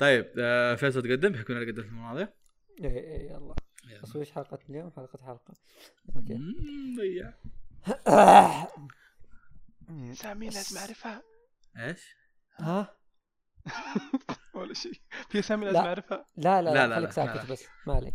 طيب 0.00 0.26
آه 0.38 0.74
فيصل 0.74 1.02
تقدم؟ 1.02 1.32
بحكم 1.32 1.56
أنا 1.56 1.66
قدمت 1.66 1.84
المواضيع 1.86 2.28
إيه 2.80 2.86
إيه 2.90 3.30
يلا. 3.30 3.54
يلا. 3.90 4.02
بس 4.02 4.16
وش 4.16 4.30
حلقة 4.30 4.58
اليوم؟ 4.70 4.90
حلقة 4.96 5.18
حلقة. 5.26 5.54
okay. 6.16 6.38
ضيع. 6.96 7.32
سامي 10.14 10.46
لازم 10.46 10.78
اعرفها 10.78 11.22
إيش؟ 11.78 12.16
ها؟ 12.58 12.96
ولا 14.54 14.74
شيء. 14.74 14.92
في 15.28 15.38
اسامي 15.38 15.64
لازم 15.64 15.78
لا. 15.78 15.86
اعرفها 15.86 16.26
لا 16.36 16.62
لا 16.62 16.74
لا، 16.74 16.86
لا, 16.86 16.96
خليك 16.96 17.12
ساكت. 17.12 17.50
بس. 17.52 17.66
ما 17.86 17.94
عليك. 17.94 18.14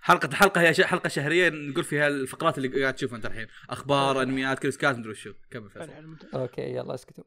حلقة 0.00 0.34
حلقة 0.36 0.60
هي 0.60 0.74
ش- 0.74 0.80
حلقة 0.80 1.08
شهرية 1.08 1.48
نقول 1.48 1.84
فيها 1.84 2.08
الفقرات 2.08 2.58
اللي 2.58 2.82
قاعد 2.82 2.94
تشوفها 2.94 3.16
أنت 3.16 3.26
الحين، 3.26 3.46
أخبار، 3.70 4.22
أنميات، 4.22 4.58
كريسكات 4.58 4.96
مدري 4.96 5.10
وشو، 5.10 5.32
كمل 5.50 5.70
فيصل. 5.70 6.16
okay 6.34 6.62
يلا 6.62 6.94
اسكتوا. 6.94 7.24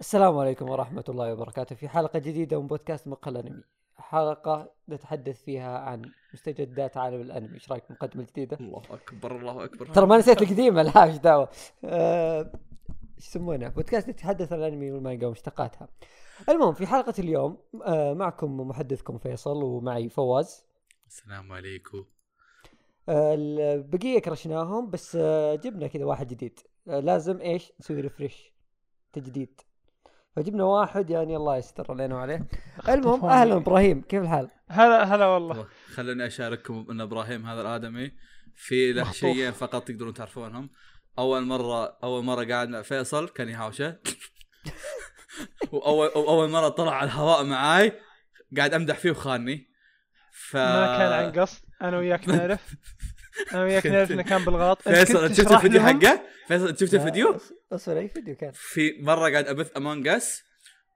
السلام 0.00 0.38
عليكم 0.38 0.68
ورحمة 0.68 1.04
الله 1.08 1.32
وبركاته. 1.32 1.76
في 1.76 1.88
حلقة 1.88 2.18
جديدة 2.18 2.60
من 2.60 2.66
بودكاست 2.66 3.08
مقهى 3.08 3.32
الأنمي. 3.32 3.62
حلقة 3.96 4.70
نتحدث 4.88 5.42
فيها 5.42 5.78
عن 5.78 6.02
مستجدات 6.34 6.96
عالم 6.96 7.20
الأنمي. 7.20 7.54
إيش 7.54 7.70
رأيك 7.72 7.82
بالمقدمة 7.88 8.22
الجديدة؟ 8.22 8.56
الله 8.60 8.82
أكبر 8.90 9.36
الله 9.36 9.64
أكبر. 9.64 9.86
ترى 9.86 10.06
ما 10.06 10.18
نسيت 10.18 10.42
القديمة 10.42 10.82
لا 10.82 11.04
إيش 11.04 11.16
دعوة. 11.16 11.48
آه، 11.84 12.52
إيش 13.16 13.26
يسمونه؟ 13.26 13.68
بودكاست 13.68 14.08
يتحدث 14.08 14.52
عن 14.52 14.58
الأنمي 14.58 14.92
والمانجا 14.92 15.26
ومشتقاتها. 15.26 15.88
المهم 16.48 16.74
في 16.74 16.86
حلقة 16.86 17.14
اليوم 17.18 17.58
آه، 17.84 18.12
معكم 18.14 18.60
محدثكم 18.60 19.18
فيصل 19.18 19.62
ومعي 19.62 20.08
فواز. 20.08 20.64
السلام 21.08 21.52
عليكم. 21.52 22.04
آه، 23.08 23.34
البقية 23.34 24.18
كرشناهم 24.18 24.90
بس 24.90 25.16
آه، 25.20 25.54
جبنا 25.54 25.86
كذا 25.86 26.04
واحد 26.04 26.26
جديد. 26.26 26.60
آه، 26.88 27.00
لازم 27.00 27.40
إيش؟ 27.40 27.72
نسوي 27.80 28.00
ريفرش 28.00 28.52
تجديد. 29.12 29.60
فجبنا 30.36 30.64
واحد 30.64 31.10
يعني 31.10 31.36
الله 31.36 31.56
يستر 31.56 31.86
علينا 31.92 32.14
وعليه 32.14 32.46
المهم. 32.88 33.24
أهلا 33.24 33.56
إبراهيم 33.56 34.02
كيف 34.02 34.22
الحال؟ 34.22 34.50
هلا 34.68 35.04
هلا 35.14 35.26
والله 35.26 35.66
خلوني 35.94 36.26
أشارككم 36.26 36.86
إن 36.90 37.00
إبراهيم 37.00 37.46
هذا 37.46 37.60
الآدمي 37.60 38.12
في 38.56 38.92
له. 38.92 39.12
شيئين 39.12 39.52
فقط 39.52 39.88
تقدرون 39.88 40.14
تعرفونهم 40.14 40.70
أول 41.18 41.42
مرة 41.42 41.98
أول 42.02 42.24
مرة 42.24 42.44
قاعد 42.44 42.68
مع 42.68 42.82
فيصل 42.82 43.28
كان 43.28 43.48
يهاوشه 43.48 43.96
وأول 45.72 46.08
اول 46.08 46.50
مرة 46.50 46.68
طلع 46.68 46.92
على 46.92 47.04
الهواء 47.06 47.44
معاي 47.44 47.92
قاعد 48.56 48.74
أمدح 48.74 48.98
فيه 48.98 49.10
وخاني 49.10 49.70
ف 50.32 50.56
ما 50.56 50.98
كان 50.98 51.12
عن 51.12 51.32
قصد 51.40 51.62
أنا 51.82 51.98
وياك 51.98 52.28
نعرف 52.28 52.74
أنا 53.52 53.64
وياك 53.64 53.86
نعرف 53.86 54.12
انه 54.12 54.22
كان 54.22 54.44
بالغلط 54.44 54.82
فيصل 54.82 55.34
شفت 55.34 55.52
الفيديو؟ 55.52 55.80
حقه؟ 55.80 56.20
فيصل 56.48 56.68
انت 56.68 56.80
شفت 56.80 56.94
الفيديو؟ 56.94 57.40
أصبر 57.72 57.98
أي 57.98 58.08
فيديو 58.08 58.34
كان 58.34 58.50
في 58.54 58.98
مرة 59.00 59.30
قاعد 59.30 59.48
أبث 59.48 59.76
Among 59.76 60.08
Us 60.08 60.42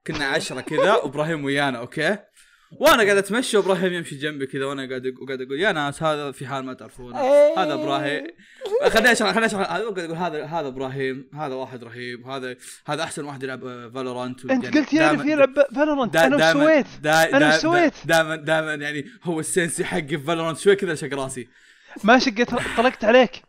كنا 0.07 0.25
عشرة 0.25 0.61
كذا 0.61 0.95
وإبراهيم 1.03 1.45
ويانا 1.45 1.77
okay 1.77 2.17
وأنا 2.79 3.03
قاعد 3.03 3.17
أتمشى 3.17 3.57
وإبراهيم 3.57 3.93
يمشي 3.93 4.15
جنبي 4.15 4.45
كذا 4.45 4.65
وأنا 4.65 4.89
قاعد 4.89 5.13
قاعد 5.27 5.41
أقول 5.41 5.59
يا 5.59 5.71
ناس 5.71 6.03
هذا 6.03 6.31
في 6.31 6.47
حال 6.47 6.65
ما 6.65 6.73
تعرفونه 6.73 7.21
إيه. 7.21 7.63
هذا 7.63 7.73
إبراهيم 7.73 8.27
خليني 8.87 9.11
أشرح 9.11 9.31
خليني 9.31 9.45
أشرح 9.45 9.71
هذا 9.71 9.83
قاعد 9.83 9.99
أقول 9.99 10.17
هذا 10.17 10.45
هذا 10.45 10.67
إبراهيم 10.67 11.29
هذا 11.33 11.55
واحد 11.55 11.83
رهيب 11.83 12.27
هذا 12.27 12.55
هذا 12.87 13.03
أحسن 13.03 13.25
واحد 13.25 13.43
يلعب 13.43 13.59
Valorant 13.93 14.45
أنت 14.45 14.77
قلت 14.77 14.93
يعرف 14.93 15.25
يلعب 15.25 15.53
Valorant 15.75 16.15
أنا 16.15 16.53
سويت؟ 16.53 16.85
وش 17.35 17.53
سويت؟ 17.53 17.93
دائما 18.05 18.35
دائما 18.35 18.73
يعني 18.73 19.05
هو 19.23 19.39
ال 19.39 19.46
sensei 19.46 19.85
حقي 19.85 20.07
في 20.07 20.17
Valorant 20.17 20.57
شوي 20.57 20.75
كذا 20.75 20.95
شق 20.95 21.13
راسي 21.13 21.47
ما 22.03 22.19
شقت 22.19 22.55
طلقت 22.77 23.05
عليك. 23.05 23.41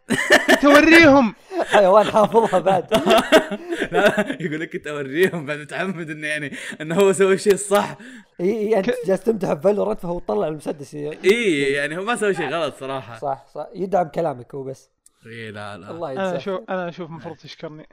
توريهم 0.62 1.34
حيوان 1.72 2.04
حافظها 2.04 2.58
بعد. 2.58 2.86
لا 3.92 4.36
يقول 4.40 4.60
لك 4.60 4.72
كنت 4.72 4.86
أوريهم 4.86 5.46
بعد 5.46 5.58
متعمد 5.58 6.10
إنه 6.10 6.26
يعني 6.26 6.52
إنه 6.80 6.94
هو 6.94 7.12
سوى 7.12 7.34
الشيء 7.34 7.52
الصح 7.52 7.96
إي 8.40 8.50
إي 8.58 8.78
أنت 8.78 8.90
جالس 9.06 9.20
تمدح 9.20 9.52
ب 9.52 9.57
Valorant 9.57 10.00
فهو 10.00 10.18
طلع 10.18 10.48
المسدس. 10.48 10.94
إي 10.94 11.62
يعني 11.72 11.98
هو 11.98 12.02
ما 12.04 12.16
سوى 12.16 12.34
شيء 12.34 12.48
غلط 12.48 12.74
صراحة. 12.80 13.18
صح 13.18 13.46
صح. 13.54 13.66
يدعم 13.74 14.08
كلامك 14.08 14.54
هو 14.54 14.64
بس. 14.64 14.90
إي 15.26 15.50
لا 15.50 15.78
لا. 15.78 15.90
الله 15.90 16.12
أنا 16.12 16.36
أشوف 16.36 16.60
أنا 16.70 16.88
أشوف 16.88 17.10
المفروض 17.10 17.36
تشكرني. 17.36 17.88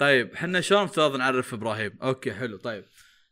طيب 0.00 0.32
إحنا 0.32 0.60
شلون 0.60 0.82
افترض 0.82 1.16
نعرف 1.16 1.54
إبراهيم؟ 1.54 1.98
أوكي 2.02 2.32
حلو. 2.32 2.56
طيب 2.56 2.84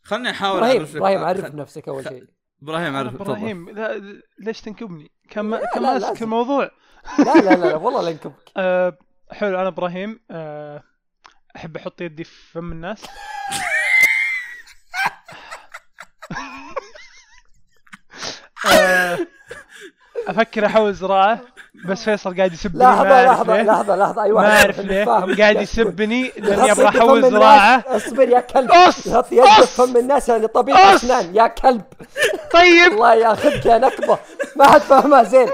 خليني 0.03 0.31
أحاول 0.31 0.59
إبراهيم 0.59 0.87
إبراهيم 0.97 1.19
عرف 1.25 1.51
بنفسك 1.51 1.89
أول 1.89 2.05
شيء. 2.05 2.25
إبراهيم 2.63 2.97
عرف. 2.97 3.15
إبراهيم 3.15 3.71
لا 3.71 4.01
ليش 4.39 4.61
تنكبني؟ 4.61 5.11
كان 5.33 5.51
لا، 5.51 5.81
ماسك. 5.81 6.23
الموضوع 6.23 6.71
لا 7.19 7.25
لا 7.35 7.41
لا, 7.41 7.55
لا 7.55 7.77
والله 7.77 8.03
لا 8.03 8.11
ينكبك 8.11 8.53
أه 8.57 8.99
حلو 9.33 9.61
أنا 9.61 9.69
إبراهيم 9.69 10.21
أه 10.31 10.83
أحب 11.57 11.77
أحط 11.77 12.01
يدي 12.01 12.25
في 12.25 12.53
فم 12.53 12.73
الناس 12.73 13.03
أه 18.73 19.19
أفكر 20.29 20.67
احول 20.67 20.95
زراعة 20.95 21.41
بس 21.85 22.05
فيصل 22.05 22.37
قاعد 22.37 22.53
يسبني 22.53 22.83
لحظة 22.85 23.03
ما 23.05 23.27
أعرف 23.29 23.31
لحظة 23.41 23.57
ليه. 23.57 23.63
لحظة 23.63 23.97
لحظة 23.97 24.23
اي 24.23 24.33
واحد 24.33 24.47
ما 24.49 24.59
أعرف 24.61 24.81
ليه. 24.81 25.05
قاعد 25.43 25.61
يسبني 25.61 26.33
لاني 26.39 26.73
أبغى 26.73 26.89
احول. 26.89 27.31
زراعة 27.31 27.85
أصبر 27.87 28.29
يا 28.29 28.41
كلب! 28.41 28.71
يحط 28.71 29.33
يده 29.33 29.47
في! 29.61 29.67
فم 29.67 29.97
الناس 29.97 30.29
يعني 30.29 30.47
طبيب! 30.47 30.75
أسنان 30.77 31.35
يا 31.37 31.47
كلب 31.47 31.83
طيب. 32.53 32.93
الله 32.93 33.15
ياخذك 33.15 33.67
يا 33.67 33.79
نكبة. 33.79 34.19
ما 34.57 34.71
حد 34.71 34.81
فاهمها 34.81 35.23
زين. 35.23 35.49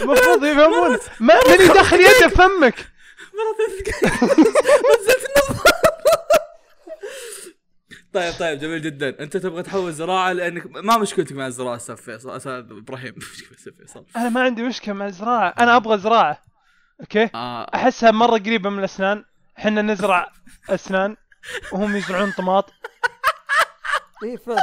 المفروض 0.00 0.44
يفهمون. 0.44 0.98
ما 1.20 1.34
من 1.48 1.64
يدخل 1.64 2.00
يده 2.00 2.28
في 2.28 2.34
فمك. 2.34 2.74
طيب 8.14 8.34
طيب 8.38 8.58
جميل 8.58 8.82
جدا. 8.82 9.20
أنت 9.20 9.36
تبغى 9.36 9.62
تحول 9.62 9.92
زراعة 9.92 10.32
لأنك 10.32 10.66
ما 10.66 10.98
مشكلتك 10.98 11.32
مع 11.32 11.46
الزراعة 11.46 11.76
أستاذ 11.76 11.96
فيصل 11.96 12.36
أستاذ 12.36 12.52
إبراهيم. 12.52 13.14
فيصل. 13.78 14.04
أنا 14.16 14.28
ما 14.28 14.42
عندي 14.42 14.62
مشكلة 14.62 14.94
مع 14.94 15.06
الزراعة. 15.06 15.54
أنا 15.58 15.76
أبغى 15.76 15.98
زراعة. 15.98 16.42
أوكي؟ 17.00 17.30
آه. 17.34 17.70
أحسها 17.74 18.10
مرة 18.10 18.38
قريبة 18.38 18.70
من 18.70 18.78
الأسنان. 18.78 19.24
إحنا 19.58 19.82
نزرع 19.82 20.32
أسنان 20.70 21.16
وهم 21.72 21.96
يزرعون 21.96 22.32
طماط. 22.32 22.70
اي 24.24 24.36
فعلا. 24.38 24.62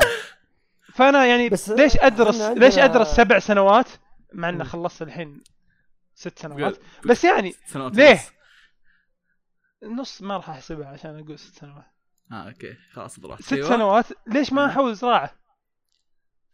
فأنا 0.93 1.25
يعني 1.25 1.49
بس 1.49 1.69
ليش 1.69 1.97
ادرس 1.97 2.41
ليش 2.41 2.77
أدرس 2.77 3.07
سبع 3.07 3.39
سنوات؟ 3.39 3.87
مع 4.33 4.49
إني 4.49 4.57
مم. 4.57 4.63
خلصت 4.63 5.01
الحين 5.01 5.43
ست 6.15 6.39
سنوات. 6.39 6.77
بس 7.05 7.23
يعني 7.23 7.55
سنوات 7.65 7.95
ليه؟ 7.95 8.19
نص 9.83 10.21
ما 10.21 10.37
راح 10.37 10.49
أحسبها 10.49 10.87
عشان 10.87 11.19
أقول 11.19 11.39
ست 11.39 11.59
سنوات. 11.59 11.85
آه 12.31 12.47
okay. 12.47 12.73
خلاص 12.93 13.19
براحتك 13.19 13.45
ست 13.45 13.53
أيوة. 13.53 13.69
سنوات؟ 13.69 14.05
ليش 14.27 14.53
ما 14.53 14.65
احول 14.65 14.95
زراعه؟ 14.95 15.31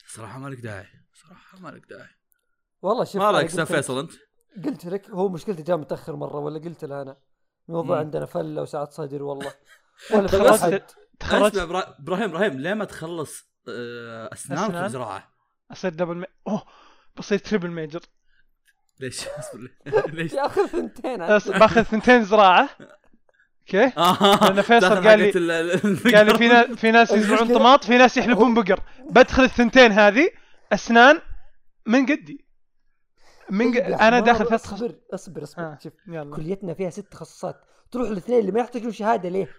صراحة 0.08 0.40
مالك 0.40 0.60
داعي. 0.60 0.88
صراحة 1.14 1.60
مالك 1.60 1.86
داعي. 1.90 2.10
والله 2.82 3.04
شوف 3.04 3.16
ما 3.16 3.32
رايك 3.32 3.46
قلت 3.52 3.60
أستاذ 3.60 3.64
لك- 3.64 3.82
فيصل 3.82 4.00
أنت؟ 4.00 4.12
قلت 4.66 4.86
لك 4.86 5.10
هو 5.10 5.30
مشكلته 5.30 5.64
جاء 5.64 5.78
متأخر 5.78 6.16
مرة 6.16 6.38
ولا 6.40 6.60
قلت 6.60 6.86
له 6.86 7.02
أنا؟ 7.02 7.18
الموضوع. 7.70 8.00
عندنا 8.00 8.26
فلة 8.26 8.62
وسعة 8.62 8.92
صدر 8.92 9.24
والله. 9.24 9.54
ولا 10.14 10.66
أنت 10.68 10.92
اسمع 11.24 11.50
إبرا- 11.50 12.00
إبراهيم 12.00 12.24
إبراهيم 12.30 12.60
ليه 12.60 12.74
ما 12.74 12.86
تخلص 12.86 13.52
آه، 13.70 14.30
أسنانك 14.34 14.64
أسنان؟ 14.70 14.84
في 14.88 14.90
زراعه؟ 14.94 15.32
اصير 15.72 15.92
double 15.94 16.16
ma... 16.16 16.26
أوه 16.48 16.64
بصير 17.18 17.38
triple 17.38 17.70
major 17.72 18.02
ليش؟ 19.00 19.28
أصبر 19.40 19.70
ليش؟ 20.14 20.34
يا 20.40 20.46
أخي 20.46 20.68
ثنتين 20.68 21.18
بأخذ 21.18 21.82
ثنتين 21.84 22.24
زراعة 22.24 22.70
okay 23.62 23.86
آه 23.98 24.40
لأن 24.52 24.62
فيصل 24.62 24.80
داخل 24.90 25.08
قال 25.08 25.20
لي- 25.20 25.32
قال 26.16 26.26
لي 26.26 26.38
في 26.38 26.48
ناس 26.48 26.66
في 26.68 26.92
ناس 26.92 27.12
يزرعون 27.12 27.48
طماط 27.48 27.84
في 27.84 27.98
ناس 27.98 28.18
يحلبون 28.18 28.54
بقر 28.54 28.80
بدخل 29.10 29.44
الثنتين 29.44 29.92
هذه 29.92 30.30
أسنان 30.74 31.22
من 31.86 32.06
قدي 32.06 32.46
من. 33.50 33.74
طيب 33.74 33.84
أنا 33.84 34.20
داخل 34.20 34.46
فتره 34.46 34.56
أصبر 34.56 34.96
أصبر 35.14 35.44
أصبر 35.44 35.64
آه. 35.64 35.78
شوف 35.84 35.94
يلا 36.08 36.36
كليتنا 36.36 36.74
فيها 36.74 36.90
ست 36.90 37.12
تخصصات 37.12 37.62
تروح 37.92 38.10
الاثنين 38.10 38.40
اللي 38.40 38.52
ما 38.52 38.60
يحتاجون 38.60 38.92
شهادة 38.92 39.30
ليه؟ 39.30 39.50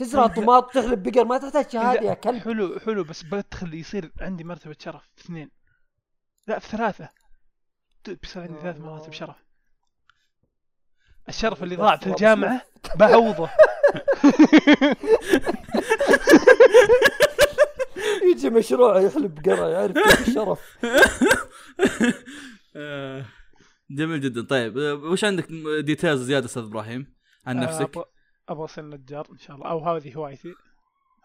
تزرع. 0.00 0.26
طماط 0.26 0.74
تحلب 0.74 1.02
بقر 1.02 1.24
ما 1.24 1.38
تحتاج 1.38 1.70
شهاده 1.70 2.02
يا 2.02 2.14
كلب. 2.14 2.42
حلو 2.42 2.78
حلو 2.78 3.04
بس 3.04 3.22
بدخل 3.22 3.74
يصير 3.74 4.12
عندي 4.20 4.44
مرتبة 4.44 4.76
شرف 4.78 5.02
في 5.16 5.24
اثنين. 5.24 5.50
لا 6.46 6.58
في 6.58 6.68
ثلاثة 6.68 7.08
بيصير 8.22 8.42
عندي 8.42 8.60
ثلاث 8.60 8.80
مراتب 8.80 9.12
شرف. 9.12 9.36
الشرف 11.28 11.62
اللي 11.62 11.76
ضاع 11.76 11.96
في 11.96 12.06
الجامعة 12.06 12.62
بعوضه. 12.96 13.50
يجي 18.30 18.50
مشروع 18.50 19.00
يحلب 19.00 19.34
بقره 19.34 19.68
يعرف 19.68 19.92
كيف 19.92 20.28
الشرف. 20.28 20.76
آه، 22.76 23.24
جميل 23.90 24.20
جدا. 24.20 24.46
طيب 24.46 24.78
آه، 24.78 24.94
وش 24.94 25.24
عندك 25.24 25.48
details 25.84 26.22
زيادة 26.22 26.46
أستاذ 26.46 26.62
إبراهيم 26.62 27.14
عن 27.46 27.58
آه، 27.58 27.64
نفسك؟ 27.64 28.04
أبغى 28.50 28.64
أصير 28.64 28.84
نجار 28.84 29.26
إن 29.32 29.38
شاء 29.38 29.56
الله 29.56 29.70
أو 29.70 29.78
هذه 29.78 30.14
هوايتي 30.14 30.54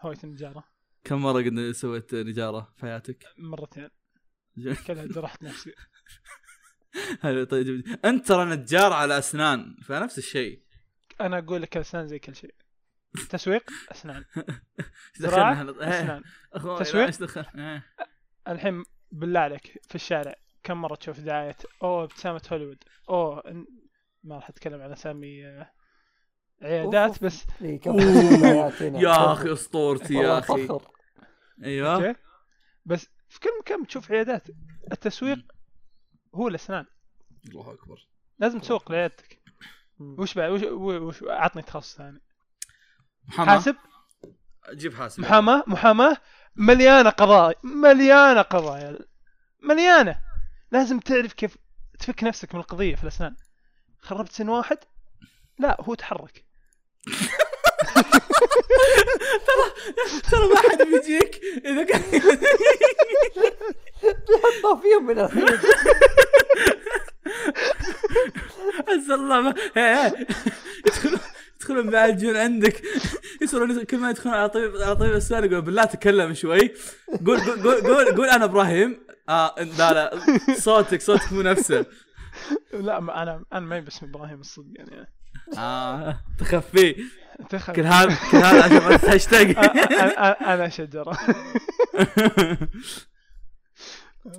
هوايتي 0.00 0.26
النجارة 0.26 0.64
كم 1.04 1.22
مرة 1.22 1.42
قد 1.42 1.70
سويت 1.72 2.14
نجارة 2.14 2.72
في 2.76 2.82
حياتك؟ 2.82 3.24
مرتين. 3.38 3.88
كلها 4.86 5.04
جرحت 5.06 5.42
نفسي 5.42 5.74
حلو 7.22 7.44
طيب. 7.44 7.98
أنت 8.04 8.28
ترى 8.28 8.44
نجار 8.44 8.92
على 8.92 9.18
أسنان 9.18 9.76
فنفس 9.82 10.18
الشيء 10.18 10.62
أنا 11.20 11.38
أقول 11.38 11.62
لك 11.62 11.76
الاسنان 11.76 12.06
زي 12.06 12.18
كل 12.18 12.34
شيء 12.34 12.54
تسويق 13.30 13.70
أسنان 13.90 14.24
هذا؟ 15.24 15.70
إيه. 15.80 16.00
أسنان 16.00 16.22
تسويق؟ 16.78 17.38
إيه. 17.58 17.84
الحين 18.48 18.84
بالله 19.12 19.40
عليك 19.40 19.82
في 19.88 19.94
الشارع 19.94 20.34
كم 20.62 20.82
مرة 20.82 20.94
تشوف 20.94 21.20
دعاية 21.20 21.56
أوه 21.82 22.04
ابتسامه 22.04 22.42
هوليوود 22.52 22.84
أوه 23.08 23.66
ما 24.24 24.34
راح 24.34 24.48
أتكلم 24.48 24.80
عن 24.80 24.92
أسامي 24.92 25.46
آه، 25.46 25.70
عيادات 26.62 27.08
أوف. 27.10 27.24
بس. 27.24 27.46
إيه،. 27.62 27.80
يا 29.02 29.32
أخي 29.32 29.52
أسطورتي 29.52 30.14
يا 30.14 30.18
والله 30.18 30.38
أخي. 30.38 30.66
فخر. 30.66 30.90
أيوه. 31.64 31.94
أوكي. 31.94 32.14
بس 32.84 33.06
في 33.28 33.40
كل 33.40 33.50
مكان 33.60 33.86
تشوف 33.86 34.12
عيادات؟ 34.12 34.46
التسويق 34.92 35.38
هو 36.34 36.48
الأسنان. 36.48 36.84
الله 37.48 37.72
أكبر. 37.72 38.08
لازم 38.38 38.58
تسوق 38.58 38.92
لعيادتك. 38.92 39.40
وش 40.00 40.34
بعد 40.34 40.50
وش, 40.50 40.62
وش 40.62 41.22
عطني 41.28 41.62
تخصص 41.62 41.96
ثاني. 41.96 42.20
محاماة. 43.28 43.52
حاسب؟ 43.54 43.76
جيب 44.74 44.94
حاسب. 44.94 45.20
محاماة؟ 45.20 45.64
محاماة؟ 45.66 46.16
مليانة 46.56 47.10
قضايا. 47.10 47.54
مليانة 47.62 48.42
قضايا. 48.42 48.98
مليانة. 49.62 50.20
لازم 50.72 50.98
تعرف 50.98 51.32
كيف 51.32 51.56
تفك 51.98 52.24
نفسك 52.24 52.54
من 52.54 52.60
القضية 52.60 52.94
في 52.94 53.02
الأسنان. 53.02 53.36
خربت 53.98 54.32
سن 54.32 54.48
واحد؟ 54.48 54.78
لا 55.58 55.76
هو 55.80 55.94
تحرك. 55.94 56.45
ترى 60.30 60.48
ما 60.48 60.56
حد 60.56 60.82
بيجيك 60.82 61.40
إذا 61.64 61.82
كان 61.84 62.02
بيحطوا 64.02 64.76
فيهم 64.82 65.06
من 65.06 65.18
الحين 65.18 65.46
عز 68.88 69.10
الله 69.10 69.40
ما. 69.40 69.54
يدخلون 70.86 71.20
يدخلون 71.56 71.90
معالجون 71.90 72.36
عندك. 72.36 72.82
يصيرون 73.42 73.84
كل 73.84 73.98
ما 73.98 74.10
يدخلون 74.10 74.34
على 74.34 74.48
طبيب 74.48 74.76
على 74.76 74.96
طبيب 74.96 75.10
الاسنان 75.10 75.44
يقول 75.44 75.62
بالله 75.62 75.84
تكلم 75.84 76.34
شوي. 76.34 76.74
قول 77.26 77.40
قول 77.40 77.62
قول 77.62 77.80
قول, 77.80 78.16
قول 78.16 78.28
أنا 78.28 78.44
إبراهيم. 78.44 79.06
آه 79.28 79.54
لا 79.58 79.92
لا. 79.92 80.20
صوتك 80.58 81.00
صوتك 81.00 81.32
مو 81.32 81.42
نفسه. 81.42 81.86
لا 82.72 83.00
ما 83.00 83.22
أنا 83.22 83.44
أنا 83.52 83.66
ما 83.66 83.80
باسم 83.80 84.06
إبراهيم 84.06 84.40
الصدق 84.40 84.72
يعني. 84.74 85.15
آه. 85.58 86.20
تخفيه 86.38 86.96
تخيل 87.50 87.74
كل 87.76 87.82
هذا 87.82 88.18
كل 88.30 88.36
هذا 88.36 88.64
عشان 88.64 88.94
بس 88.94 89.04
هاشتاج 89.04 89.56
أنا 89.56 90.54
أنا 90.54 90.68
شجرة. 90.68 91.18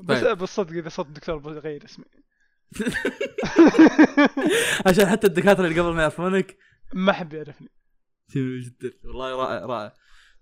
بس 0.04 0.22
طيب. 0.22 0.38
بالصدق 0.38 0.72
إذا 0.78 0.90
صوت 0.90 1.08
الدكتور 1.08 1.38
بغير 1.38 1.86
اسمي. 1.86 2.06
عشان 4.88 5.06
حتى 5.08 5.28
الدكاترة 5.28 5.68
اللي 5.68 5.80
قبل 5.80 5.94
ما 5.94 6.02
يعرفونك. 6.02 6.58
ما 6.94 7.14
حد 7.14 7.34
يعرفني 7.34 7.70
جميل 8.36 8.62
جدا. 8.62 8.92
والله 9.04 9.36
رائع 9.36 9.66
رائع. 9.66 9.94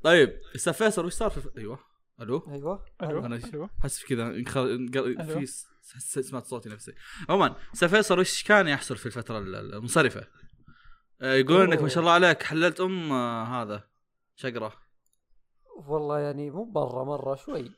طيب 0.03 0.39
أستاذ 0.55 0.73
فيصل 0.73 1.05
وش 1.05 1.13
صار 1.13 1.29
في 1.29 1.49
أيوه. 1.57 1.79
ألو؟ 2.21 2.47
أيوه. 2.51 2.85
ألو. 3.03 3.21
أنا- 3.21 3.45
ألو 3.53 3.69
حس 3.83 3.99
في 3.99 4.05
كذا. 4.07 4.33
في 5.39 5.45
س- 5.45 5.67
س- 5.81 6.19
سمعت 6.19 6.45
صوتي 6.45 6.69
نفسي. 6.69 6.93
عموما 7.29 7.55
أستاذ 7.73 7.89
فيصل 7.89 8.19
وش 8.19 8.43
كان 8.43 8.67
يحصل 8.67 8.97
في 8.97 9.05
الفترة 9.05 9.39
ال- 9.39 9.55
ال- 9.55 9.73
المنصرفة؟ 9.73 10.27
يقولون 11.21 11.61
إنك 11.73 11.81
ما 11.81 11.89
شاء 11.89 11.99
الله 11.99 12.11
عليك. 12.11 12.43
حللت 12.43 12.79
أم 12.81 13.11
آه، 13.11 13.43
هذا 13.61 13.83
شقرة. 14.35 14.73
والله 15.87 16.19
يعني 16.19 16.51
مو 16.51 16.63
برا 16.63 17.03
مرة 17.03 17.35
شوي. 17.35 17.71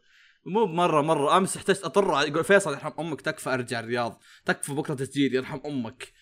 مو 0.45 0.65
بمرة 0.65 1.01
مرة. 1.01 1.37
أمس 1.37 1.57
احتجت 1.57 1.83
أطر 1.83 2.27
يقول 2.27 2.43
فيصل 2.43 2.71
يرحم 2.73 2.91
أمك 2.99 3.21
تكفى 3.21 3.53
أرجع 3.53 3.79
الرياض. 3.79 4.19
تكفى 4.45 4.73
بكرة 4.73 4.93
تسجيل 4.93 5.35
يرحم 5.35 5.59
أمك. 5.65 6.13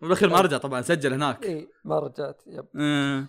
بالاخير 0.00 0.28
ما 0.28 0.38
ارجع 0.38 0.58
طبعا 0.58 0.82
سجل 0.82 1.12
هناك. 1.12 1.44
اي 1.44 1.68
ما 1.84 1.98
رجعت 1.98 2.42
يب. 2.46 2.64
هو- 2.76 3.24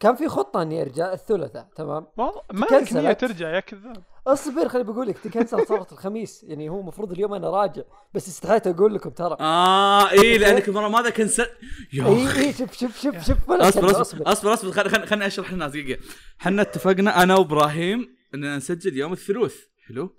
كان 0.00 0.14
في 0.16 0.28
خطة 0.28 0.62
إني 0.62 0.82
أرجع 0.82 1.12
الثلاثاء 1.12 1.68
تمام؟ 1.76 2.06
والله 2.16 2.42
ما 2.52 2.66
تكنسلت. 2.66 2.92
لك 2.92 3.04
نيه 3.04 3.12
ترجع 3.12 3.48
يا 3.48 3.60
كذاب. 3.60 4.02
اصبر 4.26 4.68
خليني 4.68 4.92
بقول 4.92 5.08
لك 5.08 5.18
تكنسل 5.18 5.66
صارت 5.66 5.92
الخميس 5.92 6.44
يعني 6.44 6.68
هو 6.68 6.80
المفروض 6.80 7.12
اليوم 7.12 7.34
أنا 7.34 7.50
راجع 7.50 7.82
بس 8.14 8.28
استحيت 8.28 8.66
أقول 8.66 8.94
لكم 8.94 9.10
ترى. 9.10 9.36
آه 9.40 10.10
اي 10.10 10.38
لأنك 10.38 10.68
المره 10.68 10.88
ماذا 10.88 11.10
كنسل 11.10 11.46
يا 11.92 12.06
اي 12.06 12.24
أخي. 12.24 12.40
اي 12.46 12.52
شوف 12.52 12.72
شوف 12.72 13.00
شوف 13.00 13.14
شوف 13.26 13.50
أصبر 13.50 13.68
أصبر 14.00 14.32
أصبر. 14.32 14.52
أصبر 14.52 14.70
خل- 14.72 14.90
خل- 14.90 15.06
خلني 15.06 15.26
أشرح 15.26 15.52
للناس 15.52 15.70
دقيقة. 15.70 16.00
إحنا 16.40 16.62
اتفقنا 16.62 17.22
أنا 17.22 17.34
وإبراهيم 17.36 18.16
اننا 18.34 18.56
نسجل 18.56 18.96
يوم 18.96 19.12
الثلوث 19.12 19.56
حلو؟ 19.88 20.14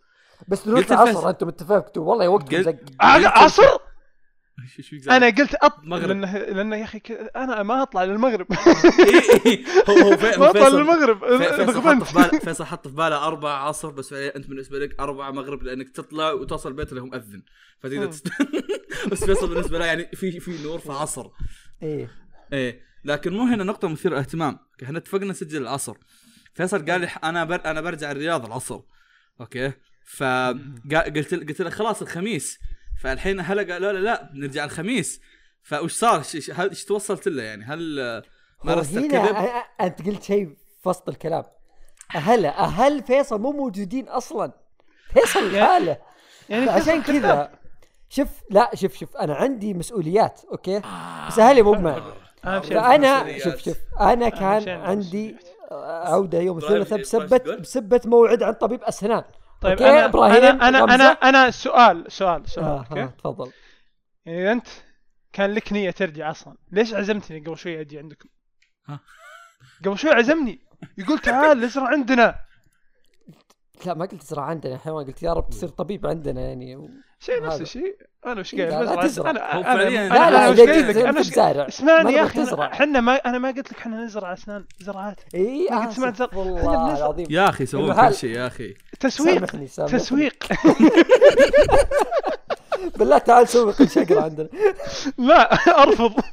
بس 0.47 0.69
قلت 0.69 0.87
ثلاث 0.87 0.91
الفيصل. 1.01 1.17
عصر 1.19 1.29
أنتم 1.29 1.47
اتفقتوا. 1.47 2.03
والله 2.09 2.27
وقت 2.27 2.53
على 3.01 3.27
عصر؟ 3.27 3.63
أنا 5.09 5.29
قلت 5.29 5.55
أط... 5.55 5.79
مغرب. 5.83 6.07
لأنه 6.07 6.37
لأنه 6.37 6.75
يا 6.75 6.83
أخي 6.83 7.01
أنا 7.35 7.63
ما 7.63 7.81
أطلع 7.81 8.03
للمغرب. 8.03 8.53
إي- 8.53 9.45
إي. 9.47 9.65
هو 9.89 9.93
هو 9.97 10.17
في- 10.17 10.25
ما 10.39 10.45
هو 10.45 10.49
اطلع 10.49 10.67
للمغرب. 10.67 11.19
في- 11.37 11.65
فيصل 11.65 11.81
حط 11.81 12.03
في 12.03 12.13
باله 12.15 12.39
فيصل 12.39 12.65
حط 12.65 12.87
في 12.87 12.93
باله 12.95 13.27
أربعة 13.27 13.67
عصر 13.67 13.89
بس 13.89 14.13
أنت 14.13 14.47
بالنسبة 14.47 14.79
لك 14.79 14.99
أربعة 14.99 15.31
مغرب 15.31 15.63
لأنك 15.63 15.89
تطلع 15.89 16.31
وتوصل 16.31 16.69
البيت 16.69 16.89
اللي 16.89 17.01
هو 17.01 17.05
مؤذن 17.05 17.43
فتقدر. 17.79 18.05
تست... 18.05 18.27
بس 19.11 19.23
فيصل 19.25 19.49
بالنسبة 19.49 19.79
له 19.79 19.85
يعني 19.85 20.07
في 20.13 20.39
في 20.39 20.63
نور 20.63 20.79
في 20.79 20.91
عصر. 20.91 21.27
إيه. 21.83 22.11
إيه. 22.53 22.81
لكن 23.05 23.33
مو 23.33 23.43
هنا 23.43 23.63
نقطة 23.63 23.87
مثيرة 23.87 24.11
للاهتمام. 24.13 24.59
إحنا 24.83 24.97
اتفقنا 24.97 25.25
نسجل 25.25 25.61
العصر. 25.61 25.93
فيصل 26.53 26.85
قال 26.85 27.01
لي 27.01 27.07
أنا 27.23 27.43
بر... 27.43 27.61
أنا 27.65 27.81
برجع 27.81 28.11
الرياض 28.11 28.45
العصر. 28.45 28.79
okay؟ 29.41 29.71
فقلت 30.15 31.33
قلت 31.33 31.61
له 31.61 31.69
خلاص 31.69 32.01
الخميس. 32.01 32.59
فالحين 33.01 33.39
هلا 33.39 33.73
قالوا 33.73 33.91
لا 33.91 33.99
لا 33.99 34.29
نرجع 34.33 34.65
الخميس. 34.65 35.21
فوش 35.63 35.93
صار؟ 35.93 36.23
إيش 36.59 36.85
توصلت 36.85 37.27
له 37.27 37.43
يعني؟ 37.43 37.63
هل 37.63 37.99
آه، 37.99 38.23
مارست 38.63 38.97
هنا 38.97 39.05
الكذب 39.05 39.51
أنت 39.81 40.07
قلت 40.07 40.23
شيء 40.23 40.45
في 40.83 40.89
وسط 40.89 41.09
الكلام. 41.09 41.43
أهلا 42.15 42.59
أهل 42.59 43.03
فيصل 43.03 43.41
مو 43.41 43.51
موجودين 43.51 44.09
أصلا. 44.09 44.51
فيصل 45.13 45.53
لحاله 45.53 45.97
يعني 46.49 46.69
عشان 46.69 47.01
كذا 47.01 47.51
شوف 48.09 48.27
لا 48.49 48.71
شوف 48.75 48.97
شوف 48.97 49.17
أنا 49.17 49.35
عندي 49.35 49.73
مسؤوليات 49.73 50.41
okay؟ 50.51 50.79
بس 51.27 51.39
أهلي 51.39 51.61
مو 51.61 51.73
معي. 51.73 52.01
فأنا. 52.43 53.37
شوف 53.39 53.57
شوف 53.57 53.77
أنا 53.99 54.29
كان 54.29 54.69
عندي. 54.69 55.35
آه، 55.71 56.13
عودة 56.13 56.39
يوم 56.39 56.59
طيب، 56.59 56.81
الثلاثاء 56.81 56.99
بسبه 56.99 57.37
تقول؟ 57.37 57.59
بسبه 57.59 58.01
موعد 58.05 58.43
عند 58.43 58.55
طبيب 58.55 58.83
أسنان. 58.83 59.23
طيب 59.61 59.81
okay، 59.81 59.89
أنا 59.89 60.05
إبراهيم، 60.05 60.43
أنا 60.43 60.83
أنا. 60.83 60.95
أنا, 60.95 61.03
أنا 61.03 61.51
سؤال 61.51 62.11
سؤال 62.11 62.49
سؤال 62.49 62.65
آه 62.65 62.79
okay 62.79 63.03
آه 63.03 63.05
تفضل 63.05 63.51
يعني 64.25 64.51
أنت 64.51 64.67
كان 65.33 65.53
لك 65.53 65.73
نية 65.73 65.91
ترجع 65.91 66.31
أصلا 66.31 66.55
ليش 66.71 66.93
عزمتني 66.93 67.39
قبل 67.39 67.57
شوي 67.57 67.81
أجي 67.81 67.97
عندكم 67.99 68.29
ها؟ 68.85 68.99
قبل 69.85 69.97
شوي 69.97 70.11
عزمني 70.11 70.59
يقول 70.97 71.19
تعال 71.19 71.63
ازرع 71.63 71.87
عندنا 71.87 72.35
لا 73.85 73.93
ما 73.93 74.05
قلت 74.05 74.21
تزرع 74.21 74.43
عندنا 74.43 74.73
يا 74.73 74.77
حيوان 74.77 75.05
قلت 75.05 75.23
يا 75.23 75.33
رب 75.33 75.49
تصير 75.49 75.69
طبيب 75.69 76.07
عندنا 76.07 76.41
يعني. 76.41 76.89
شيء 77.19 77.43
نفس. 77.45 77.61
الشيء. 77.61 77.95
أنا 78.25 78.39
وش 78.39 78.53
لا، 78.55 78.77
قايل 78.77 79.03
تزرع. 79.09 79.29
أنا 79.29 79.53
أنا 79.53 79.63
فعلياً- 79.63 79.97
أنا 79.97 80.13
لا 80.13 80.31
لا 80.31 80.37
أنا 80.37 80.49
وش 80.49 80.59
اذا 80.59 80.71
قايل 80.71 80.87
لك 80.89 80.97
أنا 80.97 81.21
تزارع 81.21 81.67
اسمعني 81.67 82.13
يا 82.13 82.21
ما 82.21 82.27
أخي. 82.27 82.61
إحنا 82.73 82.99
ما 82.99 83.15
أنا 83.15 83.37
ما 83.37 83.47
قلت 83.51 83.71
لك 83.71 83.77
إحنا 83.79 84.03
نزرع 84.05 84.33
أسنان 84.33 84.65
زراعات 84.79 85.19
اي 85.35 85.67
ما 85.71 85.85
قد 85.85 85.91
سمعت 85.91 86.15
زر- 86.15 86.25
استغفر 86.25 86.41
إحنا 86.41 86.59
الله 86.59 86.89
بنزرع. 86.89 86.97
العظيم. 87.07 87.25
يا 87.29 87.49
أخي 87.49 87.65
سووا. 87.65 88.07
كل 88.09 88.15
شيء 88.15 88.29
يا 88.29 88.47
أخي. 88.47 88.73
تسويق. 88.99 89.33
سامحني 89.39 89.67
سامحني. 89.67 89.99
تسويق. 89.99 90.43
بالله 92.97 93.17
تعال 93.17 93.47
سوق 93.47 93.81
الشقره 93.81 94.21
عندنا. 94.21 94.49
لا 95.17 95.53
أرفض. 95.83 96.13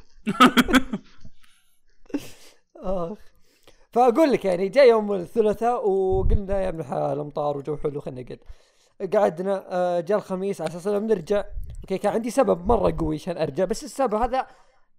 فأقول 3.91 4.31
لك 4.31 4.45
يعني 4.45 4.69
جاء 4.69 4.87
يوم 4.89 5.13
الثلاثاء 5.13 5.89
وقلنا 5.89 6.61
يا 6.61 6.69
ابن 6.69 6.79
الحلال 6.79 7.19
أمطار 7.19 7.57
وجو 7.57 7.77
حلو 7.77 8.01
خلينا 8.01 8.21
نقعد. 8.21 8.39
قعدنا 9.13 9.65
آه، 9.69 9.99
جاء 9.99 10.17
الخميس 10.17 10.61
على 10.61 10.69
أساس 10.69 10.87
إنه 10.87 10.97
بنرجع. 10.99 11.43
okay 11.81 11.97
كان 11.97 12.13
عندي 12.13 12.29
سبب 12.29 12.67
مرة 12.67 12.95
قوي 12.99 13.15
عشان 13.15 13.37
أرجع 13.37 13.65
بس 13.65 13.83
السبب 13.83 14.15
هذا 14.15 14.47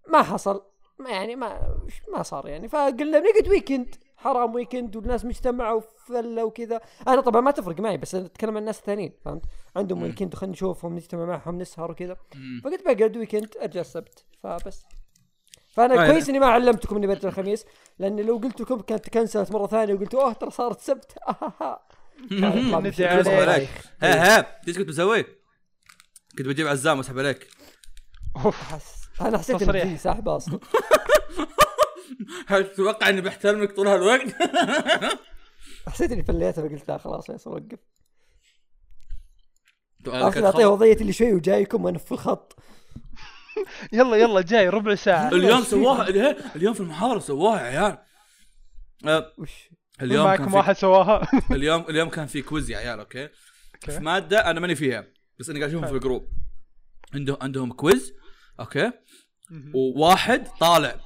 ما 0.09 0.23
حصل. 0.23 0.63
ما 0.99 1.11
يعني 1.11 1.37
ما 1.37 1.79
ما 2.13 2.23
صار 2.23 2.49
يعني. 2.49 2.69
فقلنا 2.69 3.19
بنقعد 3.19 3.49
weekend 3.49 3.95
حرام 4.17 4.55
weekend 4.55 4.97
والناس 4.97 5.25
مجتمعه 5.25 5.75
وفله 5.75 6.45
وكذا. 6.45 6.81
أنا 7.09 7.21
طبعا 7.21 7.41
ما 7.41 7.51
تفرق 7.51 7.81
معي 7.81 7.97
بس 7.97 8.15
أتكلم 8.15 8.51
عن 8.51 8.57
الناس 8.57 8.79
الثانيين 8.79 9.13
فهمت؟ 9.25 9.43
عندهم 9.77 10.03
weekend 10.03 10.35
وخلينا 10.35 10.53
نشوفهم 10.53 10.95
نجتمع 10.95 11.25
معهم 11.25 11.59
نسهر 11.59 11.91
وكذا. 11.91 12.17
فقلت 12.65 12.85
بقعد 12.85 13.17
weekend 13.17 13.57
أرجع 13.63 13.81
السبت. 13.81 14.25
فبس. 14.43 14.85
فأنا 15.69 15.97
طيب. 15.97 16.11
كويس 16.11 16.29
إني 16.29 16.39
ما 16.39 16.47
علمتكم 16.47 16.97
إني 16.97 17.07
برجع 17.07 17.29
الخميس 17.29 17.67
لأن 17.99 18.21
لو 18.21 18.37
قلت 18.37 18.61
لكم 18.61 18.81
كانت 18.81 19.05
تكنسلت 19.05 19.53
مرة 19.53 19.67
ثانية 19.67 19.95
وقلت 19.95 20.15
أوه 20.15 20.33
ترى 20.33 20.51
صارت 20.51 20.81
سبت. 20.81 21.19
ندعي 21.29 21.77
عليك. 23.51 23.69
ها 24.03 24.39
ها 24.39 24.61
إيش 24.69 24.79
كنت 24.79 24.89
بسوي؟ 24.89 25.23
كنت 26.39 26.47
بجيب 26.47 26.67
عزام 26.67 26.99
واسحب 26.99 27.19
عليك 27.19 27.49
أوف 28.37 28.57
أنا 29.21 29.39
حسيت. 29.39 29.63
إني 29.63 29.99
ساحبه 29.99 30.37
أصلا 30.37 30.61
هل 32.49 32.73
تتوقع 32.73 33.09
إني 33.09 33.21
بحترمك 33.21 33.73
طول 33.73 33.89
هالوقت؟ 33.89 34.27
حسيت 35.89 36.13
إني 36.13 36.25
فليتها 36.25 36.69
فقلت 36.69 36.89
لا 36.89 36.99
خلاص 36.99 37.27
فيصل 37.27 37.51
وقف 37.51 37.79
اخذ 40.07 40.45
أعطيه. 40.45 40.67
وضعية 40.67 40.97
اللي 40.97 41.13
شوي 41.13 41.33
وجايكم 41.33 41.85
وأنا 41.85 41.99
في 41.99 42.13
الخط 42.13 42.57
يلا 43.93 44.17
يلا 44.17 44.41
جاي 44.41 44.69
ربع 44.69 44.95
ساعة 44.95 45.29
اليوم؟ 45.29 45.63
سواها 45.63 46.09
اليوم 46.57 46.75
في 46.75 46.81
المحاضرة 46.81 47.19
سواها 47.19 47.71
يا 47.71 47.81
عيال 47.81 47.99
آه، 49.07 49.33
وش 49.39 49.71
اليوم 50.03 50.25
كان 50.25 50.39
معكم 50.41 50.51
في 50.51 50.57
واحد 50.57 50.77
سواها. 50.77 51.29
اليوم 51.57 51.85
اليوم 51.89 52.09
كان 52.09 52.27
في 52.27 52.43
quiz 52.43 52.71
يا 52.71 52.77
عيال 52.79 52.99
okay؟ 52.99 53.29
في 53.81 53.93
okay 53.93 54.05
مادة 54.05 54.51
أنا 54.51 54.61
ماني 54.61 54.75
فيها 54.75 55.07
بس 55.41 55.51
أنا 55.51 55.59
قاعد 55.59 55.71
أشوفهم 55.71 55.89
في. 55.89 55.95
ال 55.95 56.00
group 56.00 56.29
عندهم 57.15 57.37
عندهم 57.41 57.73
quiz 57.73 58.13
okay. 58.61 58.93
وواحد 59.75 60.49
طالع 60.61 61.01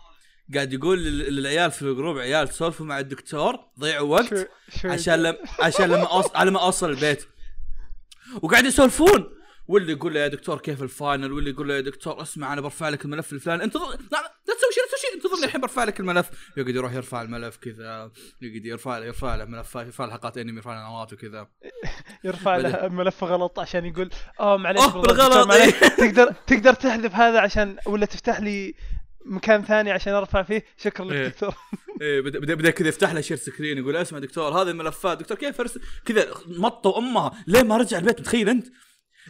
قاعد 0.55 0.73
يقول 0.73 1.05
لل- 1.05 1.37
للعيال 1.37 1.71
في 1.71 1.83
ال 1.83 1.89
group 1.89 2.19
عيال 2.19 2.49
سولفوا 2.49 2.87
مع 2.87 2.99
الدكتور 2.99 3.59
ضيعوا 3.81 4.09
وقت 4.09 4.49
عشان 4.85 5.23
لم 5.23 5.37
عشان 5.61 5.85
لما 5.89 6.07
اوصل 6.13 6.31
على 6.37 6.51
ما 6.51 6.63
أوصل 6.63 6.91
البيت. 6.91 7.25
وقاعد 8.43 8.65
يسولفون. 8.65 9.27
واللي 9.71 9.93
يقول 9.93 10.15
له 10.15 10.21
يا 10.21 10.29
دكتور 10.29 10.59
كيف 10.59 10.83
ال 10.83 10.91
final 10.91 11.33
واللي 11.33 11.51
يقول 11.51 11.69
له 11.69 11.75
يا 11.75 11.81
دكتور 11.81 12.23
اسمع 12.23 12.53
أنا 12.53 12.61
برفع 12.61 12.89
لك 12.89 13.05
الملف 13.05 13.33
الفلاني. 13.33 13.65
انتظر 13.65 13.91
لا 13.91 13.97
لا 14.49 14.55
تسوي 14.55 14.73
شيء 14.73 14.83
لا 14.83 14.89
تسوي 14.89 15.01
شيء. 15.01 15.15
انتظرني 15.15 15.45
الحين 15.45 15.61
برفع 15.61 15.85
لك 15.85 16.01
الملف. 16.01 16.31
يقعد 16.57 16.75
يروح 16.75 16.93
يرفع 16.93 17.23
الملف 17.23 17.57
كذا 17.57 18.11
يقعد 18.43 18.67
يرفع 18.67 18.99
يرفع 18.99 19.35
له 19.35 19.45
ملفات 19.45 19.87
يرفع 19.87 20.05
له 20.05 20.11
حلقات 20.11 20.39
انمي 20.39 20.57
يرفع 20.57 20.75
له 20.75 20.89
نوتات 20.89 21.13
وكذا. 21.13 21.49
يرفع 22.25 22.57
له 22.57 22.89
ملف 22.89 23.25
غلط 23.25 23.59
عشان 23.59 23.87
يقول 23.87 24.11
آه 24.41 24.57
معليش 24.57 24.87
بالغلط،. 24.87 25.53
تقدر 26.01 26.33
تقدر 26.47 26.75
تحذف 26.75 27.15
هذا 27.15 27.41
عشان 27.41 27.77
ولا 27.87 28.07
تفتح 28.07 28.41
لي 28.41 28.75
مكان 29.25 29.65
ثاني 29.65 29.91
عشان 29.91 30.13
أرفع 30.13 30.43
فيه؟ 30.43 30.65
شكرا 30.77 31.07
لك 31.07 31.13
إيه. 31.13 31.29
دكتور. 31.29 31.55
إيه 32.03 32.21
بدا 32.21 32.39
بدا, 32.39 32.55
بدا 32.55 32.71
كذا 32.71 32.89
يفتح 32.89 33.13
له 33.13 33.21
share 33.21 33.37
screen 33.37 33.79
يقول 33.79 33.97
اسمع 33.97 34.19
دكتور 34.19 34.63
هذه 34.63 34.71
الملفات. 34.71 35.19
دكتور 35.19 35.37
كيف 35.37 35.61
أرسل؟ 35.61 35.81
كذا 36.05 36.27
مطه 36.47 36.99
أمها. 36.99 37.45
ليه 37.47 37.63
ما 37.63 37.77
رجع 37.77 37.99
البيت؟ 37.99 38.21
متخيل 38.21 38.49
أنت؟ 38.49 38.67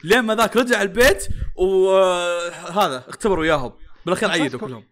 ليه 0.05 0.21
ما 0.21 0.35
ذاك 0.35 0.57
رجع 0.57 0.83
البيت 0.83 1.29
وهذا 1.57 3.05
اختبر 3.09 3.39
وياهم 3.39 3.73
بالأخير 4.07 4.31
عيدوا. 4.31 4.61
كلهم. 4.61 4.85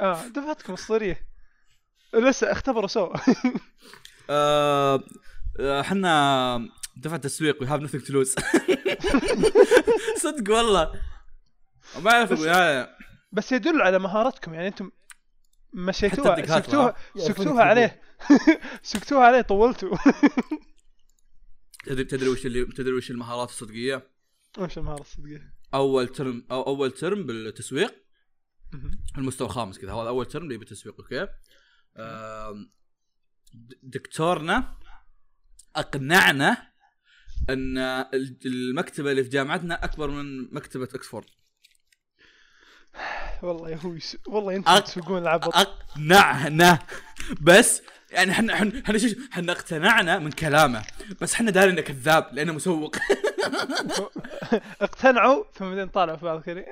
آه 0.00 0.26
دفعتكم 0.26 0.72
اسطوريه 0.72 1.28
لسه 2.14 2.52
اختبروا 2.52 2.88
سوا. 2.88 3.16
آه، 4.30 5.04
آه، 5.60 5.80
إحنا 5.80 6.68
دفع 6.96 7.16
تسويق 7.16 7.62
we 7.62 7.68
have 7.68 7.80
nothing 7.80 8.02
to 8.02 8.12
lose 8.12 8.34
صدق 10.22 10.54
والله. 10.54 10.92
ما 12.02 12.10
اعرف 12.10 12.32
هذا 12.32 12.96
بس 13.32 13.52
يدل 13.52 13.82
على 13.82 13.98
مهارتكم. 13.98 14.54
يعني 14.54 14.68
أنتم 14.68 14.90
مشيتوها. 15.72 16.46
سكتوها 16.46 16.94
سكتوها 17.16 17.62
عليه. 17.62 18.00
سكتوها 18.82 19.24
عليه 19.26 19.40
طولتوا. 19.40 19.96
تدري 21.86 22.04
تدري 22.04 22.28
وش 22.28 22.46
اللي 22.46 22.64
تدري 22.64 22.92
وش 22.92 23.10
المهارات 23.10 23.48
الصدقية؟ 23.48 24.17
وش 24.58 24.78
المهارة 24.78 25.00
الصدقية؟ 25.00 25.54
أول 25.74 26.08
ترم 26.08 26.46
أو 26.50 26.62
أول 26.62 26.90
ترم 26.90 27.26
بالتسويق. 27.26 27.94
المستوى 29.18 29.48
الخامس 29.48 29.78
كذا. 29.78 29.92
هذا 29.92 30.08
أول 30.08 30.26
ترم 30.26 30.48
لي 30.48 30.56
بالتسويق 30.58 30.96
أوكي؟ 31.00 31.28
دكتورنا 33.82 34.78
أقنعنا 35.76 36.72
إن 37.50 37.78
ال- 37.78 38.38
المكتبة 38.46 39.10
اللي 39.10 39.24
في 39.24 39.30
جامعتنا 39.30 39.84
أكبر 39.84 40.10
من 40.10 40.54
مكتبة 40.54 40.84
أكسفورد. 40.94 41.26
والله 43.42 43.70
يا 43.70 43.78
هو 43.84 43.92
يس... 43.94 44.16
والله 44.28 44.56
أنتم 44.56 44.76
أق- 44.76 44.82
تسوقون 44.82 45.18
العبط 45.22 45.56
أقنعنا. 45.56 46.78
بس 47.40 47.82
يعني 48.10 48.30
إحنا 48.30 48.54
إحنا 48.54 48.82
إحنا 48.84 48.98
شو- 48.98 49.14
إحنا 49.32 49.52
اقتنعنا 49.52 50.18
من 50.18 50.30
كلامه. 50.30 50.82
بس 51.20 51.34
إحنا 51.34 51.50
داري 51.50 51.70
إنه 51.70 51.80
كذاب 51.80 52.28
لأنه 52.32 52.52
مسوق. 52.52 52.96
اقتنعوا 54.82 55.44
ثم 55.54 55.68
بعدين 55.68 55.88
طالعوا 55.88 56.18
في 56.18 56.24
بعض 56.24 56.38
الكلام 56.38 56.64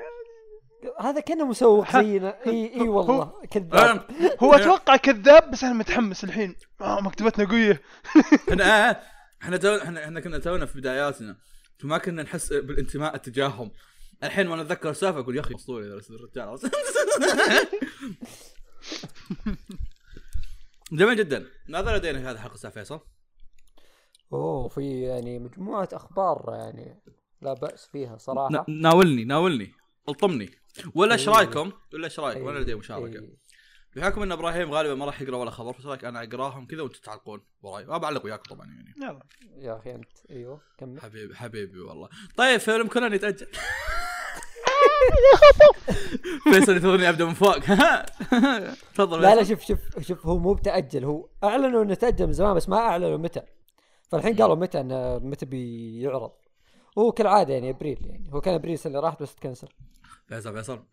هذا 1.01 1.21
كأنه 1.21 1.47
مسوق 1.47 1.93
زينا 1.93 2.37
اي 2.47 2.75
إي 2.75 2.89
والله 2.89 3.33
كذاب. 3.51 4.07
هو 4.43 4.55
أتوقع 4.55 4.97
كذاب 4.97 5.51
بس 5.51 5.65
أنا 5.65 5.73
متحمس 5.73 6.25
الحين. 6.25 6.55
آه 6.81 7.01
مكتبتنا 7.01 7.45
قوية. 7.49 7.81
إحنا 8.51 8.91
إحنا 9.43 10.05
إحنا 10.05 10.21
كنا 10.21 10.39
تونا 10.39 10.67
في 10.67 10.79
بداياتنا. 10.81 11.37
فما 11.79 11.99
كنا 11.99 12.23
نحس 12.23 12.53
بالانتماء 12.53 13.17
تجاههم 13.17 13.71
الحين 14.25 14.49
وأنا 14.49 14.63
اتذكر 14.63 14.91
السالفه 14.91 15.21
أقول 15.21 15.37
يا 15.37 15.41
أخي 15.41 15.55
اسطوري 15.55 15.87
الرجال. 15.87 16.59
جميل 20.93 21.17
جدا. 21.17 21.47
ماذا 21.69 21.97
لدينا 21.97 22.19
في 22.19 22.25
هذه 22.25 22.31
الحلقة 22.33 22.55
أستاذ 22.55 22.71
فيصل؟ 22.71 23.01
اوه 24.33 24.69
في 24.69 25.03
يعني 25.03 25.39
مجموعة 25.39 25.89
أخبار 25.93 26.45
يعني 26.59 27.03
لا 27.43 27.53
بأس 27.55 27.87
فيها 27.93 28.17
صراحة. 28.19 28.53
نا- 28.53 28.65
ناولني 28.69 29.25
ناولني. 29.25 29.73
الطمني. 30.09 30.51
ولا 30.95 31.13
إيش 31.15 31.29
إيه. 31.29 31.35
رأيكم؟ 31.35 31.73
ولا 31.95 32.05
إيش 32.05 32.21
رأيكم؟ 32.21 32.41
إيه، 32.41 32.47
ولا 32.47 32.59
لدي 32.59 32.75
مشاركة؟ 32.75 33.21
إيه. 33.21 33.37
بحكم 33.97 34.23
إن 34.23 34.33
إبراهيم 34.33 34.73
غالبا 34.73 34.95
ما 34.95 35.05
راح 35.05 35.21
يقرأ 35.21 35.37
ولا 35.37 35.51
خبر 35.51 35.73
فايش 35.73 35.87
رأيك؟ 35.87 36.05
أنا 36.05 36.23
أقراهم 36.23 36.67
كذا 36.67 36.83
وأنتم 36.83 37.01
تعلقون 37.01 37.41
وراي. 37.63 37.85
ما 37.85 37.99
بعلق 37.99 38.25
وياك 38.25 38.47
طبعا 38.47 38.67
يعني. 38.67 38.95
يلا. 38.97 39.21
يا 39.57 39.77
أخي 39.79 39.95
أنت 39.95 40.11
أيوه 40.31 40.61
كمل. 40.79 41.01
حبيبي 41.01 41.35
حبيبي 41.37 41.81
والله. 41.81 42.09
طيب 42.37 42.61
فيلم 42.61 42.89
كونان 42.89 43.13
يتاجل 43.15 43.47
فيصل 46.53 46.73
ينتظرني 46.73 47.09
ابدا 47.09 47.25
من 47.25 47.35
فوق. 47.35 47.59
تفضل 48.95 49.23
لا 49.23 49.35
لا. 49.35 49.45
شوف 49.45 49.61
شوف 49.65 49.79
شوف 50.01 50.27
هو 50.27 50.39
مو 50.39 50.55
بتاجل 50.55 51.05
هو 51.05 51.29
أعلنوا 51.45 51.83
إنه 51.83 51.95
تأجل 51.95 52.27
من 52.27 52.33
زمان 52.33 52.55
بس 52.55 52.69
ما 52.69 52.77
أعلنوا 52.77 53.17
متى. 53.17 53.43
فالحين 54.11 54.37
قالوا 54.37 54.55
متى 54.57 54.81
إنه 54.81 55.19
متى 55.19 55.47
بيعرض. 55.47 56.31
هو 56.99 57.13
كالعادة 57.13 57.55
يعني 57.55 57.71
أبريل 57.71 57.99
يعني. 58.07 58.31
هو 58.33 58.41
كان 58.41 58.55
أبريل 58.55 58.75
السنة 58.75 58.91
اللي 58.91 59.07
راحت 59.07 59.23
بس 59.23 59.35
تكنسل. 59.35 59.69
فيصل 60.29 60.55
فيصل. 60.55 60.85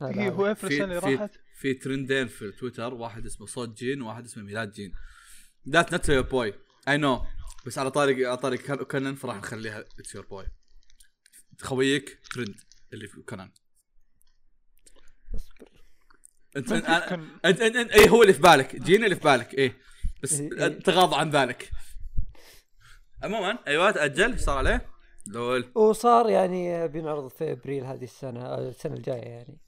عادي. 0.00 0.28
هو. 0.30 0.46
ابريل 0.46 0.72
السنة 0.72 0.84
اللي 0.84 1.00
في 1.00 1.14
راحت. 1.14 1.30
في 1.60 1.74
ترندين 1.74 2.26
في 2.28 2.50
تويتر 2.52 2.94
واحد 2.94 3.26
اسمه 3.26 3.46
صوت 3.46 3.68
جين 3.78 4.02
وواحد 4.02 4.24
اسمه 4.24 4.42
ميلاد 4.42 4.72
جين. 4.72 4.92
that 5.68 5.92
not 5.92 6.08
your 6.08 6.22
boy 6.22 6.54
I 6.88 6.96
know 6.96 7.22
بس 7.66 7.78
على 7.78 7.90
طارق 7.90 8.28
على 8.28 8.36
طارق 8.36 8.58
كان- 8.58 8.76
كونان 8.76 9.14
فراح 9.14 9.36
نخليها 9.36 9.80
it's 9.80 10.14
your 10.14 10.26
boy 10.26 10.46
خويك 11.62 12.18
ترند. 12.34 12.54
اللي 12.92 13.06
في 13.08 13.22
كونان. 13.22 13.52
اصبر. 15.34 15.68
انت 16.56 16.72
انت. 16.72 16.86
انت 17.44 17.60
انت 17.60 17.76
أنت- 17.76 17.94
اي 17.94 18.08
هو 18.10 18.22
اللي 18.22 18.32
في 18.34 18.40
بالك. 18.42 18.76
جين 18.76 19.04
اللي 19.04 19.16
في 19.16 19.22
بالك. 19.22 19.54
إيه. 19.54 19.78
بس 20.22 20.40
إيه، 20.40 20.52
إيه. 20.66 20.80
تغاضى 20.80 21.16
عن 21.16 21.30
ذلك. 21.30 21.70
عموما 23.22 23.58
أيوه 23.66 23.90
تأجل. 23.90 24.32
إيش 24.32 24.40
صار 24.40 24.58
عليه؟ 24.58 24.86
لول. 25.26 25.72
وصار 25.74 26.28
يعني 26.28 26.88
بينعرض 26.88 27.28
في 27.28 27.52
أبريل 27.52 27.84
هذه 27.84 28.04
السنة 28.04 28.40
آه، 28.46 28.68
السنة 28.68 28.94
الجاية 28.94 29.22
يعني. 29.28 29.58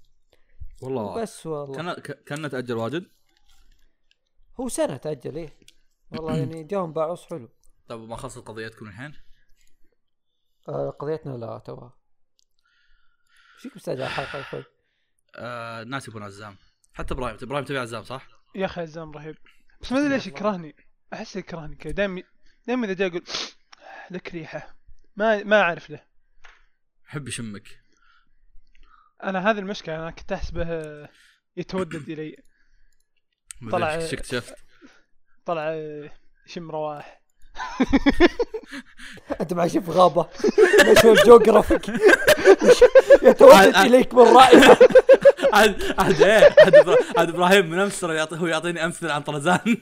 والله. 0.83 1.23
بس 1.23 1.47
والله. 1.47 1.75
كان 1.95 2.15
كان 2.27 2.51
تأجل 2.51 2.77
واجد؟ 2.77 3.07
هو 4.61 4.69
سنة 4.69 4.97
تأجل 4.97 5.37
إيه. 5.37 5.59
والله 6.11 6.37
يعني 6.37 6.65
جاهم 6.71 6.93
باعوص 6.93 7.27
حلو. 7.27 7.49
طيب 7.89 8.01
ما 8.01 8.17
خلصت 8.17 8.39
قضيتكم 8.39 8.89
الحين؟ 8.89 9.13
آه 10.69 10.91
قضيتنا 10.91 11.37
لا 11.37 11.59
توا. 11.59 11.91
إيش 13.63 13.69
فيك 13.69 13.77
مستعجل 13.77 14.03
على 14.03 14.11
الحلقة 14.11 14.37
يا 14.37 14.43
أخوي 14.43 14.65
آه 15.37 15.83
الناس 15.83 16.09
يبون 16.09 16.23
عزام 16.23 16.57
حتى 16.95 17.15
إبراهيم 17.15 17.37
إبراهيم 17.43 17.65
تبي 17.65 17.79
عزام 17.79 18.05
صح؟ 18.05 18.27
يا 18.55 18.67
أخي 18.67 18.81
عزام 18.81 19.13
رهيب. 19.13 19.37
بس 19.81 19.93
ما 19.93 19.99
أدري 19.99 20.09
ليش 20.09 20.27
يكرهني. 20.27 20.77
أحس 21.13 21.37
يكرهني 21.37 21.77
كذا. 21.77 21.93
دائما 21.93 22.23
دائما 22.67 22.87
إذا 22.87 22.93
جاء 22.95 23.09
يقول 23.09 23.23
لك 24.11 24.35
ريحة. 24.35 24.77
ما 25.17 25.43
ما 25.45 25.61
أعرف 25.61 25.91
له 25.91 26.01
حب 27.05 27.29
يشمك. 27.29 27.69
أنا 29.23 29.51
هذه 29.51 29.59
المشكلة. 29.59 29.95
أنا 29.97 30.11
كنت 30.11 30.33
احسبه 30.33 30.67
يتودد 31.57 32.09
إلي. 32.11 32.37
طلع- 33.61 33.71
طلع 33.71 33.95
اكتشفت. 33.95 34.55
طلع 35.47 35.75
يشم 36.47 36.71
رواح. 36.71 37.23
أنت 39.41 39.53
مع 39.53 39.67
شوف 39.67 39.91
غابة. 39.91 40.29
National 40.87 41.25
Geographic. 41.27 41.83
يتوجد 43.23 43.75
إليك 43.77 44.15
من 44.15 44.23
رائحه 44.23 44.77
عاد 45.55 45.95
عاد 45.99 46.23
إيه؟ 46.23 46.55
عاد 47.19 47.29
إبراهيم 47.29 47.71
من 47.71 47.79
أمس 47.79 48.05
هو 48.05 48.47
يعطيني 48.47 48.85
امثله 48.85 49.13
عن 49.13 49.23
طرزان. 49.23 49.59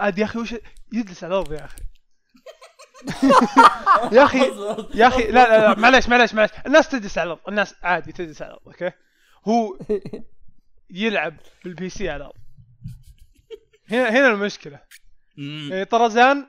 عاد 0.00 0.18
يا 0.18 0.24
أخي 0.24 0.38
وش 0.38 0.54
يجلس 0.92 1.24
على 1.24 1.34
الأرض 1.34 1.52
يا 1.52 1.64
أخي. 1.64 1.80
يا 4.16 4.24
أخي 4.24 4.38
يا 4.94 5.06
أخي 5.06 5.22
لا 5.22 5.30
لا, 5.32 5.58
لا 5.58 5.78
معليش 5.78 6.08
معليش 6.08 6.34
معليش. 6.34 6.50
الناس 6.66 6.88
تجلس 6.88 7.18
على 7.18 7.26
الأرض. 7.26 7.40
الناس 7.48 7.74
عادي 7.82 8.12
تجلس 8.12 8.42
على 8.42 8.50
الأرض 8.50 8.66
okay؟ 8.66 8.90
هو 9.48 9.78
يلعب 10.90 11.36
بال 11.64 11.88
PC 11.88 12.08
على 12.08 12.16
الأرض. 12.16 12.34
هنا 13.90 14.10
هنا 14.10 14.28
المشكلة. 14.28 14.80
يعني 15.36 15.84
طرزان 15.84 16.46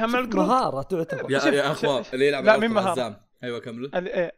كان 0.00 0.10
مع 0.10 0.18
ال 0.18 0.23
group 0.23 0.46
مهارة 0.46 0.82
تعتبر. 0.82 1.30
يا 1.30 1.38
يا 1.38 1.72
اخوان 1.72 2.04
اللي 2.12 2.28
يلعب 2.28 2.44
لا، 2.44 2.56
مين؟ 2.56 2.78
عزام 2.78 3.16
أيوه 3.44 3.58
كملوا 3.60 3.98
ال- 3.98 4.08
إيه. 4.08 4.32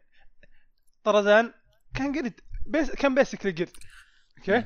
طرزان 1.03 1.53
كان 1.95 2.15
قرد 2.19 2.33
basically 2.65 2.91
كان 2.91 3.15
basically 3.15 3.51
قرد 3.51 3.69
okay؟ 4.37 4.65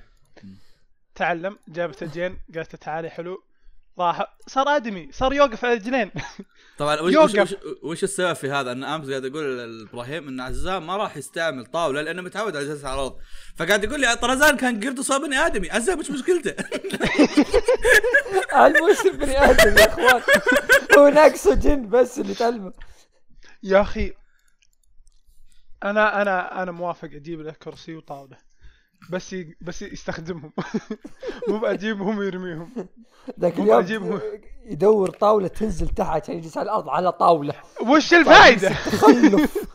تعلم 1.15 1.57
جابت 1.67 2.03
الجين 2.03 2.39
قالت 2.55 2.75
تعالي 2.75 3.09
حلو. 3.09 3.43
راح 3.99 4.37
صار 4.47 4.75
آدمي 4.75 5.11
صار 5.11 5.33
يوقف 5.33 5.65
على 5.65 5.73
رجلين 5.73 6.11
طبعا 6.77 7.01
وش, 7.01 7.15
وش, 7.15 7.33
يوقف. 7.33 7.53
وش, 7.53 7.55
وش 7.83 8.03
السبب 8.03 8.33
في 8.33 8.51
هذا؟ 8.51 8.71
أن 8.71 8.83
أمس 8.83 9.09
قاعد 9.09 9.25
أقول 9.25 9.57
لإبراهيم 9.57 10.27
أن 10.27 10.39
عزام 10.39 10.87
ما 10.87 10.97
راح 10.97 11.17
يستعمل 11.17 11.65
طاولة 11.65 12.01
لأنه 12.01 12.21
متعود 12.21 12.55
على 12.55 12.65
جلسة 12.65 12.87
على 12.87 12.95
الأرض 12.95 13.17
فقاعد 13.55 13.83
يقول 13.83 14.01
لي 14.01 14.15
طرزان 14.15 14.57
كان 14.57 14.83
قرد 14.83 14.99
صاب 14.99 15.21
بني 15.21 15.37
آدمي 15.37 15.71
عزام 15.71 15.99
وش 15.99 16.11
مشكلته؟ 16.11 16.55
المسلم 18.65 19.17
بني 19.17 19.43
آدم 19.45 19.77
يا 19.77 19.87
أخوان 19.87 20.21
هو 20.97 21.07
ناقصه 21.07 21.55
جن 21.55 21.89
بس 21.89 22.19
اللي 22.19 22.33
تعلمه 22.33 22.73
يا 23.63 23.81
أخي 23.81 24.13
أنا 25.83 26.21
أنا 26.21 26.63
أنا 26.63 26.71
موافق 26.71 27.09
أجيب 27.13 27.41
له 27.41 27.51
كرسي 27.51 27.95
وطاولة 27.95 28.37
بس 29.09 29.33
ي... 29.33 29.55
بس 29.61 29.81
يستخدمهم. 29.81 30.51
مو 31.47 31.59
بجيبهم 31.59 32.17
ويرميهم. 32.17 32.69
ذاك 33.39 33.53
اليوم 33.53 33.67
بعجبه. 33.67 34.21
يدور 34.65 35.09
طاولة 35.09 35.47
تنزل 35.47 35.89
تحت 35.89 36.23
عشان 36.23 36.35
يجلس 36.35 36.57
على 36.57 36.65
الأرض 36.65 36.89
على 36.89 37.11
طاولة. 37.11 37.53
وش 37.81 38.13
الفائده؟ 38.13 38.69
تخلف. 38.69 39.57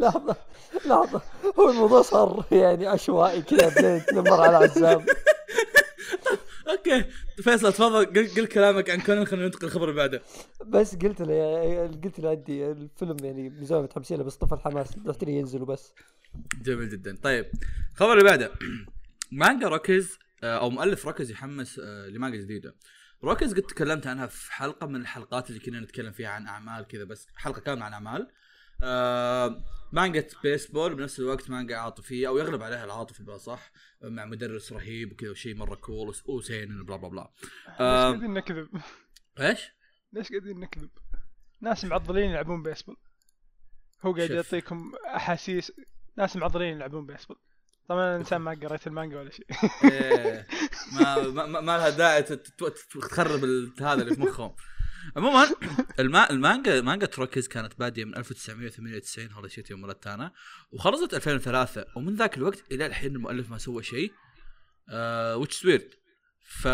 لحظة 0.00 0.36
لحظة. 0.86 1.20
هو 1.58 1.70
الموضوع 1.70 2.02
صار 2.02 2.44
يعني 2.52 2.86
عشوائي 2.86 3.42
كذا 3.42 3.68
بدينا 3.68 3.98
نتنمر 3.98 4.40
على 4.40 4.56
عزام 4.56 5.06
أوكي. 6.68 7.04
فيصل 7.42 7.72
تفضل. 7.72 8.04
قل, 8.06 8.28
قل 8.28 8.46
كلامك 8.46 8.90
عن 8.90 9.00
كونان 9.00 9.24
خلينا 9.24 9.44
ننتقل 9.46 9.66
الخبر 9.66 9.84
اللي 9.84 9.96
بعده. 9.96 10.22
بس 10.66 10.96
قلت 10.96 11.22
له 11.22 11.86
قلت 11.86 12.20
له 12.20 12.30
عندي 12.30 12.70
الفيلم 12.70 13.16
يعني 13.22 13.50
من 13.50 13.64
زمان 13.64 13.82
متحمسين 13.82 14.22
بس 14.22 14.36
طفى 14.36 14.54
الحماس 14.54 14.88
رحت 15.06 15.24
لي 15.24 15.32
ينزل 15.32 15.62
وبس. 15.62 15.92
جميل 16.62 16.88
جدا. 16.88 17.16
طيب 17.22 17.46
الخبر 17.92 18.12
اللي 18.12 18.24
بعده. 18.24 18.52
مانجا 19.32 19.68
Rookies 19.68 20.18
آه، 20.42 20.58
أو 20.58 20.70
مؤلف 20.70 21.06
Rookies 21.06 21.30
يحمس 21.30 21.78
آه، 21.84 22.06
لمانجا 22.08 22.38
جديدة. 22.38 22.74
Rookies 23.24 23.54
قد 23.54 23.62
تكلمت 23.62 24.06
عنها 24.06 24.26
في 24.26 24.52
حلقة 24.52 24.86
من 24.86 25.00
الحلقات 25.00 25.50
اللي 25.50 25.60
كنا 25.60 25.80
نتكلم 25.80 26.12
فيها 26.12 26.28
عن 26.28 26.46
أعمال 26.46 26.86
كذا 26.86 27.04
بس 27.04 27.26
حلقة 27.36 27.60
كاملة 27.60 27.84
عن 27.84 27.92
أعمال. 27.92 28.28
آه 28.82 29.62
مانجا 29.92 30.26
بيسبول 30.42 30.94
بنفس 30.94 31.20
الوقت 31.20 31.50
مانجا 31.50 31.76
عاطفية 31.76 32.28
أو 32.28 32.38
يغلب 32.38 32.62
عليها 32.62 32.84
العاطفه 32.84 33.24
بلا 33.24 33.38
صح؟ 33.38 33.70
مع 34.02 34.24
مدرس 34.24 34.72
رهيب 34.72 35.12
وكذا 35.12 35.30
وشيء 35.30 35.54
مرة 35.56 35.74
cool 35.74 36.14
وسين 36.26 36.84
blah 36.84 36.96
blah 36.96 37.08
blah. 37.08 37.30
ليش 37.68 37.80
آه 37.80 38.02
قاعدين 38.10 38.34
نكذب؟ 38.34 38.68
إيش؟ 39.40 39.70
ليش 40.12 40.28
قاعدين 40.28 40.60
نكذب؟ 40.60 40.90
ناس 41.60 41.84
معضلين 41.84 42.30
يلعبون 42.30 42.62
بيسبول. 42.62 42.96
هو 44.04 44.12
قاعد. 44.12 44.30
يعطيكم 44.30 44.92
أحاسيس. 45.16 45.72
ناس 46.16 46.36
معضلين 46.36 46.76
يلعبون 46.76 47.06
بيسبول. 47.06 47.36
طبعا 47.88 48.06
أنا 48.08 48.16
إنسان 48.16 48.40
ما 48.40 48.50
قريت 48.62 48.86
المانجا 48.86 49.18
ولا 49.18 49.30
شيء. 49.30 49.46
إيه، 49.84 50.46
ما 50.92 51.28
ما, 51.28 51.60
ما- 51.60 51.78
لها 51.78 51.90
داعي 51.90 52.22
تخرب 52.22 53.44
هذا 53.80 54.02
اللي 54.02 54.14
في 54.14 54.20
مخهم. 54.20 54.54
عموما 55.16 55.50
الما 56.00 56.30
المانجا 56.30 56.80
مانجا 56.80 57.06
Rookies 57.06 57.48
كانت 57.48 57.78
بادية 57.78 58.04
من 58.04 58.16
1998 58.16 59.32
هذا 59.32 59.48
شيء 59.48 59.64
يوم 59.70 59.84
ولدت 59.84 60.06
أنا 60.06 60.32
وخلصت 60.70 61.14
2003 61.14 61.86
ومن 61.96 62.14
ذاك 62.14 62.36
الوقت 62.36 62.64
إلى 62.72 62.86
الحين 62.86 63.16
المؤلف 63.16 63.50
ما 63.50 63.58
سوى 63.58 63.82
شيء 63.82 64.12
آه 64.88 65.36
which 65.36 65.64
weird 65.64 65.90
ف 66.48 66.68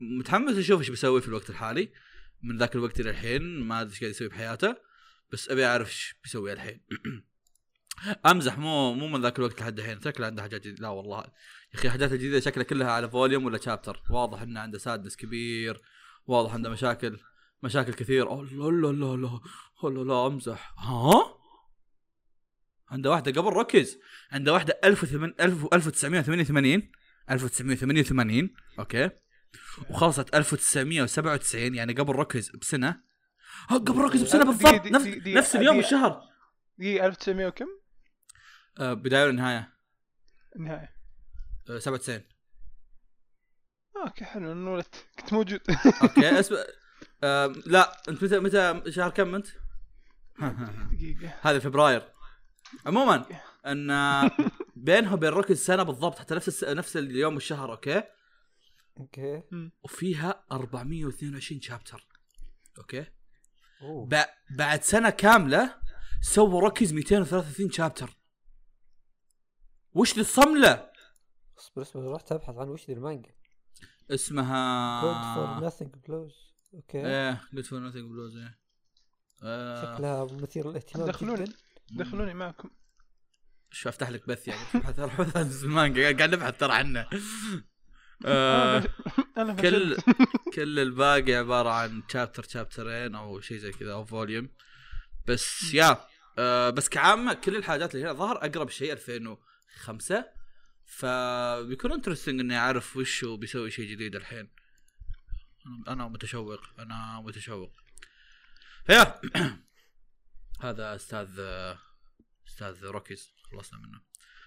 متحمس 0.00 0.56
أشوف 0.56 0.80
إيش 0.80 0.90
بيسوي 0.90 1.20
في 1.20 1.28
الوقت 1.28 1.50
الحالي 1.50 1.88
من 2.42 2.58
ذاك 2.58 2.76
الوقت 2.76 3.00
إلى 3.00 3.10
الحين 3.10 3.42
ما 3.60 3.80
أدري 3.80 3.92
إيش 3.92 4.00
قاعد 4.00 4.10
يسوي 4.10 4.28
بحياته 4.28 4.76
بس 5.32 5.50
أبي 5.50 5.66
أعرف 5.66 5.88
إيش 5.88 6.14
بيسوي 6.22 6.52
الحين. 6.52 6.80
أمزح 8.30 8.58
مو 8.58 8.94
مو 8.94 9.08
من 9.08 9.22
ذاك 9.22 9.38
الوقت 9.38 9.60
لحد 9.60 9.78
الحين 9.78 10.00
شكله 10.00 10.26
عنده 10.26 10.42
حاجات 10.42 10.60
جديدة. 10.60 10.82
لا 10.82 10.88
والله. 10.88 11.20
يا 11.74 11.78
أخي 11.78 11.88
الحاجات 11.88 12.12
الجديده 12.12 12.40
شكلها 12.40 12.64
كلها 12.64 12.90
على 12.90 13.10
volume 13.10 13.44
ولا 13.44 13.58
chapter 13.58 14.02
واضح 14.10 14.42
إنه 14.42 14.60
عنده 14.60 14.78
sadness 14.78 15.16
كبير. 15.16 15.82
واضح 16.26 16.54
عنده 16.54 16.70
مشاكل 16.70 17.20
مشاكل 17.62 17.94
كثير. 17.94 18.28
أوه 18.28 18.44
لا 18.44 18.86
لا 18.86 18.92
لا 18.92 19.16
لا 19.16 19.40
لا 19.88 20.04
لا 20.04 20.26
أمزح. 20.26 20.74
ها؟ 20.78 21.34
عنده 22.88 23.10
واحدة 23.10 23.40
قبل 23.40 23.48
Rookies. 23.48 23.98
عنده 24.32 24.52
واحدة 24.52 24.80
1988 24.84 26.90
1988 27.30 28.54
okay. 28.78 29.10
وخلصت 29.90 30.34
1997 30.34 31.74
يعني 31.74 31.92
قبل 31.92 32.12
روكيز 32.12 32.50
بسنة. 32.50 33.00
ها 33.68 33.78
قبل 33.78 34.00
Rookies 34.00 34.22
بسنة 34.22 34.44
بالضبط 34.44 34.86
نفس, 34.86 35.06
نفس 35.26 35.56
اليوم. 35.56 35.76
والشهر 35.76 36.22
دقيقة 36.78 37.06
1900 37.06 37.46
وكم؟ 37.46 37.66
آه 38.78 38.94
بداية 38.94 39.26
والنهايه 39.26 39.74
النهاية 40.56 40.94
آه 41.70 41.78
97 41.78 42.20
okay 43.96 44.24
حلو 44.24 44.52
انه 44.52 44.72
ولدت 44.72 45.06
كنت 45.18 45.32
موجود. 45.32 45.60
okay 46.02 46.30
اسم 46.40 46.56
آه 47.24 47.46
لا 47.66 48.02
أنت 48.08 48.24
متى 48.24 48.38
متى 48.40 48.92
شهر 48.92 49.10
كم 49.10 49.34
أنت؟ 49.34 49.46
دقيقة. 50.92 51.34
هذا 51.42 51.58
فبراير. 51.58 52.02
عموما 52.86 53.26
أن 53.66 54.30
بينها 54.76 55.14
وبين 55.14 55.30
Rookies 55.30 55.64
سنه 55.64 55.82
بالضبط 55.82 56.18
حتى 56.18 56.34
نفس 56.34 56.48
الس... 56.48 56.64
نفس 56.64 56.96
اليوم 56.96 57.34
والشهر 57.34 57.70
okay؟ 57.72 58.02
okay. 59.00 59.42
وفيها 59.82 60.44
422 60.52 61.60
chapter 61.60 62.06
okay؟ 62.78 63.06
أوه. 63.82 64.06
ب... 64.06 64.24
بعد 64.50 64.82
سنة 64.82 65.10
كاملة 65.10 65.74
سووا 66.20 66.60
Rookies 66.60 66.92
233 66.92 67.70
chapter 67.70 68.10
وش 69.94 70.14
ذي 70.14 70.20
الصمله 70.20 70.90
اصبر 71.58 71.82
اصبر 71.82 72.12
رحت 72.12 72.32
ابحث 72.32 72.54
عن 72.56 72.68
وش 72.68 72.86
ذي 72.86 72.92
المانجا. 72.92 73.30
good 74.08 74.16
for 74.16 74.16
اسمها 74.16 75.60
nothing 75.60 75.94
blues 76.08 76.34
okay. 76.74 77.06
إيه 77.06 77.40
good 77.52 77.64
for 77.64 77.78
nothing 77.78 78.10
blues 78.10 78.36
إيه. 78.36 78.58
آه، 79.42 79.94
شكلها 79.94 80.24
مثير 80.24 80.70
للاهتمام 80.70 81.08
دخلوني. 81.08 81.44
دخلوني 81.90 82.34
معكم. 82.34 82.70
شو 83.70 83.88
أفتح 83.88 84.10
لك 84.10 84.28
بث 84.28 84.48
يعني؟ 84.48 84.60
ابحث 84.74 84.98
ابحث 84.98 85.36
عن 85.36 85.50
المانجا 85.64 86.16
قاعد 86.16 86.34
نبحث 86.34 86.58
ترى 86.58 86.72
عنه. 86.72 87.06
آه، 88.26 88.84
كل. 89.62 89.96
كل 90.54 90.78
الباقي 90.78 91.34
عبارة 91.34 91.68
عن 91.68 92.02
chapter 92.08 92.42
chapter 92.42 92.98
ين 92.98 93.14
أو 93.14 93.40
شيء 93.40 93.58
زي 93.58 93.72
كذا 93.72 93.92
أو 93.92 94.04
volume 94.04 94.48
بس 95.28 95.74
يا 95.74 96.04
آه 96.38 96.70
بس 96.70 96.88
كعامة 96.88 97.34
كل 97.34 97.56
الحاجات 97.56 97.94
اللي 97.94 98.06
هنا 98.06 98.12
ظهر 98.12 98.36
أقرب 98.36 98.68
شيء 98.68 98.92
2005 98.92 100.24
فبيكون 100.94 101.92
interesting 101.92 102.40
إني 102.40 102.58
أعرف 102.58 102.96
وش 102.96 103.24
هو 103.24 103.36
بيسوي 103.36 103.70
شيء 103.70 103.90
جديد 103.90 104.16
الحين. 104.16 104.48
أنا 105.88 106.08
متشوق. 106.08 106.60
أنا 106.78 107.20
متشوق. 107.20 107.72
يا 108.88 109.20
هذا 110.64 110.94
أستاذ 110.94 111.40
أستاذ 112.48 112.84
Rookies. 112.84 113.30
خلصنا 113.50 113.78
منه. 113.78 114.00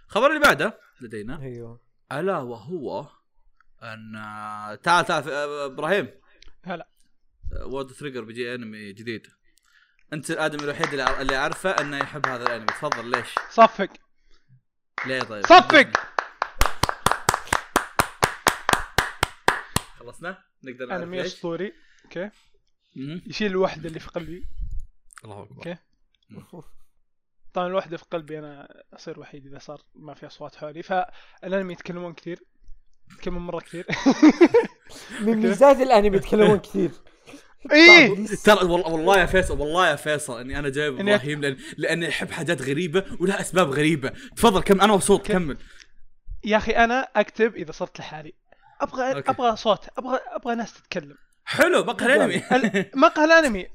الخبر 0.05 0.27
اللي 0.27 0.39
بعده 0.39 0.79
لدينا. 1.01 1.41
أيوه. 1.41 1.81
ألا 2.11 2.37
وهو 2.37 3.09
أن 3.83 4.13
تعال 4.83 5.05
تعال 5.05 5.29
إبراهيم. 5.29 6.09
هلا. 6.63 6.89
World 7.61 7.93
Trigger 7.93 8.23
بيجي 8.23 8.55
انمي 8.55 8.93
جديد. 8.93 9.27
أنت 10.13 10.31
الآدمي 10.31 10.63
الوحيد 10.63 10.87
اللي 10.87 11.21
اللي 11.21 11.35
أعرفه 11.35 11.69
إنه 11.69 11.97
يحب 11.97 12.27
هذا 12.27 12.43
الأنمي. 12.43 12.65
تفضل 12.65 13.11
ليش؟ 13.11 13.35
صفق. 13.49 13.89
ليه 15.05 15.21
طيب؟ 15.21 15.45
صفق! 15.45 16.16
خلصنا؟ 20.07 20.37
نقدر 20.63 20.85
نعرف 20.85 21.03
انمي؟ 21.03 21.21
اسطوري 21.21 21.73
okay. 22.05 22.29
يشيل 23.25 23.51
الوحده 23.51 23.87
اللي 23.87 23.99
في 23.99 24.07
قلبي. 24.07 24.47
الله 25.25 25.43
أكبر. 25.43 25.57
okay. 25.57 25.77
طبعا 27.53 27.67
الوحده 27.67 27.97
في 27.97 28.05
قلبي 28.11 28.39
أنا 28.39 28.83
أصير 28.93 29.19
وحيد 29.19 29.45
إذا 29.45 29.59
صار 29.59 29.81
ما 29.95 30.13
في 30.13 30.27
أصوات 30.27 30.55
حولي. 30.55 30.83
فالأنمي 30.83 31.73
يتكلمون 31.73 32.13
كثير. 32.13 32.39
يتكلمون 33.11 33.41
مرة 33.41 33.59
كثير. 33.59 33.85
من 35.25 35.37
ميزات 35.37 35.81
الأنمي 35.81 36.17
يتكلمون 36.17 36.59
كثير. 36.59 36.91
إيه! 37.71 38.25
ترى 38.25 38.65
والله 38.65 38.87
والله 38.87 39.19
يا 39.19 39.25
فيصل 39.25 39.59
والله 39.59 39.89
يا 39.89 39.95
فيصل 39.95 40.39
إني 40.39 40.59
أنا 40.59 40.69
جايب 40.69 40.99
إبراهيم 40.99 41.41
لأن 41.41 41.57
لأني 41.77 42.09
أحب 42.09 42.31
حاجات 42.31 42.61
غريبة 42.61 43.05
ولها 43.19 43.41
أسباب 43.41 43.69
غريبة. 43.69 44.09
تفضل 44.35 44.61
كم 44.61 44.81
أنا 44.81 44.93
مبسوط 44.93 45.27
كمل. 45.27 45.57
يا 46.43 46.57
أخي 46.57 46.71
أنا 46.71 46.99
أكتب 47.15 47.55
إذا 47.55 47.71
صرت 47.71 47.99
لحالي. 47.99 48.33
أبغى 48.81 49.13
okay. 49.13 49.31
أبغى 49.31 49.55
صوت. 49.55 49.87
أبغى 49.97 50.19
أبغى 50.27 50.55
ناس 50.55 50.73
تتكلم. 50.73 51.17
حلو 51.45 51.83
بقى 51.83 52.05
الانمي 52.05 52.35
ال- 52.51 52.91
مقهى 52.95 53.25
الأنمي. 53.25 53.67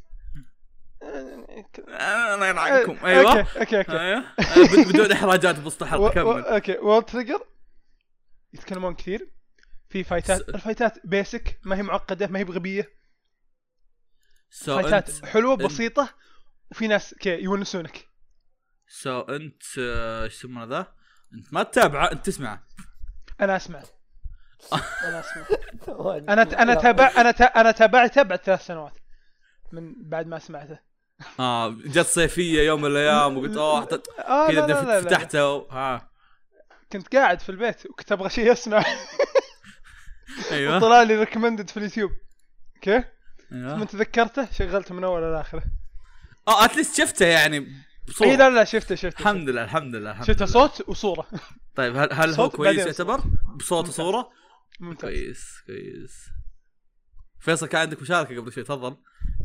الله 1.03 2.47
يلعنكم 2.47 3.07
أيوه. 3.07 3.39
okay 3.41 3.59
okay 3.61 3.79
okay. 3.79 3.93
أيوه. 4.01 4.19
آه، 4.19 4.83
بد- 4.85 4.89
بدون 4.89 5.13
إحراجات 5.13 5.59
بوسط 5.59 5.83
الحلقة 5.83 6.11
كمل. 6.11 6.43
okay 6.45 6.79
World 6.79 7.05
Trigger 7.05 7.47
يتكلمون 8.53 8.95
كثير. 8.95 9.33
في 9.89 10.05
fight 10.05 10.30
ات. 10.30 10.41
س- 10.41 10.49
ال 10.49 10.57
fight 10.57 10.98
ات 10.98 11.07
basic 11.07 11.59
ما 11.65 11.77
هي 11.77 11.83
معقدة 11.83 12.27
ما 12.27 12.39
هي 12.39 12.45
بغبية. 12.45 12.93
so 14.51 14.83
fight 14.83 15.06
ات 15.06 15.11
أنت 15.11 15.27
حلوة 15.27 15.57
بسيطة 15.57 16.15
وفي 16.71 16.87
ناس 16.87 17.15
كي 17.15 17.31
يونسونك. 17.43 18.09
so 18.89 19.21
أنت 19.21 19.63
آه، 19.79 20.25
إيش 20.25 20.35
يسمونه 20.35 20.65
ذا؟ 20.65 20.95
أنت 21.35 21.53
ما 21.55 21.63
تتابعه 21.63 22.13
أنت 22.13 22.27
تسمعه 22.27 22.67
أنا 23.41 23.57
أسمع. 23.57 23.83
أنا 26.29 26.63
أنا. 26.63 26.75
تابع 26.75 27.13
أنا 27.17 27.31
أنا 27.31 27.71
تابعته 27.71 28.23
بعد 28.23 28.39
ثلاث 28.39 28.67
سنوات. 28.67 28.93
من 29.73 29.95
بعد 29.99 30.27
ما 30.27 30.39
سمعته. 30.39 30.79
آه 31.41 31.69
جت 31.71 32.07
صيفية 32.07 32.63
يوم 32.63 32.81
من 32.83 32.91
الأيام 32.91 33.37
وقلت 33.37 33.57
اوه 33.57 34.03
آه 34.19 34.49
كذا. 34.51 35.01
فتحته 35.01 35.67
ها. 35.71 36.09
كنت 36.93 37.17
قاعد 37.17 37.41
في 37.41 37.49
البيت 37.49 37.87
وكنت 37.87 38.13
أبغى 38.13 38.31
شيء 38.31 38.53
اسمع 38.53 38.85
أيوه. 40.53 40.79
طلع 40.79 41.03
لي 41.03 41.17
recommended 41.17 41.71
في 41.71 41.77
اليوتيوب. 41.77 42.11
okay 42.77 43.05
ثم 43.51 43.57
أيوه 43.57 43.85
تذكرته؟ 43.85 44.49
شغلته 44.53 44.95
من 44.95 45.05
أول 45.05 45.23
لاخره 45.33 45.63
آه 46.49 46.65
at 46.65 46.74
least 46.74 46.97
شفته 47.03 47.27
يعني 47.27 47.67
بصورة. 48.09 48.29
اي 48.29 48.37
لا 48.37 48.51
لا 48.51 48.65
شفته 48.65 48.95
شفته 48.95 49.21
الحمد 49.21 49.49
لله 49.49 49.65
الحمد 49.65 49.95
لله 49.95 50.11
الحمد 50.11 50.27
شفته. 50.27 50.47
صوت 50.47 50.89
وصورة. 50.89 51.27
طيب 51.77 51.97
هل 51.97 52.13
هل 52.13 52.35
هو 52.35 52.51
كويس 52.51 52.87
يعتبر؟ 52.87 53.21
بصوت. 53.57 53.89
وصوره 53.89 54.31
ممتاز. 54.83 55.01
كويس 55.11 55.61
كويس. 55.67 56.25
فيصل 57.39 57.67
كان 57.67 57.81
عندك 57.81 58.03
مشاركة 58.03 58.41
قبل 58.41 58.53
شوي 58.53 58.65
تفضل. 58.65 58.97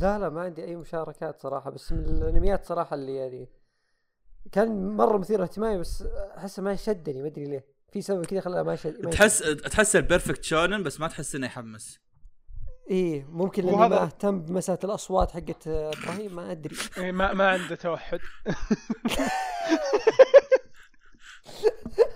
لا 0.02 0.20
لا 0.20 0.30
ما 0.30 0.42
عندي 0.42 0.64
أي 0.64 0.76
مشاركات 0.76 1.42
صراحة 1.42 1.70
بس 1.72 1.92
من 1.92 2.00
الأنميات 2.06 2.66
صراحة 2.66 2.94
اللي 2.96 3.16
يعني 3.16 3.50
كان 4.52 4.88
مرة 4.90 5.18
مثير 5.18 5.44
اهتمامي 5.44 5.78
بس 5.80 6.02
احسه 6.38 6.64
ما 6.64 6.76
شدني 6.76 7.22
ما 7.22 7.28
أدري 7.28 7.46
ليه. 7.46 7.66
في 7.94 8.02
سبب 8.02 8.26
كذا 8.26 8.42
خلاه 8.42 8.64
ما 8.64 8.76
شد 8.76 9.10
تحس 9.10 9.40
تحس 9.40 9.96
البيرفكت 9.96 10.44
شونن 10.44 10.84
بس 10.84 11.00
ما 11.00 11.08
تحس 11.08 11.36
إنه 11.36 11.46
يحمس. 11.48 12.00
إيه 12.90 13.26
ممكن 13.26 13.64
لأني 13.66 13.76
وهذا- 13.78 13.96
ما 13.96 14.04
أهتم 14.04 14.42
بمسألة 14.42 14.80
الأصوات 14.84 15.32
حقت 15.32 15.68
إبراهيم 15.68 16.36
ما 16.36 16.52
أدري. 16.52 16.76
إيه 16.98 17.12
ما 17.12 17.34
ما 17.34 17.50
عنده 17.50 17.76
توحد. 17.76 18.20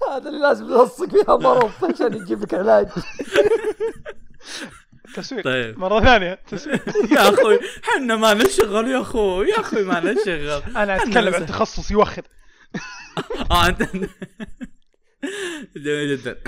هذا 0.09 0.29
اللي 0.29 0.39
لازم 0.41 0.65
نلصق 0.65 1.09
فيها 1.09 1.37
مرض 1.37 1.71
عشان 1.83 2.13
يجيب 2.13 2.41
لك 2.41 2.53
علاج. 2.53 2.87
تسويق. 5.15 5.43
طيب. 5.43 5.79
مرة 5.79 5.99
ثانية. 5.99 6.33
تسويق. 6.33 6.87
يا 7.15 7.29
أخوي 7.29 7.59
حنا 7.83 8.15
ما 8.15 8.33
نشغل 8.33 8.87
يا 8.87 9.01
أخوي. 9.01 9.49
يا 9.49 9.59
أخوي 9.59 9.83
ما 9.83 9.99
نشغل 9.99 10.63
أنا 10.81 10.95
أتكلم 10.95 11.33
عن 11.33 11.45
تخصص 11.45 11.91
يوخر. 11.91 12.23
آه 13.51 13.67
أنت. 13.67 13.83
جميل 15.75 16.17
جدا. 16.17 16.41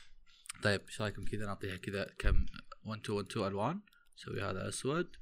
طيب 0.64 0.80
إيش 0.88 1.00
رأيكم 1.00 1.24
كذا؟ 1.24 1.46
نعطيها 1.46 1.76
كذا 1.76 2.06
كم؟ 2.18 2.46
1 2.84 3.00
2 3.00 3.18
1 3.18 3.26
2 3.30 3.46
ألوان. 3.46 3.80
سوي 4.16 4.42
هذا 4.42 4.68
أسود. 4.68 5.16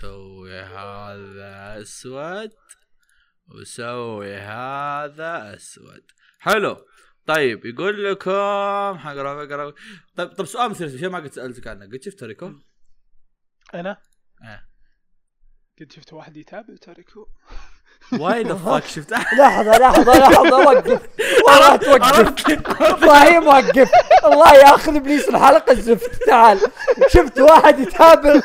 سوي 0.00 0.60
هذا 0.60 1.82
أسود. 1.82 2.50
وسوي 3.48 4.36
هذا 4.36 5.54
أسود. 5.54 6.02
حلو. 6.40 6.76
طيب 7.26 7.66
يقول 7.66 8.04
لكم 8.04 8.98
حقرا 8.98 9.44
اقرا 9.44 9.72
طيب 10.16 10.28
طب 10.28 10.44
سؤال 10.44 10.70
مثير 10.70 10.88
شيء 10.88 11.08
ما 11.08 11.18
قد 11.18 11.32
سألتك 11.32 11.66
عنه. 11.66 11.86
قد 11.86 12.02
شفت 12.02 12.18
توريكو؟ 12.18 12.50
أنا؟ 13.74 13.96
إيه 14.44 14.60
قد 15.80 15.92
شفت 15.92 16.12
واحد 16.12 16.36
يتابع 16.36 16.74
توريكو. 16.80 17.26
why 18.12 18.42
the 18.42 18.54
fuck 18.54 18.84
شفت؟ 18.84 19.12
لحظة 19.12 19.78
لحظة 19.78 20.18
لحظة 20.18 20.58
وقف. 20.58 21.08
والله 21.46 21.76
توقف. 21.76 22.50
إبراهيم 22.92 23.46
وقف 23.46 23.90
الله 24.32 24.54
ياخذ 24.54 24.96
إبليس 24.96 25.28
الحلقة 25.28 25.72
الزفت 25.72 26.22
تعال. 26.26 26.60
شفت 27.08 27.38
واحد 27.40 27.78
يتابع؟ 27.78 28.40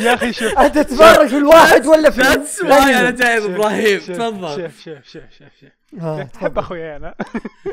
يا 0.00 0.14
أخي 0.14 0.32
شوف. 0.32 0.58
أنت 0.58 0.78
تتفرج 0.78 1.26
في 1.28 1.36
الواحد 1.36 1.86
ولا 1.86 2.10
في 2.10 2.20
that's 2.20 2.62
why 2.62 2.70
أنا؟ 3.00 3.10
جايب 3.10 3.42
شوف- 3.42 3.50
إبراهيم. 3.50 3.98
تفضل. 4.00 4.48
شوف 4.62 4.80
شوف 4.80 5.04
شوف 5.04 5.22
شوف 5.38 5.48
شوف. 5.60 6.00
آه، 6.02 6.22
تحب 6.22 6.58
أخوي 6.58 6.96
أنا؟ 6.96 7.14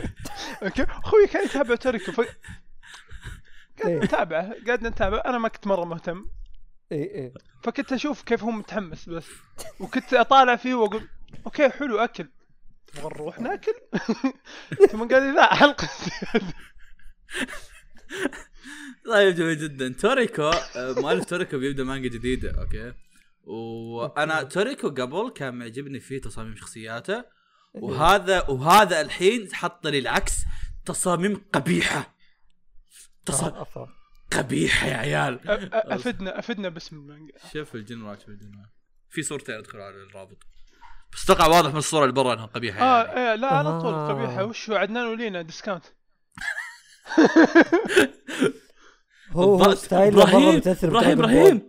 okay. 0.63 0.83
أخوي 0.83 1.27
كان 1.27 1.45
يتابع 1.45 1.75
ف... 1.75 2.19
قاعد 2.19 3.91
إيه. 3.91 3.99
نتابعه 3.99 4.53
قاعد 4.67 4.87
نتابع. 4.87 5.21
أنا 5.25 5.37
ما 5.37 5.47
كنت 5.49 5.67
مرة 5.67 5.85
مهتم. 5.85 6.25
اي 6.91 7.01
اي 7.15 7.33
فكنت 7.63 7.93
أشوف 7.93 8.21
كيف 8.21 8.43
هو 8.43 8.51
متحمس 8.51 9.09
بس. 9.09 9.25
وكنت 9.79 10.13
أطالع 10.13 10.55
فيه 10.55 10.75
وأقول 10.75 11.07
okay 11.45 11.69
حلو 11.69 11.99
أكل. 11.99 12.29
تبغى 12.93 13.09
نروح 13.09 13.39
نأكل؟ 13.39 13.73
ثم 14.91 15.07
قال 15.07 15.23
لي 15.23 15.31
لا 15.31 15.53
حلقة. 15.55 15.87
طيب 19.11 19.35
جميل 19.35 19.57
جدا. 19.57 19.93
توريكو 19.93 20.43
آه، 20.75 20.93
مؤلف 20.97 21.25
توريكو 21.25 21.57
بيبدأ 21.57 21.83
مانجا 21.83 22.09
جديدة 22.09 22.61
okay. 22.61 22.93
وأنا 23.43 24.43
توريكو 24.43 24.89
قبل 24.89 25.31
كان 25.35 25.55
معجبني 25.55 25.99
فيه 25.99 26.21
تصاميم 26.21 26.55
شخصياته. 26.55 27.25
وهذا 27.73 28.47
وهذا 28.49 29.01
الحين 29.01 29.53
حط 29.53 29.87
لي 29.87 29.99
العكس 29.99 30.33
تصاميم 30.85 31.41
قبيحة. 31.53 32.15
تصاميم. 33.25 33.65
قبيحة 34.31 34.87
يا 34.87 34.97
عيال. 34.97 35.39
أفدنا 35.73 36.39
أفدنا 36.39 36.69
باسم 36.69 36.95
المانجا. 36.95 37.33
شوف 37.53 37.75
الجن 37.75 38.03
راكب 38.03 38.29
الجن 38.29 38.65
في 39.09 39.21
صورتين 39.23 39.55
ادخل 39.55 39.79
على 39.79 39.95
الرابط. 39.95 40.37
بس 41.13 41.23
أتوقع 41.23 41.47
واضح 41.47 41.71
من 41.71 41.77
الصورة 41.77 42.03
اللي 42.03 42.13
برا 42.13 42.33
إنها 42.33 42.45
قبيحة 42.45 42.81
آه 42.81 43.03
يعني. 43.03 43.19
إيه 43.19 43.35
لا 43.35 43.53
على 43.53 43.81
طول 43.81 43.93
آه. 43.93 44.07
قبيحة. 44.07 44.45
وش 44.45 44.69
عدنان 44.69 45.07
ولينا 45.07 45.41
discount 45.41 45.85
هو 49.31 49.57
مره 49.57 49.77
إبراهيم 49.91 50.61
إبراهيم. 50.83 51.19
إبراهيم 51.19 51.61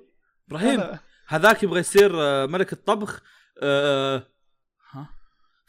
إبراهيم 0.48 0.80
هذا- 0.80 0.98
هذاك 1.28 1.62
يبغى 1.62 1.80
يصير 1.80 2.12
آه، 2.22 2.46
ملك 2.46 2.72
الطبخ 2.72 3.22
آه، 3.62 4.26
ها؟ 4.92 5.08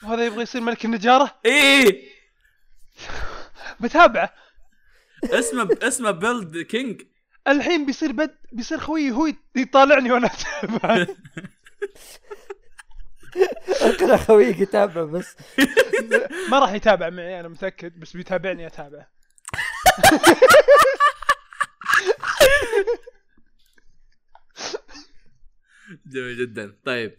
وهذا 0.03 0.25
يبغى 0.25 0.41
يصير 0.41 0.61
ملك 0.61 0.85
النجارة؟ 0.85 1.39
إيه 1.45 2.09
بتابعه 3.79 4.33
اسمه 5.23 5.77
اسمه 5.81 6.11
Build 6.11 6.57
King. 6.57 7.01
الحين 7.47 7.85
بيصير 7.85 8.11
بد 8.11 8.35
بيصير 8.51 8.77
خويي 8.79 9.11
هو 9.11 9.27
يطالعني 9.55 10.11
وأنا 10.11 10.27
أتابع. 10.27 11.05
اقنع 13.81 14.17
خويك 14.17 14.59
يتابع 14.59 15.03
بس. 15.03 15.35
ما 16.51 16.59
راح 16.59 16.71
يتابع 16.73 17.09
معي 17.09 17.39
أنا 17.39 17.47
متأكد 17.47 17.99
بس 17.99 18.13
بيتابعني 18.17 18.67
اتابعه 18.67 19.07
جميل 26.05 26.37
جدا. 26.37 26.77
طيب. 26.85 27.15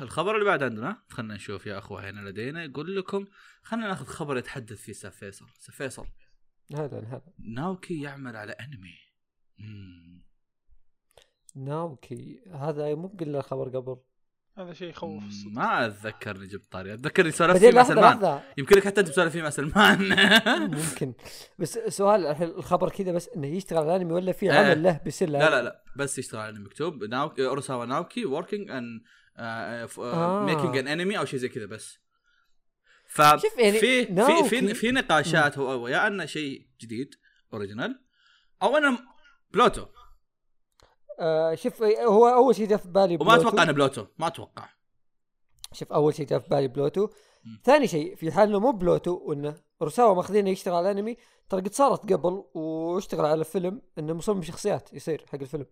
الخبر 0.00 0.34
اللي 0.34 0.44
بعد 0.44 0.62
عندنا 0.62 1.02
خلينا 1.08 1.34
نشوف 1.34 1.66
يا 1.66 1.78
أخوة 1.78 2.10
هنا 2.10 2.28
لدينا 2.28 2.64
يقول 2.64 2.96
لكم 2.96 3.26
خلينا 3.62 3.88
نأخذ 3.88 4.06
خبر 4.06 4.36
يتحدث 4.36 4.82
فيه 4.82 4.92
سيف 4.92 5.16
فيصل. 5.16 5.46
سيف 5.58 5.74
فيصل. 5.74 6.06
هذا 6.74 6.98
هذا. 6.98 7.32
ناوكي 7.38 8.02
يعمل 8.02 8.36
على 8.36 8.52
أنمي. 8.52 8.98
مم. 9.58 10.24
ناوكي. 11.56 12.40
هذا 12.52 12.94
مو 12.94 13.08
قلنا 13.08 13.38
الخبر 13.38 13.78
قبل. 13.78 14.00
هذا 14.58 14.72
شيء 14.72 14.88
يخوف 14.88 15.24
الصدق 15.24 15.52
ما 15.52 15.86
أتذكر 15.86 16.36
إني 16.36 16.46
جبت 16.46 16.72
طاري 16.72 16.94
أتذكر 16.94 17.30
سولفت 17.30 17.58
فيه 17.60 17.70
مع 17.70 17.82
سلمان. 17.82 18.40
يمكن 18.58 18.76
لك 18.76 18.84
حتى 18.84 19.00
أنت 19.00 19.08
مسولف 19.08 19.32
فيه 19.32 19.42
مع 19.42 19.50
سلمان. 19.50 19.98
ممكن. 20.78 21.12
بس 21.58 21.78
سؤال 21.88 22.26
الحين 22.26 22.48
الخبر 22.48 22.90
كذا 22.90 23.12
بس 23.12 23.28
إنه 23.36 23.46
يشتغل 23.46 23.78
على 23.78 23.96
الأنمي 23.96 24.12
ولا 24.12 24.32
في 24.32 24.50
آه. 24.50 24.54
عمل 24.54 24.82
له 24.82 25.00
بيصير 25.04 25.30
لا 25.30 25.50
لا 25.50 25.62
لا. 25.62 25.82
بس 25.96 26.18
يشتغل 26.18 26.40
على 26.40 26.58
مكتوب 26.58 27.04
ناوكي 27.04 27.46
اوراساوا 27.46 27.84
ناوكي 27.84 28.24
working 28.24 28.70
on. 28.70 29.00
making 30.46 30.76
an 30.76 30.88
anime 30.88 31.18
أو 31.18 31.24
شيء 31.24 31.38
زي 31.38 31.48
كذا 31.48 31.66
بس. 31.66 31.98
ف 33.06 33.18
يعني 33.18 33.78
في 33.78 34.06
في 34.06 34.48
في 34.48 34.74
في 34.74 34.90
نقاشات 34.90 35.58
هو 35.58 35.70
هو 35.72 35.88
يا 35.88 36.06
أنه 36.06 36.24
شيء 36.24 36.66
جديد 36.80 37.14
original 37.52 38.00
أو 38.62 38.76
أنه 38.76 38.98
بلوتو. 39.50 39.86
آه 41.18 41.54
شوف 41.54 41.82
هو 41.82 42.28
أول 42.28 42.54
شيء 42.54 42.68
جاء 42.68 42.78
في 42.78 42.88
بالي 42.88 43.14
وما 43.16 43.24
بلوتو. 43.24 43.48
أتوقع 43.48 43.62
إنه 43.62 43.72
بلوتو 43.72 44.06
ما 44.18 44.26
أتوقع. 44.26 44.68
شوف 45.72 45.92
أول 45.92 46.14
شيء 46.14 46.26
جاء 46.26 46.38
في 46.38 46.48
بالي 46.48 46.68
بلوتو. 46.68 47.08
ثاني 47.64 47.86
شيء 47.86 48.16
في 48.16 48.32
حال 48.32 48.48
إنه 48.48 48.58
مو 48.60 48.72
بلوتو 48.72 49.20
وإنه 49.24 49.54
اوراساوا 49.82 50.14
ماخذينه 50.14 50.50
يشتغل 50.50 50.74
على 50.74 50.90
الأنمي 50.90 51.16
ترى 51.48 51.60
قد 51.60 51.72
صارت 51.72 52.12
قبل 52.12 52.44
واشتغل 52.54 53.24
على 53.26 53.44
فيلم 53.44 53.82
إنه 53.98 54.12
مصمم 54.14 54.42
شخصيات 54.42 54.92
يصير 54.92 55.24
حق 55.26 55.38
الفيلم. 55.40 55.66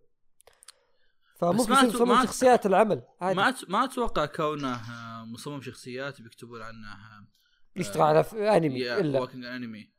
فممكن 1.37 1.71
ما 1.73 1.77
يصير 1.81 1.89
مصمم 1.89 2.09
ما- 2.09 2.23
شخصيات 2.25 2.67
العمل 2.67 3.03
عادي. 3.21 3.37
ما 3.37 3.53
أت- 3.53 3.71
ما 3.71 3.85
أتوقع 3.85 4.27
كونه 4.27 4.75
آه، 4.75 5.25
مصمم 5.25 5.61
شخصيات 5.63 6.23
بيكتبون 6.23 6.63
عنه 6.63 6.89
آه، 6.93 7.27
يشتغل 7.77 8.03
على 8.03 8.21
أنمي 8.35 8.99
إلا. 9.01 9.29
انمي 9.57 9.91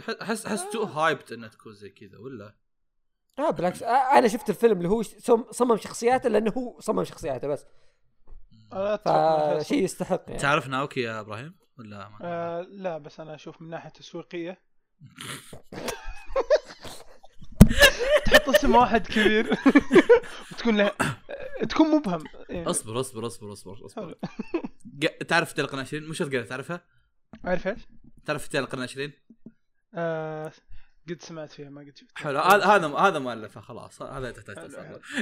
أح- 0.00 0.22
احس 0.22 0.46
أحس 0.46 0.70
too 0.72 0.82
hyped 0.82 1.32
إنها 1.32 1.48
تكون 1.48 1.74
زي 1.74 1.90
كذا 1.90 2.18
ولا؟ 2.18 2.54
آه 3.38 3.50
بالعكس 3.50 3.82
آه 3.82 4.18
أنا 4.18 4.28
شفت 4.28 4.50
الفيلم 4.50 4.76
اللي 4.76 4.88
هو 4.88 5.02
صمم 5.50 5.76
شخصياته 5.76 6.28
لأنه 6.28 6.52
هو 6.56 6.80
صمم 6.80 7.04
شخصياته 7.04 7.48
بس. 7.48 7.66
أتوقع 8.72 9.58
فشيء 9.58 9.84
يستحق 9.84 10.24
يعني. 10.28 10.40
تعرف 10.40 10.68
ناوكي 10.68 11.00
يا 11.00 11.20
إبراهيم؟ 11.20 11.54
ولا 11.78 12.08
ما؟ 12.08 12.18
آه 12.22 12.60
لا 12.60 12.98
بس 12.98 13.20
أنا 13.20 13.34
أشوف 13.34 13.62
من 13.62 13.70
ناحية 13.70 13.90
تسويقية. 13.90 14.60
تحط 18.26 18.48
اسم 18.48 18.74
واحد 18.74 19.06
كبير. 19.06 19.50
وتكون 20.52 20.76
له 20.76 20.92
تكون 21.68 21.96
مبهم. 21.96 22.24
يعني 22.48 22.70
اصبر 22.70 23.00
اصبر 23.00 23.26
اصبر 23.26 23.52
اصبر 23.52 23.86
اصبر. 23.86 24.14
تعرف 25.28 25.58
القرن 25.58 25.80
20 25.80 26.08
مش 26.08 26.18
تقدر 26.18 26.44
تعرفها؟ 26.44 26.80
عارف 27.44 27.68
إيش؟ 27.68 27.80
تعرف 28.24 28.54
القرن 28.54 28.82
20 28.82 29.12
آه 29.94 30.46
آه 30.46 30.52
قد 31.10 31.22
سمعت 31.22 31.50
فيها 31.50 31.70
ما 31.70 31.80
قد 31.80 31.96
شفت 31.96 32.18
حلو 32.18 32.38
هذا 32.38 32.64
هذا 32.64 32.96
هذا 32.96 33.18
مؤلفه 33.18 33.60
خلاص 33.60 34.02
هذا 34.02 34.30
تحتاج. 34.30 34.70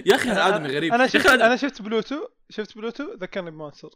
يا 0.06 0.14
أخي 0.14 0.28
هذا 0.30 0.48
ادمي 0.48 0.68
غريب. 0.76 0.92
أنا 0.94 1.06
شفت 1.06 1.26
أنا 1.26 1.56
شفت 1.56 1.82
بلوتو 1.82 2.28
شفت 2.50 2.78
بلوتو 2.78 3.14
ذكرني 3.20 3.50
بمونستر 3.50 3.90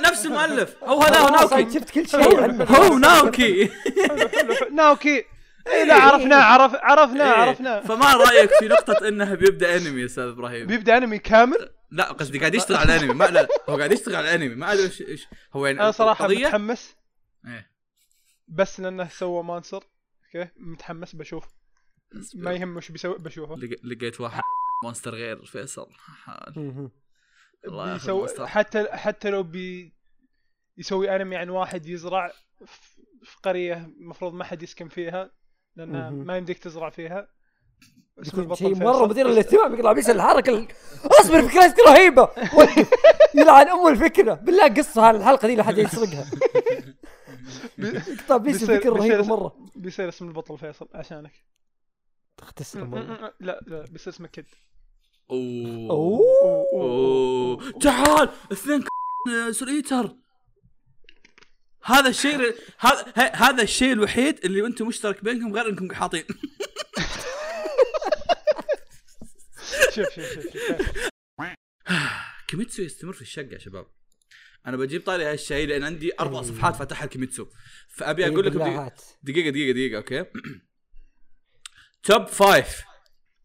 نفس 0.00 0.26
المؤلف. 0.26 0.76
هو 0.84 1.02
هذا 1.02 1.30
ناوكي. 1.30 1.74
شفت 1.74 1.90
كل 1.90 2.08
شيء 2.08 2.20
هو 2.62 2.98
ناوكي. 2.98 3.68
حلو 3.68 4.28
حلو 4.28 4.54
حلو. 4.54 4.74
ناوكي. 4.74 5.24
اي 5.68 5.84
لا 5.84 5.94
عرفناه 5.94 6.42
عرف 6.42 6.74
عرفناه 6.74 7.24
إيه. 7.24 7.40
عرفناه 7.40 7.80
فما 7.80 8.12
رأيك 8.14 8.50
في 8.58 8.68
نقطة 8.68 9.08
إنه 9.08 9.34
بيبدأ 9.34 9.76
انمي 9.76 10.00
يا 10.00 10.06
أستاذ 10.06 10.24
إبراهيم؟ 10.24 10.66
بيبدأ 10.66 10.96
انمي 10.96 11.18
كامل؟ 11.18 11.70
لا 11.90 12.12
قصدي 12.12 12.38
قاعد 12.38 12.54
يشتغل 12.54 12.76
على 12.76 12.96
الانمي 12.96 13.14
ما 13.14 13.24
لا 13.24 13.48
هو 13.68 13.76
قاعد 13.76 13.92
يشتغل 13.92 14.16
على 14.16 14.34
الانمي 14.34 14.54
ما 14.54 14.72
أدري 14.72 14.90
إيش 15.08 15.26
هو 15.52 15.66
يعني 15.66 15.80
أنا 15.80 15.90
صراحة 15.90 16.28
القضية- 16.28 16.46
متحمس. 16.46 16.96
إيه. 17.46 17.70
بس 18.48 18.80
لأنه 18.80 19.08
سوى 19.08 19.42
مونستر 19.42 19.84
okay 20.36 20.50
متحمس 20.56 21.14
بشوف 21.16 21.44
ما 22.34 22.52
يهم 22.52 22.76
وش 22.76 22.90
بيسوي 22.92 23.18
بشوفه 23.18 23.54
لق- 23.56 23.84
لقيت 23.84 24.20
واحد 24.20 24.42
مونستر 24.84 25.14
غير 25.14 25.44
فيصل. 25.44 25.86
الله. 28.38 28.46
حتى 28.46 28.84
حتى 28.92 29.30
لو 29.30 29.42
بي 29.42 29.94
يسوي 30.78 31.16
انمي 31.16 31.36
عن 31.36 31.48
واحد 31.48 31.86
يزرع 31.86 32.32
في 33.22 33.36
قرية 33.42 33.74
المفروض 34.00 34.34
ما 34.34 34.44
حد 34.44 34.62
يسكن 34.62 34.88
فيها 34.88 35.30
لأن. 35.76 36.12
ما 36.26 36.36
يمديك 36.36 36.58
تزرع 36.58 36.90
فيها 36.90 37.28
شيء. 38.22 38.74
مرة 38.74 39.06
مثير 39.06 39.28
للاهتمام 39.28 39.74
يطلع 39.74 39.92
بيسال 39.92 40.16
الحركة 40.16 40.50
ال- 40.58 40.68
اصبر 41.20 41.48
فكرتك 41.48 41.78
رهيبة. 41.88 42.28
يلعن 43.34 43.68
أم 43.68 43.88
الفكرة 43.88 44.34
بالله 44.34 44.68
قصها 44.74 45.04
على 45.06 45.18
الحلقة 45.18 45.48
دي 45.48 45.56
لحد 45.56 45.78
يسرقها 45.78 46.26
بيسال 47.78 48.38
بيصير- 48.42 48.78
فكره 48.78 48.90
رهيبه 48.90 49.16
بيصير- 49.16 49.30
مرة. 49.36 49.68
بيصير 49.76 50.08
اسم 50.08 50.28
البطل 50.28 50.58
فيصل 50.58 50.88
عشانك. 50.94 51.32
تسلم 52.56 52.92
والله 52.94 53.32
لا 53.40 53.60
لا 53.66 53.82
بيصير 53.90 54.12
اسمه 54.12 54.28
كد 54.28 54.44
أوه. 55.30 55.90
أوه. 55.90 56.66
أوه. 56.72 57.70
تعال 57.78 58.28
اثنين 58.52 58.84
سوليتر 59.50 60.16
هذا 61.84 62.08
الشيء 62.08 62.54
هذا 62.78 63.12
هذا 63.34 63.62
الشيء 63.62 63.92
الوحيد 63.92 64.44
اللي 64.44 64.66
أنتم 64.66 64.86
مشترك 64.88 65.24
بينكم 65.24 65.52
غير 65.54 65.68
أنكم 65.68 65.94
حاطين 65.94 66.24
شوف 69.94 70.06
شوف 70.10 70.24
شوف. 70.42 71.02
كيميتسو 72.48 72.82
يستمر 72.82 73.12
في 73.12 73.22
الشقة 73.22 73.52
يا 73.52 73.58
شباب؟ 73.58 73.86
أنا 74.66 74.76
بجيب 74.76 75.04
طاري 75.06 75.24
هالشيء 75.24 75.68
لأن 75.68 75.84
عندي 75.84 76.12
أربع. 76.20 76.42
صفحات 76.42 76.76
فاتحها 76.76 77.06
كيميتسو 77.06 77.46
فأبي 77.88 78.26
أقول 78.26 78.46
لكم 78.46 78.58
دقيقة-. 78.58 79.02
دقيقة 79.22 79.50
دقيقة 79.50 79.72
دقيقة 79.72 79.96
okay. 79.96 80.24
top 82.02 82.26
five 82.26 82.82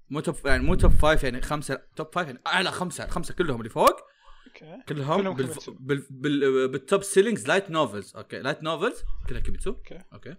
مو 0.09 0.19
top 0.19 0.35
يعني 0.45 0.63
مو 0.63 0.75
top 0.75 0.91
five 0.91 1.23
يعني 1.23 1.41
خمسة. 1.41 1.81
top 1.95 2.13
five 2.13 2.27
يعني 2.27 2.41
أعلى 2.47 2.71
خمسة 2.71 3.07
خمسة 3.07 3.33
كلهم 3.33 3.57
اللي 3.59 3.69
فوق. 3.69 3.99
okay. 4.47 4.83
كلهم 4.87 5.33
بالف... 5.35 5.69
بال... 5.69 6.07
بال... 6.09 6.67
بال 6.67 6.82
top 6.82 7.03
sellings 7.03 7.47
light 7.47 7.69
novels 7.69 8.15
okay 8.15 8.39
light 8.39 8.63
novels 8.63 9.03
كلها 9.29 9.39
كيميتسو. 9.41 9.69
okay. 9.69 9.99
okay. 10.13 10.35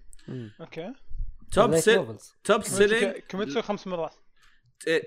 okay. 0.61 0.93
top 1.53 1.77
sell. 1.77 2.17
top 2.45 2.63
selling 2.63 3.13
كيميتسو 3.13 3.63
خمس 3.63 3.87
مرات. 3.87 4.15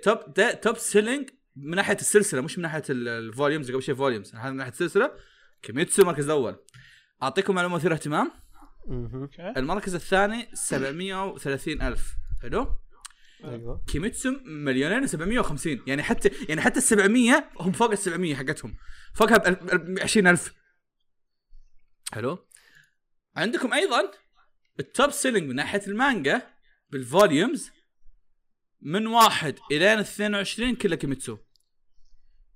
top 0.03 0.33
top 0.61 0.77
selling 0.77 1.29
من 1.55 1.75
ناحية 1.75 1.95
السلسلة 1.95 2.41
مش 2.41 2.57
من 2.57 2.61
ناحية 2.61 2.83
ال- 2.89 3.07
ال 3.07 3.15
volumes 3.15 3.71
قبل 3.71 3.83
شيء 3.83 3.95
volumes 3.95 4.35
هذا 4.35 4.49
من 4.49 4.57
ناحية 4.57 4.71
السلسلة. 4.71 5.11
كيميتسو 5.61 6.01
المركز 6.01 6.25
الأول. 6.25 6.63
أعطيكم 7.23 7.55
معلومة 7.55 7.75
مثيرة 7.75 7.93
اهتمام. 7.93 8.31
المركز 9.57 9.95
الثاني 9.95 10.49
730 10.53 11.81
ألف. 11.81 12.15
حلو؟ 12.41 12.77
أيوه. 13.43 13.83
كيميتسو 13.87 14.31
مليونين 14.45 15.07
و750 15.07 15.67
يعني 15.87 16.03
حتى 16.03 16.31
يعني 16.49 16.61
حتى 16.61 16.77
ال 16.77 16.83
700 16.83 17.49
هم 17.59 17.71
فوق 17.71 17.91
ال 17.91 17.97
700 17.97 18.35
حقتهم. 18.35 18.77
فوقها 19.13 19.37
ب 19.37 19.99
20000 19.99 20.53
حلو؟ 22.13 22.47
عندكم 23.35 23.73
أيضا 23.73 24.11
ال 24.79 24.87
top 24.87 25.09
selling 25.09 25.49
من 25.49 25.55
ناحية 25.55 25.81
المانجا 25.87 26.41
بال 26.89 27.07
volumes 27.07 27.71
من 28.81 29.07
واحد 29.07 29.59
إلى 29.71 29.99
22 29.99 30.75
كله 30.75 30.95
كيميتسو. 30.95 31.33
من 31.33 31.39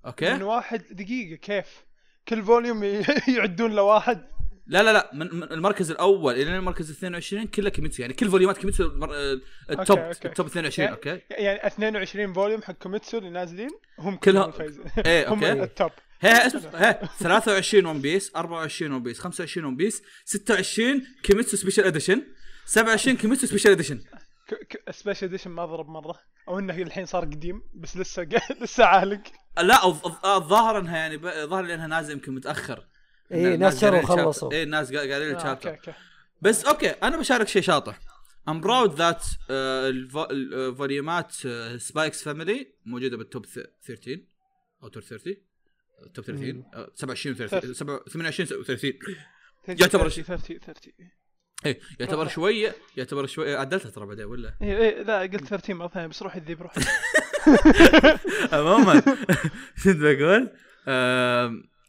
okay 0.06 0.44
واحد 0.44 0.84
دقيقة 0.92 1.36
كيف؟ 1.36 1.86
كل 2.28 2.44
volume 2.44 2.84
يعدون 3.38 3.72
له 3.72 3.82
واحد 3.82 4.26
لا 4.68 4.84
لا 4.84 4.94
لا 4.94 5.12
من, 5.14 5.44
المركز 5.44 5.92
الأول 5.92 6.34
إلى 6.34 6.58
المركز 6.58 6.92
22 6.92 7.48
كله 7.48 7.70
كيميتسو 7.70 8.02
يعني 8.02 8.14
كل 8.14 8.30
فوليومات 8.30 8.58
كيميتسو 8.58 8.84
المر... 8.86 9.16
آه، 9.16 9.40
ال 9.70 9.77
top 9.77 10.00
okay،. 10.00 10.28
ال 10.28 10.32
top 10.32 10.46
22 10.46 10.86
يعني- 10.86 10.96
okay؟ 10.96 11.22
يعني 11.30 11.68
22 11.68 12.34
volume 12.34 12.62
حق 12.62 12.74
كيميتسو 12.74 13.18
اللي 13.18 13.30
نازلين 13.30 13.70
هم 14.00 14.16
كلهم- 14.16 14.54
إيه 15.06 15.30
هم 15.34 15.44
okay. 15.44 15.64
ال 15.64 15.71
top 15.71 15.92
هي 16.22 16.32
هي 16.32 16.48
اسم 16.48 16.60
هي 16.74 17.00
23 17.20 17.86
ون 17.86 18.02
بيس 18.02 18.36
24 18.36 18.92
ون 18.92 19.04
بيس 19.04 19.20
25 19.20 19.66
ون 19.68 19.76
بيس 19.76 20.04
26 20.26 21.04
كيميتسو 21.24 21.58
special 21.58 21.84
edition 21.84 22.22
27 22.66 23.18
كيميتسو 23.18 23.48
special 23.48 23.72
edition 23.72 24.02
special 24.92 25.28
edition 25.28 25.52
ما 25.52 25.66
ضرب 25.66 25.90
مرة. 25.90 26.20
أو 26.48 26.60
إنه 26.60 26.74
الحين 26.78 27.06
صار 27.06 27.26
قديم 27.26 27.62
بس 27.74 27.98
لسه 27.98 28.28
لسه 28.62 28.86
عالق. 28.86 29.22
لا 29.62 29.78
الظ- 29.82 30.26
الظاهر 30.26 30.80
إنها 30.80 30.98
يعني 30.98 31.18
ب- 31.18 31.26
الظاهر 31.26 31.64
لانها 31.64 31.88
نازلة 31.88 32.14
يمكن 32.14 32.36
متأخر. 32.36 32.88
إن 33.34 33.60
ناس 33.60 33.82
شروا. 33.82 34.00
وخلصوا 34.04 34.52
إيه 34.52 34.64
الناس 34.64 34.92
قا- 34.92 34.96
قاعدين 34.96 35.36
آه، 35.36 35.50
okay 35.50 35.94
بس 36.42 36.66
okay 36.66 36.90
أنا 36.90 37.18
بشارك 37.18 37.48
شيء 37.48 37.62
شاطح 37.62 38.00
ام 38.50 38.62
براود 38.62 38.96
ذات 38.96 39.24
الفوليومات 39.52 41.32
سبايكس 41.78 42.24
فاميلي 42.24 42.74
موجودة 42.86 43.18
بالتوب 43.18 43.46
ث- 43.46 43.50
13 43.86 44.20
أو 44.84 44.88
top 44.88 45.04
30 45.04 45.36
top 46.14 46.26
30 46.26 46.64
آه، 46.74 46.92
27 46.96 47.36
30 47.36 47.74
سبعة- 47.74 48.10
28 48.10 48.64
30 48.64 48.94
يعتبر 49.68 50.10
30 50.10 50.24
30 50.24 50.60
30 50.60 50.94
إيه 51.66 51.80
يعتبر 52.00 52.28
شوية 52.28 52.76
يعتبر 52.98 53.26
شوية 53.26 53.58
عدلتها 53.58 53.90
ترى 53.90 54.06
بعدين 54.06 54.26
ولا؟ 54.26 54.56
إيه 54.62 54.78
إيه 54.78 55.04
لا 55.04 55.20
قلت 55.22 55.46
30 55.46 55.76
مرة 55.76 55.88
ثانية 55.88 56.08
بس 56.08 56.24
روح 56.24 56.36
الذيب 56.36 56.62
روح 56.62 56.74
عموما 58.54 59.00
كنت 59.84 59.98
بقول 59.98 60.50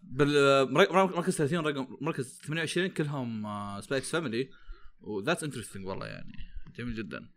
بالمركز 0.02 1.36
30 1.36 1.58
رقم 1.58 1.96
مركز 2.00 2.40
28 2.44 2.88
كلهم 2.88 3.46
Spy 3.80 4.03
x 4.03 4.10
Family 4.10 4.50
و 5.00 5.07
that's 5.07 5.44
interesting 5.44 5.86
والله 5.86 6.06
يعني 6.06 6.32
جميل 6.76 6.94
جدا. 6.94 7.28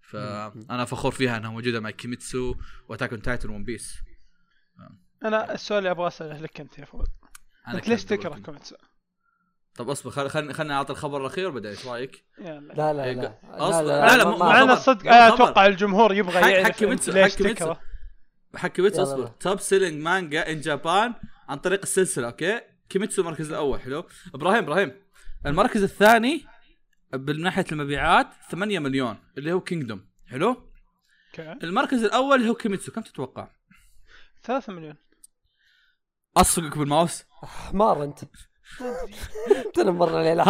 فانا 0.00 0.84
فخور 0.84 1.12
فيها 1.12 1.36
إنها 1.36 1.50
موجودة 1.50 1.80
مع 1.80 1.90
كيميتسو 1.90 2.54
و 2.88 2.91
Attack 2.91 3.10
on 3.10 3.22
Titan 3.22 3.50
One 3.50 3.64
Piece 3.64 3.98
أنا 5.24 5.54
السؤال 5.54 5.78
اللي 5.78 5.90
أبغى 5.90 6.06
أسأله 6.06 6.40
لك 6.40 6.60
أنت 6.60 6.78
يا 6.78 6.86
أنا 7.68 7.78
انت 7.78 7.88
ليش 7.88 8.04
تكره 8.04 8.38
كوميتسو؟ 8.38 8.76
طب 9.78 9.90
اصبر 9.90 10.10
خل 10.10 10.30
خل 10.30 10.52
خليني 10.52 10.74
أعطي 10.74 10.92
الخبر 10.92 11.20
الأخير 11.20 11.50
بعدين 11.50 11.70
إيش 11.70 11.86
رأيك؟ 11.86 12.24
يلا. 12.38 12.74
لا 12.74 12.92
لا 12.92 13.04
إيه، 13.04 13.12
لا. 13.12 13.38
لا 13.58 13.82
لا، 13.82 14.16
لا، 14.16 14.36
مع 14.36 14.62
ان. 14.62 14.70
الصدق 14.70 15.04
مو 15.04 15.10
آه،. 15.10 15.34
أتوقع 15.34 15.66
الجمهور 15.66 16.14
يبغى 16.14 16.52
يعرف 16.52 16.66
حق 16.66 16.72
كيميتسو. 16.72 17.12
تكره 17.12 17.80
حق 18.56 18.68
كيميتسو 18.68 19.02
يلا 19.02 19.10
أصبر. 19.12 19.22
لا. 19.24 19.32
top 19.40 19.60
selling 19.60 20.02
manga 20.02 20.52
in 20.52 20.60
Japan 20.60 21.14
عن 21.48 21.58
طريق 21.58 21.80
السلسلة 21.82 22.26
okay؟ 22.26 22.60
كيميتسو 22.88 23.22
المركز 23.22 23.50
الأول 23.50 23.80
حلو. 23.80 24.04
إبراهيم 24.34 24.64
إبراهيم. 24.64 24.92
المركز 25.46 25.82
الثاني 25.82 26.46
من 27.14 27.42
ناحية 27.42 27.64
المبيعات 27.72 28.26
8 28.50 28.78
مليون 28.78 29.18
اللي 29.38 29.52
هو 29.52 29.60
Kingdom 29.60 30.06
حلو؟ 30.26 30.48
okay. 31.38 31.52
المركز 31.66 32.04
الأول 32.04 32.38
اللي 32.38 32.50
هو 32.50 32.54
كيميتسو 32.54 32.92
كم 32.92 33.00
تتوقع؟ 33.00 33.48
3 34.42 34.72
مليون. 34.72 34.96
اصفقك 36.36 36.78
بالماوس. 36.78 37.24
حمار 37.42 38.04
أنت. 38.04 38.18
انت 39.66 39.80
مر 39.80 40.16
عليه 40.16 40.30
ها- 40.32 40.34
لا 40.34 40.44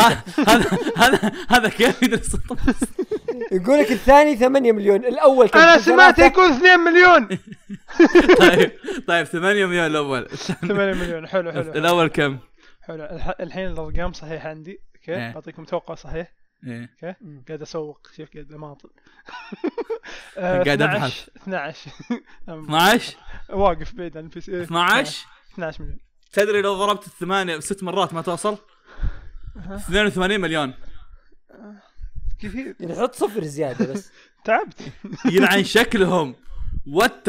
هذا 0.54 0.78
هذا 0.96 1.32
هذا 1.48 1.68
كيف 1.68 2.02
يدرس؟ 2.02 2.34
الطب؟ 2.34 2.58
يقول 3.52 3.78
لك 3.78 3.92
الثاني 3.92 4.36
8 4.36 4.72
مليون 4.72 5.04
الأول 5.04 5.48
كان 5.48 5.62
أنا 5.62 5.78
سمعت. 5.78 6.18
يقول 6.18 6.50
2 6.50 6.80
مليون. 6.80 7.28
طيب 8.40 8.72
طيب 9.08 9.24
8 9.26 9.66
مليون 9.66 9.86
الأول. 9.86 10.28
8 10.28 10.94
مليون 10.94 11.26
حلو 11.28 11.52
حلو. 11.52 11.60
الأول 11.72 12.06
كم؟ 12.08 12.38
حلو. 12.82 13.04
الح- 13.04 13.34
الحين 13.40 13.66
الأرقام 13.66 14.12
صحيحه 14.12 14.48
عندي 14.48 14.80
okay؟ 14.96 15.14
إيه. 15.14 15.32
بعطيكم 15.34 15.64
توقع 15.64 15.94
صحيح؟ 15.94 16.32
إيه. 16.66 16.90
okay. 17.04 17.16
قاعد 17.48 17.62
أسوق 17.62 18.08
شوف 18.16 18.28
قاعد 18.34 18.52
أماطل. 18.52 18.88
قاعد 20.36 20.82
أبحث. 20.82 21.28
12 21.42 21.90
12 22.48 23.16
واقف 23.50 23.94
بعيد 23.94 24.16
عن 24.16 24.24
ال 24.24 24.40
PC. 24.40 24.62
12 24.62 25.26
12 25.54 25.82
مليون. 25.82 25.98
تدري 26.36 26.62
لو 26.62 26.74
ضربت 26.74 27.06
الثمانية 27.06 27.60
ست 27.60 27.82
مرات 27.82 28.14
ما 28.14 28.22
توصل؟ 28.22 28.58
82 29.56 30.40
مليون. 30.40 30.74
كثير. 32.38 32.76
يعني 32.80 32.94
حط 32.94 33.14
صفر 33.14 33.44
زيادة 33.44 33.92
بس. 33.92 34.12
تعبت. 34.44 34.92
يلعن 35.24 35.64
شكلهم. 35.64 36.34
what 36.86 37.28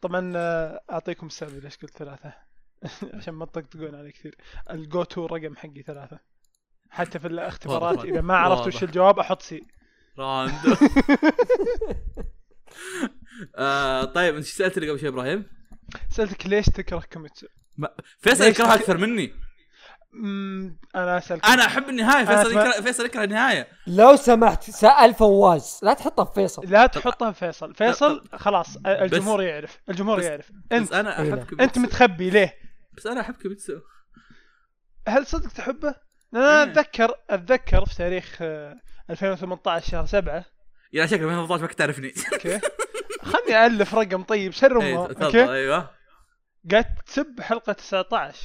طبعا 0.00 0.32
آه، 0.36 0.80
أعطيكم 0.90 1.26
السبب 1.26 1.64
ليش 1.64 1.76
قلت 1.76 1.98
ثلاثة. 1.98 2.34
عشان 3.16 3.34
ما 3.34 3.46
تطقطقون 3.46 3.94
علي 3.94 4.12
كثير. 4.12 4.36
ال 4.70 4.81
go 4.81 5.02
to 5.02 5.26
رقم 5.26 5.56
حقي 5.56 5.82
ثلاثة. 5.82 6.18
حتى 6.90 7.18
في 7.18 7.26
الاختبارات. 7.26 8.04
إذا 8.04 8.20
ما 8.20 8.36
عرفت. 8.36 8.66
وش 8.66 8.82
الجواب 8.82 9.18
أحط 9.18 9.42
C. 9.42 9.66
rand 10.18 10.52
آه 13.56 14.04
طيب 14.04 14.34
أنت 14.34 14.44
إيش 14.44 14.54
سالتني 14.54 14.90
قبل 14.90 15.00
شوي 15.00 15.08
إبراهيم؟ 15.08 15.55
سألتك 16.10 16.46
ليش 16.46 16.66
تكره 16.66 17.02
كوميتسو؟ 17.12 17.46
فيصل 18.20 18.44
ليش 18.44 18.54
يكرهها 18.54 18.76
تك- 18.76 18.80
أكثر 18.82 18.96
مني 18.96 19.32
مم، 20.12 20.78
أنا 20.94 21.18
أسألك 21.18 21.46
أنا 21.46 21.66
أحب 21.66 21.88
النهاية 21.88 22.22
أنا 22.28 22.36
فيصل 22.42 22.50
يكره 22.58 22.80
فيصل 22.82 23.04
يكره 23.04 23.24
النهاية 23.24 23.68
لو 23.86 24.16
سمحت 24.16 24.62
سأل 24.70 25.14
فواز 25.14 25.80
لا 25.82 25.92
تحطها 25.94 26.24
في 26.24 26.32
فيصل 26.34 26.66
لا 26.66 26.86
تحطها 26.86 27.32
في 27.32 27.38
فيصل 27.38 27.74
فيصل 27.74 28.24
خلاص 28.34 28.76
الجمهور 28.86 29.42
يعرف 29.42 29.78
الجمهور 29.90 30.18
بس- 30.18 30.24
يعرف 30.24 30.50
بس 30.52 30.72
انت 30.72 30.92
أنا 30.92 31.10
إيه 31.22 31.22
أحب 31.28 31.28
لا. 31.38 31.44
كوميتسو. 31.44 31.56
أنت 31.64 31.78
متخبي 31.78 32.30
ليه؟ 32.30 32.54
بس 32.96 33.06
أنا 33.06 33.20
أحب 33.20 33.34
كوميتسو 33.34 33.72
هل 35.08 35.26
صدق 35.26 35.48
تحبه؟ 35.52 35.94
لأن 36.32 36.42
أنا 36.42 36.62
إيه. 36.62 36.70
اتذكر 36.72 37.14
أتذكر 37.30 37.86
في 37.86 37.94
تاريخ 37.96 38.38
آه، 38.40 38.74
2018 39.10 39.90
شهر 39.90 40.06
7 40.06 40.44
يا 40.92 41.06
شكلك 41.06 41.20
ما 41.22 41.46
ما 41.46 41.66
تعرفني 41.66 42.12
okay 42.32 42.60
خلني 43.26 43.66
ألف 43.66 43.94
رقم 43.94 44.22
طيب 44.22 44.52
شر 44.52 44.78
امه 44.78 45.06
okay؟ 45.22 45.52
أيوه. 45.52 45.90
قاعد 46.70 46.94
تسب 47.06 47.40
حلقة 47.40 47.72
19 47.72 48.38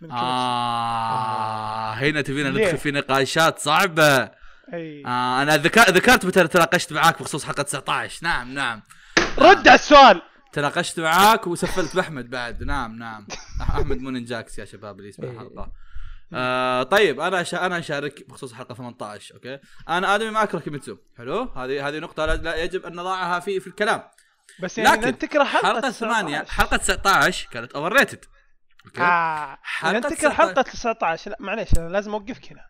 من 0.00 0.10
آه 0.10 1.92
هنا 1.92 2.20
تبينا؟ 2.22 2.50
ندخل 2.50 2.78
في 2.78 2.90
نقاشات 2.90 3.58
صعبة. 3.58 4.30
إي. 4.74 5.02
آه 5.06 5.42
أنا 5.42 5.56
ذكر 5.56 5.80
ذكرت 5.80 6.26
متى 6.26 6.48
تناقشت 6.48 6.92
معاك 6.92 7.20
بخصوص 7.20 7.44
حلقة 7.44 7.62
19 7.62 8.18
نعم 8.22 8.54
نعم. 8.54 8.82
رد 9.38 9.68
على 9.68 9.74
السؤال. 9.74 10.22
تناقشت 10.52 11.00
معاك 11.00 11.46
وسفلت 11.46 11.96
بأحمد 11.96 12.30
بعد. 12.30 12.62
نعم 12.62 12.98
نعم. 12.98 13.26
أحمد 13.60 13.98
مو 13.98 14.10
نينجاكس 14.10 14.58
يا 14.58 14.64
شباب 14.64 14.98
اللي 14.98 15.08
يسمع 15.08 15.28
إيه. 15.28 15.72
آه 16.34 16.82
طيب 16.82 17.20
أنا 17.20 17.42
شا 17.42 17.66
أنا 17.66 17.78
أشارك 17.78 18.28
بخصوص 18.28 18.52
حلقة 18.52 18.74
18 18.74 19.34
okay؟ 19.34 19.58
أنا 19.88 20.14
آدمي 20.14 20.30
ما 20.30 20.42
اكره 20.42 20.58
كيميتسو. 20.58 20.96
حلو؟ 21.18 21.42
هذه 21.42 21.88
هذه 21.88 21.98
نقطة 21.98 22.26
لا, 22.26 22.36
لا 22.36 22.56
يجب 22.56 22.86
أن 22.86 22.92
نضعها 22.92 23.40
في 23.40 23.60
في 23.60 23.66
الكلام. 23.66 24.02
بس 24.62 24.78
يعني 24.78 25.00
لكن 25.00 25.18
تكره 25.18 25.44
حلقة 25.44 25.66
حلقة 25.66 25.90
8 25.90 26.44
حلقة 26.48 26.76
19 26.76 27.48
كانت 27.50 27.72
overrated 27.72 28.24
okay؟ 28.86 29.00
آه. 29.00 29.58
حلقة 29.62 29.90
إذا 29.90 29.98
انت 29.98 30.06
تكره 30.06 30.28
19. 30.28 30.34
حلقه 30.34 30.62
19 30.62 31.30
لا 31.30 31.36
معليش 31.40 31.74
أنا 31.78 31.88
لازم 31.88 32.12
أوقفك 32.12 32.52
هنا. 32.52 32.60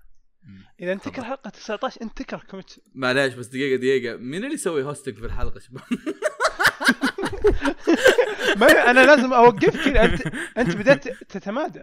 إذا 0.80 0.92
انت. 0.92 1.04
تكره 1.04 1.22
حلقة 1.22 1.50
19 1.50 2.00
انت 2.02 2.22
تكره 2.22 2.38
كوميتسو 2.50 2.80
معليش 2.94 3.34
بس 3.34 3.46
دقيقة 3.46 3.76
دقيقة. 3.76 4.16
مين 4.16 4.44
اللي 4.44 4.54
يسوي 4.54 4.82
hosting 4.82 5.18
في 5.18 5.26
الحلقة 5.26 5.60
شباب؟ 5.60 5.82
ما 8.60 8.90
أنا 8.90 9.00
لازم 9.00 9.32
أوقفك 9.32 9.96
انت 9.96 10.22
أنت 10.58 10.76
بدأت 10.76 11.08
تتمادى. 11.08 11.82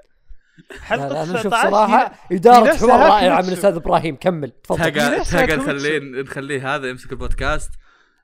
حلقه 0.82 1.08
لا 1.08 1.24
أنا 1.24 1.24
19 1.24 1.40
أشوف 1.40 1.54
هي- 1.54 1.72
صراحة 1.72 2.16
إدارة 2.32 2.76
حوار 2.78 3.00
رائعة 3.00 3.42
من. 3.42 3.48
الأستاذ 3.48 3.76
إبراهيم. 3.76 4.16
كمل 4.16 4.52
تفضل. 4.64 4.90
كوميتسو. 4.90 5.38
نخليه 5.38 6.00
نخليه 6.00 6.76
هذا 6.76 6.90
يمسك 6.90 7.12
البودكاست. 7.12 7.72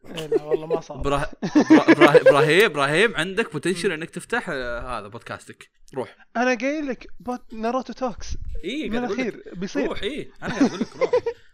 إيه، 0.06 0.28
لا 0.28 0.44
والله 0.44 0.68
ما 0.68 0.80
صار. 0.82 0.98
برا... 0.98 1.26
برا... 1.70 1.94
برا... 1.94 2.22
إبراهيم 2.22 2.66
إبراهيم 2.66 3.16
عندك 3.16 3.52
بوتنشل 3.54 3.92
إنك 3.92 4.10
تفتح 4.10 4.50
آه، 4.50 5.00
هذا 5.00 5.08
بودكاستك. 5.08 5.70
روح. 5.96 6.16
أنا 6.38 6.58
قايل 6.58 6.88
لك 6.88 7.08
بوت 7.20 7.54
ناروتو 7.54 7.94
توكس. 7.94 8.38
اي 8.66 8.90
من 8.90 8.98
الأخير. 8.98 9.44
بيصير. 9.54 9.88
روح 9.90 10.04
اي 10.04 10.32
أنا 10.44 10.54
قاعد 10.54 10.64
أقول 10.66 10.80
لك 10.80 10.96
روح. 10.98 11.12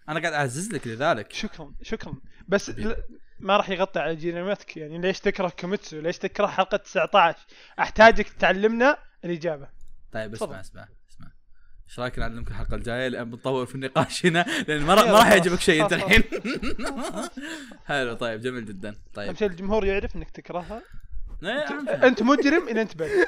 أنا 0.09 0.19
قاعد 0.19 0.33
أعزز 0.33 0.71
لك 0.73 0.87
لذلك. 0.87 1.33
شكرا 1.33 1.73
شكرا. 1.81 2.13
بس 2.47 2.69
ل... 2.69 2.95
ما 3.39 3.57
راح 3.57 3.69
يغطي 3.69 3.99
على 3.99 4.15
جينيمتك 4.15 4.77
يعني 4.77 5.01
ليش 5.01 5.19
تكره 5.19 5.51
كوميتسو؟ 5.59 5.99
ليش 5.99 6.17
تكره 6.17 6.47
حلقة 6.47 6.77
19 6.77 7.37
أحتاجك 7.79 8.29
تعلمنا 8.29 8.97
الإجابة. 9.25 9.67
طيب. 10.11 10.33
اسمع 10.33 10.59
اسمع 10.59 10.87
اسمع. 11.09 11.31
إيش 11.89 11.99
رأيك 11.99 12.19
نعلمك 12.19 12.47
الحلقة 12.47 12.75
الجاية؟ 12.75 13.07
لأن 13.07 13.31
بنطور 13.31 13.65
في 13.65 13.75
النقاش 13.75 14.25
هنا 14.25 14.45
لأن 14.67 14.81
ما 14.81 14.93
راح 14.93 15.03
ما 15.05 15.11
راح 15.19 15.27
يعجبك 15.31 15.59
شيء 15.59 15.83
أنت. 15.83 15.93
الحين. 15.93 16.23
حلو 17.85 18.13
طيب 18.13 18.41
جميل 18.41 18.65
جدا. 18.65 18.95
طيب. 19.13 19.27
أهم 19.27 19.35
شيء 19.35 19.47
الجمهور 19.47 19.85
يعرف 19.85 20.15
إنك 20.15 20.29
تكرهها. 20.31 20.83
أنت 22.03 22.23
مجرم 22.23 22.67
إلى 22.67 22.81
أنت 22.81 22.97
بريء 22.97 23.27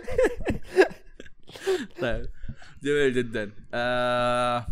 طيب 2.02 2.30
جميل 2.84 3.14
جدا. 3.14 3.52
آه... 3.74 4.68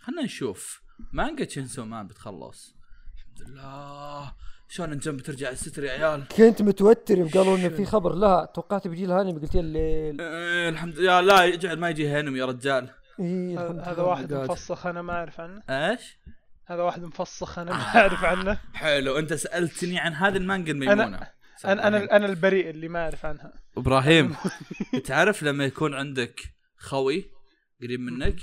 خلينا 0.00 0.22
نشوف. 0.22 0.82
مانجا 1.12 1.44
تشينسو 1.44 1.84
مان 1.84 2.06
بتخلص. 2.06 2.76
الحمد 3.16 3.48
لله. 3.50 4.34
شلون 4.68 4.98
جنب 4.98 5.20
ترجع 5.20 5.50
الستر 5.50 5.84
يا 5.84 5.92
عيال؟ 5.92 6.28
كنت 6.28 6.62
متوتر 6.62 7.18
يوم 7.18 7.28
قالوا 7.28 7.56
إنه 7.56 7.68
في 7.68 7.84
خبر. 7.84 8.14
لا 8.14 8.52
توقعت 8.54 8.88
بيجي 8.88 9.06
لها 9.06 9.20
انمي 9.20 9.40
قلت 9.40 9.54
لي 9.54 9.60
الليل. 9.60 10.20
إيه 10.20 10.68
الحمد 10.68 10.98
لله 10.98 11.20
لا 11.20 11.44
يجعل 11.44 11.78
ما 11.78 11.90
يجي 11.90 12.08
هنم 12.08 12.36
يا 12.36 12.44
رجال. 12.44 12.90
إيه 13.20 13.54
الحمد 13.54 13.88
هذا. 13.88 14.02
واحد. 14.02 14.32
مفسخ 14.32 14.86
أنا 14.86 15.02
ما 15.02 15.12
أعرف 15.12 15.40
عنه. 15.40 15.62
إيش؟ 15.70 16.18
هذا 16.66 16.82
واحد 16.82 17.02
مفسخ 17.02 17.58
أنا 17.58 17.70
ما 17.70 17.82
أعرف 17.82 18.24
عنه. 18.24 18.58
حلو 18.74 19.18
أنت 19.18 19.34
سألتني 19.34 19.98
عن 19.98 20.12
هذه 20.14 20.36
المانجا 20.36 20.72
الميمونة. 20.72 21.28
أنا 21.64 21.88
أنا 21.88 22.16
أنا 22.16 22.26
البريء 22.26 22.70
اللي 22.70 22.88
ما 22.88 22.98
أعرف 23.04 23.26
عنها. 23.26 23.52
إبراهيم 23.76 24.36
تعرف 25.06 25.42
لما 25.42 25.64
يكون 25.64 25.94
عندك 25.94 26.40
خوي 26.76 27.30
قريب 27.82 28.00
منك 28.00 28.36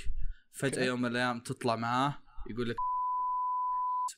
فجأة. 0.53 0.83
يوم 0.83 1.01
من 1.01 1.11
الأيام 1.11 1.39
تطلع 1.39 1.75
معاه 1.75 2.17
يقول 2.49 2.69
لك 2.69 2.75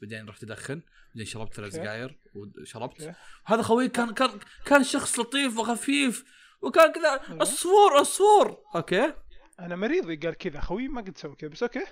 بعدين 0.01 0.29
رحت 0.29 0.41
تدخن 0.41 0.81
بعدين 1.09 1.25
شربت 1.25 1.53
ثلاث. 1.53 1.73
سجاير 1.73 2.19
وشربت. 2.35 3.15
هذا 3.45 3.61
خوي 3.61 3.89
كان 3.89 4.13
كان 4.13 4.39
كان 4.65 4.83
شخص 4.83 5.19
لطيف 5.19 5.57
وخفيف 5.57 6.23
وكان 6.61 6.91
كذا. 6.91 7.21
الصور 7.41 7.99
الصور 7.99 8.57
okay 8.75 9.13
أنا 9.59 9.75
مريض 9.75 10.25
قال 10.25 10.37
كذا 10.37 10.59
خوي 10.59 10.87
ما 10.87 11.01
قد 11.01 11.17
سوى 11.17 11.35
كذا 11.35 11.49
بس 11.49 11.63
okay 11.63 11.85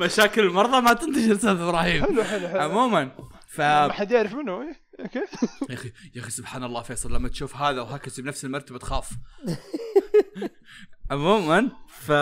مشاكل 0.00 0.42
المرضى 0.42 0.80
ما 0.80 0.92
تنتشر 0.92 1.32
أستاذ 1.32 1.48
إبراهيم 1.48 2.04
حلو 2.04 2.24
حلو 2.24 2.48
حلو 2.48 2.60
عموما 2.60 3.10
ف 3.48 3.60
ما 3.60 3.92
حد 3.92 4.10
يعرف 4.10 4.34
منه 4.34 4.62
إيه؟ 4.62 4.82
أوكي 5.00 5.18
يا 5.70 5.74
أخي 5.74 5.92
يا 6.14 6.20
أخي 6.20 6.30
سبحان 6.30 6.64
الله 6.64 6.82
فيصل 6.82 7.14
لما 7.14 7.28
تشوف 7.28 7.56
هذا 7.56 7.80
وهكذا 7.80 8.22
بنفس 8.22 8.44
المرتبة 8.44 8.78
تخاف 8.78 9.10
عموما 11.10 11.70
ف 11.88 12.12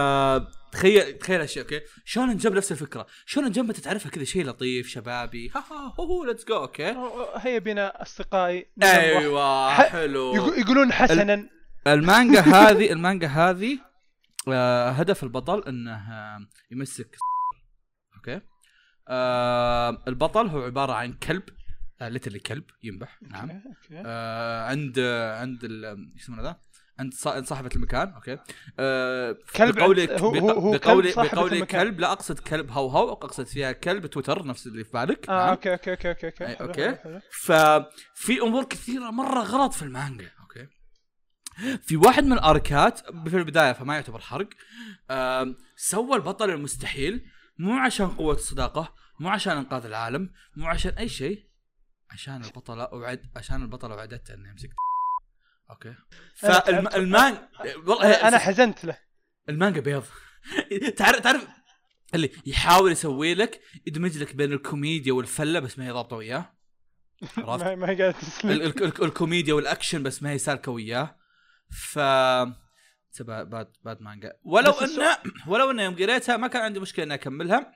تخيل 0.73 1.19
تخيل 1.19 1.41
اشياء 1.41 1.65
okay؟ 1.65 1.81
شلون 2.05 2.29
نجيب 2.31 2.53
نفس 2.53 2.73
الفكرة. 2.73 3.07
شلون 3.27 3.47
نجيب 3.49 3.73
تعرفها 3.73 4.11
كذا 4.11 4.25
شيء 4.25 4.45
لطيف 4.47 4.89
شبابي. 4.89 5.51
ها 5.55 5.59
ها 5.71 5.95
هو 6.01 6.05
هو 6.05 6.25
let's 6.25 6.45
go 6.45 6.57
okay؟ 6.57 6.95
هيا 7.37 7.59
بنا 7.59 8.03
أصدقائي. 8.03 8.67
أيوه 8.83 9.75
ح- 9.75 9.89
حلو. 9.89 10.35
يقو- 10.35 10.59
يقولون 10.59 10.93
حسنا. 10.93 11.49
المانجا 11.87 12.41
هذه 12.41 12.93
المانجا 12.93 13.27
هذه 13.29 13.79
آه 14.49 14.91
هدف 14.91 15.23
البطل 15.25 15.65
إنه 15.69 15.95
آه، 15.95 16.39
يمسك 16.71 17.17
okay؟ 18.17 18.41
آه 19.09 20.03
البطل 20.09 20.47
هو 20.47 20.63
عبارة 20.63 20.93
عن 20.93 21.13
كلب 21.13 21.43
آه 22.01 22.09
literally 22.09 22.39
كلب 22.39 22.65
ينبح. 22.83 23.19
نعم. 23.23 23.63
آه 23.93 24.65
عند 24.65 24.99
عند 25.39 25.65
ال- 25.65 25.85
إيش 26.15 26.23
يسمونه 26.23 26.43
ذا؟ 26.43 26.61
عند 27.01 27.15
صا- 27.15 27.43
صاحبة 27.45 27.71
المكان 27.77 28.13
أوكي 28.13 28.39
آه 28.79 29.37
كلب 29.57 29.75
بقولي 29.75 30.03
عند- 30.03 30.11
هو- 30.21 30.51
هو- 30.51 30.79
كلب 30.79 31.15
بقولي. 31.35 31.67
كلب 31.67 32.01
لا 32.01 32.13
أقصد 32.13 32.39
كلب 32.39 32.71
هو 32.71 32.89
هو 32.89 33.13
أقصد 33.13 33.47
فيها 33.47 33.73
كلب 33.73 34.07
تويتر 34.07 34.47
نفس 34.47 34.67
اللي 34.67 34.85
في 34.85 34.91
بالك 34.93 35.29
آه 35.29 35.33
نعم. 35.33 35.49
أوكي 35.49 35.73
أوكي 35.73 35.91
أوكي 35.93 36.11
أوكي 36.11 36.45
أوكي 36.45 36.85
حلو، 36.87 36.97
حلو. 36.97 37.21
ففي 37.33 38.41
أمور 38.43 38.65
كثيرة 38.65 39.11
مرة 39.11 39.41
غلط 39.41 39.73
في 39.73 39.83
المانجا 39.83 40.31
أوكي 40.41 40.67
في 41.83 41.97
واحد 41.97 42.25
من 42.25 42.33
الأركات 42.33 42.99
في 43.29 43.37
البداية 43.37 43.73
فما 43.73 43.95
يعتبر 43.95 44.19
حرق 44.21 44.49
آم، 45.11 45.57
سوى 45.77 46.17
البطل 46.17 46.51
المستحيل 46.51 47.25
مو 47.59 47.73
عشان 47.73 48.07
قوة 48.09 48.35
الصداقه 48.35 48.95
مو 49.21 49.29
عشان 49.29 49.57
إنقاذ 49.57 49.85
العالم 49.87 50.31
مو 50.57 50.67
عشان 50.67 50.93
أي 50.93 51.09
شيء 51.09 51.51
عشان 52.11 52.45
البطله 52.45 52.83
أوعد 52.85 53.21
عشان 53.37 53.63
البطله 53.63 53.95
وعدته 53.95 54.35
إنه 54.35 54.51
يمسك 54.51 54.71
okay. 55.71 55.95
أنا 56.45 56.59
تعبت. 56.59 56.89
فالمان 56.93 57.39
والله 57.87 58.05
أنا 58.07 58.29
أنا 58.29 58.39
حزنت 58.39 58.85
له. 58.85 58.99
المانجا 59.49 59.81
بيض. 59.81 60.05
تعرف 60.97 61.21
تعرف 61.21 61.47
اللي 62.15 62.31
يحاول 62.47 62.93
يسوي 62.93 63.35
لك 63.35 63.61
يدمج 63.87 64.19
لك 64.19 64.35
بين 64.35 64.53
الكوميديا 64.53 65.13
والفلة 65.13 65.61
بس 65.61 65.79
ما 65.79 65.87
هي 65.87 65.91
ضابطة 65.91 66.17
وياه؟ 66.17 66.55
عرفت؟ 67.39 67.65
ما 67.65 67.75
ما 67.75 67.91
هي 67.91 67.97
قاعدة 67.97 68.09
ال- 68.09 68.15
تسلم. 68.21 68.51
ال- 68.51 68.63
ال- 68.63 69.05
الكوميديا 69.05 69.55
والأكشن 69.55 70.03
بس 70.03 70.23
ما 70.23 70.31
هي 70.31 70.39
سالكة 70.39 70.73
وياه. 70.73 71.17
ف 71.93 71.99
bad 73.21 73.73
bad 73.85 74.03
مانجا 74.03 74.33
ولو 74.45 74.71
انه 74.73 75.17
ولو 75.47 75.71
إنه 75.71 75.83
يوم 75.83 75.95
قريتها 75.97 76.37
ما 76.37 76.49
كان 76.49 76.63
عندي 76.63 76.81
مشكلة 76.81 77.05
إني 77.05 77.15
أكملها 77.15 77.73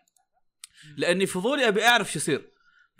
لأني 0.96 1.26
فضولي 1.26 1.68
أبي 1.68 1.84
أعرف 1.86 2.12
شو 2.12 2.18
يصير. 2.18 2.50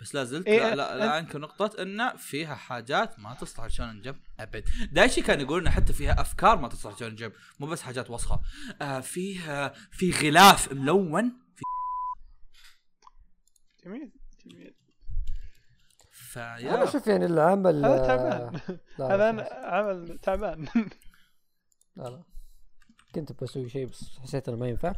بس 0.01 0.15
لا 0.15 0.23
زلت 0.23 0.47
إيه، 0.47 0.59
لا, 0.59 0.75
لا, 0.75 0.97
لا 0.97 1.19
أنكر 1.19 1.39
نقطة 1.39 1.81
إن 1.81 2.17
فيها 2.17 2.55
حاجات 2.55 3.19
ما 3.19 3.33
تصلح 3.33 3.65
لشون 3.65 4.01
جمب 4.01 4.19
أبد، 4.39 4.69
دايشي 4.91 5.21
كان 5.21 5.41
يقول 5.41 5.61
إنه 5.61 5.69
حتى 5.71 5.93
فيها 5.93 6.21
أفكار 6.21 6.57
ما 6.57 6.67
تصلح 6.67 6.95
لشون 6.95 7.15
جمب، 7.15 7.33
مو 7.59 7.67
بس 7.67 7.81
حاجات 7.81 8.09
وسخة. 8.09 8.39
آه 8.81 8.99
فيها 8.99 9.73
في 9.91 10.11
غلاف 10.11 10.73
ملون 10.73 11.41
جميل 13.85 14.11
جميل. 14.45 14.75
أنا 16.37 16.57
فيا 16.57 16.83
أشوف 16.83 17.07
يعني 17.07 17.25
العمل 17.25 17.85
هذا 17.85 18.03
آه، 18.03 18.07
تعبان 18.07 18.61
لا، 18.99 19.15
هذا 19.15 19.53
عمل 19.65 20.19
تعبان. 20.21 20.67
لا 21.95 22.03
لا. 22.03 22.23
كنت 23.15 23.43
بسوي 23.43 23.69
شيء 23.69 23.85
بس 23.85 24.19
حسيت 24.23 24.49
إنه 24.49 24.57
ما 24.57 24.67
ينفع. 24.67 24.93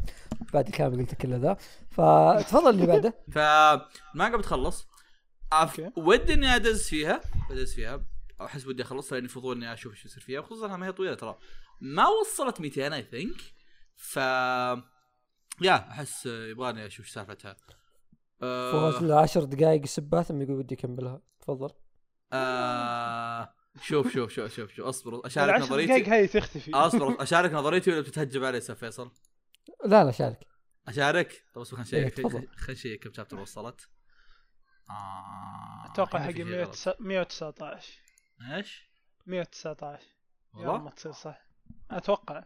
بعد 0.53 0.67
الكلام 0.67 0.93
اللي 0.93 1.03
قلته 1.03 1.17
كله 1.17 1.37
ذا. 1.37 1.57
فتفضل 1.89 2.69
اللي 2.69 2.85
بعده. 2.87 3.13
فالمانجا 3.35 4.37
بتخلص 4.37 4.87
أف... 5.51 5.79
okay. 5.79 5.91
ودي 5.97 6.33
إني 6.33 6.55
أدز 6.55 6.87
فيها 6.89 7.21
أدز 7.51 7.73
فيها. 7.73 8.05
أحس 8.41 8.67
ودي 8.67 8.83
أخلصها 8.83 9.15
لأني 9.15 9.27
فضول 9.27 9.55
إني 9.55 9.73
أشوف 9.73 9.93
إيش 9.93 10.05
يصير 10.05 10.23
فيها 10.23 10.41
خصوصا 10.41 10.65
انها 10.65 10.77
ما 10.77 10.87
هي 10.87 10.91
طويلة 10.91 11.15
ترى. 11.15 11.37
ما 11.81 12.07
وصلت 12.07 12.61
200 12.61 12.95
I 12.95 13.03
think 13.03 13.41
ف 13.95 14.15
yeah 15.61 15.75
أحس 15.89 16.25
يبغاني 16.25 16.85
أشوف 16.85 17.05
إيش 17.05 17.13
سالفتها. 17.13 17.55
فوز 18.39 18.95
آه... 18.95 19.01
له 19.01 19.19
10 19.19 19.43
دقائق 19.43 19.85
ثم 19.85 20.41
يقول 20.41 20.55
ودي 20.55 20.75
أكملها. 20.75 21.21
تفضل. 21.41 21.69
آه... 22.33 23.53
شوف 23.81 24.13
شوف 24.13 24.31
شوف 24.31 24.53
شوف 24.55 24.71
شوف. 24.73 24.85
أصبر 24.85 25.25
أشارك 25.25 25.49
دقائق 25.53 25.63
نظريتي. 25.65 26.11
هاي 26.11 26.27
تختفي. 26.27 26.71
أصبر 26.73 27.15
أشارك 27.23 27.53
نظريتي 27.53 27.91
ولا 27.91 28.01
بتتهجم 28.01 28.45
علي 28.45 28.57
أستاذ 28.57 28.75
فيصل؟ 28.75 29.11
لا 29.85 30.03
لا 30.03 30.11
شارك 30.11 30.39
أشارك؟ 30.87 31.43
طب 31.53 31.61
أصبر 31.61 31.83
خلينا 31.83 32.07
إيه، 32.07 32.13
نشيك. 32.13 32.27
خلينا 32.27 32.47
نشيك. 32.69 33.03
كم 33.03 33.13
شابتر 33.13 33.39
وصلت؟ 33.39 33.89
آه... 34.89 35.85
أتوقع 35.91 36.19
هنا 36.19 36.25
حق 36.25 36.31
في 36.31 36.37
شيء 36.37 36.45
100 36.45 36.63
غلط. 36.63 36.97
119 36.99 37.93
إيش؟ 38.55 38.89
119 39.25 40.03
يا 40.55 40.59
والله؟ 40.59 40.77
ما 40.83 40.89
تصير 40.89 41.11
صح. 41.11 41.47
أتوقع. 41.91 42.43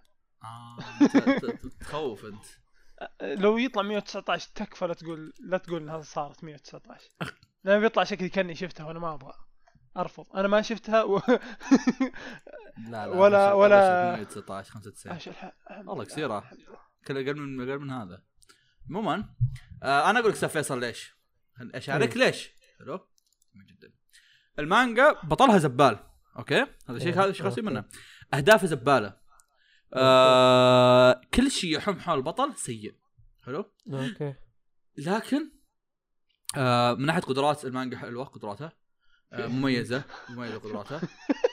ت- 1.13 1.71
تخوف 1.79 2.25
أنت. 2.25 2.45
لو 3.43 3.57
يطلع 3.57 3.81
119 3.81 4.49
تكفى 4.55 4.85
لا 4.87 4.93
تقول 4.93 5.33
لا 5.39 5.57
تقول 5.57 5.81
ان 5.81 5.89
هذا 5.89 6.01
صارت 6.01 6.43
119 6.43 7.09
لأن 7.63 7.79
بيطلع 7.81 8.03
شكلي 8.03 8.29
كأني 8.29 8.55
شفتها 8.55 8.85
وأنا 8.85 8.99
ما 8.99 9.13
أبغى. 9.13 9.33
أرفض 9.97 10.25
أنا 10.35 10.47
ما 10.47 10.61
شفتها 10.61 11.03
و... 11.03 11.21
لا 12.89 12.89
لا 12.89 13.07
ولا- 13.07 13.53
ولا- 13.53 14.13
أبشر 14.13 14.17
119 14.35 14.71
95 14.71 15.13
عاش 15.13 15.27
الح- 15.27 15.53
الحمد 15.71 15.87
والله 15.87 16.07
لله. 16.17 16.43
كل 17.07 17.17
أقل 17.27 17.35
من 17.39 17.69
أقل 17.69 17.79
من 17.79 17.89
هذا 17.91 18.23
عموما 18.89 19.29
آه 19.83 20.09
أنا 20.09 20.19
أقول 20.19 20.29
لك 20.29 20.35
أستاذ 20.35 20.49
فيصل 20.49 20.79
ليش؟ 20.79 21.15
أشارك 21.61 22.17
ليش؟ 22.17 22.51
حلو؟ 22.79 23.07
جدا 23.55 23.93
المانجا 24.59 25.11
بطلها 25.23 25.57
زبال 25.57 25.99
okay؟ 26.37 26.65
هذا 26.89 26.99
شيء 26.99 27.07
إيه، 27.13 27.23
هذا 27.23 27.31
شيء 27.31 27.43
خاصين 27.43 27.63
okay. 27.67 27.75
منه 27.79 27.85
أهدافه 28.33 28.67
زبالة 28.67 29.17
آه 29.93 31.21
كل 31.33 31.51
شيء 31.51 31.75
يحوم 31.77 31.99
حول 31.99 32.17
البطل 32.17 32.55
سيء 32.55 32.95
حلو؟ 33.45 33.71
okay 33.93 34.35
لكن 34.97 35.51
آه 36.57 36.93
من 36.93 37.05
ناحية 37.05 37.21
قدرات 37.21 37.65
المانجا 37.65 37.97
حلوة 37.97 38.25
قدراتها 38.25 38.73
مميزة 39.33 40.03
مميزة 40.29 40.57
قدراتها 40.57 41.01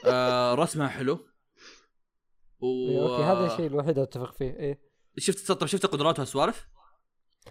آه 0.06 0.54
رسمها 0.54 0.88
حلو. 0.88 1.28
و 2.60 2.66
إيه، 2.66 3.02
okay 3.02 3.22
هذا 3.22 3.52
الشيء 3.52 3.66
الوحيد 3.66 3.98
أتفق 3.98 4.32
فيه. 4.32 4.50
إيه. 4.50 4.80
شفت 5.18 5.52
طب 5.52 5.66
شفت 5.66 5.86
قدراتها 5.86 6.20
والسوالف؟ 6.20 6.66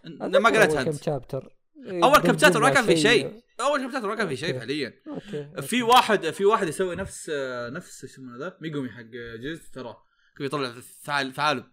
أتذكر 0.06 0.40
ما 0.40 0.50
قريتها 0.50 0.78
أول 0.78 0.84
كم 0.84 0.90
انت 0.92 1.04
chapter 1.04 1.58
أول 2.04 2.18
كم 2.18 2.38
chapter 2.38 2.60
ما 2.60 2.70
كان 2.70 2.86
في 2.86 2.98
شيء. 2.98 3.44
أول 3.60 3.80
كم 3.86 3.92
chapter 3.91 4.08
ما 4.08 4.16
كان 4.16 4.28
في 4.28 4.38
شيء. 4.38 4.60
فعليا 4.60 4.94
okay 5.08 5.62
في 5.62 5.84
واحد 5.84 6.30
في 6.30 6.46
واحد 6.46 6.68
يسوي 6.68 6.96
نفس 6.96 7.32
نفس 7.72 8.04
إيش 8.04 8.14
يسمونه 8.14 8.38
ذا 8.38 8.58
ميجومي 8.62 8.90
حق 8.90 9.02
ججتسو 9.41 9.72
ترى. 9.72 9.98
كيف 10.38 10.46
يطلع 10.46 10.74
ثعال- 11.04 11.34
ثعالب 11.34 11.66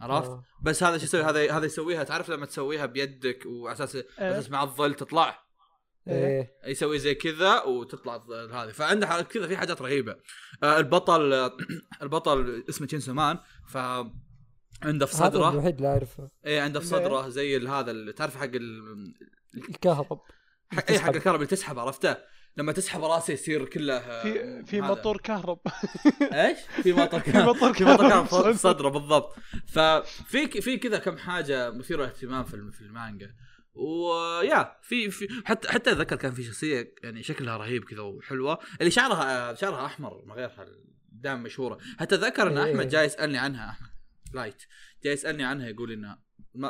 عرفت؟ 0.00 0.30
آه. 0.30 0.44
بس 0.62 0.82
هذا 0.82 0.98
شو 0.98 1.04
يسوي؟ 1.04 1.22
هذا 1.22 1.52
هذا 1.52 1.66
يسويها. 1.66 2.04
تعرف 2.04 2.30
لما 2.30 2.46
تسويها 2.46 2.86
بيدك 2.86 3.46
وعلى 3.46 3.74
أساس 3.74 3.96
أساس 3.96 4.50
مع 4.50 4.62
الظل 4.62 4.94
تطلع؟ 4.94 5.49
إيه. 6.10 6.52
يسوي 6.66 6.98
زي 6.98 7.14
كذا 7.14 7.62
وتطلع 7.62 8.16
هذه. 8.52 8.70
فعنده 8.70 9.22
كذا 9.22 9.46
في 9.46 9.56
حاجات 9.56 9.82
رهيبة. 9.82 10.16
آه، 10.62 10.78
البطل 10.78 11.32
آه، 11.32 11.56
البطل 12.02 12.64
اسمه 12.68 12.86
تشينسو 12.86 13.12
مان 13.14 13.38
ف 13.68 13.76
عنده 14.82 15.06
في 15.06 15.16
هذا 15.16 15.24
صدره. 15.30 15.50
الوحيد 15.50 15.76
اللي 15.76 15.88
أعرفه. 15.88 16.30
إيه 16.46 16.60
عنده 16.60 16.80
في 16.80 16.86
إيه؟ 16.86 16.90
صدره 17.04 17.28
زي 17.28 17.68
هذا 17.68 17.90
اللي 17.90 18.12
تعرف 18.12 18.36
حق 18.36 18.44
ال... 18.44 18.82
الكهرب. 19.68 20.20
حق 20.72 20.90
اي 20.90 20.98
حق 20.98 21.04
تسحب. 21.06 21.16
الكهرباء 21.16 21.34
اللي 21.36 21.46
تسحب 21.56 21.78
عرفته؟ 21.78 22.16
لما 22.56 22.72
تسحب 22.72 23.04
راسه 23.04 23.32
يصير 23.32 23.64
كله 23.64 23.94
آه، 23.96 24.22
في 24.22 24.64
في 24.66 24.78
هذا. 24.80 24.86
مطور 24.90 25.16
كهرب. 25.16 25.58
إيش؟ 26.32 26.58
في 26.76 26.82
في 26.82 26.92
مطور 26.92 27.20
في 27.20 27.32
كان 27.32 27.56
كهرب. 27.96 28.26
في 28.52 28.58
صدره 28.58 28.88
بالضبط. 28.88 29.34
ففي 29.68 30.60
في 30.62 30.76
كذا 30.78 30.98
كم 30.98 31.16
حاجة 31.18 31.70
مثيرة 31.70 32.04
اهتمام 32.04 32.44
في 32.44 32.54
الم- 32.54 32.70
في 32.70 32.80
المانجا. 32.80 33.34
و 33.74 33.94
yeah 33.94 34.76
في 34.82 35.10
في 35.10 35.28
حتى 35.44 35.68
حتى 35.68 35.92
أتذكر 35.92 36.16
كان 36.16 36.32
في 36.32 36.42
شخصية 36.42 36.94
يعني 37.02 37.22
شكلها 37.22 37.56
رهيب 37.56 37.84
كذا 37.84 38.00
وحلوة 38.00 38.58
اللي 38.80 38.90
شعرها 38.90 39.54
شعرها 39.54 39.86
أحمر 39.86 40.24
ما 40.24 40.34
غيرها 40.34 40.66
دائما 41.12 41.40
مشهورة 41.40 41.78
حتى 41.98 42.14
أتذكر 42.14 42.48
إن 42.48 42.58
إيه. 42.58 42.72
احمد 42.72 42.88
جاي 42.88 43.04
يسألني 43.04 43.38
عنها 43.38 43.70
أحمد 43.70 43.90
لايت 44.34 44.62
جاي 45.04 45.12
يسألني 45.12 45.44
عنها 45.44 45.68
يقول 45.68 45.92
ان 45.92 46.16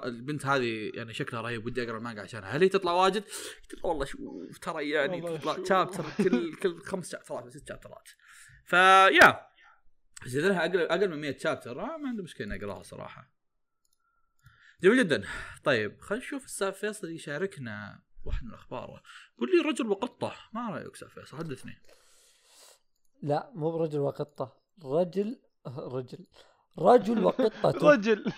البنت 0.05 0.47
هذه 0.47 0.91
يعني 0.95 1.13
شكلها 1.13 1.43
رهيب 1.43 1.67
ودي 1.67 1.83
أقرأ 1.83 1.99
المانجا 1.99 2.23
عشانها 2.23 2.49
هل 2.49 2.63
هي 2.63 2.69
تطلع 2.69 2.93
واجد؟ 2.93 3.23
قلت 3.23 3.75
له 3.75 3.87
والله 3.87 4.05
شوف 4.05 4.59
ترى 4.59 4.91
يعني 4.91 5.21
تطلع. 5.21 5.65
chapter 5.69 6.05
كل 6.25 6.55
كل 6.55 6.81
خمس 6.81 7.13
شابترات 7.13 7.49
ست 7.49 7.69
شابترات 7.69 8.09
ف 8.65 8.82
yeah 8.82 9.51
إذا 10.27 10.49
لها 10.49 10.61
أقل 10.61 10.79
أقل 10.81 11.11
من 11.11 11.21
100 11.21 11.39
chapter 11.39 11.81
آه 11.81 11.97
ما 11.97 12.09
عندي 12.09 12.23
مشكلة 12.23 12.47
إني 12.47 12.65
أقراها 12.65 12.83
صراحة 12.83 13.40
جميل 14.83 14.99
جدا. 14.99 15.25
طيب 15.65 16.01
خلينا 16.01 16.25
نشوف 16.25 16.45
أستاذ 16.45 16.73
فيصل 16.73 17.11
يشاركنا 17.11 18.03
واحد 18.25 18.45
من 18.45 18.55
أخباره. 18.55 19.03
قول 19.39 19.49
لي 19.51 19.71
رجل 19.71 19.87
وقطة. 19.87 20.35
ما 20.53 20.71
رأيك 20.71 20.93
أستاذ 20.93 21.09
فيصل؟ 21.09 21.37
حدثني. 21.37 21.73
لا 23.23 23.51
مو 23.55 23.71
برجل 23.71 23.99
وقطة. 23.99 24.57
رجل 24.85 25.41
رجل. 25.67 26.27
رجل 26.79 27.25
وقطة. 27.25 27.71
رجل. 27.93 28.25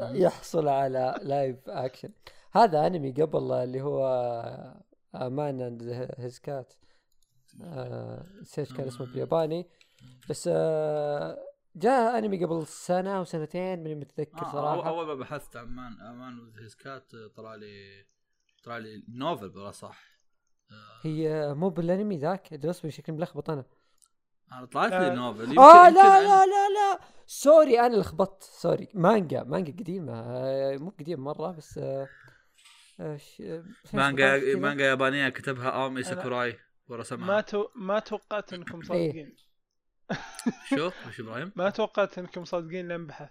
يحصل 0.00 0.68
على 0.68 1.14
live 1.22 1.68
action 1.68 2.10
هذا 2.52 2.86
انمي 2.86 3.12
قبل 3.12 3.52
اللي 3.52 3.80
هو 3.82 4.06
A 5.14 5.26
Man 5.26 5.60
and 5.60 5.82
His 6.18 6.38
Cat 6.38 6.74
نسيت 8.40 8.72
كان 8.72 8.86
اسمه 8.86 9.06
بالياباني 9.06 9.66
بس 10.30 10.50
آه، 10.52 11.38
جاء 11.76 12.18
أنمي 12.18 12.44
قبل 12.44 12.66
سنة 12.66 13.18
أو 13.18 13.24
سنتين 13.24 13.82
ماني 13.82 13.94
متذكر 13.94 14.38
آه 14.46 14.52
صراحة. 14.52 14.88
أول 14.88 15.06
ما 15.06 15.14
بحثت 15.14 15.56
عن 15.56 15.66
man 15.66 16.00
A 16.00 16.09
Man 16.09 16.38
with 16.38 16.60
His 16.62 16.74
Cat 16.74 17.12
طلع 17.36 17.54
لي 17.54 18.04
طلع 18.64 18.78
لي 18.78 19.04
novel 19.08 19.48
بلا 19.48 19.70
صح. 19.70 20.04
آه 20.70 21.06
هي 21.06 21.54
مو 21.54 21.68
بالأنمي 21.68 22.16
ذاك 22.18 22.52
الاسم 22.54 22.90
شكلي 22.90 23.16
ملخبط 23.16 23.50
أنا. 23.50 23.64
أنا 24.52 24.66
طلعت 24.66 24.92
آه. 24.92 25.08
لي 25.08 25.14
novel 25.16 25.40
آه 25.40 25.44
يمكن- 25.44 25.94
لا 25.94 26.20
لا 26.22 26.46
لا 26.46 26.68
لا. 26.68 27.00
sorry 27.26 27.80
أنا 27.80 27.96
لخبطت. 27.96 28.42
sorry. 28.42 28.88
مانجا 28.94 29.42
مانجا 29.42 29.72
قديمة. 29.72 30.12
آه، 30.20 30.76
مو 30.76 30.90
قديم 31.00 31.20
مرة 31.24 31.50
بس 31.52 31.78
آه، 31.78 32.08
آه، 33.00 33.16
ش- 33.16 33.40
آه، 33.40 33.56
2016 33.84 33.96
مانجا. 33.96 34.56
مانجا 34.56 34.84
يابانية 34.84 35.28
كتبها 35.28 35.68
اومي 35.68 36.02
ساكوراي 36.02 36.58
ورسمها 36.88 37.26
ما 37.26 37.40
تو... 37.40 37.68
ما 37.74 37.98
توقعت 37.98 38.52
إنكم 38.52 38.82
صادقين. 38.82 39.36
شو 40.68 40.90
وش 41.08 41.20
إبراهيم؟ 41.20 41.52
ما 41.56 41.70
توقعت 41.70 42.18
انكم 42.18 42.44
صادقين 42.44 42.88
لين 42.88 43.06
بحث. 43.06 43.30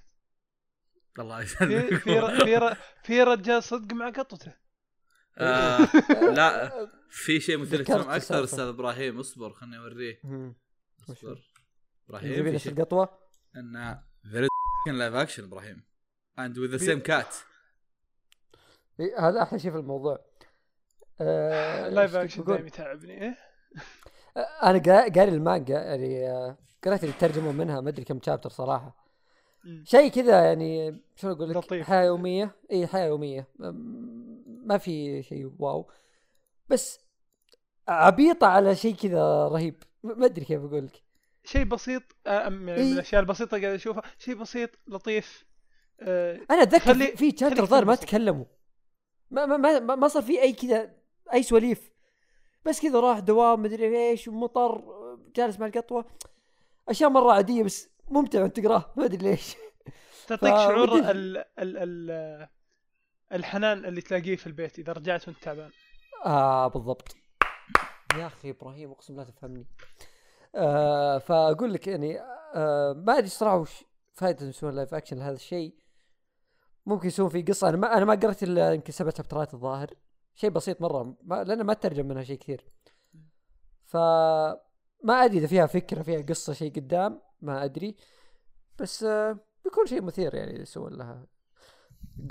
الله 1.19 1.41
يسلمك 1.41 1.93
في 1.95 2.21
في, 2.37 2.75
في 3.03 3.23
رجال 3.23 3.63
صدق 3.63 3.93
مع 3.93 4.09
قطته. 4.09 4.53
آه 5.37 5.79
لا 6.35 6.71
في 7.09 7.39
شيء 7.39 7.57
مثير 7.57 7.79
ذكرت 7.79 7.91
اهتمام 7.91 8.15
أكثر. 8.15 8.43
أستاذ 8.43 8.65
إبراهيم 8.67 9.19
اصبر 9.19 9.53
خليني 9.53 9.77
اوريه؟ 9.77 10.21
اصبر. 11.09 11.51
إبراهيم 12.09 12.51
في 12.51 12.59
شيء؟ 12.59 12.71
القطوة؟ 12.71 13.19
إن 13.55 13.99
فيري 14.31 14.47
live 14.87 15.13
action 15.13 15.43
إبراهيم. 15.43 15.85
and 16.39 16.57
with 16.57 16.69
the 16.69 16.77
same 16.77 16.99
cat 16.99 17.35
إيه، 18.99 19.29
هذا 19.29 19.41
أحلى 19.41 19.59
شيء 19.59 19.71
في 19.71 19.77
الموضوع. 19.77 20.25
آه، 21.21 21.89
live 21.89 22.15
action؟ 22.15 22.43
دائما 22.43 22.67
يتعبني 22.67 23.21
إيه؟ 23.21 23.27
آه، 23.29 24.14
أنا 24.37 24.79
قا- 24.79 25.11
قاري 25.17 25.23
المانجا 25.31 25.73
يعني 25.81 26.25
قرأت 26.83 27.03
اللي 27.03 27.15
ترجموا 27.19 27.51
منها 27.51 27.81
ما 27.81 27.89
أدري 27.89 28.03
كم 28.05 28.19
chapter 28.25 28.49
صراحة. 28.49 29.05
شيء 29.83 30.09
كذا 30.11 30.43
يعني 30.45 31.01
شو 31.15 31.31
أقول 31.31 31.49
لك؟ 31.49 31.57
لطيف. 31.57 31.87
حياة 31.87 32.03
يومية. 32.05 32.55
إي 32.71 32.87
حياة 32.87 33.05
يومية. 33.07 33.47
ما 34.47 34.77
في 34.77 35.23
شيء 35.23 35.51
wow. 35.59 35.89
بس 36.69 36.99
عبيطه 37.87 38.47
على 38.47 38.75
شيء 38.75 38.95
كذا 38.95 39.47
رهيب. 39.47 39.83
ما 40.03 40.25
أدري 40.25 40.45
كيف 40.45 40.61
أقول 40.63 40.85
لك. 40.85 41.01
شيء 41.43 41.63
بسيط 41.63 42.03
آه، 42.27 42.49
من 42.49 42.69
إيه. 42.69 42.93
الأشياء 42.93 43.21
البسيطة 43.21 43.61
قاعد 43.61 43.73
أشوفها. 43.73 44.03
شيء 44.17 44.35
بسيط 44.35 44.69
لطيف. 44.87 45.45
آه، 46.01 46.39
أنا 46.51 46.61
أتذكر 46.61 46.93
في- 47.15 47.35
شابتر 47.37 47.65
ظاهر 47.65 47.85
ما. 47.85 47.95
تكلموا. 47.95 48.45
ما, 49.31 49.45
ما- 49.45 49.79
ما 49.95 50.07
صار 50.07 50.23
في 50.23 50.41
أي 50.41 50.53
كذا 50.53 50.91
أي 51.33 51.43
سواليف. 51.43 51.91
بس 52.65 52.81
كذا 52.81 52.99
راح 52.99 53.19
دوام 53.19 53.61
مدري 53.61 54.09
إيش 54.09 54.27
ومطر 54.27 54.81
جالس 55.35 55.59
مع 55.59 55.65
القطوة. 55.65 56.05
أشياء 56.89 57.09
مرة 57.09 57.31
عادية 57.33 57.63
بس 57.63 57.89
ممتع 58.09 58.41
وانت 58.41 58.59
تقراه 58.59 58.93
ما 58.97 59.05
أدري 59.05 59.29
ليش. 59.29 59.55
تعطيك 60.27 60.49
فودي- 60.53 60.63
شعور 60.63 60.99
ال 60.99 61.37
ال 61.37 61.45
ال 61.77 62.47
الحنان 63.31 63.85
اللي 63.85 64.01
تلاقيه 64.01 64.35
في 64.35 64.47
البيت 64.47 64.79
إذا 64.79 64.93
رجعت 64.93 65.27
وأنت 65.27 65.37
تعبان. 65.43 65.69
آه 66.25 66.67
بالضبط. 66.67 67.15
يا 68.17 68.27
أخي 68.27 68.49
إبراهيم 68.49 68.91
أقسم 68.91 69.15
لا 69.17 69.23
تفهمني. 69.23 69.67
آه 70.55 71.17
فأقول 71.17 71.73
لك 71.73 71.87
يعني 71.87 72.19
آه 72.55 72.93
ما 72.93 73.17
أدري 73.17 73.27
صراحة 73.29 73.57
وش 73.57 73.83
فائده 74.13 74.45
يسوون 74.47 74.75
live 74.75 74.93
action 74.93 75.17
لهذا 75.17 75.35
الشيء. 75.35 75.75
ممكن 76.85 77.07
يسوون 77.07 77.29
فيه 77.29 77.45
قصة. 77.45 77.69
أنا 77.69 77.77
ما 77.77 77.97
أنا 77.97 78.05
ما 78.05 78.15
قريت 78.15 78.43
إلا 78.43 78.73
يمكن 78.73 78.91
سبع 78.91 79.09
شابترات 79.17 79.53
الظاهر. 79.53 79.87
شيء 80.35 80.49
بسيط 80.49 80.81
مرة 80.81 81.17
ما 81.23 81.43
لأنه 81.43 81.63
ما 81.63 81.73
ترجم 81.73 82.07
منها 82.07 82.23
شيء 82.23 82.37
كثير. 82.37 82.65
ف 83.85 83.97
ما 85.03 85.25
أدري 85.25 85.37
إذا 85.37 85.47
فيها 85.47 85.65
فكرة 85.65 86.01
فيها 86.01 86.21
قصة 86.21 86.53
شيء 86.53 86.71
قدام 86.75 87.21
ما 87.41 87.63
أدري. 87.63 87.95
بس 88.79 89.03
آه، 89.03 89.39
بيكون 89.63 89.85
شيء 89.85 90.01
مثير 90.01 90.35
يعني 90.35 90.61
يسوون 90.61 90.93
لها 90.93 91.25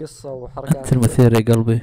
قصة 0.00 0.32
وحركات. 0.32 0.92
المثير 0.92 1.32
يا 1.32 1.54
قلبي. 1.54 1.82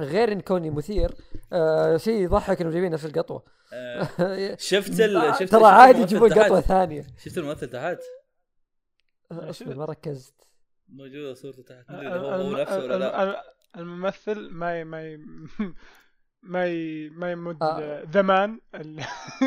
غير 0.00 0.32
إن 0.32 0.40
كوني 0.40 0.70
مثير 0.70 1.14
آه 1.52 1.96
شيء 1.96 2.22
يضحك 2.22 2.60
انهم 2.60 2.72
جايبين 2.72 2.92
نفس 2.92 3.04
القطوة. 3.04 3.44
شفت 4.58 5.00
ال... 5.00 5.34
شفت 5.34 5.52
ترى 5.52 5.60
شفت 5.60 5.64
عادي 5.64 6.00
يجيبون؟ 6.00 6.32
قطوة 6.32 6.60
ثانية. 6.60 7.06
شفت 7.18 7.38
الممثل 7.38 7.70
تحت؟ 7.70 7.98
آه، 9.32 9.50
أصبر 9.50 9.74
ما 9.74 9.84
ركزت. 9.84 10.34
موجودة 10.88 11.34
صورته 11.34 11.62
تحت 11.62 11.90
ما 11.90 12.00
أدري 12.00 12.08
إذا 12.08 12.36
هو 12.36 12.52
نفسه 12.52 12.78
ولا 12.78 12.98
لا. 12.98 13.57
الممثل 13.76 14.50
ما 14.50 14.80
ي- 14.80 14.84
ما 14.84 15.02
ي- 15.08 15.18
ما 16.42 16.66
ي- 16.66 17.08
ما 17.10 17.32
يمد 17.32 17.62
آه. 17.62 18.02
ذمان 18.10 18.60
ال- 18.74 19.00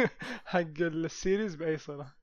حق 0.45 0.81
السيريز 0.81 1.55
بأي 1.55 1.77
صله 1.77 2.21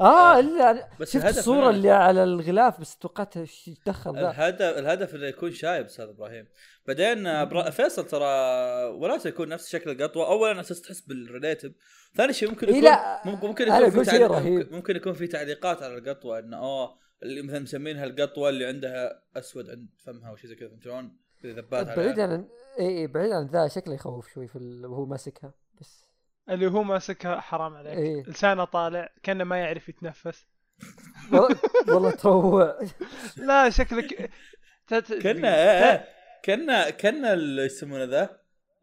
آه 0.00 0.38
الا 0.40 0.88
بس 1.00 1.12
شفت 1.12 1.24
الصورة 1.38 1.70
اللي 1.70 1.90
على 1.90 2.24
الغلاف 2.24 2.80
بس 2.80 2.96
توقعتها 2.96 3.40
إيش 3.40 3.70
دخل 3.86 4.14
ذا. 4.14 4.30
الهدف 4.30 4.78
الهدف 4.78 5.14
إنه 5.14 5.26
يكون 5.26 5.52
شايب 5.52 5.84
أستاذ 5.86 6.04
إبراهيم. 6.08 6.46
بعدين 6.86 7.26
آه، 7.26 7.44
برا... 7.44 7.70
فيصل 7.70 8.06
ترى 8.06 8.24
ولا 8.94 9.18
يكون 9.26 9.48
نفس 9.48 9.68
شكل 9.72 9.90
القطوة. 9.90 10.26
اولا 10.28 10.60
أساس 10.60 10.80
تحس 10.82 11.00
بال 11.00 11.14
relative 11.14 11.72
ثاني 12.14 12.32
شيء 12.32 12.50
ممكن 12.50 12.66
إيه 12.66 12.74
يكون 12.76 13.32
ممكن 13.32 13.46
ممكن 13.48 13.66
يكون 13.68 13.90
في 14.04 14.10
تعليق... 14.10 14.30
رهيب. 14.32 14.52
ممكن- 14.58 14.74
ممكن 14.76 14.96
يكون 14.96 15.12
في 15.12 15.26
تعليقات 15.26 15.82
على 15.82 15.98
القطوة 15.98 16.38
إنه 16.38 16.56
أوه 16.56 16.98
اللي 17.22 17.42
مثلا 17.42 17.58
مسمينها 17.60 18.04
القطوة 18.04 18.48
اللي 18.48 18.66
عندها 18.66 19.22
أسود 19.36 19.70
عند 19.70 19.88
فمها 20.04 20.30
وشي 20.32 20.46
زي 20.48 20.54
كذا 20.54 20.68
فهمت 20.68 20.84
شلون؟ 20.84 21.16
ذبات 21.52 21.86
بعيد 21.96 22.20
عن 22.20 22.48
إي 22.80 22.88
إي 22.98 23.06
بعيد 23.06 23.32
عن 23.32 23.46
ذا 23.46 23.68
شكله 23.68 23.94
يخوف 23.94 24.32
شوي 24.34 24.48
في 24.48 24.56
ال... 24.56 24.86
وهو 24.86 25.06
ماسكها 25.06 25.54
بس. 25.80 26.06
اللي 26.50 26.66
هو 26.66 26.82
ماسكها 26.82 27.40
حرام 27.40 27.74
عليك. 27.74 27.98
إيه. 27.98 28.22
لسانه 28.22 28.64
طالع 28.64 29.12
كأنه 29.22 29.44
ما 29.44 29.58
يعرف 29.58 29.88
يتنفس. 29.88 30.46
والله- 31.32 32.10
تروع 32.10 32.78
لا 33.36 33.70
شكلك 33.70 34.30
تت- 34.86 35.12
كنا 35.22 35.82
إيه 35.92 36.04
كنا 36.44 36.90
كنا 36.90 37.32
اللي 37.32 37.62
يسمونه 37.64 38.04
ذا 38.04 38.22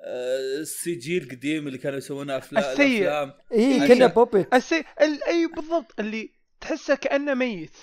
آه، 0.06 0.38
ال 0.60 0.96
CG 0.96 1.18
القديم 1.18 1.68
اللي 1.68 1.78
كانوا 1.78 1.98
يسوونه 1.98 2.38
افلام 2.38 2.64
ال 2.64 2.73
CGI. 2.73 3.10
إي 3.52 3.88
كنا 3.88 4.08
puppet. 4.08 4.54
السي... 4.54 4.84
ال... 5.02 5.24
إي 5.24 5.48
بالضبط 5.56 6.00
اللي 6.00 6.32
تحسه 6.62 6.96
كأنه 6.96 7.34
ميت. 7.34 7.78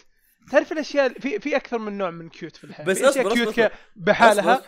تعرف 0.52 0.72
الأشياء 0.72 1.08
في 1.08 1.38
في 1.40 1.56
أكثر 1.56 1.78
من 1.78 1.98
نوع 1.98 2.10
من 2.10 2.28
cute 2.28 2.56
في 2.56 2.64
الحياة. 2.64 2.86
بس 2.86 2.98
في 2.98 3.22
أصبر- 3.24 3.32
cute 3.32 3.60
أصبر- 3.60 3.70
بحالها. 3.96 4.54
أصبر. 4.54 4.66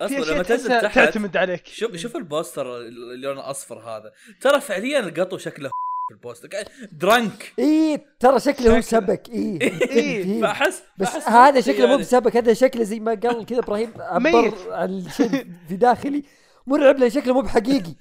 أصبر 0.00 0.34
لما 0.34 0.42
تنزل 0.42 0.80
تحت. 0.80 0.94
تعتمد 0.94 1.36
عليك. 1.36 1.66
شوف 1.66 1.96
شوف 1.96 2.16
البوستر 2.16 2.76
اللي 2.76 3.26
لونه 3.26 3.50
أصفر 3.50 3.78
هذا. 3.78 4.12
ترى 4.40 4.60
فعليا 4.60 4.98
القطو 5.00 5.38
شكله 5.38 5.68
في 6.08 6.14
البوستر. 6.14 6.48
درنك 6.92 7.52
اي 7.58 8.00
ترى 8.20 8.40
شكله 8.40 8.76
هو. 8.76 8.80
سبك. 8.80 9.28
اي 9.28 9.58
إيه، 9.90 10.40
فاحس 10.42 10.82
بس 10.98 11.08
هذا 11.16 11.60
شكله 11.60 11.78
مو 11.86 11.90
يعني. 11.90 11.96
بسبك 12.02 12.36
هذا 12.36 12.54
شكله 12.54 12.82
زي 12.84 13.00
ما 13.00 13.14
قال 13.14 13.46
كذا 13.46 13.58
إبراهيم 13.58 13.92
ميت. 14.12 14.34
عبر 14.34 14.72
عن 14.72 14.98
الشيء 14.98 15.46
في 15.68 15.76
داخلي. 15.76 16.24
مرعب 16.66 16.98
لأن 16.98 17.10
شكله 17.10 17.34
مو 17.34 17.40
بحقيقي. 17.40 17.94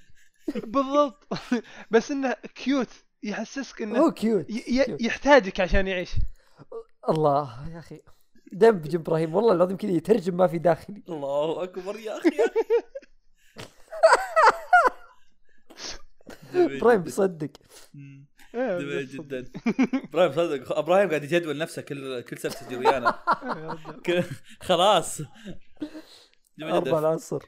بالضبط. 0.55 1.27
بس 1.91 2.11
إنه 2.11 2.35
cute 2.55 2.89
يحسسك 3.23 3.81
إنه 3.81 3.99
هو 3.99 4.11
كيوت. 4.11 4.45
يحتاجك 5.01 5.59
عشان 5.59 5.87
يعيش. 5.87 6.11
الله 7.09 7.69
يا 7.73 7.79
أخي. 7.79 8.01
دم 8.51 8.71
بجنب 8.71 9.01
إبراهيم 9.01 9.35
والله 9.35 9.53
العظيم 9.53 9.77
كذا 9.77 9.91
يترجم 9.91 10.37
ما 10.37 10.47
في 10.47 10.57
داخلي. 10.57 11.03
الله 11.09 11.63
أكبر 11.63 11.99
يا 11.99 12.17
أخي. 12.17 12.29
إبراهيم 16.55 17.03
بيصدق. 17.03 17.49
إيه، 18.55 18.77
جميل 18.79 19.05
بس- 19.05 19.11
جدا. 19.11 19.45
إبراهيم 20.03 20.31
صدق. 20.31 20.77
إبراهيم 20.77 21.09
قاعد 21.09 21.23
يجدول 21.23 21.57
نفسه 21.57 21.81
كل 21.81 22.21
كل 22.21 22.37
سبت 22.37 22.53
تجي 22.57 22.75
ويانا 22.75 23.19
إيه، 24.09 24.23
خلاص. 24.67 25.21
جدا. 26.59 26.99
العصر. 26.99 27.45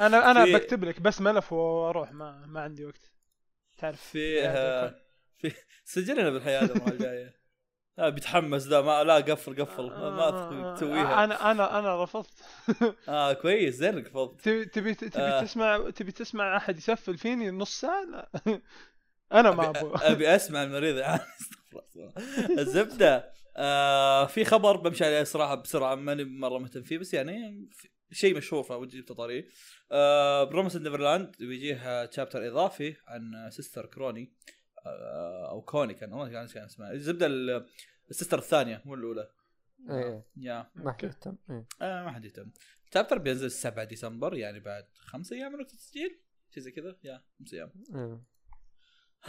أنا 0.00 0.30
أنا 0.30 0.44
بكتب 0.58 0.84
لك 0.84 1.00
بس 1.00 1.20
ملف 1.20 1.52
وأروح 1.52 2.12
ما 2.12 2.46
ما 2.46 2.60
عندي 2.60 2.84
وقت. 2.86 3.10
تعرف 3.78 4.00
في 4.02 4.46
آه، 4.48 4.94
في 5.38 5.52
سجلنا 5.84 6.30
بالحياة 6.30 6.62
المره 6.62 6.88
الجاية. 6.88 7.36
لا 7.98 8.08
بيتحمس 8.08 8.66
ذا 8.66 8.80
ما 8.80 9.04
لا 9.04 9.14
قفل 9.14 9.62
قفل. 9.62 9.82
ما 9.86 10.28
أثق 10.28 10.74
تسويها. 10.74 11.24
أنا 11.24 11.50
أنا 11.50 11.78
أنا 11.78 12.04
رفضت. 12.04 12.30
آه 13.08 13.32
كويس 13.32 13.74
زين 13.74 13.98
رفضت. 13.98 14.40
تبي 14.40 14.64
تبي 14.64 14.94
تبي 14.94 15.22
آه. 15.22 15.42
تسمع 15.42 15.90
تبي 15.90 16.12
تسمع 16.12 16.56
أحد 16.56 16.78
يسفل 16.78 17.18
فيني 17.18 17.50
نص 17.50 17.80
ساعة؟ 17.80 18.04
لا. 18.04 18.28
أنا 19.40 19.50
ما 19.50 19.68
أبغى. 19.70 20.12
أبي 20.12 20.36
أسمع 20.36 20.62
المريض. 20.62 20.96
يعني 20.96 21.20
استغفر 21.40 21.84
الله. 21.96 22.12
الزبدة 22.62 23.32
آه 23.56 24.26
في 24.26 24.44
خبر 24.44 24.76
بمشي 24.76 25.04
عليه 25.04 25.22
صراحة 25.24 25.54
بسرعة 25.54 25.94
ماني 25.94 26.24
مرة 26.24 26.58
مهتم 26.58 26.82
فيه 26.82 26.98
بس 26.98 27.14
يعني 27.14 27.68
في- 27.72 27.88
شيء 28.12 28.36
مشهور 28.36 28.62
فودي 28.62 29.02
طاري 29.02 29.48
آه 29.92 30.44
Promised 30.44 30.76
Neverland 30.76 31.36
بيجيه 31.38 32.04
chapter 32.04 32.48
إضافي 32.48 32.96
عن 33.06 33.50
Sister 33.50 33.86
Krone 33.86 34.32
آه 34.86 35.50
أو 35.50 35.62
كوني 35.62 35.94
كان 35.94 36.10
ما 36.10 36.28
كان 36.28 36.46
كان 36.46 36.64
اسمها. 36.64 36.92
الزبدة 36.92 37.26
ال- 37.26 37.66
ال 38.10 38.14
sister 38.14 38.38
الثانية 38.38 38.82
مو 38.84 38.94
الأولى. 38.94 39.30
إيه، 39.90 40.24
yeah. 40.36 40.70
ما 40.74 40.92
حد 40.92 41.04
يهتم. 41.04 41.36
إيه. 41.50 41.66
آه 41.82 42.04
ما 42.04 42.12
حد 42.12 42.24
يهتم. 42.24 42.50
chapter 42.90 43.18
بينزل 43.18 43.50
7 43.50 43.84
ديسمبر 43.84 44.34
يعني 44.36 44.60
بعد 44.60 44.84
خمس 44.98 45.32
أيام 45.32 45.52
من 45.52 45.60
وقت 45.60 45.72
التسجيل. 45.72 46.20
شيء 46.50 46.62
زي 46.62 46.70
كذا. 46.70 46.96
yeah 47.04 47.22
خمس 47.38 47.54
أيام. 47.54 47.72
إيه. 47.94 48.20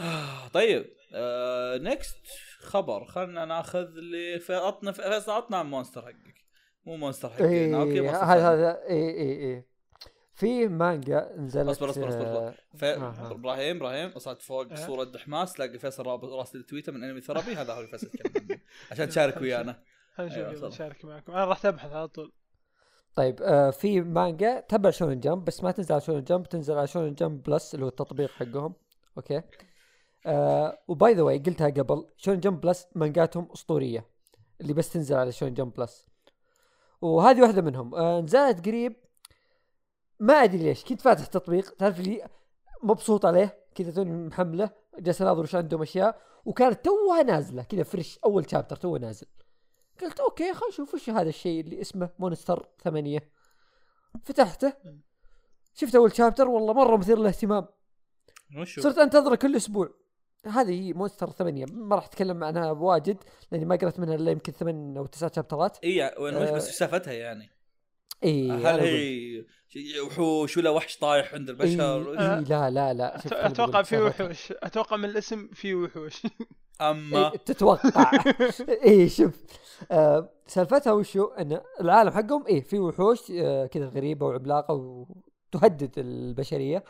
آه، 0.00 0.48
طيب. 0.48 0.86
آه 1.14 1.76
next 1.78 2.16
خبر. 2.60 3.04
خلنا 3.04 3.44
ناخذ 3.44 3.78
اللي 3.96 4.38
في 4.38 4.54
عطنا 4.54 4.92
فيصل 4.92 5.32
عطنا 5.32 5.56
عن 5.56 5.66
Monster 5.66 6.02
حقك. 6.02 6.47
مو 6.88 6.96
Monster 6.96 7.28
حقنا 7.30 7.80
okay 7.80 7.92
إيه 7.92 8.00
Monster 8.00 8.24
هذا. 8.24 8.54
هذا 8.54 8.88
اي 8.88 9.10
اي 9.10 9.54
اي 9.54 9.64
في 10.34 10.68
مانجا 10.68 11.34
نزلت 11.36 11.68
أصبر 11.68 11.90
أصبر 11.90 12.08
أصبر, 12.08 12.26
آه، 12.26 12.48
أصبر. 12.48 12.54
ف... 12.76 12.84
آه. 12.84 13.30
إبراهيم 13.30 13.76
إبراهيم 13.76 14.08
أصعد 14.08 14.42
فوق 14.42 14.72
أه. 14.72 14.74
صورة 14.74 15.04
دحماس 15.04 15.52
تلاقي 15.52 15.78
فيصل 15.78 16.06
رابط 16.06 16.32
راس 16.32 16.54
التويتر 16.54 16.92
من 16.92 17.04
Anime 17.04 17.20
Therapy 17.20 17.54
هذا 17.54 17.72
هو 17.72 17.78
اللي 17.78 17.90
فيصل. 17.90 18.10
عشان 18.90 19.08
تشارك 19.08 19.36
ويانا 19.36 19.82
خلينا 20.14 20.34
أيوة، 20.34 20.48
نشوف 20.48 20.58
تفضل. 20.58 20.72
اشارك 20.72 21.04
معكم 21.04 21.32
أنا 21.32 21.44
رحت 21.44 21.66
ابحث 21.66 21.92
على 21.92 22.08
طول 22.08 22.32
طيب 23.14 23.42
آه 23.42 23.70
في 23.70 24.00
مانجا 24.00 24.60
تبع 24.60 24.90
Shonen 24.90 25.20
Jump 25.20 25.44
بس 25.44 25.64
ما 25.64 25.70
تنزل 25.70 25.92
على 25.92 26.00
Shonen 26.00 26.24
Jump 26.24 26.48
تنزل 26.48 26.74
على 26.78 26.86
Shonen 26.86 27.14
Jump 27.14 27.42
Plus 27.42 27.74
اللي 27.74 27.84
هو 27.84 27.88
التطبيق 27.88 28.30
حقهم 28.30 28.74
okay 29.16 29.42
آه 30.26 30.78
و 30.88 30.97
by 30.97 31.14
the 31.14 31.22
way 31.22 31.38
قلتها 31.38 31.70
قبل 31.70 32.06
Shonen 32.16 32.40
Jump 32.40 32.60
Plus 32.60 32.86
مانجاتهم 32.94 33.48
أسطورية 33.54 34.06
اللي 34.60 34.72
بس 34.72 34.92
تنزل 34.92 35.16
على 35.16 35.32
Shonen 35.32 35.54
Jump 35.54 35.74
Plus 35.74 36.06
وهذه 37.00 37.42
واحدة 37.42 37.62
منهم. 37.62 37.94
آه 37.94 38.20
نزلت 38.20 38.66
قريب. 38.66 38.96
ما 40.20 40.34
أدري 40.34 40.58
ليش. 40.58 40.84
كنت 40.84 41.00
فاتح 41.00 41.22
التطبيق 41.22 41.70
تعرف 41.70 42.00
لي 42.00 42.28
مبسوط 42.82 43.26
عليه؟ 43.26 43.64
كذا 43.74 43.90
توني 43.90 44.26
محملة. 44.26 44.70
جالس 44.98 45.22
أناظر 45.22 45.42
وش 45.42 45.54
عندهم 45.54 45.82
أشياء. 45.82 46.22
وكانت 46.44 46.84
توها 46.84 47.22
نازلة. 47.22 47.62
كذا 47.62 47.82
fresh 47.82 48.18
أول 48.24 48.50
chapter 48.50 48.76
توه 48.76 48.98
نازل. 48.98 49.26
قلت 50.02 50.20
okay 50.20 50.54
خلينا 50.54 50.68
نشوف 50.68 50.94
وش 50.94 51.10
هذا 51.10 51.28
الشيء 51.28 51.60
اللي 51.60 51.80
اسمه 51.80 52.10
Monster 52.18 52.68
ثمانية. 52.84 53.30
فتحته. 54.24 54.72
شفت 55.74 55.94
أول 55.94 56.16
chapter 56.16 56.48
والله 56.48 56.72
مرة 56.72 56.96
مثير 56.96 57.18
للاهتمام. 57.18 57.66
صرت 58.64 58.98
أنتظره 58.98 59.34
كل 59.34 59.56
أسبوع. 59.56 59.94
هذه 60.46 60.70
هي 60.70 60.92
Monster 60.92 61.30
ثمانية. 61.30 61.66
ما 61.72 61.96
راح 61.96 62.04
أتكلم 62.04 62.44
عنها 62.44 62.72
بواجد 62.72 63.16
لأني 63.52 63.64
ما 63.64 63.76
قرأت 63.76 64.00
منها 64.00 64.14
إلا 64.14 64.30
يمكن 64.30 64.52
ثمان 64.52 64.96
أو 64.96 65.06
تسعة 65.06 65.32
شابترات. 65.36 65.78
إي 65.84 66.04
آه. 66.04 66.52
بس 66.52 66.78
سالفتها 66.78 67.12
يعني؟ 67.12 67.50
إي 68.24 68.50
هل 68.50 68.66
أنا 68.66 68.82
هي 68.82 70.00
وحوش 70.00 70.56
ولا 70.56 70.70
وحش 70.70 70.98
طايح 70.98 71.34
عند 71.34 71.50
البشر؟ 71.50 72.10
إي 72.10 72.44
لا 72.44 72.70
لا 72.70 72.94
لا 72.94 73.18
خليني 73.18 73.46
أتوقع 73.46 73.82
في. 73.82 73.98
وحوش. 73.98 74.52
أتوقع 74.52 74.96
من 74.96 75.04
الاسم 75.04 75.48
في 75.52 75.74
وحوش. 75.74 76.22
أما 76.80 77.32
إيه 77.32 77.38
تتوقع. 77.38 78.10
إي 78.86 79.08
شوف 79.08 79.44
آه 79.90 80.30
سالفتها 80.46 80.92
وشو؟ 80.92 81.24
إن 81.24 81.60
العالم 81.80 82.10
حقهم 82.10 82.46
إيه 82.46 82.62
في 82.62 82.78
وحوش 82.78 83.30
آه 83.30 83.66
كذا 83.66 83.86
غريبة 83.86 84.26
وعملاقة 84.26 84.74
وتهدد 85.54 85.98
البشرية. 85.98 86.84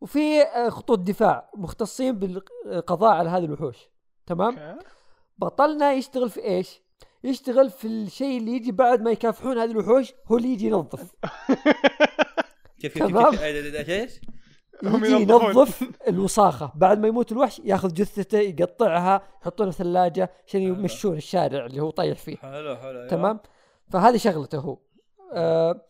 وفي 0.00 0.42
آه 0.42 0.68
خطوط 0.68 0.98
دفاع 0.98 1.50
مختصين 1.56 2.18
بالقضاء 2.18 3.10
على 3.10 3.30
هذه 3.30 3.44
الوحوش. 3.44 3.76
تمام. 4.26 4.78
بطلنا 5.38 5.92
يشتغل 5.92 6.30
في 6.30 6.44
إيش؟ 6.44 6.82
يشتغل 7.24 7.70
في 7.70 7.86
الشيء 7.88 8.38
اللي 8.38 8.52
يجي 8.52 8.72
بعد 8.72 9.02
ما 9.02 9.10
يكافحون 9.10 9.58
هذه 9.58 9.70
الوحوش 9.70 10.12
هو 10.26 10.36
اللي 10.36 10.48
يجي 10.48 10.66
ينظف. 10.66 11.14
كيف 12.80 12.98
كيف 12.98 13.16
إيش؟ 13.88 14.20
هم 14.84 15.04
يجي 15.04 15.14
ينظفون. 15.14 15.48
ينظف 15.50 15.90
الوساخة. 16.08 16.72
بعد 16.74 16.98
ما 16.98 17.08
يموت 17.08 17.32
الوحش 17.32 17.60
ياخذ 17.64 17.94
جثته 17.94 18.38
يقطعها 18.38 19.22
يحطونها 19.42 19.70
في 19.70 19.78
ثلاجة 19.78 20.30
عشان 20.46 20.62
يمشون 20.62 21.16
الشارع 21.16 21.66
اللي 21.66 21.80
هو 21.80 21.90
طايح 21.90 22.18
فيه. 22.18 22.36
حلو 22.36 22.76
حلو 22.76 22.98
أيوة. 22.98 23.08
تمام؟ 23.08 23.40
فهذه 23.88 24.16
شغلته 24.16 24.58
هو. 24.58 24.78
آه 25.32 25.86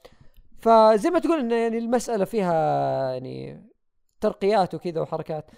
فزي 0.59 1.11
ما 1.11 1.19
تقول 1.19 1.39
انه 1.39 1.55
يعني 1.55 1.79
المسألة 1.79 2.25
فيها 2.25 2.55
يعني 3.13 3.70
ترقيات 4.21 4.75
وكذا 4.75 5.01
وحركات. 5.01 5.51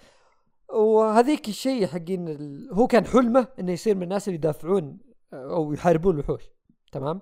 وهذيك 0.68 1.48
الشيء 1.48 1.86
حقين 1.86 2.28
ال... 2.28 2.68
هو 2.72 2.86
كان 2.86 3.06
حلمه 3.06 3.48
إنه 3.60 3.72
يصير 3.72 3.94
من 3.94 4.02
الناس 4.02 4.28
اللي 4.28 4.36
يدافعون 4.36 4.98
أو 5.32 5.72
يحاربون 5.72 6.14
الوحوش. 6.14 6.42
تمام. 6.92 7.20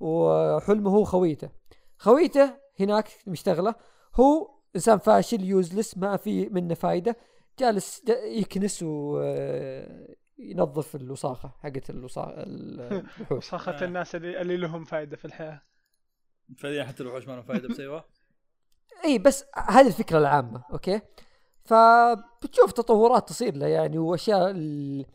وحلمه 0.00 0.90
هو 0.90 1.04
خويته. 1.04 1.50
خويته 1.98 2.54
هناك 2.80 3.08
مشتغلة. 3.26 3.74
هو 4.14 4.54
إنسان 4.76 4.98
فاشل 4.98 5.44
useless 5.44 5.98
ما 5.98 6.16
في 6.16 6.48
منه 6.48 6.74
فايدة. 6.74 7.16
جالس 7.58 8.02
يكنس 8.24 8.82
وينظف 8.82 10.96
الوساخة 10.96 11.52
حقت 11.62 11.90
الوساخه 11.90 12.34
الوحوش. 12.46 13.38
وساخة 13.38 13.72
آه. 13.72 13.84
الناس 13.84 14.14
اللي, 14.14 14.40
اللي 14.40 14.56
لهم 14.56 14.84
فائده 14.84 15.16
في 15.16 15.24
الحياة. 15.24 15.62
فعليا 16.58 16.84
حتى 16.84 17.02
الوحوش 17.02 17.26
ما 17.26 17.32
لهم 17.32 17.42
فائده 17.42 17.68
بس 17.68 17.80
أيوه 17.80 18.04
إي 19.04 19.18
بس 19.18 19.44
هذه 19.54 19.86
الفكرة 19.86 20.18
العامة 20.18 20.64
okay؟ 20.72 21.00
فبتشوف 21.64 22.72
تطورات 22.72 23.28
تصير 23.28 23.56
له 23.56 23.66
يعني 23.66 23.98
وأشياء 23.98 24.50
ال... 24.50 25.06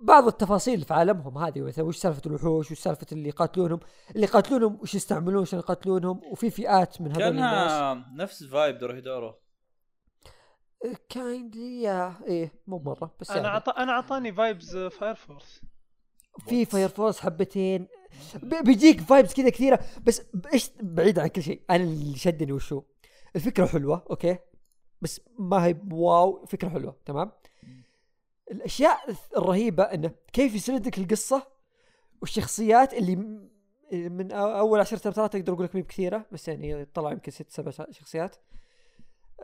بعض 0.00 0.26
التفاصيل 0.26 0.84
في 0.84 0.94
عالمهم 0.94 1.38
هذه 1.38 1.60
مثلا 1.60 1.84
وش 1.84 1.96
سالفة 1.96 2.22
الوحوش 2.26 2.70
وش 2.70 2.78
سالفة 2.78 3.06
اللي 3.12 3.28
يقاتلونهم؟ 3.28 3.80
اللي 4.14 4.26
يقاتلونهم 4.26 4.78
وش 4.82 4.94
يستعملون؟ 4.94 5.42
عشان 5.42 5.58
يقاتلونهم؟ 5.58 6.20
وفي 6.32 6.50
فئات 6.50 7.00
من 7.00 7.12
هذول 7.12 7.22
الناس. 7.22 7.70
كانها 7.70 8.06
نفس 8.14 8.44
فايب 8.44 8.78
دورهيدورو 8.78 9.34
كايندلي 11.08 11.82
يا 11.82 12.14
إيه 12.26 12.52
مو 12.66 12.78
مرة 12.78 13.14
بس 13.20 13.30
أنا 13.30 13.40
يعني. 13.40 13.48
عط... 13.48 13.68
أنا 13.68 13.92
أعطاني 13.92 14.32
vibes 14.32 14.76
Fire 14.76 15.14
Force 15.14 15.62
في 16.46 16.64
فاير 16.64 16.88
فورس 16.88 17.20
حبتين. 17.20 17.86
بيجيك 18.42 19.00
vibes 19.00 19.34
كذا 19.34 19.48
كثيرة. 19.48 19.80
بس 20.06 20.22
إيش 20.52 20.70
بعيد 20.80 21.18
عن 21.18 21.26
كل 21.26 21.42
شيء. 21.42 21.62
أنا 21.70 21.84
اللي 21.84 22.16
شدني 22.16 22.52
وشو؟ 22.52 22.82
الفكرة 23.36 23.66
حلوة 23.66 24.04
okay؟ 24.10 24.38
بس 25.02 25.20
ما 25.38 25.66
هي 25.66 25.76
wow 25.90 26.46
فكرة 26.46 26.68
حلوة 26.68 26.96
تمام؟ 27.06 27.32
الأشياء 28.50 28.98
الرهيبة 29.36 29.82
إنه 29.82 30.10
كيف 30.32 30.54
يسردك 30.54 30.98
القصة 30.98 31.46
والشخصيات 32.20 32.94
اللي 32.94 33.16
من 33.92 34.32
أول 34.32 34.80
عشر 34.80 34.96
تمثيلات 34.96 35.34
أقدر 35.34 35.52
أقول 35.52 35.64
لك 35.64 35.74
مي 35.74 35.82
بكثيرة 35.82 36.26
بس 36.32 36.48
يعني 36.48 36.84
طلع 36.84 37.12
يمكن 37.12 37.32
ست 37.32 37.50
سبع 37.50 37.70
شخصيات. 37.90 38.36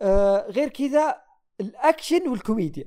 آه 0.00 0.46
غير 0.50 0.68
كذا 0.68 1.22
الأكشن 1.60 2.28
والكوميديا. 2.28 2.84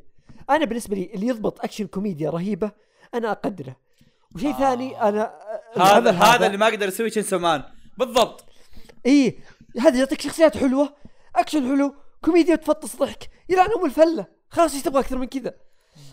أنا 0.49 0.65
بالنسبة 0.65 0.95
لي 0.95 1.13
اللي 1.13 1.27
يضبط 1.27 1.61
أكشن 1.61 1.87
كوميديا 1.87 2.29
رهيبة 2.29 2.71
أنا 3.13 3.31
أقدره. 3.31 3.75
وشيء 4.37 4.53
آه. 4.53 4.59
ثاني 4.59 5.01
أنا 5.01 5.33
هذا 5.75 5.99
العمل 5.99 6.07
هذا. 6.07 6.45
اللي 6.45 6.57
ما 6.57 6.65
قدر 6.65 6.87
يسوي 6.87 7.09
Chainsaw 7.09 7.39
Man 7.39 7.63
بالضبط. 7.97 8.45
إي 9.05 9.39
هذا 9.79 9.99
يعطيك 9.99 10.21
شخصيات 10.21 10.57
حلوة 10.57 10.93
أكشن 11.35 11.67
حلو 11.67 11.95
كوميديا 12.21 12.55
تفطس 12.55 12.95
ضحك 12.95 13.29
يلعن 13.49 13.69
ام 13.77 13.85
الفلة. 13.85 14.25
خلاص 14.49 14.73
إيش 14.73 14.83
تبغى 14.83 14.99
أكثر 14.99 15.17
من 15.17 15.27
كذا؟ 15.27 15.53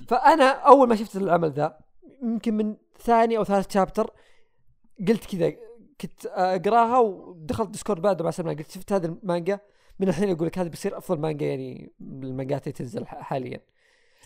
فأنا 0.08 0.50
أول 0.50 0.88
ما 0.88 0.96
شفت 0.96 1.16
العمل 1.16 1.52
ذا 1.52 1.78
يمكن 2.22 2.54
من 2.54 2.76
ثاني 3.00 3.38
أو 3.38 3.44
ثالث 3.44 3.72
chapter 3.72 4.10
قلت 5.08 5.36
كذا 5.36 5.52
كنت 6.00 6.26
أقراها 6.26 6.98
ودخلت 6.98 7.68
Discord 7.68 8.02
بعد 8.02 8.22
مع 8.22 8.30
سلمان 8.30 8.56
قلت 8.56 8.70
شفت 8.70 8.92
هذا 8.92 9.06
المانجا 9.06 9.60
من 9.98 10.08
الحين 10.08 10.30
أقول 10.30 10.46
لك 10.46 10.58
هذا 10.58 10.68
بيصير 10.68 10.98
أفضل 10.98 11.20
مانجا 11.20 11.46
يعني 11.46 11.92
من 12.00 12.24
المانجات 12.24 12.62
اللي 12.62 12.72
تنزل 12.72 13.06
حاليا. 13.06 13.60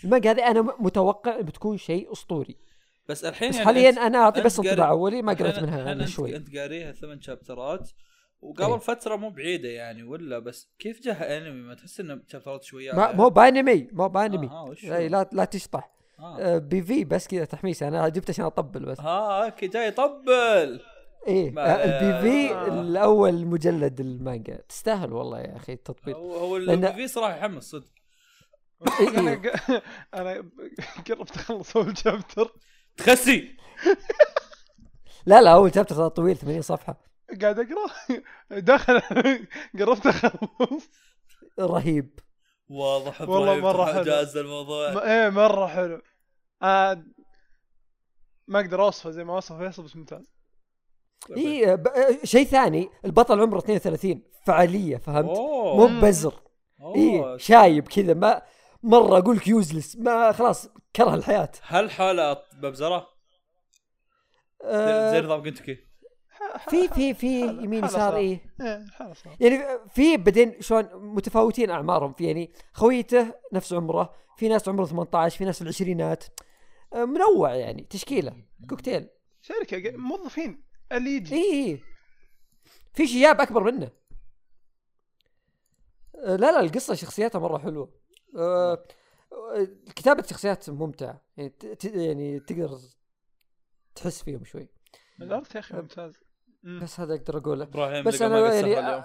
المانجا 0.05 0.31
هذه 0.31 0.51
أنا 0.51 0.75
متوقع 0.79 1.41
بتكون 1.41 1.77
شيء 1.77 2.13
أسطوري. 2.13 2.57
بس 3.09 3.25
الحين 3.25 3.49
بس 3.49 3.55
يعني 3.55 3.67
حاليا 3.67 3.91
أنا 4.07 4.19
أعطي 4.19 4.41
بس 4.43 4.59
انطباع. 4.61 4.91
اولي 4.91 5.23
ما 5.23 5.33
قريت 5.33 5.59
منها 5.59 5.93
الا 5.93 6.05
أنت- 6.07 6.09
شوي. 6.09 6.37
أنت 6.37 6.57
قاريها 6.57 6.93
ثمان 6.93 7.21
شابترات 7.21 7.91
وقبل 8.41 8.73
إيه. 8.73 8.79
فترة 8.79 9.17
مو 9.17 9.31
بعيدة 9.31 9.69
يعني 9.69 10.03
ولا 10.03 10.39
بس 10.39 10.69
كيف 10.79 11.01
جاها 11.03 11.39
انمي 11.39 11.61
ما 11.63 11.75
تحس 11.75 12.01
إنه 12.01 12.21
شابترات 12.29 12.65
شوية 12.65 12.93
ما 12.93 13.13
مو 13.13 13.29
بأنمي 13.29 13.89
مو 13.93 14.09
بأنمي. 14.09 14.47
آه، 14.47 14.51
هو؟ 14.69 14.75
لا 14.85 15.09
لا, 15.09 15.29
لا 15.33 15.45
تشطح. 15.45 15.91
آه. 16.19 16.39
آه، 16.41 16.59
PV 16.59 17.05
بس 17.05 17.27
كذا 17.29 17.45
تحميس 17.45 17.83
أنا 17.83 18.09
جبت 18.09 18.31
عشان 18.31 18.45
أطبل 18.45 18.85
بس. 18.85 19.01
ها 19.01 19.45
okay 19.45 19.67
جاي 19.67 19.89
يطبل. 19.89 20.81
إيه 21.27 21.59
آه، 21.59 21.85
ال 21.85 22.31
PV 22.31 22.55
آه. 22.55 22.67
الأول 22.81 23.47
مجلد 23.47 24.01
المانجا. 24.01 24.57
تستاهل 24.69 25.13
والله 25.13 25.41
يا 25.41 25.57
أخي 25.57 25.73
التطبيل. 25.73 26.15
هو 26.15 26.35
هو 26.37 26.59
لأن- 26.59 26.71
اللي 26.71 26.93
في 26.93 27.09
صراحة 27.09 27.37
يحمس 27.37 27.65
صدق. 27.71 27.89
إيه، 29.01 29.09
أنا 29.19 29.31
إيه. 29.31 29.83
أنا 30.15 30.45
قربت 31.09 31.31
أخلص 31.37 31.77
أول 31.77 31.99
شابتر 31.99 32.53
تخسي. 32.99 33.57
لا 35.27 35.41
لا 35.43 35.53
أول 35.55 35.75
شابتر 35.75 35.95
ترى 35.97 36.11
طويل 36.11 36.37
80 36.37 36.63
صفحة. 36.63 37.01
قاعد 37.43 37.59
أقرأ. 37.59 38.21
داخل 38.51 39.01
قربت 39.79 40.07
أخلص. 40.07 40.91
رهيب. 41.61 42.19
واضح 42.69 43.21
والله 43.21 43.85
تح- 43.85 43.93
حلو. 43.95 44.03
جاز 44.05 44.37
الموضوع. 44.37 44.95
م- 44.95 44.99
إيه 44.99 45.29
مرة 45.29 45.67
حلو. 45.67 46.03
آه 46.63 47.05
ما 48.49 48.61
أقدر 48.61 48.83
أوصفه 48.83 49.11
زي 49.11 49.25
ما 49.25 49.37
وصف 49.37 49.57
فيصل 49.57 49.83
بس 49.83 49.97
ممتاز. 49.97 50.33
اي 51.37 51.77
ب- 51.77 51.89
آه، 51.89 52.25
شيء 52.25 52.45
ثاني 52.47 52.89
البطل 53.05 53.41
عمره 53.41 53.59
32 53.59 54.23
فعاليه 54.47 54.97
فهمت؟ 54.97 55.39
مو 55.79 56.01
بزر. 56.01 56.43
أوه. 56.81 56.97
اي 57.33 57.39
شايب 57.39 57.89
كذا 57.89 58.15
ما 58.15 58.43
مرة 58.89 59.19
أقول 59.19 59.37
لك 59.37 59.49
يوزلس 59.49 59.97
ما 59.97 60.33
خلاص 60.33 60.69
كره 60.97 61.15
الحياة. 61.15 61.51
هل 61.63 61.91
حالة 61.91 62.43
ببزرة؟ 62.55 63.07
آه، 64.65 65.13
زي 65.13 65.21
نظام 65.21 65.43
كنتكي 65.43 65.79
في 66.71 66.89
في 66.89 67.15
في 67.15 67.41
يمين 67.41 67.85
يسار 67.85 68.39
حالة 68.93 69.15
صعبة. 69.15 69.37
يعني 69.41 69.65
في 69.89 70.17
بعدين 70.17 70.61
شلون 70.61 70.89
متفاوتين 70.95 71.71
أعمارهم. 71.71 72.13
في 72.13 72.27
يعني 72.27 72.53
خويته 72.73 73.35
نفس 73.53 73.73
عمره 73.73 74.15
في 74.37 74.49
ناس 74.49 74.69
عمره 74.69 74.85
18 74.85 75.39
في 75.39 75.45
ناس 75.45 75.57
في 75.57 75.63
العشرينات. 75.63 76.25
آه، 76.93 77.05
منوع 77.05 77.55
يعني 77.55 77.87
تشكيلة 77.91 78.33
كوكتيل. 78.71 79.09
شركة 79.43 79.97
موظفين 79.97 80.65
اللي 80.93 81.11
يجي. 81.17 81.35
اي 81.35 81.53
اي 81.53 81.81
في 82.95 83.07
شياب 83.07 83.41
أكبر 83.41 83.63
منه. 83.73 83.91
آه، 86.25 86.37
لا 86.37 86.53
لا 86.53 86.61
القصة 86.61 86.95
شخصياتها 86.95 87.39
مرة 87.39 87.59
حلوة. 87.59 87.99
آه، 88.37 88.85
آه، 89.33 89.69
كتابة 89.97 90.23
شخصيات 90.23 90.71
ممتعة. 90.71 91.23
يعني 91.37 91.51
ت- 91.51 91.67
ت- 91.67 91.85
يعني 91.95 92.41
تقدر 92.41 92.79
تحس 93.95 94.23
فيهم 94.23 94.45
شوي. 94.45 94.69
الارت 95.21 95.55
يا 95.55 95.61
أخي 95.61 95.77
ممتاز. 95.77 96.21
مم. 96.63 96.81
بس 96.81 97.01
هذا 97.01 97.15
أقدر 97.15 97.39
أقوله. 97.39 97.65
إبراهيم 97.65 98.05
بس 98.05 98.23
أنا 98.23 98.39
يعني 98.55 98.61
اليوم. 98.61 99.05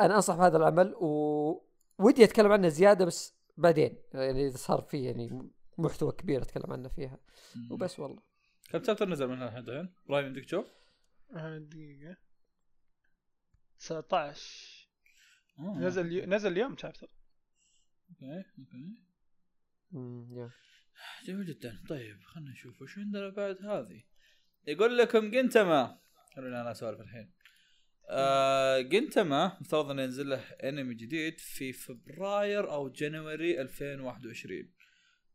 أنا 0.00 0.14
أنصح 0.16 0.34
بهذا 0.36 0.56
العمل 0.56 0.94
وودي 0.94 2.24
أتكلم 2.24 2.52
عنه 2.52 2.68
زيادة 2.68 3.04
بس 3.04 3.34
بعدين. 3.56 3.98
يعني 4.14 4.46
إذا 4.46 4.56
صار 4.56 4.80
فيه 4.82 5.06
يعني 5.06 5.50
محتوى 5.78 6.12
كبير 6.12 6.42
أتكلم 6.42 6.72
عنه 6.72 6.88
فيها. 6.88 7.18
وبس 7.70 8.00
والله. 8.00 8.22
كم 8.70 8.82
chapter 8.84 9.08
نزل 9.08 9.26
منها 9.28 9.48
الحين؟ 9.48 9.60
الحين؟ 9.68 9.94
إبراهيم 10.06 10.26
عندك 10.26 10.44
تشوف؟ 10.44 10.66
آه، 11.36 11.58
دقيقة. 11.58 12.16
19 13.78 14.88
آه. 15.58 15.78
نزل 15.78 16.28
نزل 16.28 16.52
اليوم 16.52 16.76
شابتر 16.76 17.08
okay 18.10 18.44
okay. 18.58 19.02
مم، 19.92 20.38
yeah. 20.38 20.50
جميل 21.26 21.46
جدا. 21.46 21.82
طيب 21.88 22.16
خلينا 22.24 22.50
نشوف 22.50 22.82
وش 22.82 22.98
عندنا 22.98 23.28
بعد 23.28 23.56
هذه؟ 23.62 24.02
يقول 24.66 24.98
لكم 24.98 25.30
جنتاما. 25.30 25.98
خلينا 26.36 26.60
أنا 26.60 26.70
اسولف 26.70 27.00
الحين. 27.00 27.32
آه 28.10 28.80
جنتاما 28.80 29.56
مفترض 29.60 29.90
انه 29.90 30.02
ينزل 30.02 30.28
له 30.28 30.36
انمي 30.40 30.94
جديد 30.94 31.38
في 31.40 31.72
فبراير 31.72 32.70
أو 32.72 32.88
January 32.88 33.60
2021 33.60 34.72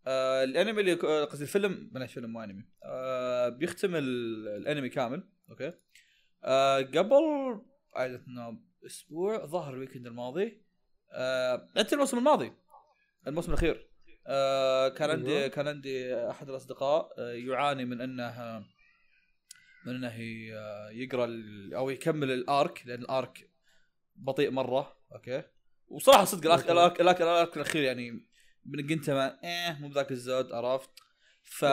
آه 0.08 0.44
الأنمي 0.44 0.82
اللي 0.82 0.94
قصدي 1.26 1.44
الفيلم 1.44 1.90
بلاش 1.94 2.14
فيلم 2.14 2.34
مو 2.34 2.44
انمي 2.44 2.64
آه 2.84 3.50
بيختم 3.50 3.96
ال- 3.96 4.48
الأنمي 4.48 4.90
كامل 4.90 5.30
okay. 5.50 5.74
آه 6.44 6.78
قبل 6.82 7.62
أسبوع 8.86 9.46
ظهر 9.46 9.74
ال 9.74 9.78
weekend 9.78 10.08
الماضي. 10.08 10.62
آه 11.12 11.68
أنت 11.78 11.94
الموسم 11.94 12.18
الماضي. 12.18 12.52
الموسم 13.28 13.52
الأخير 13.52 13.90
آه 14.28 14.90
كان 14.90 15.10
عندي 15.10 15.38
أيوة. 15.38 15.48
كان 15.48 15.68
عندي 15.68 16.16
أحد 16.16 16.50
الأصدقاء 16.50 17.14
آه 17.18 17.34
يعاني 17.34 17.86
من 17.86 18.02
انه 18.02 18.66
من 19.86 19.96
أنه 19.96 20.18
آه، 20.54 20.90
يقرأ 20.90 21.28
أو 21.76 21.90
يكمل 21.90 22.32
ال 22.32 22.44
arc 22.44 22.82
لأن 22.86 23.02
ال 23.02 23.14
arc 23.14 23.50
بطيء 24.16 24.52
مرة 24.52 24.98
okay 25.12 25.44
وصراحة 25.88 26.26
صدق 26.26 26.46
الارك. 26.46 26.72
الارك, 26.72 27.02
الارك, 27.02 27.22
الأرك 27.22 27.58
الأخير 27.58 27.84
يعني 27.84 28.12
من 28.66 28.88
قنتاما 28.88 29.40
إيه 29.44 29.78
مو 29.82 29.90
بذاك 29.90 30.12
الزود 30.12 30.52
عرفت 30.52 30.90
ف. 31.44 31.66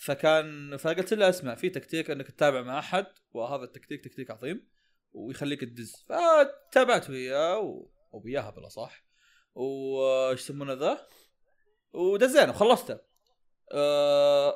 فكان 0.00 0.76
فقلت 0.76 1.14
له 1.14 1.28
اسمع 1.28 1.54
في 1.54 1.70
تكتيك 1.70 2.10
أنك 2.10 2.26
تتابع 2.26 2.62
مع 2.62 2.78
أحد 2.78 3.06
وهذا 3.32 3.64
التكتيك 3.64 4.04
تكتيك 4.04 4.30
عظيم 4.30 4.68
ويخليك 5.12 5.60
تدز 5.60 6.04
فتابعت 6.08 7.10
وياه 7.10 7.88
وياها 8.12 8.50
بلا 8.50 8.68
وايش 9.60 10.40
يسمونه 10.40 10.72
ذا؟ 10.72 11.08
ودزينا 11.92 12.50
وخلصته 12.50 12.98
أه 13.72 14.54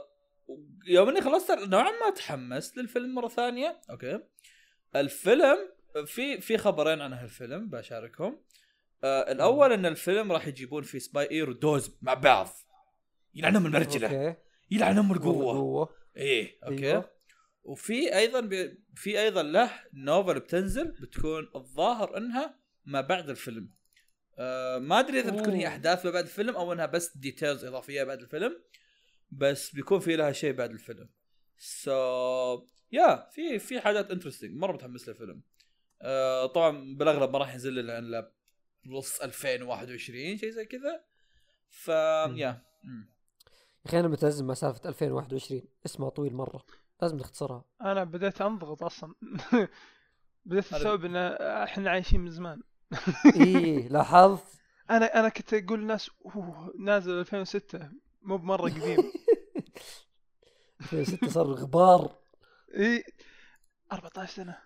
يوم 0.86 1.08
إني 1.08 1.20
خلصته 1.20 1.66
نوعا 1.66 1.90
ما 1.90 2.10
تحمست 2.10 2.76
للفيلم 2.76 3.14
مرة 3.14 3.28
ثانية. 3.28 3.80
okay. 3.90 4.20
الفيلم 4.96 5.58
في 6.06 6.40
في 6.40 6.58
خبرين 6.58 7.00
عن 7.00 7.12
هالفيلم 7.12 7.70
بشاركهم. 7.70 8.44
آه 9.04 9.32
الأول 9.32 9.72
إن 9.72 9.86
الفيلم 9.86 10.32
راح 10.32 10.46
يجيبون 10.46 10.82
فيه 10.82 10.98
Spice 10.98 11.30
Air 11.30 11.50
ودوز 11.50 11.98
مع 12.02 12.14
بعض. 12.14 12.48
يلعنهم 13.34 13.66
المرجلة. 13.66 14.36
يلعنهم 14.70 15.12
القوة. 15.12 15.54
قوه 15.54 15.88
إيه 16.16 16.58
okay. 16.64 16.90
أيوة. 16.90 17.10
وفي 17.62 18.16
أيضا 18.16 18.40
بي 18.40 18.84
في 18.94 19.20
أيضا 19.20 19.42
له 19.42 19.70
novel 19.94 20.40
بتنزل 20.40 20.84
بتكون 21.00 21.50
الظاهر 21.56 22.16
إنها 22.16 22.60
ما 22.84 23.00
بعد 23.00 23.30
الفيلم. 23.30 23.70
آه 24.38 24.78
ما 24.78 25.00
أدري 25.00 25.20
إذا 25.20 25.30
بتكون 25.30 25.54
هي. 25.54 25.66
أحداث 25.68 26.04
ما 26.06 26.10
بعد 26.10 26.24
الفيلم 26.24 26.56
أو 26.56 26.72
إنها 26.72 26.86
بس 26.86 27.16
details 27.16 27.64
إضافية 27.64 28.04
بعد 28.04 28.20
الفيلم 28.20 28.62
بس 29.30 29.74
بيكون 29.74 30.00
في 30.00 30.16
لها 30.16 30.32
شيء 30.32 30.52
بعد 30.52 30.70
الفيلم. 30.70 31.08
so 31.58 32.66
yeah 32.92 33.28
في 33.30 33.58
في 33.58 33.80
حاجات 33.80 34.10
interesting 34.10 34.56
مرة 34.56 34.72
متحمس 34.72 35.08
للفيلم. 35.08 35.42
آه 36.02 36.46
طبعا 36.46 36.96
بالأغلب 36.96 37.30
ما 37.30 37.38
راح 37.38 37.52
ينزل 37.52 37.78
إلا 37.78 37.98
الا 37.98 38.32
نص 38.86 39.20
2021 39.20 40.36
شيء 40.36 40.50
زي 40.50 40.64
كذا. 40.64 41.04
ف. 41.68 41.88
yeah. 41.88 42.34
يا 42.34 42.62
أخي 43.86 44.00
أنا 44.00 44.08
متأزم 44.08 44.46
مع 44.46 44.54
سالفة 44.54 44.88
2021 44.88 45.62
اسمها 45.86 46.08
طويل 46.08 46.34
مرة. 46.34 46.64
لازم 47.02 47.16
نختصرها. 47.16 47.64
أنا 47.80 48.04
بديت 48.04 48.40
أنضغط 48.40 48.82
أصلا. 48.82 49.14
بديت 50.46 50.72
استوعب 50.72 51.04
ان 51.04 51.16
إحنا 51.40 51.90
عايشين 51.90 52.20
من 52.20 52.30
زمان. 52.30 52.62
إيه 53.36 53.88
لاحظت؟ 53.94 54.44
أنا 54.90 55.20
أنا 55.20 55.28
كنت 55.28 55.54
أقول 55.54 55.80
للناس 55.80 56.10
أوه 56.26 56.74
نازل 56.78 57.12
2006 57.18 57.90
مو 58.22 58.36
بمرة 58.36 58.62
قديم. 58.62 58.96
2006 60.82 61.28
صار 61.28 61.46
غبار. 61.46 62.18
اي 62.76 63.04
14 63.92 64.32
سنة. 64.34 64.58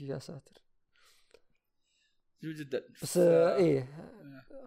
يا 0.00 0.18
ساتر. 0.18 0.62
جميل 2.42 2.56
جدا؟ 2.56 2.84
بس 3.02 3.16
آه 3.16 3.56
إيه 3.56 3.88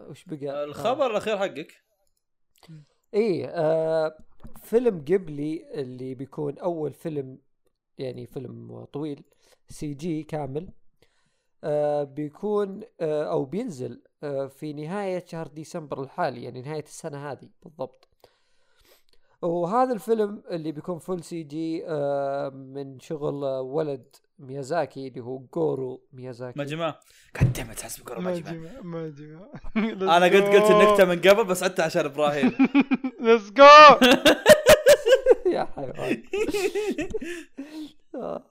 وش 0.08 0.24
بقى؟ 0.24 0.64
الخبر 0.64 1.10
الأخير 1.10 1.38
حقك. 1.38 1.82
إيه 3.14 3.46
آه 3.48 4.18
فيلم 4.62 4.98
جيبلي 4.98 5.80
اللي 5.80 6.14
بيكون 6.14 6.58
أول 6.58 6.92
فيلم 6.94 7.38
يعني 7.98 8.26
فيلم 8.26 8.84
طويل 8.84 9.24
CG 9.68 10.22
كامل. 10.22 10.62
آه 10.68 10.72
بيكون 12.04 12.80
آه 13.00 13.24
أو 13.24 13.44
بينزل 13.44 14.02
آه 14.22 14.46
في 14.46 14.72
نهاية 14.72 15.24
شهر 15.26 15.46
ديسمبر 15.46 16.02
الحالي 16.02 16.42
يعني 16.44 16.62
نهاية 16.62 16.82
السنة 16.84 17.30
هذه 17.32 17.48
بالضبط. 17.62 18.08
وهذا 19.42 19.92
الفيلم 19.92 20.42
اللي 20.50 20.72
بيكون 20.72 20.98
full 20.98 21.24
CG 21.24 21.84
آه 21.86 22.48
من 22.48 23.00
شغل 23.00 23.44
آه، 23.44 23.60
ولد 23.60 24.16
ميازاكي 24.38 25.08
اللي 25.08 25.20
هو 25.20 25.38
جورو 25.54 26.02
ميازاكي. 26.12 26.58
ما 26.58 26.64
جماعة 26.64 27.00
قد 27.40 27.60
ما 27.68 27.74
تحس 27.74 28.00
بقرب 28.00 28.20
ما 28.22 28.30
ما 28.30 28.38
جماعة 28.38 28.54
جمع 28.54 28.80
ما 28.82 29.08
جمع 29.08 30.16
أنا 30.16 30.26
قد 30.26 30.34
قلت 30.36 30.70
النكتة 30.70 31.04
من 31.04 31.20
قبل 31.20 31.44
بس 31.44 31.62
عدتها 31.62 31.84
عشان 31.84 32.04
إبراهيم. 32.04 32.52
let's 33.20 33.50
go 33.50 33.64
يا 35.52 35.64
حيوان. 35.64 36.22
آه. 38.14 38.42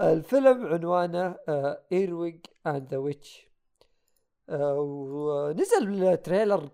الفيلم 0.00 0.66
عنوانه 0.66 1.36
Earwig 1.92 2.40
and 2.66 2.88
the 2.88 2.96
Witch 2.96 3.48
ونزل 4.48 6.04
ال 6.04 6.12
trailer 6.12 6.68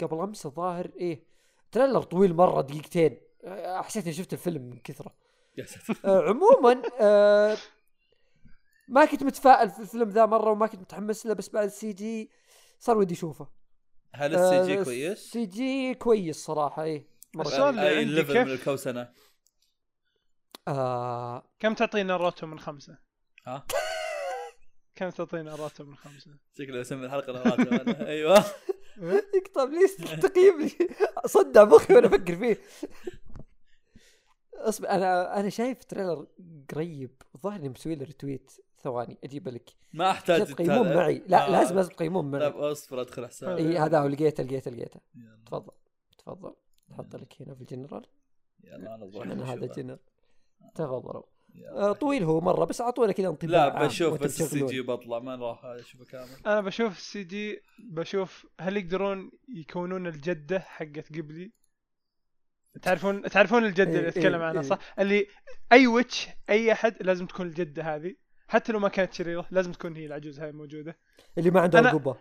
قبل 0.00 0.20
أمس 0.20 0.46
الظاهر. 0.46 0.90
إيه 0.96 1.24
trailer 1.72 2.02
طويل 2.02 2.34
مرة 2.34 2.60
دقيقتين. 2.60 3.20
آه، 3.44 3.82
حسيت 3.82 4.04
إني 4.04 4.12
شفت 4.12 4.32
الفيلم 4.32 4.62
من 4.62 4.78
كثره. 4.84 5.14
يا 5.58 5.64
ساتر. 5.64 6.00
آه، 6.10 6.22
عموما 6.28 6.82
آه، 7.00 7.56
ما 8.88 9.04
كنت 9.04 9.22
متفائل 9.22 9.70
في 9.70 9.80
الفيلم 9.80 10.08
ذا 10.08 10.26
مرة 10.26 10.50
وما 10.50 10.66
كنت 10.66 10.80
متحمس 10.80 11.26
له 11.26 11.34
بس 11.34 11.48
بعد 11.48 11.64
ال 11.66 11.92
CG 11.92 12.30
صار 12.78 12.98
ودي 12.98 13.14
أشوفه. 13.14 13.48
هل 14.14 14.34
ال 14.34 14.66
CG 14.66 14.80
آه، 14.80 14.84
كويس؟ 14.84 15.12
ال 15.18 15.46
CG 15.46 15.94
كويس 15.94 16.44
صراحة 16.44 16.82
إيه. 16.82 17.06
السؤال 17.40 17.68
اللي 17.78 17.88
اي 17.88 17.98
عندي 17.98 18.10
level 18.14 18.32
كيف- 18.32 18.46
من 18.46 18.52
الكوسنه 18.52 19.08
آه 20.68 21.42
كم 21.58 21.74
تعطينا 21.74 22.16
ناروتو 22.16 22.46
من 22.46 22.58
خمسة؟ 22.58 22.98
ها؟ 23.46 23.66
كم 24.94 25.10
تعطينا 25.10 25.54
ناروتو 25.54 25.84
من 25.84 25.96
خمسة؟ 25.96 26.30
شكله 26.58 26.80
اسمي 26.80 27.06
الحلقة 27.06 27.32
نغاتو 27.32 27.62
أنا. 27.62 28.06
أيوه 28.12 28.44
يكتب 29.36 29.70
لي 29.70 30.16
تقييم 30.16 30.60
لي 30.60 30.70
صدع 31.26 31.64
مخي 31.64 31.94
وأنا 31.94 32.06
أفكر 32.06 32.36
فيه 32.36 32.58
أصبر 34.54 34.88
أنا 34.88 35.40
أنا 35.40 35.48
شايف 35.48 35.84
تريلر 35.84 36.26
قريب 36.74 37.22
الظاهر 37.34 37.56
اني 37.60 37.68
مسوي 37.68 37.94
له 37.94 38.04
ريتويت 38.04 38.52
ثواني 38.82 39.18
أجيب 39.24 39.48
لك 39.48 39.70
ما 39.92 40.10
أحتاج 40.10 40.46
تقيمون. 40.46 40.94
معي 40.96 41.22
لا 41.26 41.46
آه. 41.46 41.50
لازم 41.50 41.74
لازم 41.76 41.90
تقيمون 41.90 42.30
معي 42.30 42.40
طيب 42.50 42.56
أصبر 42.56 43.00
أدخل 43.00 43.26
حساب 43.26 43.56
إي 43.58 43.78
هذا 43.78 43.98
هو 44.00 44.06
لقيته 44.06 44.42
لقيته 44.42 44.70
لقيته 44.70 45.00
يلا. 45.14 45.38
تفضل 45.46 45.72
تفضل 46.18 46.54
أحط 46.92 47.16
لك 47.16 47.42
هنا 47.42 47.54
في 47.54 47.60
الجنرال 47.60 48.06
يلا 48.64 48.94
أنا 48.94 49.52
هذا. 49.52 49.66
جنرال 49.66 49.98
تفضلوا. 50.74 51.22
آه 51.76 51.92
طويل 51.92 52.22
هو 52.24 52.40
مرة 52.40 52.64
بس 52.64 52.80
أعطونا 52.80 53.12
كذا 53.12 53.28
انطباع 53.28 53.66
لا 53.66 53.86
بشوف 53.86 54.20
بس 54.22 54.40
السي. 54.40 54.66
جي 54.66 54.80
بطلع 54.80 55.18
ما 55.18 55.36
راح 55.36 55.64
أشوفه 55.64 56.04
كامل 56.04 56.28
أنا 56.46 56.60
بشوف 56.60 56.96
السي 56.98 57.24
جي 57.24 57.60
بشوف 57.78 58.46
هل 58.60 58.76
يقدرون 58.76 59.30
يكونون 59.48 60.06
الجدة 60.06 60.58
حقت 60.60 61.08
قبلي 61.18 61.52
تعرفون 62.82 63.22
تعرفون 63.22 63.64
الجدة 63.64 63.90
إيه، 63.90 63.96
اللي 63.98 64.08
أتكلم 64.08 64.40
إيه، 64.40 64.46
عنها 64.48 64.62
إيه. 64.62 64.68
صح؟ 64.68 64.78
اللي 64.98 65.26
أي 65.72 65.86
ويتش 65.86 66.28
أي 66.50 66.72
أحد 66.72 67.02
لازم 67.02 67.26
تكون 67.26 67.46
الجدة 67.46 67.82
هذه 67.96 68.14
حتى 68.48 68.72
لو 68.72 68.78
ما 68.78 68.88
كانت 68.88 69.12
شريرة 69.12 69.46
لازم 69.50 69.72
تكون 69.72 69.96
هي 69.96 70.06
العجوز 70.06 70.40
هاي 70.40 70.52
موجودة 70.52 70.98
اللي 71.38 71.50
ما 71.50 71.60
عنده 71.60 71.82
أنا- 71.82 71.86
عقبه 71.86 72.16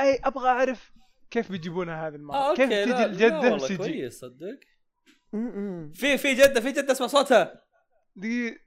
أي 0.00 0.20
أبغى 0.24 0.48
أعرف 0.48 0.92
كيف 1.30 1.50
بيجيبونها 1.52 2.08
هذه 2.08 2.14
المرة 2.14 2.36
آه 2.36 2.54
كيف 2.54 2.72
أوكي 2.72 2.92
تجي 2.92 3.04
الجدة 3.04 3.38
والله 3.40 3.58
سي 3.58 3.76
جي 3.76 3.76
كويس 3.76 4.18
صدق. 4.20 4.58
في 5.94 6.18
في 6.18 6.34
جدة 6.34 6.60
في 6.60 6.72
جدة 6.72 6.92
اسمع 6.92 7.06
صوتها 7.06 7.62
دقيقة. 8.16 8.58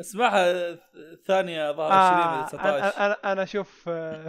اسمعها 0.00 0.74
ثانية 1.26 1.72
ظهر 1.72 1.92
آه 1.92 1.94
20 1.94 2.22
أنا 2.22 2.46
19 2.46 3.06
أنا 3.06 3.32
أنا 3.32 3.42
أشوف 3.42 3.84
آه، 3.88 4.28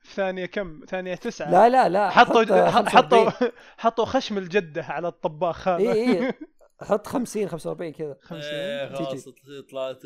في 0.00 0.14
ثانية 0.14 0.46
كم؟ 0.46 0.80
ثانية 0.88 1.14
تسعة. 1.14 1.50
لا 1.50 1.68
لا 1.68 1.88
لا 1.88 2.10
حطوا 2.10 2.70
حط 2.70 2.88
حطوا 2.88 3.30
45. 3.30 3.52
حطوا 3.78 4.04
خشم 4.04 4.38
الجدة 4.38 4.84
على 4.84 5.08
الطباخ 5.08 5.68
هذا. 5.68 5.78
اي 5.78 6.26
اي 6.26 6.32
حط 6.88 7.06
50 7.06 7.48
45 7.48 7.92
كذا. 7.92 8.06
إيه 8.08 8.18
خمسين 8.22 8.96
خلاص 8.96 9.28
طلعت. 9.70 10.02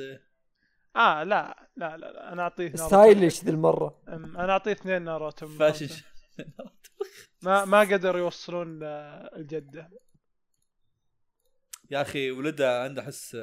آه 0.96 1.22
لا 1.22 1.68
لا 1.76 1.96
لا, 1.96 1.96
لا. 1.96 2.32
أنا 2.32 2.42
أعطيه. 2.42 2.72
ستايلش 2.74 3.44
ذي 3.44 3.50
المرة؟ 3.50 4.02
أم، 4.08 4.36
أنا 4.36 4.52
أعطيه 4.52 4.72
اثنين 4.72 5.02
ناروتو 5.02 5.46
خمسة. 5.46 6.04
ما 7.42 7.64
ما 7.64 7.80
قدروا 7.80 8.20
يوصلون 8.20 8.80
آه، 8.82 9.30
الجدة. 9.36 9.90
يا 11.90 12.02
أخي 12.02 12.30
ولده 12.30 12.82
عنده 12.82 13.02
حس 13.02 13.36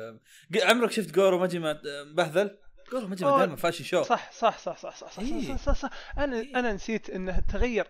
عمرك 0.63 0.91
شفت 0.91 1.15
جورو 1.15 1.39
ماجما 1.39 1.81
مبهذل؟ 1.85 2.57
جورو 2.91 3.07
أوه. 3.23 3.39
دائما 3.39 3.55
فاشن 3.55 3.83
شو 3.83 4.03
صح 4.03 4.31
صح 4.31 4.57
صح 4.57 4.77
صح 4.77 4.95
صح 4.95 5.11
صح, 5.11 5.19
إيه. 5.19 5.41
صح, 5.47 5.57
صح, 5.57 5.73
صح, 5.73 5.81
صح. 5.81 6.17
أنا 6.19 6.41
أنا 6.41 6.73
نسيت 6.73 7.09
إنه 7.09 7.39
تغير 7.39 7.87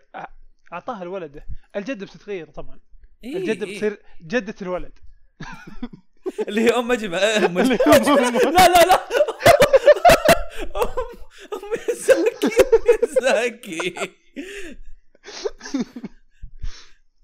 اعطاها 0.74 1.04
لولده 1.04 1.46
الجدة 1.76 2.06
بتتغير 2.06 2.50
طبعا 2.50 2.80
إيه 3.24 3.38
الجدة 3.38 3.66
إيه. 3.66 3.74
بتصير 3.76 4.02
جدة 4.22 4.56
الولد 4.62 5.00
اللي 6.48 6.62
هي 6.62 6.70
أم 6.70 6.88
إيه، 7.18 7.38
اللي 7.38 7.48
ماجما. 7.48 7.76
هو- 7.76 8.50
لا 8.58 8.68
لا 8.68 8.86
لا 8.86 9.00
أم 10.76 10.88
أم 11.54 11.74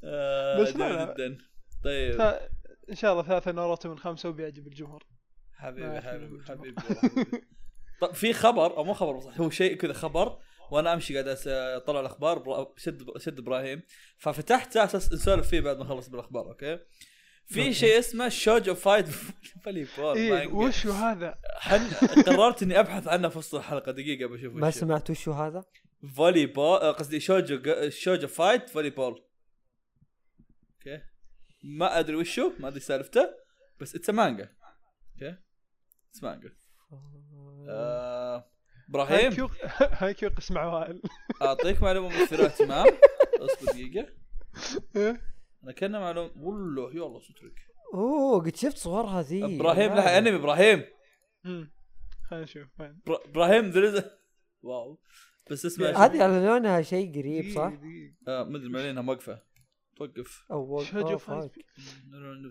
آه، 0.03 0.61
بس 0.61 0.75
لا. 0.75 1.13
جدا 1.17 1.37
طيب 1.83 2.39
إن 2.89 2.95
شاء 2.95 3.11
الله 3.11 3.23
ثلاثة 3.23 3.51
ناروتو 3.51 3.89
من 3.89 3.99
خمسة 3.99 4.29
وبيعجب 4.29 4.67
الجمهور 4.67 5.03
حبيبي 5.53 6.01
حبيبي 6.01 6.43
حبيبي. 6.47 6.75
طب 8.01 8.13
في 8.13 8.33
خبر 8.33 8.77
أو 8.77 8.83
مو 8.83 8.93
خبر 8.93 9.19
صح 9.19 9.41
هو 9.41 9.49
شيء 9.49 9.75
كذا 9.75 9.93
خبر 9.93 10.37
وأنا 10.71 10.93
أمشي 10.93 11.13
قاعد 11.13 11.37
أطلع 11.47 11.99
الأخبار 11.99 12.67
شد 12.77 13.17
شد 13.17 13.39
إبراهيم 13.39 13.81
ففتحت 14.17 14.77
أساس 14.77 15.13
نسولف 15.13 15.47
فيه 15.47 15.61
بعد 15.61 15.77
ما 15.77 15.83
نخلص 15.83 16.09
بالأخبار 16.09 16.47
okay 16.47 16.79
في. 17.45 17.73
شيء 17.73 17.99
اسمه 17.99 18.29
شوجو 18.29 18.75
fight 18.75 19.07
volleyball 19.63 20.17
إيه 20.17 20.31
مانجا. 20.31 20.53
وش 20.53 20.87
هذا؟ 20.87 21.35
حن 21.57 21.89
قررت 22.23 22.63
إني 22.63 22.79
أبحث 22.79 23.07
عنه 23.07 23.29
في 23.29 23.37
وسط 23.37 23.55
الحلقة 23.55 23.91
دقيقة 23.91 24.29
بشوف 24.29 24.53
ما 24.53 24.71
سمعت 24.71 25.09
وشو 25.09 25.31
هذا؟ 25.31 25.63
volleyball 26.15 26.93
قصدي 26.93 27.19
Shoujo 27.19 27.89
Shoujo 27.89 28.27
Fight 28.27 28.69
volleyball 28.69 29.24
ما 31.65 31.99
أدري 31.99 32.15
وشو 32.15 32.51
ما 32.59 32.67
أدري 32.67 32.79
سالفته 32.79 33.29
بس 33.81 33.95
it's 33.95 34.09
manga 34.09 34.49
okay 35.13 35.37
it's 36.09 36.23
manga 36.23 36.49
إبراهيم؟ 38.89 39.15
هايكيو 39.15 39.49
هايكيو 39.79 40.29
قسم 40.29 40.57
عوائل. 40.57 41.01
أعطيك 41.41 41.83
معلومة 41.83 42.21
مثيره 42.21 42.45
اهتمام 42.45 42.85
أصبر 43.45 43.71
دقيقة؟ 43.71 44.07
أنا 45.63 45.71
كان 45.71 45.91
معلومه 45.91 46.31
والله 46.37 46.95
يلا 46.95 47.19
سترك. 47.19 47.59
أوه 47.93 48.43
قد 48.43 48.55
شفت 48.55 48.77
صورها 48.77 49.21
ذي 49.21 49.55
إبراهيم 49.55 49.93
لها. 49.93 50.17
أنمي 50.17 50.35
إبراهيم. 50.35 50.83
خلينا 52.29 52.43
نشوف 52.43 52.67
وين؟ 52.79 53.01
إبراهيم 53.07 53.69
ذريز 53.69 54.03
واو. 54.61 54.99
بس 55.51 55.65
اسمع 55.65 55.87
هذه 55.87 56.23
على 56.23 56.45
لونها 56.45 56.81
شيء 56.81 57.19
قريب 57.19 57.55
صح؟ 57.55 57.67
دقيقة. 57.67 58.15
آه 58.27 58.43
مدري 58.43 58.69
معلينها 58.69 59.01
موقفه 59.01 59.41
توقف. 59.95 60.45
أو 60.51 60.83
شوجو 60.83 61.07
أوه، 61.07 61.17
فايت. 61.17 61.51
فاك. 61.51 61.65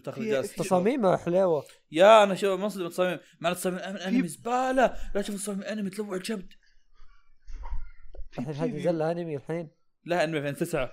تاخذ 0.04 0.22
في- 0.22 0.28
إجازة. 0.30 0.54
تصاميمها 0.56 1.16
حلوة 1.16 1.64
يا 1.92 2.22
أنا 2.22 2.34
شوف 2.34 2.60
منصدم 2.60 2.88
تصاميم 2.88 3.18
مع 3.40 3.52
تصاميم 3.52 3.78
أنمي 3.78 4.28
زبالة. 4.28 5.10
لا 5.14 5.22
تشوف 5.22 5.36
تصاميم 5.36 5.62
أنمي 5.62 5.90
تلوع 5.90 6.14
الكبد 6.16 6.52
الحين 8.38 8.54
هذه 8.54 8.76
نزل 8.76 8.98
لها 8.98 9.12
أنمي 9.12 9.36
الحين. 9.36 9.70
لها 10.06 10.24
أنمي 10.24 10.38
2009 10.38 10.92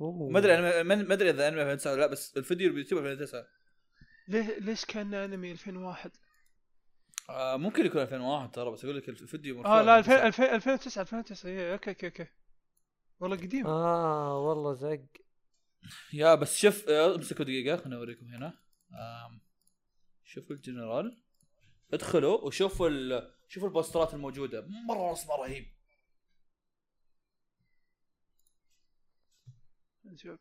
أوه. 0.00 0.28
ما 0.30 0.38
أدري 0.38 0.54
أنا 0.58 0.82
ما 0.82 1.14
أدري 1.14 1.30
إذا 1.30 1.48
أنمي 1.48 1.60
2009 1.62 1.92
ولا 1.92 2.00
لا 2.00 2.06
بس 2.06 2.36
الفيديو 2.36 2.68
باليوتيوب 2.70 2.98
2009 3.06 3.46
ليه 4.28 4.58
ليش 4.58 4.84
كان 4.84 5.14
أنمي 5.14 5.52
2001 5.52 6.10
آه 7.30 7.56
ممكن 7.56 7.86
يكون 7.86 8.02
2001 8.02 8.50
ترى 8.50 8.70
بس 8.70 8.84
أقول 8.84 8.96
لك 8.96 9.08
الفيديو 9.08 9.56
مرفوع. 9.56 9.80
آه 9.80 9.82
لا 9.82 9.98
2009. 9.98 10.26
2000 10.26 10.54
2009 10.54 11.02
2009 11.02 11.50
إيه، 11.50 11.72
okay 11.72 11.90
okay 11.90 12.06
okay. 12.06 12.26
والله 13.20 13.36
قديم. 13.36 13.66
آه 13.66 14.38
والله 14.48 14.74
زق. 14.74 15.06
يا 16.12 16.34
بس 16.34 16.56
شوف 16.56 16.88
امسكوا 16.88 17.44
دقيقة 17.44 17.76
خليني 17.76 17.96
أوريكم 17.96 18.26
هنا. 18.26 18.58
شوفوا 20.24 20.56
الجنرال. 20.56 21.22
ادخلوا 21.92 22.40
وشوفوا 22.40 22.88
ال... 22.88 23.34
شوفوا 23.48 23.68
البوسترات 23.68 24.14
الموجودة. 24.14 24.66
مرة 24.88 25.12
رسمه 25.12 25.34
رهيب. 25.34 25.66
نشوف 30.04 30.40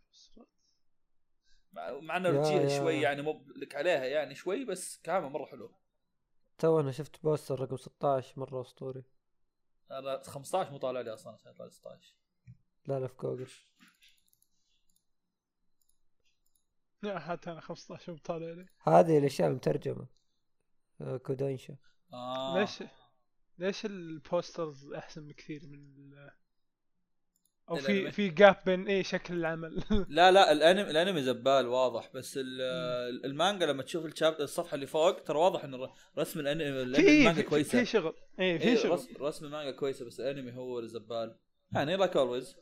مع, 1.73 1.99
مع 1.99 2.17
إنه 2.17 2.29
يا. 2.29 2.79
شوي 2.79 3.01
يعني 3.01 3.21
مو 3.21 3.45
لك 3.55 3.75
عليها 3.75 4.05
يعني 4.05 4.35
شوي 4.35 4.65
بس 4.65 5.01
كعامة 5.01 5.29
مرة 5.29 5.45
حلو. 5.45 5.71
تو 6.57 6.79
أنا 6.79 6.91
شفت 6.91 7.23
بوستر 7.23 7.59
رقم 7.59 7.77
16 7.77 8.39
مرة 8.39 8.61
أسطوري. 8.61 9.03
أنا 9.91 10.23
15 10.23 10.71
مو 10.71 10.77
طالع 10.77 11.01
لي 11.01 11.13
أصلا 11.13 11.33
عشان 11.33 11.51
يطلع 11.51 11.65
لي 11.65 11.71
16 11.71 12.15
لا 12.87 12.99
لا 12.99 13.07
في 13.07 13.13
جوجل. 13.21 13.47
لا 17.03 17.19
حتى 17.19 17.51
أنا 17.51 17.61
15 17.61 18.13
بطالع 18.13 18.51
لي. 18.51 18.65
هذه 18.83 19.17
الأشياء 19.17 19.49
المترجمة. 19.49 20.07
آه، 21.01 21.17
كوداينشا 21.17 21.75
آه. 22.13 22.59
ليش 22.59 22.83
ليش 23.57 23.85
ال 23.85 23.99
posters 23.99 24.91
أحسن 24.93 25.27
بكثير 25.27 25.61
من 25.67 25.79
ال... 25.79 26.31
أو 27.69 27.75
في. 27.75 28.11
في 28.11 28.29
gap 28.29 28.55
بين 28.65 28.87
إيه 28.87 29.03
شكل 29.03 29.33
العمل. 29.33 29.83
لا 30.09 30.31
لا 30.31 30.51
الأنمي 30.51 30.89
الأنمي 30.91 31.21
زبال 31.23 31.67
واضح 31.67 32.09
بس 32.13 32.37
ال- 32.37 33.25
المانجا 33.25 33.65
لما 33.65 33.83
تشوف 33.83 34.05
الشاب 34.05 34.33
الصفحة 34.41 34.75
اللي 34.75 34.87
فوق 34.87 35.19
ترى 35.23 35.37
واضح 35.37 35.63
إن 35.63 35.87
رسم 36.17 36.39
الأنمي 36.39 36.67
المانجا 36.81 37.41
كويسة. 37.41 37.79
في 37.79 37.85
شغل. 37.85 38.13
إيه 38.39 38.57
في 38.57 38.63
إيه 38.63 38.75
شغل. 38.75 38.91
رسم, 38.91 39.23
رسم 39.23 39.45
المانجا 39.45 39.71
كويسة 39.71 40.05
بس 40.05 40.19
الأنمي 40.19 40.51
هو 40.53 40.79
الزبال. 40.79 41.39
يعني 41.71 41.95
like 41.95 42.17
always 42.17 42.55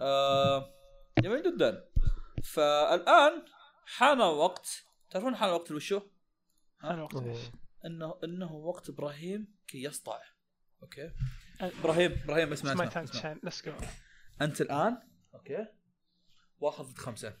آه 0.00 0.74
جميل 1.18 1.42
جدا. 1.42 1.84
فالآن 2.44 3.44
حان 3.86 4.20
وقت 4.20 4.84
تعرفون 5.10 5.36
حان 5.36 5.50
وقت 5.50 5.70
وشو؟ 5.72 6.00
أنا 6.84 7.02
وقت 7.02 7.16
إيش؟ 7.16 7.38
انه 7.86 8.14
إنه 8.24 8.52
وقت 8.52 8.88
إبراهيم 8.88 9.54
كي 9.68 9.82
يسطع 9.82 10.18
okay؟ 10.82 11.08
أ- 11.08 11.62
إبراهيم 11.62 12.12
إبراهيم 12.24 12.52
اسمع 12.52 12.72
اسمع, 12.72 13.02
اسمع. 13.44 13.72
جو 13.72 13.78
أنت 14.42 14.60
الآن 14.60 14.98
okay؟ 15.34 15.66
واحد 16.58 16.84
ضد 16.84 16.98
خمسة. 16.98 17.36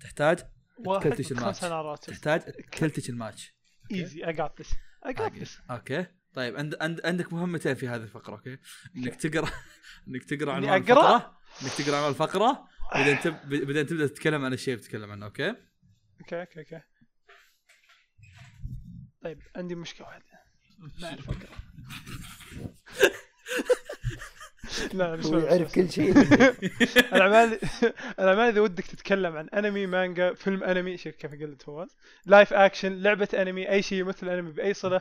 تحتاج 0.00 0.38
واحد 0.86 1.08
clutch 1.08 1.32
ال 1.32 1.36
match. 1.36 1.60
تحتاج 2.06 2.40
clutch 2.50 3.10
ال 3.10 3.16
match. 3.16 3.54
easy 3.92 4.26
I 4.26 4.32
got 4.32 4.60
this 4.60 4.70
I 5.06 5.12
got 5.12 5.32
this 5.32 5.60
okay؟ 5.70 6.06
طيب 6.34 6.56
عند 6.56 6.76
عند 6.80 7.00
عندك 7.06 7.32
مهمتين 7.32 7.74
في 7.74 7.88
هذه 7.88 8.02
الفقرة 8.02 8.34
okay؟ 8.34 8.58
إنك 8.96 9.14
تقرا 9.14 9.50
إنك 10.08 10.24
تقرأ 10.24 10.52
عنوان 10.52 10.82
أقرأ؟ 10.82 11.41
انك 11.62 11.72
تقرا 11.72 11.96
عنوان 11.96 12.10
الفقره 12.10 12.68
بعدين 12.94 13.20
تب... 13.20 13.48
بعدين 13.48 13.86
تبدأ 13.86 14.06
تتكلم 14.06 14.44
عن 14.44 14.52
الشيء 14.52 14.74
اللي 14.74 14.82
بتتكلم 14.84 15.10
عنه 15.10 15.26
okay؟ 15.26 15.48
okay 15.48 16.40
okay 16.40 16.60
okay. 16.60 16.80
طيب 19.22 19.42
عندي 19.56 19.74
مشكلة 19.74 20.06
واحدة. 20.06 20.24
ما 20.78 21.08
أعرف 21.08 21.30
أقرأ. 21.30 21.58
لا 24.94 25.06
هو 25.06 25.14
اسمع 25.14 25.38
يعرف 25.38 25.74
كل 25.74 25.90
شيء. 25.90 26.18
الاعمال 27.14 27.58
الاعمال 28.18 28.48
إذا 28.48 28.60
ودك 28.60 28.86
تتكلم 28.86 29.36
عن 29.36 29.48
أنمي 29.48 29.86
مانجا 29.86 30.34
فيلم 30.34 30.64
أنمي 30.64 30.96
شوف 30.96 31.14
كيف 31.14 31.30
قلت 31.30 31.62
فواز 31.62 31.96
live 32.26 32.52
action 32.52 33.02
لعبة 33.02 33.28
أنمي 33.34 33.70
أي 33.70 33.82
شيء 33.82 34.04
مثل 34.04 34.28
أنمي 34.28 34.52
بأي 34.52 34.74
صلة 34.74 35.00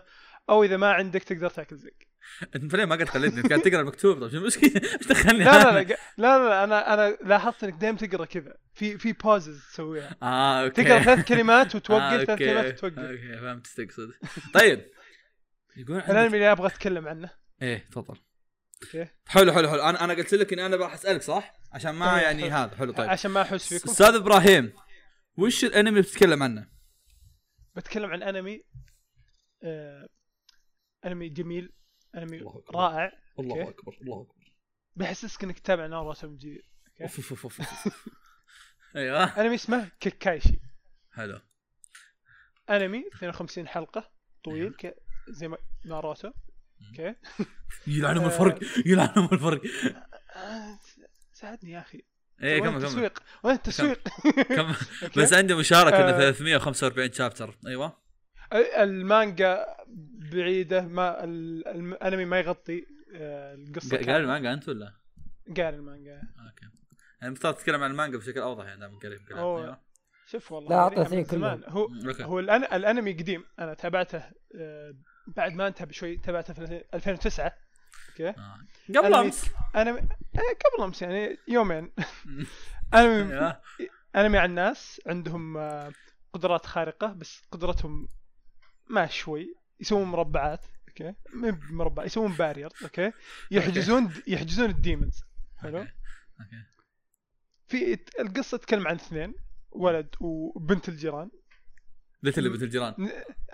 أو 0.49 0.63
إذا 0.63 0.77
ما 0.77 0.91
عندك 0.91 1.23
تقدر 1.23 1.49
تاكل 1.49 1.77
زق 1.77 2.10
انت 2.55 2.71
فعليا 2.71 2.85
ما 2.85 2.95
قد 2.95 3.09
خليتني 3.09 3.41
قاعد 3.41 3.61
تقرأ 3.61 3.81
المكتوب 3.81 4.19
طيب 4.19 4.31
شو 4.31 4.37
المشكلة؟ 4.37 4.71
إيش 4.83 5.07
دخلني؟ 5.07 5.43
لا 5.43 5.63
لا؟ 5.63 5.81
لا 5.81 5.97
لا 6.17 6.49
لا 6.49 6.63
أنا 6.63 6.93
أنا 6.93 7.17
لاحظت 7.21 7.63
إنك 7.63 7.73
دائما 7.73 7.97
تقرأ 7.97 8.25
كذا. 8.25 8.53
في 8.73 8.97
في 8.97 9.13
pauses 9.13 9.63
تسويها. 9.71 10.15
آه 10.23 10.63
okay. 10.63 10.83
تقرأ 10.83 10.99
ثلاث 10.99 11.27
كلمات 11.27 11.71
آه، 11.75 11.77
وتوقف 11.77 12.23
ثلاث. 12.25 12.39
كلمات 12.39 12.83
وتوقف. 12.83 12.99
okay 12.99 13.37
فهمت 13.37 13.67
إيش 13.67 13.75
تقصد. 13.75 14.11
طيب. 14.53 14.85
يقول 15.77 15.97
الانمي 15.97 16.37
اللي 16.37 16.51
أبغى 16.51 16.67
أتكلم 16.67 17.07
عنه. 17.07 17.29
إيه 17.61 17.85
تفضل. 17.91 18.17
okay. 18.83 19.07
حلو 19.27 19.53
حلو 19.53 19.69
حلو. 19.69 19.81
أنا 19.81 20.03
أنا 20.03 20.13
قلت 20.13 20.33
لك 20.33 20.53
إني 20.53 20.65
أنا 20.65 20.75
راح 20.75 20.93
أسألك 20.93 21.21
صح؟ 21.21 21.53
عشان 21.73 21.91
ما 21.91 22.13
طيب، 22.13 22.23
يعني. 22.23 22.49
هذا. 22.51 22.75
حلو 22.75 22.93
طيب. 22.93 23.09
عشان 23.09 23.31
ما 23.31 23.41
أحس 23.41 23.67
فيكم. 23.73 23.89
أستاذ 23.89 24.15
إبراهيم 24.15 24.73
وش 25.37 25.63
الأنمي 25.65 25.89
اللي 25.89 26.01
بتتكلم 26.01 26.43
عنه؟ 26.43 26.67
بتكلم 27.75 28.09
عن 28.09 28.23
أنمي 28.23 28.63
آه 29.63 30.07
أنمي 31.05 31.29
جميل. 31.29 31.73
أنمي 32.15 32.37
الله 32.37 32.57
أكبر. 32.57 32.75
رائع. 32.79 33.11
الله 33.39 33.59
أوكي. 33.59 33.69
أكبر 33.69 33.97
الله 34.01 34.21
أكبر. 34.21 34.51
بيحسسك 34.95 35.43
إنك 35.43 35.59
تتابع 35.59 35.85
ناروتو 35.87 36.27
من 36.27 36.37
جديد 36.37 36.61
أوف 37.01 37.31
أوف 37.31 37.43
أوف 37.43 37.59
أوف 37.61 37.87
أيوه. 38.95 39.23
أنمي 39.41 39.55
اسمه 39.55 39.91
كيكايشي. 39.99 40.59
حلو. 41.11 41.39
أنمي 42.69 43.07
52 43.15 43.67
حلقة 43.67 44.11
طويل 44.43 44.73
ك... 44.73 44.95
زي 45.29 45.47
ما 45.47 45.57
ناروتو. 45.85 46.31
okay. 46.89 47.15
يلعنهم 47.87 48.23
آه. 48.25 48.27
الفرق 48.27 48.59
يلعنهم 48.85 49.29
الفرق. 49.33 49.61
آه، 50.35 50.79
ساعدني 51.33 51.71
يا 51.71 51.79
أخي. 51.79 52.01
إيه 52.43 52.61
وين 52.61 52.63
كمل 52.63 52.71
كمل 52.71 52.83
التسويق؟ 52.85 53.23
وين 53.43 53.55
التسويق؟ 53.55 53.99
okay؟ 55.03 55.19
بس 55.19 55.33
عندي 55.33 55.53
مشاركة 55.53 55.97
انه 55.97 56.09
آه. 56.27 56.31
345 56.31 57.11
chapter 57.11 57.57
أيوه. 57.67 58.00
المانجا 58.53 59.65
بعيدة 60.31 60.81
ما 60.81 61.23
ال- 61.23 61.67
الانمي 61.67 62.25
ما 62.25 62.39
يغطي 62.39 62.85
آه، 63.15 63.53
القصة 63.53 63.97
قال 63.97 64.09
المانجا 64.09 64.53
أنت 64.53 64.69
ولا؟ 64.69 64.93
قال 65.57 65.73
المانجا. 65.73 66.13
okay. 66.15 66.65
يعني 66.65 67.27
المفترض 67.27 67.53
تتكلم 67.55 67.83
عن 67.83 67.91
المانجا 67.91 68.17
بشكل 68.17 68.39
أوضح 68.39 68.65
يعني 68.65 68.79
دام 68.79 68.99
قريب. 68.99 69.19
أيوه. 69.31 69.81
شوف 70.27 70.51
والله 70.51 70.89
لا، 70.89 71.09
من 71.09 71.23
زمان. 71.23 71.63
هو 71.67 71.87
okay. 72.07 72.23
هو 72.23 72.39
الأن... 72.39 72.63
الأنمي 72.63 73.13
قديم 73.13 73.43
أنا 73.59 73.73
تابعته 73.73 74.23
آه، 74.55 74.95
بعد 75.27 75.53
ما 75.53 75.67
انتهى 75.67 75.85
بشوي 75.85 76.17
تابعته 76.17 76.53
في 76.53 76.83
2009 76.93 77.53
okay. 78.09 78.29
آه. 78.29 78.55
قبل 78.97 79.13
أمس. 79.13 79.45
انمي 79.75 79.99
آه، 79.99 80.39
قبل 80.75 80.83
أمس 80.83 81.01
يعني 81.01 81.37
يومين. 81.47 81.91
انمي 82.93 83.53
أنمي 84.15 84.37
عن 84.37 84.51
ناس 84.55 85.01
عندهم 85.07 85.57
آه، 85.57 85.91
قدرات 86.33 86.65
خارقة 86.65 87.07
بس 87.07 87.41
قدرتهم 87.51 88.07
ما 88.91 89.07
شوي 89.07 89.55
يسوون 89.79 90.07
مربعات 90.07 90.65
okay؟ 90.87 91.13
مو 91.33 91.51
بمربع 91.51 92.03
يسوون 92.05 92.31
barrier 92.31 92.71
okay؟ 92.83 93.11
يحجزون 93.51 94.13
يحجزون 94.27 94.69
ال 94.69 94.77
demons 94.77 95.23
حلو؟ 95.57 95.77
okay. 95.77 95.87
في 97.67 97.99
القصة 98.19 98.57
تتكلم 98.57 98.87
عن 98.87 98.95
اثنين 98.95 99.33
ولد 99.71 100.09
وبنت 100.19 100.89
الجيران. 100.89 101.29
literal 102.23 102.49
بنت 102.49 102.63
الجيران. 102.63 103.11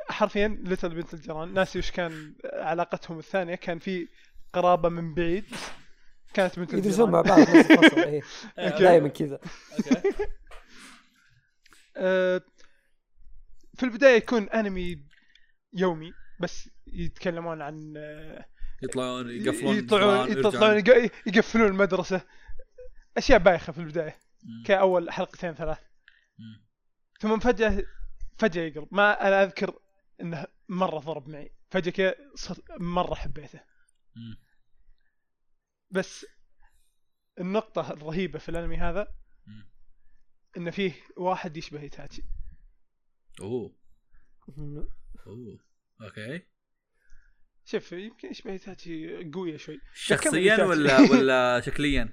حرفيا 0.09 0.47
literal 0.63 0.95
بنت 0.95 1.13
الجيران. 1.13 1.53
ناسي 1.53 1.79
وش 1.79 1.91
كان 1.91 2.35
علاقتهم 2.53 3.19
الثانية؟ 3.19 3.55
كان 3.55 3.79
في 3.79 4.07
قرابة 4.53 4.89
من 4.89 5.13
بعيد 5.13 5.45
بس 5.51 5.59
كانت 6.33 6.59
بنت 6.59 6.73
يدرسون 6.73 7.11
مع 7.11 7.21
الجيران 7.21 7.21
بعض 7.21 7.39
أوكي. 7.71 8.21
دائما 8.83 9.07
كذا. 9.07 9.39
آه، 11.97 12.41
في 13.75 13.83
البداية 13.83 14.15
يكون 14.15 14.49
انمي 14.49 15.06
يومي 15.77 16.13
بس 16.39 16.69
يتكلمون 16.87 17.61
عن 17.61 17.93
آه، 17.97 18.45
يطلعون 18.83 19.29
يقفلون 19.29 19.77
يطلعون 19.77 20.31
يطلعون 20.31 20.77
يقفلون 21.27 21.67
المدرسة. 21.67 22.21
أشياء 23.17 23.39
بايخة 23.39 23.73
في 23.73 23.79
البداية 23.79 24.15
مم. 24.43 24.63
كأول 24.65 25.11
حلقتين 25.11 25.53
ثلاث. 25.53 25.79
مم. 26.39 26.65
ثم 27.19 27.39
فجأة 27.39 27.83
فجأة 28.37 28.61
يقلب 28.61 28.87
ما 28.91 29.27
أنا 29.27 29.43
أذكر 29.43 29.79
إنه 30.21 30.45
مرة 30.69 30.99
ضرب 30.99 31.29
معي. 31.29 31.51
فجأة 31.69 31.91
كذا 31.91 32.15
صرت 32.35 32.63
مرة 32.79 33.15
حبيته. 33.15 33.59
مم. 34.15 34.37
بس 35.91 36.25
النقطة 37.39 37.91
الرهيبة 37.91 38.39
في 38.39 38.49
الأنمي 38.49 38.77
هذا 38.77 39.07
مم. 39.47 39.69
ان 40.57 40.71
فيه 40.71 40.93
واحد 41.17 41.57
يشبه 41.57 41.81
إيتاتشي. 41.81 42.23
أوه. 43.41 43.75
أوه. 45.27 45.66
okay. 46.01 46.41
شوف 47.65 47.91
يمكن 47.91 48.29
يشبه 48.31 48.51
ايتاتشي 48.51 49.23
قوية 49.33 49.57
شوي. 49.57 49.79
شخصيا 49.95 50.63
ولا 50.63 50.99
ولا 51.11 51.61
شكليا؟ 51.65 52.09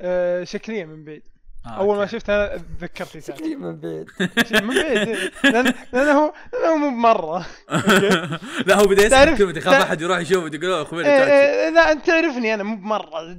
آه 0.00 0.44
شكليا 0.44 0.84
من 0.84 1.04
بعيد. 1.04 1.22
آه 1.66 1.68
أول 1.78 1.96
ما 1.96 2.02
okay. 2.02 2.12
شفت 2.12 2.30
أنا 2.30 2.56
تذكرت 2.80 3.16
ايتاتشي 3.16 3.32
شكلي 3.42 3.56
من 3.56 3.80
بعيد. 3.80 4.06
من 4.64 4.74
بعيد 4.74 5.08
إيه. 5.08 5.30
لأن 5.44 5.74
لأنه 5.92 6.12
هو 6.12 6.32
لأنه 6.52 6.76
مو 6.76 6.90
بمرة. 6.90 7.46
okay. 7.70 8.38
لا 8.66 8.74
هو 8.76 8.84
بدأ 8.84 9.08
تعرف- 9.08 9.38
كلمة 9.38 9.58
يخاف 9.58 9.74
أحد 9.82 10.00
يروح 10.00 10.18
يشوفه 10.18 10.46
يقول 10.46 10.60
له 10.70 10.82
أخوي 10.82 11.06
إيه 11.06 11.24
إيه 11.24 11.70
لا 11.70 11.92
أنت 11.92 12.06
تعرفني 12.06 12.54
أنا 12.54 12.62
مو 12.62 12.76
بمرة. 12.76 13.38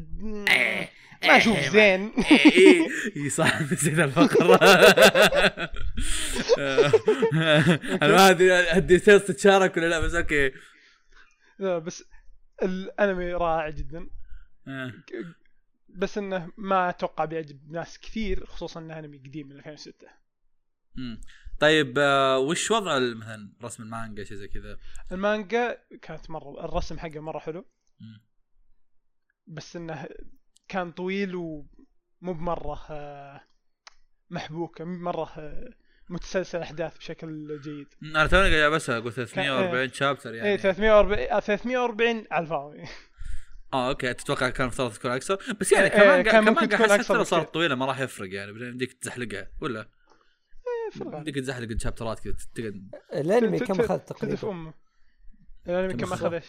ما 1.24 1.38
أشوف 1.38 1.59
زين 1.59 2.13
اي 2.32 2.88
اي 3.18 3.30
صح 3.30 3.61
نسيت 3.61 3.99
الفقرة 3.99 4.55
أنا 8.01 8.15
ما 8.15 8.30
أدري 8.30 8.72
ال 8.72 8.78
details 8.78 9.22
تتشارك 9.22 9.78
ولا 9.78 9.86
لا 9.86 9.99
بس 9.99 10.13
okay 10.14 10.52
لا 11.59 11.78
بس 11.78 12.03
الأنمي 12.63 13.34
رائع 13.34 13.70
جدا 13.70 14.07
آه. 14.68 14.93
بس 15.89 16.18
إنه 16.18 16.51
ما 16.57 16.89
أتوقع 16.89 17.26
بيعجب 17.26 17.72
ناس 17.72 17.99
كثير 17.99 18.45
خصوصا 18.45 18.80
إنه 18.80 18.99
أنمي 18.99 19.18
قديم 19.18 19.47
من 19.47 19.55
2006 19.55 20.07
مم. 20.95 21.22
طيب 21.59 21.99
آه، 21.99 22.39
وش 22.39 22.72
وضع 22.72 22.99
مثلا 22.99 23.53
رسم 23.63 23.84
المانجا 23.84 24.24
شيء 24.24 24.38
زي 24.38 24.47
كذا؟ 24.47 24.78
المانجا 25.11 25.78
كانت 26.01 26.30
مرة 26.30 26.65
الرسم 26.65 26.99
حقه 26.99 27.20
مرة 27.20 27.39
حلو. 27.39 27.65
بس 29.47 29.76
إنه 29.76 30.07
كان 30.68 30.91
طويل 30.91 31.36
ومو 31.36 31.65
بمرة 32.22 32.80
آه، 32.89 33.41
محبوكه 34.30 34.86
مو 34.86 34.97
بمرة 34.97 35.32
آه، 35.38 35.70
متسلسل 36.09 36.59
أحداث 36.61 36.97
بشكل 36.97 37.61
جيد 37.61 37.88
أنا 38.03 38.28
توني 38.28 38.59
قاعد 38.59 38.72
بس 38.72 38.89
أقول 38.89 39.11
340 39.13 39.93
chapter 39.93 40.34
يعني 40.34 40.49
اي 40.51 40.57
340 40.57 41.20
آه، 41.20 41.39
340 41.39 42.26
على 42.32 42.43
الفاضي 42.43 42.84
آه 43.74 43.89
okay 43.89 44.14
تتوقع 44.13 44.49
كان 44.49 44.68
مفترض 44.68 44.93
تكون 44.93 45.11
أكثر 45.11 45.55
بس 45.59 45.72
يعني 45.72 45.86
إيه، 45.86 45.91
كمان 45.91 46.22
كان 46.22 46.43
ممكن 46.43 46.65
كمان 46.65 46.88
تكون 46.88 46.99
حتى 47.03 47.13
لو. 47.13 47.24
صارت 47.24 47.53
طويلة 47.53 47.76
ما 47.76 47.86
راح 47.86 47.99
يفرق 47.99 48.34
يعني 48.34 48.51
بعدين 48.51 48.68
يمديك 48.68 48.93
تزحلقها 48.93 49.47
ولا 49.61 49.89
في 50.91 51.01
الغالب. 51.01 51.18
يمديك 51.18 51.36
تزحلق 51.36 51.72
ال 51.72 51.77
chapter 51.77 52.14
ات 52.14 52.20
كذا 52.20 52.34
تقعد 52.55 52.89
الأنمي 53.13 53.59
كم 53.59 53.82
أخذ 53.82 53.97
تقريبا 53.97 54.49
أمه 54.49 54.74
الأنمي 55.68 55.93
كم؟ 55.93 56.13
أخذ 56.13 56.34
إيش؟ 56.34 56.45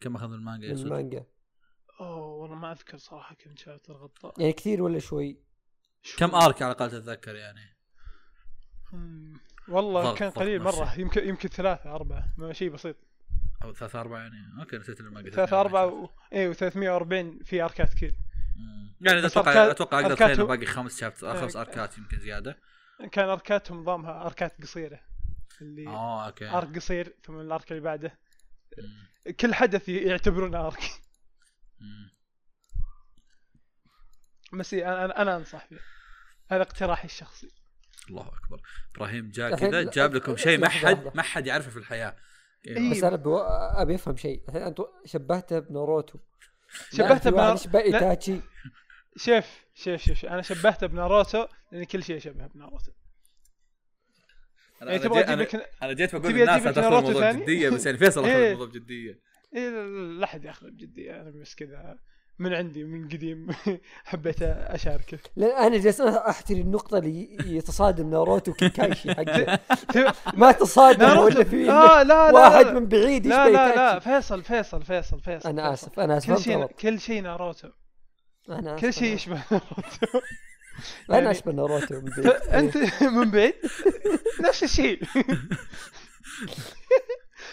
كم 0.00 0.16
أخذ 0.16 0.32
المانجا؟ 0.32 0.72
المانجا 0.72 1.26
والله 2.46 2.58
ما 2.62 2.72
أذكر 2.72 2.98
صراحة 2.98 3.34
كم 3.34 3.56
chapter 3.56 3.96
غطى 3.96 4.32
يعني 4.38 4.52
كثير 4.52 4.82
ولا 4.82 4.98
شوي 4.98 5.40
كم 6.18 6.34
arc 6.34 6.62
على 6.62 6.72
الأقل 6.72 6.90
تتذكر 6.90 7.34
يعني؟ 7.34 7.76
مم. 8.92 9.34
والله 9.68 10.02
ضغط- 10.02 10.18
كان 10.18 10.28
ضغط 10.28 10.38
قليل 10.38 10.62
نفسي. 10.62 10.80
مرة 10.80 10.94
يمكن 10.98 11.28
يمكن 11.28 11.48
ثلاثة 11.48 11.94
أربعة 11.94 12.34
ما 12.36 12.52
شيء 12.52 12.70
بسيط 12.70 12.96
أو 13.64 13.72
ثلاثة 13.74 14.00
أربعة 14.00 14.18
يعني 14.18 14.60
okay 14.60 14.78
نسيت 14.78 15.00
المانجا 15.00 15.30
ثلاثة 15.30 15.60
أربعة 15.60 15.86
و... 15.86 16.08
إيه 16.32 16.52
و340 16.52 17.44
في 17.44 17.62
arc 17.62 17.86
ات 17.86 17.94
كثير. 17.94 18.14
يعني 19.00 19.26
أتوقع 19.26 19.52
arc 19.52 19.63
ات- 19.63 19.70
أتوقع 19.70 20.00
أقدر 20.00 20.16
arc 20.16 20.17
اته- 20.17 20.18
تخيل 20.18 20.46
باقي 20.46 20.66
خمس 20.66 21.00
chapter 21.00 21.32
إيه. 21.32 21.40
خمس 21.40 21.56
arc 21.56 21.88
ات 21.88 21.98
يمكن 21.98 22.18
زيادة 22.18 22.58
كان 23.12 23.28
arc 23.28 23.54
اتهم 23.54 23.80
نظامها 23.80 24.26
arc 24.26 24.53
ات 24.53 24.62
قصيرة 24.62 25.00
اللي 25.60 25.86
آه 25.88 26.26
okay 26.26 26.48
arc 26.48 26.76
قصير 26.76 27.14
ثم 27.24 27.40
ال 27.40 27.48
arc 27.48 27.70
اللي 27.72 27.82
بعده 27.82 28.18
مم. 28.78 29.32
كل 29.40 29.54
حدث 29.54 29.88
يعتبرونه 29.88 30.66
arc 30.66 30.80
مم. 31.80 32.10
بس 34.52 34.74
إيه، 34.74 34.88
أنا 34.92 35.04
أنا, 35.04 35.22
أنا 35.22 35.36
أنصح 35.36 35.66
فيه 35.66 35.78
هذا 36.50 36.62
اقتراحي 36.62 37.04
الشخصي 37.04 37.48
الله 38.10 38.22
أكبر 38.22 38.60
إبراهيم 38.96 39.30
جاء 39.30 39.56
كذا 39.56 39.82
جاب 39.82 40.14
لكم 40.14 40.36
شيء 40.36 40.58
ما 40.58 40.68
حد. 40.68 41.10
ما 41.14 41.22
حد 41.22 41.46
يعرفه 41.46 41.70
في 41.70 41.76
الحياة 41.76 42.16
إيه. 42.66 42.90
بس 42.90 43.04
أنا 43.04 43.16
بو... 43.16 43.38
أبي 43.38 43.94
أفهم 43.94 44.16
شيء 44.16 44.42
أنت 44.54 44.78
شبهته 45.04 45.58
بناروتو 45.58 46.18
شبهته 46.92 47.30
بنار... 47.30 47.44
بنار... 47.44 47.54
يشبه 47.54 47.78
لا. 47.78 47.84
ايتاتشي 47.84 48.40
شوف 49.16 49.46
شوف 49.74 50.00
شوف 50.00 50.18
شوف. 50.18 50.30
أنا 50.30 50.42
شبهته 50.42 50.86
بناروتو 50.86 51.46
لأن 51.72 51.84
كل 51.84 52.02
شيء 52.02 52.18
شبه 52.18 52.46
بناروتو 52.46 52.92
أنا 54.82 54.92
يعني 54.92 55.04
أنا 55.06 55.08
تبغى 55.08 55.24
أنا- 55.24 55.38
لك 55.38 55.70
أنا 55.82 55.92
جيت 55.92 56.16
بقول 56.16 56.32
للناس 56.32 56.62
لا 56.62 56.72
تاخذ 56.72 56.86
الموضوع؟ 56.86 57.32
بجديه 57.32 57.68
بس 57.70 57.86
يعني 57.86 57.98
فيصل 57.98 58.20
اخذ 58.24 58.30
إيه. 58.30 58.52
الموضوع 58.52 58.66
بجديه 58.66 59.20
إيه 59.54 59.70
لا- 59.70 60.24
أحد 60.24 60.44
ياخذه 60.44 60.68
بجدية 60.68 61.20
أنا 61.20 61.30
بس 61.30 61.54
كذا 61.54 61.98
من 62.38 62.54
عندي 62.54 62.84
من 62.84 63.08
قديم. 63.08 63.46
حبيت 64.04 64.42
أشاركه 64.42 65.18
لأن 65.36 65.66
أنا 65.66 65.78
جالس 65.78 66.00
أحتري 66.00 66.60
النقطة 66.60 66.98
اللي 66.98 67.36
يتصادم 67.56 68.10
ناروتو 68.10 68.50
وكيكايشي 68.50 69.14
حقه. 69.14 69.58
ما 70.40 70.52
تصادم 70.52 71.18
ولا 71.18 71.44
في 71.44 71.70
آه 71.70 72.02
لا 72.02 72.32
لا 72.32 72.32
واحد 72.32 72.64
لا. 72.66 72.72
من 72.72 72.86
بعيد 72.86 73.26
لا 73.26 73.48
لا 73.48 73.74
لا. 73.74 73.98
فيصل 73.98 74.42
فيصل 74.42 74.82
فيصل 74.82 75.20
فيصل 75.20 75.48
أنا. 75.48 75.72
آسف 75.72 76.00
أنا 76.00 76.16
آسف 76.16 76.32
كل 76.34 76.42
شيء 76.42 76.66
كل 76.66 77.00
شيء 77.00 77.22
ناروتو. 77.22 77.68
أنا 78.48 78.76
كل 78.76 78.92
شيء 78.92 79.14
يشبه 79.14 79.42
ناروتو. 79.50 80.18
أنا 81.10 81.18
يعني- 81.18 81.30
أشبه 81.30 81.52
ناروتو 81.52 81.94
من 82.00 82.10
بعيد. 82.16 82.26
أنت 82.26 83.02
من 83.02 83.30
بعيد؟ 83.30 83.54
نفس 84.40 84.62
الشيء. 84.64 85.02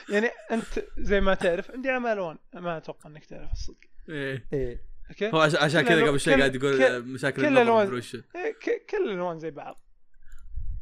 يعني 0.09 0.29
أنت 0.51 0.65
زي 0.97 1.21
ما 1.21 1.33
تعرف 1.33 1.71
عندي 1.71 1.89
اعمال 1.89 2.11
الوان 2.11 2.37
ما 2.53 2.77
أتوقع 2.77 3.09
إنك 3.09 3.25
تعرف 3.25 3.51
الصدق. 3.51 3.92
إيه. 4.09 4.47
إيه 4.53 4.83
أوكي 5.09 5.29
هو 5.31 5.39
عش- 5.41 5.55
عشان 5.55 5.81
كذا 5.81 6.07
قبل 6.07 6.19
شوي 6.19 6.33
قاعد 6.35 6.55
يقول 6.55 6.77
كل- 6.77 7.01
مشاكل 7.01 7.41
كل 7.41 7.69
وش. 7.69 8.15
إيه، 8.15 8.51
ك- 8.51 8.85
كل 8.89 9.09
الألوان 9.09 9.39
زي 9.39 9.51
بعض 9.51 9.83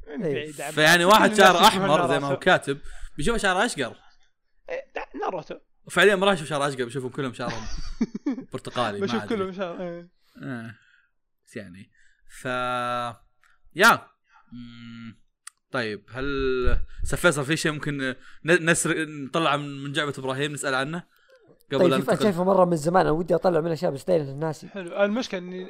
إيه. 0.08 0.18
بعيد 0.18 0.62
عن 0.62 0.72
فيعني. 0.72 1.06
واحد 1.06 1.34
شعره 1.34 1.68
أحمر 1.68 2.08
زي 2.08 2.20
ما 2.20 2.28
هو. 2.28 2.40
كاتب 2.40 2.78
بيشوف 3.18 3.38
شعره 3.38 3.66
أشقر 3.66 3.96
إيه، 4.70 4.82
ناروتو 5.22 5.56
وفعليا 5.86 6.16
ما 6.16 6.26
راح 6.26 6.34
يشوف 6.34 6.48
شعره 6.48 6.68
أشقر 6.68 6.84
بيشوفهم 6.86 7.10
كلهم 7.12 7.34
شعرهم 7.34 7.66
برتقالي 8.54 9.00
ما 9.00 9.06
بشوف. 9.06 9.24
كلهم 9.24 9.52
شعر 9.52 9.82
إيه. 9.82 10.10
آه. 10.44 10.76
بس 11.46 11.56
يعني 11.56 11.92
ف 12.42 12.46
يا 13.76 14.08
مم. 14.54 15.22
طيب 15.72 16.04
هل 16.10 16.26
أستاذ 17.04 17.18
فيصل 17.20 17.46
في 17.46 17.58
شيء 17.58 17.72
ممكن 17.72 17.98
ن- 18.46 18.70
نسر 18.70 19.06
نطلع 19.06 19.58
من 19.58 19.84
من 19.84 19.92
جعبة 19.92 20.14
إبراهيم 20.18 20.52
نسأل 20.54 20.74
عنه 20.76 21.04
قبل 21.76 21.80
طيب 21.90 21.94
ننتقل. 21.94 22.24
شايفه 22.24 22.44
مرة 22.44 22.66
من 22.66 22.76
زمان 22.76 23.02
أنا 23.02 23.12
ودي 23.12 23.36
أطلع 23.36 23.60
منها 23.62 23.74
أشياء 23.74 23.92
بس 23.92 24.04
دايما 24.04 24.34
ناسي 24.34 24.68
حلو 24.68 25.04
المشكلة 25.04 25.40
إني 25.40 25.68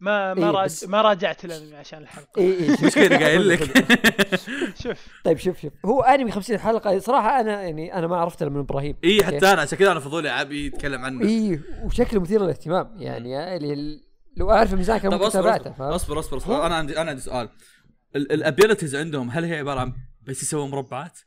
ما 0.00 0.34
ما 0.34 0.44
إيه، 0.46 0.50
راج... 0.50 0.64
بس- 0.64 0.84
ما 0.84 1.02
راجعت 1.02 1.44
الأنمي 1.44 1.76
عشان 1.76 1.98
الحلقة. 2.02 2.28
اي 2.42 2.52
اي 2.60 2.66
شوف. 2.68 2.84
مشكلة 2.84 3.16
قايل 3.18 3.48
لك. 3.48 3.62
شوف. 4.82 5.06
طيب 5.24 5.38
شوف 5.38 5.60
شوف. 5.60 5.72
هو 5.86 6.00
أنمي 6.02 6.30
50 6.30 6.58
حلقة 6.58 6.98
صراحة 6.98 7.40
أنا 7.40 7.62
يعني 7.62 7.94
أنا 7.98 8.06
ما 8.06 8.16
عرفت 8.16 8.42
إلا 8.42 8.50
من 8.50 8.58
إبراهيم. 8.60 8.96
اي 9.04 9.24
حتى 9.24 9.52
أنا 9.52 9.60
عشان 9.62 9.78
كذا 9.78 9.92
أنا 9.92 10.00
فضولي 10.00 10.28
أبي 10.30 10.66
يتكلم 10.66 11.04
عنه. 11.04 11.28
اي 11.28 11.60
وشكله 11.84 12.20
مثير 12.20 12.42
للاهتمام 12.42 12.94
يعني 12.96 13.56
اللي 13.56 14.00
لو 14.36 14.50
أعرف 14.50 14.72
الميزان 14.72 14.98
كان 14.98 15.12
ممكن 15.12 15.24
أصبر 15.24 15.42
تابعته 15.42 15.60
أصبر 15.70 15.74
فاهم؟ 15.78 15.92
أصبر 15.92 16.18
أصبر, 16.18 16.36
أصبر. 16.36 16.66
أنا 16.66 16.74
عندي 16.74 17.00
أنا 17.00 17.10
عندي 17.10 17.22
سؤال. 17.22 17.48
ال 18.16 18.24
abilities 18.24 18.96
عندهم 18.96 19.30
هل 19.30 19.44
هي 19.44 19.58
عبارة 19.58 19.80
عن 19.80 19.92
بس 20.22 20.42
يسوون 20.42 20.70
مربعات؟ 20.70 21.18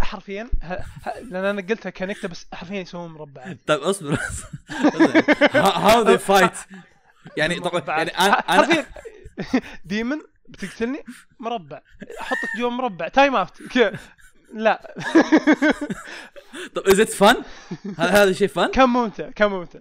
حرفيا 0.00 0.50
ه... 0.62 0.72
ه... 0.74 1.18
لأن 1.30 1.44
أنا 1.44 1.62
قلتها 1.62 1.90
كنكتة 1.90 2.28
بس 2.28 2.46
حرفيا 2.52 2.80
يسوون 2.80 3.10
مربعات. 3.10 3.58
طيب 3.66 3.80
اصبر. 3.80 4.18
how 5.54 6.02
they 6.08 6.18
fight 6.18 6.52
يعني 7.36 7.60
طبعا 7.60 7.82
يعني 7.98 8.10
أنا 8.10 8.42
حرفيا. 8.42 8.86
demon 9.84 10.18
بتقتلني؟ 10.48 11.04
مربع. 11.40 11.80
أحطك 12.20 12.48
جوا 12.58 12.70
مربع. 12.70 13.08
time 13.08 13.36
out 13.36 13.62
كذا 13.62 13.92
لا. 14.54 14.94
طب 16.74 16.82
is 16.88 17.00
it 17.00 17.08
fun؟ 17.08 17.34
هذا 17.98 18.32
شيء 18.32 18.48
fun؟ 18.48 18.66
كان 18.66 18.88
ممتع 18.88 19.30
كان 19.30 19.50
ممتع. 19.50 19.80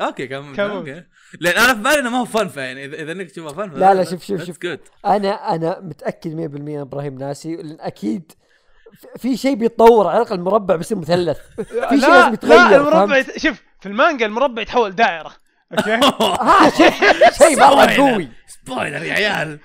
okay 0.00 0.26
كم 0.26 0.54
كم- 0.54 0.60
okay. 0.70 1.04
لأن 1.40 1.64
أنا 1.64 1.74
في 1.74 1.80
بالي 1.80 1.98
إنه 1.98 2.10
ما 2.10 2.18
هو 2.20 2.24
fun 2.24 2.48
فيعني 2.48 2.84
اذا 2.84 3.02
إذا 3.02 3.12
إنك 3.12 3.30
تشوفه 3.30 3.54
fun 3.66 3.78
لا، 3.78 3.94
لا، 3.94 4.04
شوف- 4.04 4.24
شوف- 4.24 4.44
شوف. 4.44 4.58
أنا 5.06 5.54
أنا 5.54 5.80
متأكد 5.80 6.30
100% 6.34 6.34
إن 6.56 6.80
إبراهيم 6.80 7.18
ناسي 7.18 7.56
لأن 7.56 7.76
أكيد 7.80 8.32
في- 9.18 9.36
شيء 9.36 9.54
بيتطور 9.54 10.06
على 10.06 10.16
الأقل 10.22 10.34
المربع 10.34 10.76
بيصير 10.76 10.98
مثلث. 10.98 11.38
في 11.56 11.64
شيء 12.00 12.08
لا 12.08 12.18
لازم 12.18 12.32
يتغير 12.34 12.68
لا 12.68 12.76
المربع؟ 12.76 13.16
يت... 13.16 13.38
شوف 13.38 13.62
في 13.80 13.86
المانجا 13.88 14.26
المربع 14.26 14.62
يتحول 14.62 14.94
دائرة. 14.94 15.32
okay؟ 15.78 15.90
ها 16.40 16.70
شيء 16.70 16.92
شيء 17.32 17.58
مرة 17.60 17.86
قوي. 17.96 18.28
spoiler 18.46 19.04
يا 19.04 19.12
عيال. 19.14 19.58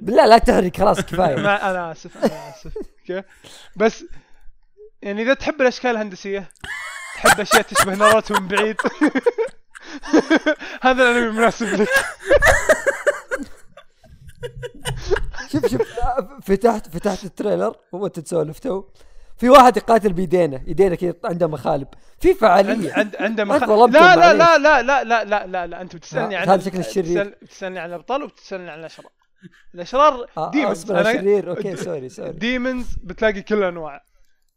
بالله 0.00 0.26
لا 0.26 0.38
تهرج 0.38 0.76
خلاص 0.76 1.00
كفاية. 1.00 1.36
ما 1.36 1.70
أنا 1.70 1.92
آسف 1.92 2.24
أنا 2.24 2.50
آسف. 2.50 2.72
okay؟ 3.00 3.22
بس 3.76 4.04
يعني 5.02 5.22
إذا 5.22 5.34
تحب 5.34 5.60
الأشكال 5.60 5.90
الهندسية 5.90 6.48
تحب 7.14 7.40
أشياء 7.40 7.62
تشبه 7.62 7.94
ناروتو 7.94 8.34
من 8.34 8.48
بعيد 8.48 8.76
هذا 10.82 11.02
الأنمي 11.02 11.30
مناسب 11.38 11.66
لك 11.66 11.88
شوف 15.52 15.66
شوف 15.66 15.80
فتحت 16.44 16.88
فتحت 16.88 17.24
ال 17.24 17.30
trailer 17.30 17.76
وانت 17.92 18.20
تسولف 18.20 18.58
تو. 18.58 18.84
في 19.36 19.48
واحد 19.50 19.76
يقاتل 19.76 20.12
بيدينه 20.12 20.62
يدينه 20.66 20.94
كذا 20.94 21.14
عنده 21.24 21.46
مخالب. 21.46 21.88
في 22.20 22.34
فعالية. 22.34 22.92
عند 22.92 23.16
عنده 23.16 23.26
أنت 23.26 23.40
مخ... 23.40 23.64
ظلمتهم، 23.64 24.02
لا 24.20 24.32
لا. 24.34 24.58
لا 24.58 24.58
لا 24.58 24.82
لا 24.82 25.04
لا 25.04 25.24
لا 25.24 25.46
لا 25.46 25.66
لا 25.66 25.80
أنت 25.80 25.96
بتسألني 25.96 26.34
لا، 26.34 26.40
عن 26.40 26.48
هذا 26.48 26.62
شكل 26.62 26.78
الشرير. 26.78 27.38
بتسألني 27.42 27.78
عن 27.78 27.88
الأبطال 27.88 28.22
وبتسألني 28.22 28.70
عن 28.70 28.78
الأشرار. 28.80 29.10
الأشرار 29.74 30.26
آه، 30.38 30.50
demons 30.50 30.78
أصبر 30.78 30.96
يا 30.96 31.12
شرير 31.12 31.50
okay 31.50 31.76
sorry 31.76 32.08
sorry. 32.08 32.32
demons 32.32 32.86
بتلاقي 33.02 33.42
كل 33.42 33.54
الانواع 33.58 34.04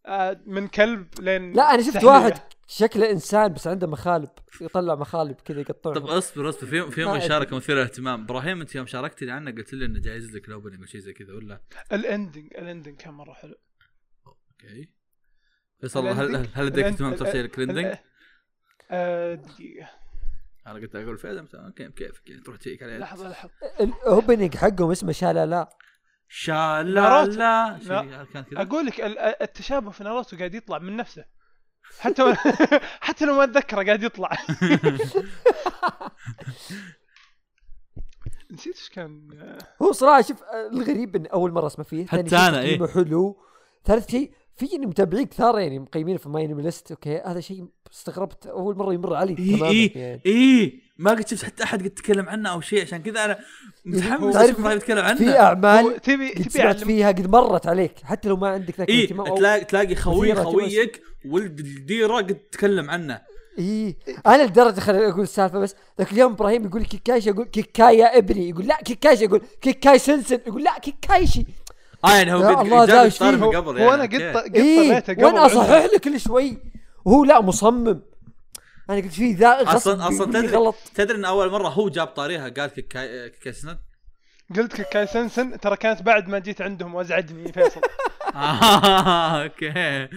آه، 0.05 0.37
من 0.45 0.67
كلب 0.67 1.07
لين 1.19 1.53
لا 1.53 1.73
أنا 1.73 1.81
شفت 1.81 1.93
سحلية. 1.93 2.07
واحد 2.07 2.33
شكله 2.69 3.11
إنسان 3.11 3.53
بس 3.53 3.67
عنده 3.67 3.87
مخالب 3.87 4.29
يطلع 4.61 4.95
مخالب 4.95 5.35
كذا 5.35 5.59
يقطعهم 5.59 5.95
طب 5.95 6.05
اصبر 6.05 6.49
اصبر. 6.49 6.67
في 6.67 6.91
في 6.91 7.05
مشاركة. 7.05 7.55
مثيره 7.55 7.75
للاهتمام 7.75 8.23
إبراهيم 8.23 8.61
أنت 8.61 8.75
يوم 8.75 8.85
شاركتي 8.85 9.25
لي 9.25 9.31
عنه 9.31 9.51
قلت 9.51 9.73
لي 9.73 9.85
إنه 9.85 9.99
جايز 9.99 10.35
لك 10.35 10.47
ال 10.47 10.51
opening 10.51 10.79
أو 10.79 10.85
شيء 10.85 11.01
زي 11.01 11.13
كذا 11.13 11.33
ولا؟ 11.33 11.61
ال 11.93 12.02
ending 12.02 12.53
ال 12.57 12.62
ending 12.62 12.95
كان 12.95 13.13
مرة 13.13 13.33
حلو. 13.33 13.55
أوكي. 14.27 14.89
فيصل 15.81 16.07
هل 16.07 16.35
هل- 16.35 16.73
الإند- 16.73 16.85
اهتمام 16.85 17.13
تفصيل 17.15 17.39
ال- 17.39 17.45
الكليندنج؟ 17.45 17.95
آه، 18.91 19.33
دقيقة. 19.35 19.89
أنا 20.67 20.73
قلت 20.79 20.95
أقول 20.95 21.17
فيصل 21.17 21.41
مثلا 21.43 21.65
أوكي 21.67 21.89
كيفك 21.91 22.29
يعني 22.29 22.41
تروح 22.41 22.57
تجيك 22.57 22.83
عليه. 22.83 22.97
لحظة 22.97 23.29
لحظة. 23.29 23.51
الاوبننج 23.79 24.55
حقهم 24.57 24.91
اسمه 24.91 25.11
شالالا 25.11 25.69
شا 26.29 26.83
لا 26.83 27.23
أقول 28.61 28.85
لك 28.85 29.01
ال- 29.01 29.19
التشابه 29.19 29.91
في 29.91 30.03
ناروتو 30.03 30.37
قاعد 30.37 30.53
يطلع 30.55 30.77
من 30.79 30.95
نفسه. 30.97 31.25
حتى 31.99 32.23
و... 32.23 32.33
حتى 33.07 33.25
لو 33.25 33.33
ما 33.33 33.43
أتذكره 33.43 33.83
قاعد 33.83 34.03
يطلع 34.03 34.31
نسيت 38.51 38.75
إيش 38.75 38.89
كان 38.89 39.29
هو 39.81 39.91
صراحة 39.91 40.21
شوف 40.21 40.43
الغريب 40.71 41.15
إن 41.15 41.25
أول 41.25 41.51
مرة 41.51 41.67
أسمع 41.67 41.85
فيه 41.85 42.05
حتى 42.05 42.17
إيه. 42.17 42.51
تقييمه 42.51 42.87
حلو 42.87 43.37
ثالث 43.85 44.11
شيء 44.11 44.31
في 44.55 44.77
متابعين 44.77 45.25
كثار 45.25 45.59
يعني 45.59 45.79
مقيمين 45.79 46.17
في 46.17 46.29
MyAnimeList 46.29 46.91
okay 46.91 47.17
هذا 47.17 47.39
شيء 47.39 47.65
استغربت 47.91 48.47
أول 48.47 48.77
مرة 48.77 48.93
يمر 48.93 49.15
علي 49.15 49.35
اي 49.39 49.57
تماما 49.57 49.69
اي 49.69 49.91
يعني. 49.95 50.21
اي 50.25 50.81
ما 50.99 51.11
قد 51.11 51.27
شفت 51.27 51.43
حتى 51.45 51.63
أحد 51.63 51.83
قد 51.83 51.89
تكلم 51.89 52.29
عنه 52.29 52.49
أو 52.49 52.61
شيء 52.61 52.81
عشان 52.81 53.03
كذا 53.03 53.25
أنا 53.25 53.39
متحمس 53.85 54.35
أشوف 54.35 54.59
إبراهيم 54.59 54.77
يتكلم 54.77 54.95
في 54.97 55.01
عنه. 55.01 55.31
هو 55.31 55.39
اعمال 55.39 56.01
تبي 56.01 56.29
قد 56.29 56.35
تبي 56.35 56.49
سمعت 56.49 56.83
فيها 56.83 57.07
قد 57.07 57.27
مرت 57.29 57.67
عليك 57.67 57.91
حتى 58.03 58.29
لو 58.29 58.37
ما 58.37 58.47
عندك 58.47 58.79
ذاك 58.79 58.89
أو- 58.89 59.37
تلاقي 59.37 59.65
تلاقي 59.65 59.95
خوي 59.95 60.35
خويك 60.35 61.01
ولد 61.25 61.59
الديرة 61.59 62.15
قد 62.15 62.35
تكلم 62.51 62.89
عنه. 62.89 63.21
إي 63.59 63.95
أنا 64.27 64.43
لدرجة 64.43 64.79
خليني 64.79 65.07
أقول 65.09 65.21
السالفة 65.23 65.59
بس 65.59 65.75
ذاك 65.99 66.11
اليوم 66.11 66.31
إبراهيم 66.31 66.65
يقول 66.65 66.81
لي 66.81 66.87
كيكايشي 66.87 67.29
أقول 67.29 67.45
كيكاي 67.45 67.97
يا 67.97 68.17
إبني 68.17 68.49
يقول 68.49 68.67
لا 68.67 68.75
كيكايشي 68.75 69.25
أقول 69.25 69.41
كيكاي 69.61 69.99
سنسن 69.99 70.39
يقول 70.47 70.63
لا 70.63 70.79
كيكايشي. 70.79 71.45
آه 72.05 72.11
يعني 72.17 72.33
هو 72.33 72.37
قد 72.55 72.65
الله، 72.65 72.85
جاب 72.85 73.43
قبل 73.55 73.77
يعني 73.77 74.01
قد 74.01 74.21
okay. 74.21 74.49
قد 74.89 75.03
طريته 75.03 75.13
قبل 75.13 75.23
وأنا 75.25 75.45
أصحح. 75.45 75.69
له 75.93 75.99
كل 76.03 76.19
شوي. 76.19 76.57
وهو 77.05 77.23
لا 77.25 77.41
مصمم. 77.41 78.01
أنا 78.89 79.01
قلت 79.01 79.13
فيه 79.13 79.37
ذا 79.37 79.75
أصلا 79.75 80.07
أصلا 80.07 80.25
تدري 80.25 80.47
غلط. 80.47 80.75
تدري 80.95 81.17
إن 81.17 81.25
أول 81.25 81.51
مرة 81.51 81.67
هو 81.67 81.89
جاب 81.89 82.07
طاريها 82.07 82.49
قال 82.49 82.69
كيكاي 82.69 83.29
كيكاي 83.29 83.77
قلت 84.55 84.75
كيكاي 84.75 85.07
سنسن 85.07 85.59
ترى 85.59 85.77
كانت 85.77 86.01
بعد 86.01 86.27
ما 86.27 86.39
جيت 86.39 86.61
عندهم 86.61 86.95
وأزعجني 86.95 87.51
فيصل. 87.51 87.81
آه، 88.35 89.43
okay. 89.43 89.65
يعني 89.65 90.09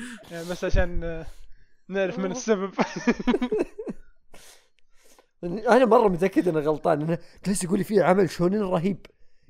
بس 0.51 0.65
عشان 0.65 1.05
آه، 1.05 1.27
نعرف 1.89 2.19
من 2.19 2.31
السبب. 2.31 2.75
أنا 5.45 5.85
مرة 5.85 6.09
متأكد 6.09 6.49
انه 6.49 6.61
غلطان. 6.61 7.03
انه 7.03 7.19
جالس 7.47 7.65
يقول 7.65 7.79
لي 7.79 7.85
فيه 7.85 8.03
عمل 8.03 8.31
شونين 8.31 8.61
رهيب. 8.63 9.07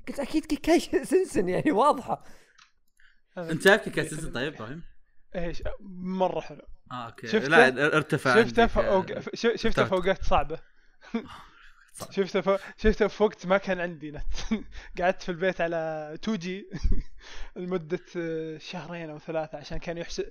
قلت 0.07 0.19
أكيد 0.19 0.45
كيكايشي 0.45 1.05
سنسن 1.05 1.49
يعني 1.49 1.71
واضحة. 1.71 2.23
أنت 3.37 3.61
شايف 3.61 3.81
كيكاي 3.81 4.05
سنت 4.05 4.35
طيب 4.35 4.53
إبراهيم؟ 4.53 4.83
إيش؟ 5.35 5.63
مرة 6.03 6.39
حلو. 6.39 6.61
آه 6.91 7.05
أوكي 7.05 7.27
شفته؟ 7.27 7.47
لا 7.47 7.95
ارتفع 7.97 8.43
شفته. 8.43 8.63
آه، 8.63 9.01
ف- 9.01 9.29
ش- 9.35 9.39
شفته 9.41 9.57
في 9.59 9.67
ارتفعت. 9.67 9.91
اوقات 9.93 10.23
صعبة 10.23 10.59
شفته 12.11 12.41
في... 12.41 12.57
شفته 12.77 13.07
في 13.07 13.23
وقت 13.23 13.45
ما 13.45 13.57
كان 13.57 13.79
عندي 13.79 14.11
نت 14.11 14.33
قعدت 15.01 15.21
في 15.21 15.29
البيت 15.29 15.61
على 15.61 16.11
2 16.13 16.37
جي 16.37 16.69
لمدة 17.55 17.99
آه، 18.17 18.57
شهرين 18.57 19.09
أو 19.09 19.19
ثلاثة 19.19 19.57
عشان 19.57 19.77
كانوا 19.77 20.01
يحسب 20.01 20.25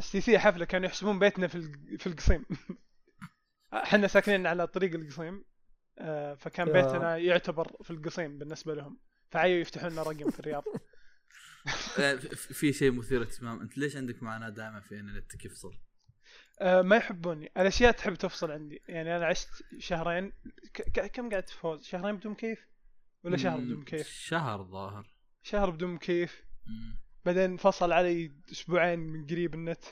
سي 0.00 0.20
سي 0.20 0.38
حفلة 0.38 0.64
كانوا 0.64 0.86
يحسبون 0.86 1.18
بيتنا 1.18 1.46
في 1.46 1.72
في 1.98 2.06
القصيم 2.06 2.44
إحنا 3.72 4.06
ساكنين 4.08 4.46
على 4.46 4.66
طريق 4.66 4.94
القصيم 4.94 5.44
آه، 5.98 6.34
فكان 6.34 6.68
يا. 6.68 6.72
بيتنا 6.72 7.16
يعتبر 7.16 7.72
في 7.82 7.90
القصيم 7.90 8.38
بالنسبة 8.38 8.74
لهم 8.74 8.98
فعيوا 9.30 9.60
يفتحون 9.60 9.90
لنا 9.92 10.02
رقم 10.02 10.30
في 10.30 10.40
الرياض 10.40 10.64
آه، 10.68 10.80
في- 11.66 12.54
في 12.54 12.72
شيء 12.72 12.92
مثير 12.92 13.22
اهتمام. 13.22 13.60
أنت 13.60 13.78
ليش 13.78 13.96
عندك 13.96 14.22
معاناة 14.22 14.48
دائما 14.48 14.80
في 14.80 15.00
إن 15.00 15.16
نتك 15.18 15.44
يفصل؟ 15.44 15.72
آه، 16.60 16.82
ما 16.82 16.96
يحبوني. 16.96 17.46
الأشياء 17.56 17.92
تحب 17.92 18.14
تفصل 18.14 18.50
عندي. 18.50 18.82
يعني 18.88 19.16
أنا 19.16 19.26
عشت 19.26 19.48
شهرين. 19.78 20.32
ك... 20.74 21.00
كم 21.12 21.30
قعدت 21.30 21.50
فوز؟ 21.50 21.84
شهرين 21.84 22.16
بدون 22.16 22.32
مكيف 22.32 22.58
ولا 23.24 23.36
شهر 23.36 23.58
بدون 23.60 23.76
مكيف 23.80 24.08
شهر 24.08 24.64
ظاهر. 24.64 25.14
شهر 25.42 25.70
بدون 25.70 25.90
مكيف 25.94 26.42
مم. 26.66 26.98
بعدين 27.24 27.56
فصل 27.56 27.92
علي 27.92 28.32
أسبوعين 28.52 28.98
من 28.98 29.26
قريب 29.26 29.54
النت. 29.54 29.84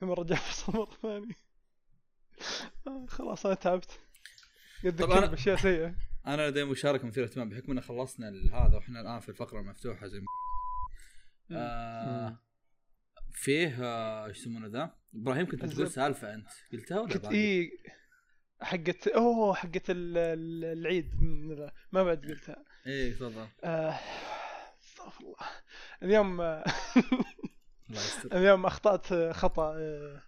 ثم 0.00 0.10
رجع 0.10 0.34
فصل 0.36 0.72
مره 0.72 0.90
ثانية 1.02 1.34
آه، 2.86 3.06
خلاص 3.08 3.46
أنا 3.46 3.54
تعبت. 3.54 4.00
يتذكر 4.84 5.26
أنا- 5.26 5.30
باشياء 5.30 5.56
سيئة. 5.56 5.94
أنا 6.26 6.48
لدي 6.50 6.64
مشاركة 6.64 7.06
مثيرة 7.06 7.24
اهتمام. 7.24 7.48
بحكم 7.48 7.72
إن 7.72 7.80
خلصنا 7.80 8.28
هذا 8.52 8.74
وإحنا 8.76 9.00
الآن 9.00 9.20
في 9.20 9.28
الفقرة 9.28 9.60
المفتوحة 9.60 10.06
زي 10.06 10.20
آه 11.50 12.38
فيه 13.32 13.84
آه، 13.84 14.26
إيش 14.26 14.38
يسمونه 14.40 14.66
ذا؟ 14.66 14.94
إبراهيم 15.14 15.46
كنت 15.46 15.54
بتقول 15.64 15.70
الزب- 15.86 15.94
سالفة 15.94 16.34
أنت 16.34 16.48
قلتها 16.72 17.00
ولا 17.00 17.12
كنت؟ 17.14 17.24
اي 17.26 17.70
حقت 18.60 19.08
أوه 19.08 19.54
حقت 19.54 19.90
ال- 19.90 20.18
ال- 20.18 20.78
العيد 20.78 21.14
ما 21.92 22.02
بعد 22.04 22.24
قلتها. 22.26 22.64
إيه 22.86 23.12
تفضل. 23.14 23.46
آه، 23.64 23.98
استغفر 24.82 25.20
الله. 25.24 25.36
اليوم 26.02 26.40
آه، 26.40 26.64
الله 27.90 28.00
يستر. 28.00 28.36
اليوم 28.38 28.66
أخطأت 28.66 29.34
خطأ 29.34 29.74
آه، 29.78 30.22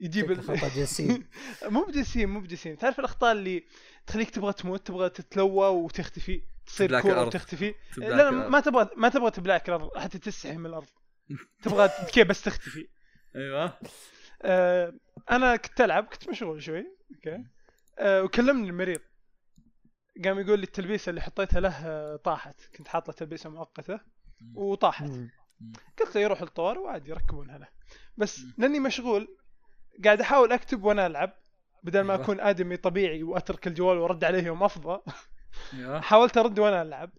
يجيب 0.00 0.30
ال- 0.30 0.42
خطأ 0.42 0.68
جسيم. 0.68 1.28
مو 1.74 1.84
بجسيم 1.84 2.34
مو 2.34 2.40
بجسيم. 2.40 2.76
تعرف 2.76 2.98
الأخطاء 2.98 3.32
اللي 3.32 3.64
تخليك 4.06 4.30
تبغى 4.30 4.52
تموت 4.52 4.86
تبغى 4.86 5.08
تتلوى 5.10 5.68
وتختفي؟ 5.68 6.42
تصير 6.68 7.00
كورة. 7.00 7.26
وتختفي. 7.26 7.74
لا. 7.96 8.30
ما 8.30 8.60
تبغى 8.60 8.90
ما 8.96 9.08
تبغى 9.08 9.30
تبلاك 9.30 9.68
الأرض 9.68 9.98
حتى 9.98 10.18
تستحي 10.18 10.56
من 10.56 10.66
الأرض. 10.66 10.88
تبغى 11.62 11.88
كذا 12.14 12.24
بس 12.24 12.42
تختفي. 12.42 12.88
أيوه. 13.36 13.78
آه 14.42 14.92
أنا 15.30 15.56
كنت 15.56 15.80
ألعب 15.80 16.04
كنت 16.04 16.28
مشغول 16.28 16.62
شوي. 16.62 16.84
أوكي. 17.14 17.44
آه 17.98 18.22
وكلمني 18.22 18.68
المريض. 18.68 19.00
قام 20.24 20.38
يقول 20.38 20.58
لي 20.58 20.64
التلبيسة 20.64 21.10
اللي 21.10 21.20
حطيتها 21.20 21.60
له 21.60 21.86
آه، 21.86 22.16
طاحت. 22.16 22.60
كنت 22.76 22.88
حاط 22.88 23.08
له 23.08 23.14
تلبيسة 23.14 23.50
مؤقتة 23.50 24.00
وطاحت. 24.54 25.10
قلت 25.98 26.14
له 26.14 26.20
يروح 26.20 26.42
الطوارئ 26.42 26.78
وعادي 26.78 27.10
يركبونها 27.10 27.58
له. 27.58 27.68
بس 28.16 28.40
لأني 28.58 28.80
مشغول 28.80 29.36
قاعد 30.04 30.20
أحاول 30.20 30.52
أكتب 30.52 30.84
وأنا 30.84 31.06
ألعب 31.06 31.32
بدل 31.82 32.00
ما 32.00 32.12
أيوة. 32.12 32.24
أكون 32.24 32.40
آدمي 32.40 32.76
طبيعي 32.76 33.22
وأترك 33.22 33.66
الجوال 33.66 33.98
وأرد 33.98 34.24
عليه 34.24 34.42
يوم 34.42 34.62
أفضى. 34.62 35.00
حاولت 36.00 36.38
ارد 36.38 36.58
وأنا 36.58 36.82
العب. 36.82 37.10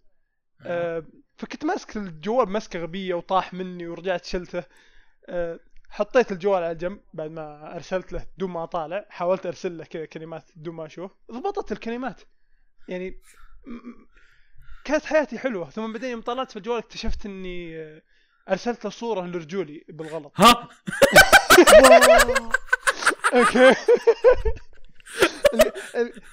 آه، 0.66 1.04
فكنت 1.38 1.66
ماسك 1.66 1.98
الجوال 1.98 2.50
مسكه 2.50 2.80
غبية 2.80 3.14
وطاح 3.14 3.54
مني 3.54 3.88
ورجعت 3.88 4.26
شلته. 4.26 4.64
آه، 5.30 5.60
حطيت 5.90 6.32
الجوال 6.32 6.64
على 6.64 6.76
جنب 6.76 7.00
بعد 7.14 7.32
ما 7.32 7.76
ارسلت 7.76 8.14
له 8.14 8.26
بدون 8.38 8.50
ما 8.50 8.64
اطالع 8.64 9.06
حاولت 9.10 9.46
أرسل 9.46 9.78
له 9.78 9.84
كذا 9.86 10.06
كلمات 10.06 10.52
بدون 10.56 10.76
ما 10.76 10.86
أشوف. 10.86 11.12
ضبطت 11.32 11.72
الكلمات. 11.72 12.22
يعني 12.88 13.22
كانت 14.86 15.06
حياتي 15.06 15.40
حلوة. 15.40 15.70
ثم 15.70 15.94
بعدين 15.94 16.10
يوم 16.12 16.22
طلعت 16.22 16.52
في 16.52 16.58
الجوال 16.58 16.78
اكتشفت 16.78 17.26
إني 17.26 17.78
آه، 17.82 18.02
أرسلت 18.50 18.86
له 18.86 18.92
صورة 18.92 19.26
لرجولي 19.26 19.86
بالغلط. 19.90 20.32
ها؟ 20.36 20.70
أوكي. 23.34 23.76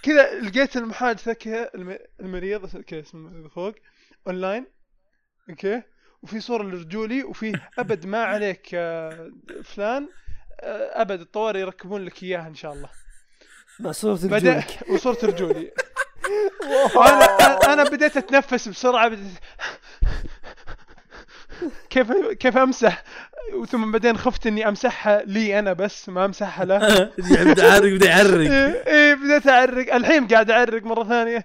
كذا 0.03 0.41
لقيت 0.41 0.77
المحادثه 0.77 1.33
كذا 1.33 1.71
الم- 1.75 1.99
المريض 2.21 2.81
كذا 2.81 3.01
اسمه 3.01 3.49
فوق 3.49 3.75
online 4.27 4.67
okay 5.51 5.83
وفي 6.23 6.41
صورة 6.41 6.63
لرجولي 6.63 7.25
وفي 7.25 7.61
أبد 7.79 8.07
ما 8.07 8.25
عليك 8.25 8.73
يا 8.73 9.11
فلان 9.65 10.09
آه، 10.61 11.01
أبد 11.03 11.21
الطوارئ 11.21 11.59
يركبون 11.61 12.05
لك 12.05 12.23
إياها 12.23 12.49
إن 12.49 12.55
شاء 12.55 12.73
الله. 12.73 12.89
مع 13.81 13.93
بعدين 14.29 14.53
رجولك 14.53 14.89
وصورة 14.91 15.19
رجولي. 15.25 15.73
وأنا 16.97 17.25
أنا 17.73 17.85
بديت 17.85 18.17
أتنفس 18.17 18.69
بسرعة 18.69 19.09
بديت 19.09 19.33
كيف 21.91 22.13
كيف 22.13 22.57
أمسح؟ 22.57 23.05
ثم 23.69 23.93
بعدين 23.93 24.17
خفت 24.19 24.47
إني 24.47 24.69
أمسحها 24.69 25.23
لي 25.25 25.59
أنا 25.59 25.73
بس 25.73 26.09
ما 26.09 26.25
أمسحها 26.25 26.65
له. 26.65 27.11
يبدا 27.19 27.65
يعرق 27.67 27.85
يبدا 27.85 28.07
يعرق 28.07 28.51
إيه 28.51 28.85
إيه، 28.87 29.15
بديت 29.15 29.47
أعرق. 29.49 29.95
الحين 29.95 30.27
قاعد 30.29 30.51
أعرق 30.51 30.83
مرة 30.83 31.05
ثانية. 31.05 31.45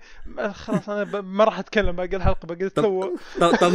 خلاص 0.52 0.90
أنا 0.90 1.22
ما 1.22 1.44
راح 1.44 1.60
أتكلم 1.60 1.92
باقي 1.92 2.16
الحلقة 2.16 2.46
باقي 2.46 2.70
تو 2.70 3.16
طب 3.40 3.56
طب 3.56 3.72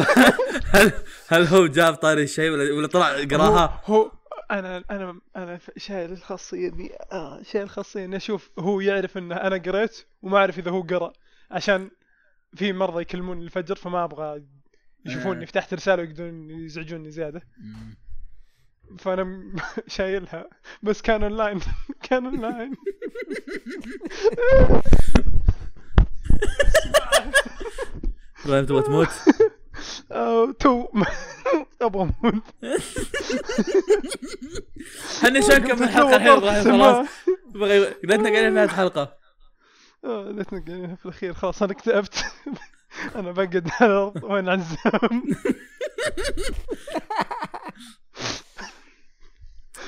هل 0.75 0.93
هل 1.29 1.47
هو 1.47 1.67
جاب 1.67 1.95
طاري 1.95 2.23
الشيء 2.23 2.51
ولا 2.51 2.75
ولا 2.75 2.87
طلع 2.87 3.09
قراها؟ 3.31 3.83
هو, 3.85 3.95
هو 3.95 4.11
أنا 4.51 4.85
أنا 4.91 5.21
أنا 5.37 5.59
شايل 5.77 6.13
الخاصية 6.13 6.69
دي. 6.69 6.91
آه 7.13 7.43
شايل 7.43 7.65
الخاصية 7.65 8.05
إني 8.05 8.17
أشوف 8.17 8.51
هو 8.59 8.81
يعرف 8.81 9.19
ان 9.19 9.33
أنا 9.33 9.57
قريت 9.57 10.07
وما 10.23 10.39
أعرف 10.39 10.59
إذا 10.59 10.71
هو 10.71 10.81
قرأ 10.81 11.13
عشان 11.51 11.91
في 12.55 12.73
مرضى 12.73 13.03
يكلموني 13.03 13.45
الفجر 13.45 13.75
فما 13.75 14.05
أبغى 14.05 14.43
يشوفوني 15.07 15.43
آه. 15.43 15.47
فتحت 15.47 15.75
رسالة 15.75 16.03
ويقدرون 16.03 16.51
يزعجوني 16.51 17.11
زيادة. 17.11 17.43
فأنا 18.99 19.53
شايلها. 19.87 20.49
بس 20.83 21.03
كان 21.03 21.23
اونلاين 21.23 21.61
كان 22.09 22.27
اونلاين 22.27 22.75
إبراهيم 28.45 28.65
تبغى 28.67 28.83
تموت؟ 28.83 29.09
تو. 30.61 30.89
أبغى 31.83 32.03
أموت. 32.25 32.43
إحنا 35.25 35.41
شو 35.41 35.53
نكمل 35.53 35.83
الحلقة 35.83 36.17
الحين 36.17 36.29
إبراهيم 36.33 36.63
خلاص. 36.65 37.07
بغي 37.55 37.85
قلتنا 37.85 38.31
قاعدين 38.31 38.49
في 38.49 38.51
نهايه 38.51 38.65
الحلقة. 38.65 39.17
آه، 40.05 40.31
لا 40.31 40.43
تنقلني 40.43 40.97
في 40.97 41.05
الأخير 41.07 41.35
خلاص 41.35 41.63
أنا 41.63 41.73
اكتئبت. 41.73 42.25
أنا 43.17 43.31
الأرض 43.67 44.25
وين 44.25 44.49
عزام 44.49 45.23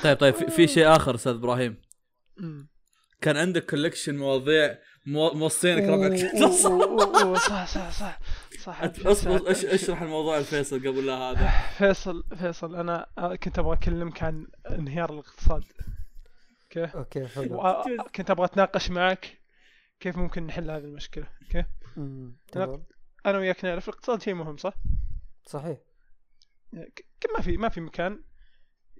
طيب 0.03 0.17
طيب 0.17 0.33
في, 0.35 0.47
في 0.47 0.67
شيء 0.67 0.95
آخر 0.95 1.15
أستاذ 1.15 1.31
إبراهيم. 1.33 1.81
كان 3.21 3.37
عندك 3.37 3.65
collection 3.69 4.17
مواضيع 4.17 4.77
مو- 5.05 5.31
موصينك 5.33 5.83
ربعك 5.89 6.17
صح. 7.37 7.65
صح 7.65 7.91
صح 7.91 8.19
صح 8.59 8.81
أصبر 9.05 9.39
أش- 9.39 9.65
اشرح 9.73 10.01
الموضوع 10.01 10.37
الفيصل 10.37 10.79
قبل 10.79 11.05
لا 11.05 11.13
هذا؟ 11.13 11.49
فيصل 11.77 12.23
فيصل 12.39 12.75
أنا 12.75 13.07
كنت 13.43 13.59
أبغى 13.59 13.73
أكلمك 13.73 14.23
عن 14.23 14.47
انهيار 14.69 15.13
الاقتصاد. 15.13 15.63
okay؟ 16.63 16.97
okay 16.97 17.27
حلو. 17.27 17.83
كنت 18.15 18.31
أبغى 18.31 18.45
أتناقش 18.45 18.89
معك 18.89 19.39
كيف 19.99 20.17
ممكن 20.17 20.47
نحل 20.47 20.71
هذه 20.71 20.83
المشكلة. 20.83 21.27
okay؟ 21.43 21.65
أنا 23.25 23.37
وياك 23.37 23.65
نعرف 23.65 23.89
الاقتصاد 23.89 24.21
شيء 24.21 24.33
مهم 24.33 24.57
صح؟ 24.57 24.73
صحيح. 25.45 25.77
ما 27.35 27.41
في 27.41 27.57
ما 27.57 27.69
في 27.69 27.81
مكان 27.81 28.23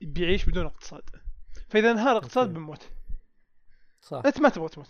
بيعيش 0.02 0.46
بدون 0.46 0.66
اقتصاد. 0.66 1.10
فإذا 1.70 1.92
انهار 1.92 2.12
الاقتصاد. 2.12 2.54
بنموت. 2.54 2.90
صح. 4.02 4.22
أنت 4.26 4.40
ما 4.40 4.50
تبغى 4.50 4.70
تموت. 4.70 4.90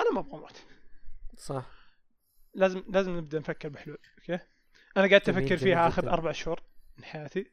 أنا 0.00 0.12
ما 0.12 0.20
أبغى 0.20 0.38
أموت. 0.38 0.62
صح. 1.36 1.70
لازم 2.54 2.84
لازم 2.88 3.16
نبدأ 3.16 3.38
نفكر 3.38 3.68
بحلول 3.68 3.98
okay؟ 4.18 4.44
أنا 4.96 5.08
قاعد 5.08 5.20
جميل، 5.20 5.42
أفكر 5.42 5.56
فيها 5.56 5.88
آخر. 5.88 6.10
أربع 6.10 6.32
شهور 6.32 6.62
من 6.98 7.04
حياتي. 7.04 7.52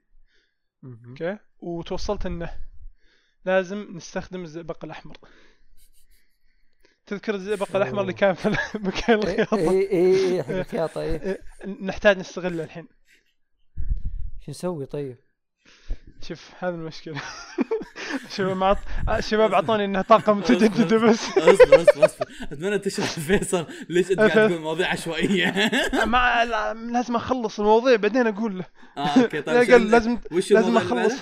okay؟ 0.83 1.37
وتوصلت 1.59 2.25
إنه 2.25 2.65
لازم 3.45 3.97
نستخدم 3.97 4.43
الزئبق 4.43 4.85
الأحمر. 4.85 5.17
تذكر 7.07 7.35
الزئبق 7.35 7.75
الأحمر 7.75 8.01
اللي 8.01 8.13
كان 8.13 8.33
في 8.33 8.49
مكان 8.75 9.19
اي 9.19 9.41
الخياطة؟ 9.41 9.57
اي 9.57 9.89
اي 9.91 10.43
حق 10.43 10.49
الخياطة 10.49 11.01
اي 11.01 11.21
إيه، 11.21 11.39
نحتاج 11.81 12.17
نستغله 12.17 12.63
الحين. 12.63 12.87
شو 14.45 14.51
نسوي 14.51 14.85
طيب؟ 14.85 15.17
شوف 16.27 16.51
هذه 16.59 16.73
المشكلة. 16.73 17.21
شباب 18.35 18.57
معط... 18.57 18.77
شباب 19.19 19.53
أعطوني 19.53 19.85
انها 19.85 20.01
طاقه 20.01 20.33
متجدده 20.33 20.97
بس. 20.97 21.37
أصبر 21.37 21.81
أصبر 21.81 22.05
أصبر. 22.05 22.25
أتمنى 22.51 22.79
تشرح 22.79 23.05
فيصل 23.19 23.67
ليش 23.89 24.11
أنت 24.11 24.19
قاعد. 24.19 24.31
تقول 24.49 24.61
مواضيع 24.61 24.89
عشوائية. 24.91 25.71
مع 26.05 26.43
لا- 26.43 26.73
لازم 26.73 27.15
أخلص 27.15 27.59
المواضيع 27.59 27.95
بعدين 27.95 28.27
أقول 28.27 28.57
له. 28.57 28.65
آه 28.97 29.21
okay 29.23 29.41
طيب 29.41 29.71
قال 29.71 29.91
لازم 29.91 30.19
وش 30.31 30.51
لازم 30.51 30.77
أخلص؟ 30.77 31.13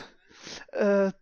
آه، 0.73 1.13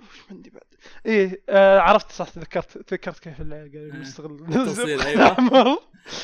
وش 0.00 0.20
عندي 0.30 0.50
بعد؟ 0.50 0.62
إيه 1.06 1.42
آه 1.48 1.78
عرفت 1.80 2.12
صح 2.12 2.28
تذكرت 2.28 2.78
تذكرت 2.78 3.18
كيف 3.18 3.38
قاعد 3.40 3.74
آه. 3.76 3.96
نستغل 3.96 4.32
التوصيل، 4.40 4.60
الزئبق 4.60 5.04
أيوة. 5.06 5.22
الأحمر. 5.26 5.78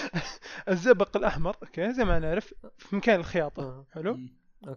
الزئبق 0.68 1.16
الأحمر 1.16 1.56
okay 1.62 1.92
زي 1.92 2.04
ما 2.04 2.18
نعرف 2.18 2.54
في 2.78 2.96
مكان 2.96 3.20
الخياطة 3.20 3.62
آه. 3.62 3.86
حلو؟ 3.92 4.18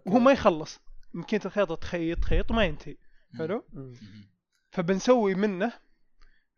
وهو 0.06 0.18
ما 0.18 0.32
يخلص. 0.32 0.80
ماكينه 1.14 1.42
الخياطة 1.44 1.74
تخيط 1.74 2.18
تخيط 2.18 2.50
وما 2.50 2.64
ينتهي 2.64 2.96
حلو. 3.38 3.64
فبنسوي 4.70 5.34
منه 5.34 5.72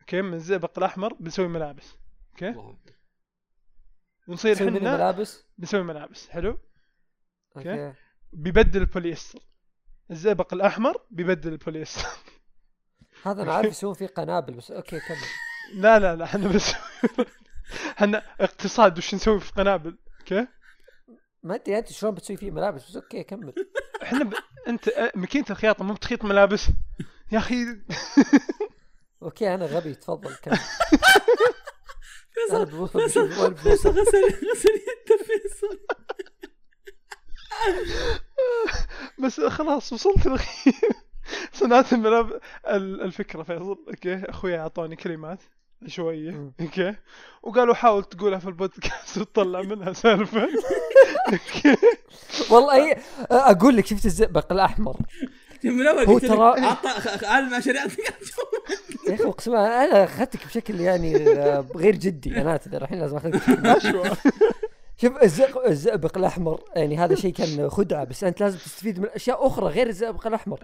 okay 0.00 0.22
من 0.22 0.34
الزئبق 0.34 0.78
الأحمر 0.78 1.14
بنسوي 1.14 1.48
ملابس 1.48 1.94
okay. 2.32 2.54
ونصير 4.28 4.56
إحنا 4.56 4.70
ملابس؟ 4.70 5.46
بنسوي 5.58 5.82
ملابس 5.82 6.28
حلو؟ 6.28 6.58
okay؟ 7.56 7.92
بيبدل 8.32 8.80
البوليستر. 8.80 9.40
الزئبق 10.10 10.54
الأحمر 10.54 10.96
بيبدل 11.10 11.52
البوليستر. 11.52 12.08
هذا 13.24 13.42
أنا 13.42 13.54
عارف 13.54 13.70
يسوون 13.70 13.94
فيه 13.94 14.06
قنابل 14.06 14.54
بس 14.54 14.70
okay 14.70 15.00
كمل. 15.00 15.16
لا 15.82 15.98
لا 15.98 16.16
لا 16.16 16.24
إحنا 16.24 16.48
بس 16.48 16.72
إحنا 17.98 18.22
اقتصاد 18.40 18.98
وش 18.98 19.14
نسوي 19.14 19.40
في 19.40 19.52
قنابل؟ 19.52 19.98
okay؟ 20.20 20.46
ما 21.42 21.54
أدري 21.54 21.78
أنت 21.78 21.92
شلون 21.92 22.14
بتسوي 22.14 22.36
فيه 22.36 22.50
ملابس 22.50 22.88
بس 22.88 22.96
okay 22.96 23.22
كمل. 23.22 23.52
إحنا 24.02 24.24
ب... 24.24 24.34
أنت 24.68 25.10
ماكينة 25.14 25.46
الخياطة 25.50 25.84
مو 25.84 25.94
بتخيط 25.94 26.24
ملابس؟ 26.24 26.66
يا 27.32 27.38
أخي. 27.38 27.64
okay 29.22 29.54
أنا 29.54 29.66
غبي 29.66 29.94
تفضل 29.94 30.34
كمل. 30.34 30.58
فيصل 32.34 32.88
فيصل 32.88 33.20
غسل 33.50 33.90
غسل 33.90 34.68
يده 34.68 35.24
فيصل. 35.24 35.78
بس 39.18 39.40
خلاص 39.40 39.92
وصلت 39.92 40.26
الاخير 40.26 40.74
صنعت 41.52 41.92
الملاب 41.92 42.40
ال- 42.68 43.00
الفكرة 43.02 43.42
فيصل. 43.42 43.78
okay؟ 43.88 44.22
أخوي 44.28 44.58
أعطاني 44.58 44.96
كلمات 44.96 45.38
شوية. 45.86 46.30
مم. 46.30 46.52
okay؟ 46.60 46.94
وقالوا 47.42 47.74
حاول 47.74 48.04
تقولها 48.04 48.38
في 48.38 48.46
البودكاست 48.46 49.18
وتطلع 49.18 49.62
منها 49.62 49.92
سالفة. 49.92 50.48
أوكي 51.32 51.76
والله 52.50 52.74
اي 52.74 52.96
أقول 53.30 53.76
لك 53.76 53.86
شفت 53.86 54.06
الزئبق 54.06 54.52
الأحمر؟ 54.52 54.96
من 55.64 55.86
أول 55.86 56.04
هو 56.06 56.18
ترى- 56.18 56.64
عطى 56.64 57.26
عالم 57.26 57.52
يا 57.52 57.58
أخي 57.58 59.24
أقسم 59.24 59.50
بالله 59.52 59.84
أنا 59.84 60.04
أخذتك 60.04 60.46
بشكل 60.46 60.80
يعني 60.80 61.28
آه، 61.38 61.64
غير 61.76 61.94
جدي. 61.96 62.40
أنا 62.40 62.50
أعتذر 62.50 62.82
الحين 62.82 62.98
لازم 63.00 63.16
اخذك. 63.16 63.40
شوف 65.02 65.22
الزئبق, 65.22 65.66
الزئبق 65.66 66.18
الأحمر 66.18 66.60
يعني 66.76 66.98
هذا 66.98 67.14
شيء 67.14 67.32
كان 67.32 67.70
خدعة 67.70 68.04
بس 68.04 68.24
أنت 68.24 68.40
لازم 68.40 68.58
تستفيد 68.58 68.98
من 69.00 69.06
أشياء 69.08 69.46
أخرى 69.46 69.66
غير 69.66 69.86
الزئبق 69.86 70.26
الأحمر. 70.26 70.60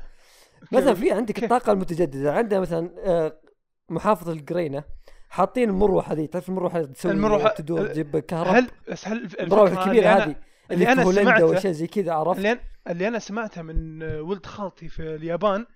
مثلا 0.75 0.95
في 0.95 1.11
عندك. 1.11 1.43
الطاقة 1.45 1.73
المتجددة 1.73 2.33
عندنا 2.33 2.61
مثلا 2.61 2.91
آه، 2.99 3.41
محافظة 3.89 4.33
القرينه 4.33 4.85
حاطين 5.29 5.71
المروحة 5.71 6.15
ذي 6.15 6.27
تعرف 6.27 6.49
المروحة 6.49 6.83
تسوي 6.83 7.13
المروحة- 7.13 7.55
تدور 7.55 7.87
تجيب 7.87 8.19
كهرب 8.19 8.55
هل 8.55 8.67
بس 8.89 9.09
هل 9.09 9.29
المروحه 9.41 9.83
الكبيره 9.85 10.09
هذه 10.09 10.37
اللي 10.71 10.93
أنا 10.93 11.03
هولندا 11.03 11.23
سمعته 11.23 11.47
واشياء 11.47 11.73
زي 11.73 11.87
كذا 11.87 12.13
عرفت 12.13 12.39
اللي 12.39 12.61
اللي 12.89 13.09
أنا 13.09 13.19
سمعتها 13.19 13.63
من 13.63 14.03
ولد 14.03 14.47
خالتي 14.47 14.89
في 14.89 15.03
اليابان 15.15 15.67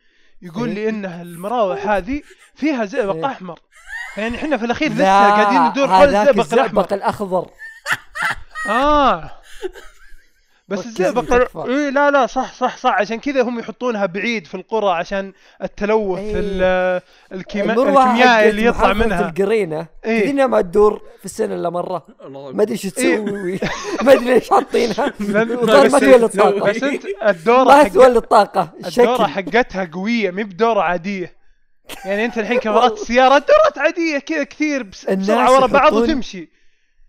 يقول 0.43 0.69
إيه. 0.69 0.75
لي 0.75 0.89
إن 0.89 1.05
المراوح 1.05 1.89
هذه 1.89 2.23
فيها 2.55 2.85
زئبق 2.85 3.15
إيه. 3.15 3.27
أحمر 3.27 3.59
يعني 4.17 4.37
إحنا 4.37 4.57
في 4.57 4.65
الأخير 4.65 4.93
لسه 4.93 5.05
قاعدين 5.05 5.71
ندور 5.71 5.89
حول 5.89 6.09
الزئبق 6.09 6.53
الأحمر 6.53 6.63
الزئبق 6.63 6.93
الأخضر 6.93 7.51
آه 8.69 9.31
بس 10.69 10.87
لي 11.01 11.13
تكفى. 11.23 11.59
اي 11.69 11.91
لا 11.91 12.11
لا 12.11 12.27
صح 12.27 12.55
صح 12.55 12.77
صح 12.77 12.91
عشان 13.01 13.21
كذا 13.21 13.43
هم 13.43 13.59
يحطونها 13.59 14.07
بعيد 14.07 14.47
في 14.47 14.55
القرى 14.55 14.91
عشان 14.91 15.33
التلوث 15.63 16.19
إيه. 16.19 16.33
ال- 16.37 17.03
الكيما... 17.33 17.73
الكيميائي 17.73 18.51
اللي 18.51 18.65
يطلع 18.65 18.93
منها 18.93 19.29
القرينة 19.29 19.87
إيه. 20.05 20.31
تدري 20.31 20.47
ما 20.47 20.61
تدور 20.61 21.03
في 21.19 21.25
السنة 21.25 21.55
إلا 21.55 21.71
مرة 21.71 22.07
ما 22.29 22.63
أدري 22.63 22.73
إيش 22.73 22.85
إيه. 22.85 22.91
تسوي 22.91 23.59
ما 24.05 24.13
أدري 24.13 24.25
ليش 24.35 24.51
حاطينها 24.51 25.13
ما 25.91 25.99
تولد. 25.99 26.27
طاقة 26.27 26.71
بس 26.71 26.83
إنت 26.83 27.03
الدورة 27.29 27.65
ما 27.65 27.75
حق 27.85 27.89
تولد 27.89 28.23
طاقة 28.23 28.73
الدورة 28.87 29.27
حقتها 29.27 29.91
قوية 29.93 30.31
مي 30.31 30.45
بدورة 30.45 30.81
عادية 30.81 31.39
يعني 32.05 32.25
أنت 32.25 32.39
الحين 32.39 32.59
كفرات. 32.59 32.93
السياره 32.93 33.29
دورات 33.39 33.79
عادية 33.79 34.19
كذا 34.19 34.45
كثير 34.45 34.83
بسرعة 34.83 35.53
ورا 35.53 35.67
بعض 35.67 35.93
يحطون- 35.93 36.03
وتمشي 36.03 36.51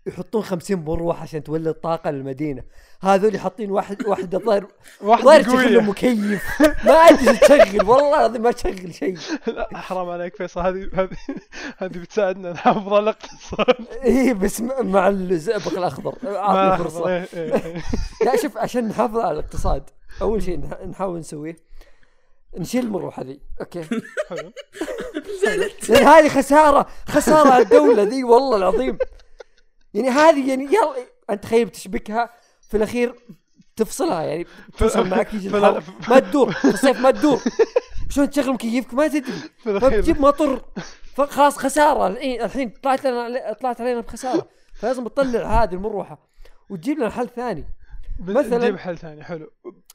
يحطون 0.06 0.42
50 0.42 0.76
مروحة 0.84 1.22
عشان 1.22 1.42
تولد 1.42 1.74
طاقة 1.74 2.10
للمدينة 2.10 2.62
هذول 3.02 3.38
حاطين 3.40 3.70
واحد 3.70 4.06
واحدة 4.06 4.38
ظاهر 4.38 4.66
ظاهر 5.24 5.42
تشغل 5.42 5.84
مكيف. 5.84 6.42
ما 6.84 6.92
أدري 6.92 7.36
تشغل 7.36 7.86
والله 7.88 8.18
العظيم 8.20 8.42
ما 8.42 8.52
تشغل 8.52 8.94
شيء. 8.94 9.18
لا 9.46 9.68
حرام 9.74 10.08
عليك 10.10 10.36
فيصل. 10.36 10.60
هذه 10.60 10.88
هذه 10.94 11.08
هذه 11.78 11.98
بتساعدنا. 11.98 12.52
نحافظ 12.52 12.88
على 12.92 12.98
الاقتصاد 13.02 13.86
اي 14.04 14.34
بس 14.34 14.60
مع 14.80 15.08
الزئبق 15.08 15.78
الأخضر. 15.78 16.14
ما 16.22 16.36
أعطني. 16.38 16.84
فرصة. 16.84 17.08
إيه، 17.08 17.28
إيه، 17.34 17.54
إيه. 17.54 17.82
لا 18.24 18.36
شوف 18.36 18.56
عشان 18.58 18.88
نحافظ 18.88 19.18
على 19.18 19.32
الاقتصاد 19.38 19.90
أول 20.22 20.42
شيء 20.42 20.60
نح- 20.60 20.86
نحاول 20.86 21.18
نسويه. 21.18 21.56
نشيل 22.56 22.84
المروحة 22.84 23.22
ذي. 23.22 23.40
أوكي. 23.60 23.82
حلو 24.28 24.52
لأن 25.88 26.06
هذه 26.06 26.28
خساره 26.28 26.86
خسارة 27.08 27.48
على 27.52 27.62
الدولة 27.62 28.02
ذي 28.02 28.24
والله 28.24 28.56
العظيم. 28.56 28.98
يعني 29.94 30.08
هذه 30.08 30.48
يعني 30.50 30.64
يلا 30.64 30.94
أنت 31.30 31.42
تخيل 31.42 31.68
تشبكها؟ 31.68 32.30
في 32.70 32.76
الأخير 32.76 33.14
تفصلها 33.76 34.22
يعني 34.22 34.46
توصل 34.78 35.08
معك 35.08 35.34
يجي 35.34 35.48
الحر 35.48 35.82
ما 36.08 36.18
تدور 36.18 36.52
في 36.52 36.64
الصيف 36.64 37.00
ما 37.00 37.10
تدور. 37.10 37.40
شلون 38.08 38.30
تشغل 38.30 38.52
مكيفك؟ 38.52 38.94
ما 38.94 39.08
تدري. 39.08 39.32
فتجيب 39.80 40.20
مطر. 40.20 40.64
فخلاص 41.14 41.58
خسارة. 41.58 42.06
الحين 42.06 42.42
الحين 42.42 42.70
طلعت 42.82 43.06
لنا 43.06 43.52
طلعت 43.52 43.80
علينا 43.80 44.00
بخسارة. 44.00 44.48
فلازم 44.74 45.08
تطلع 45.08 45.62
هذه 45.62 45.74
المروحة 45.74 46.28
وتجيب 46.70 46.98
لنا 46.98 47.10
حل 47.10 47.28
ثاني. 47.28 47.64
مثلاً- 48.26 48.28
نجيب 48.52 48.76
حل 48.78 48.98
ثاني. 48.98 49.24
حلو. 49.24 49.52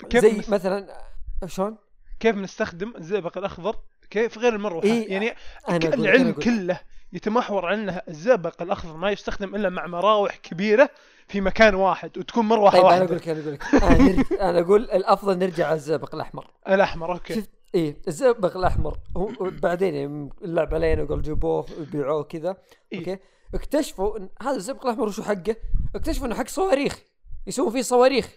كيف 0.10 0.22
زي 0.22 0.32
نس- 0.42 0.50
مثلا 0.50 0.98
شلون؟ 1.46 1.78
كيف 2.20 2.36
نستخدم 2.36 2.94
الزئبق 2.98 3.38
الأخضر؟ 3.38 3.76
كيف 4.10 4.38
غير 4.38 4.56
المروحة؟ 4.56 4.88
إيه، 4.88 5.12
يعني 5.12 5.34
أنا 5.70 5.78
العلم 5.78 6.22
أنا. 6.22 6.32
كله 6.32 6.80
يتمحور 7.14 7.66
عن 7.66 7.80
انه 7.80 8.02
الزئبق 8.08 8.62
الأخضر 8.62 8.98
ما 8.98 9.12
يستخدم 9.12 9.56
إلا 9.56 9.70
مع 9.70 9.88
مراوح 9.88 10.36
كبيرة 10.36 10.90
في 11.28 11.42
مكان 11.42 11.76
واحد 11.76 12.18
وتكون 12.18 12.46
مروحه 12.46 12.78
طيب 12.78 12.86
أنا 12.86 12.90
واحدة. 12.90 13.06
أقول 13.06 13.18
لك 13.18 13.30
أنا 13.30 13.40
أقول 13.42 13.54
لك. 13.54 13.84
أنا, 13.84 13.98
نرج- 13.98 14.34
أنا 14.42 14.60
أقول 14.60 14.82
الأفضل 14.84 15.38
نرجع 15.38 15.66
على 15.66 15.76
الزئبق 15.76 16.16
الأحمر. 16.16 16.48
الأحمر 16.68 17.14
okay. 17.14 17.34
شفت؟ 17.36 17.50
إيه 17.76 17.98
الزئبق 18.08 18.58
الأحمر 18.58 18.98
هو 19.18 19.32
بعدين 19.40 19.96
يعني 19.96 20.30
اللعب 20.44 20.74
علينا 20.76 21.04
وقال 21.04 21.22
جيبوه 21.22 21.66
وبيعوه 21.80 22.24
كذا 22.24 22.58
إيه. 22.94 23.00
okay. 23.00 23.18
اكتشفوا 23.54 24.18
إن 24.18 24.30
هذا 24.42 24.56
الزئبق 24.56 24.86
الأحمر 24.86 25.08
وشو 25.08 25.24
حقه؟ 25.24 25.56
اكتشفوا 25.96 26.28
إنه 26.28 26.36
حق 26.36 26.48
صواريخ 26.48 27.00
يسوون 27.48 27.72
فيه 27.72 27.82
صواريخ. 27.82 28.30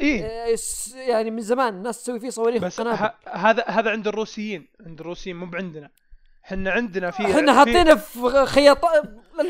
إيه 0.00 0.56
يعني 1.08 1.30
من 1.30 1.40
زمان 1.40 1.74
الناس 1.74 2.02
تسوي 2.02 2.20
فيه 2.20 2.30
صواريخ 2.30 2.62
بس 2.62 2.80
هذا 2.80 3.64
هذا 3.68 3.90
عند 3.90 4.08
الروسيين 4.08 4.68
عند 4.86 5.00
الروسيين 5.00 5.36
مو 5.36 5.46
بعندنا. 5.46 5.90
إحنا 6.48 6.70
عندنا 6.70 7.10
في 7.10 7.22
إحنا 7.26 7.54
حاطينه 7.58 7.94
في 7.94 8.46
خياط 8.46 8.78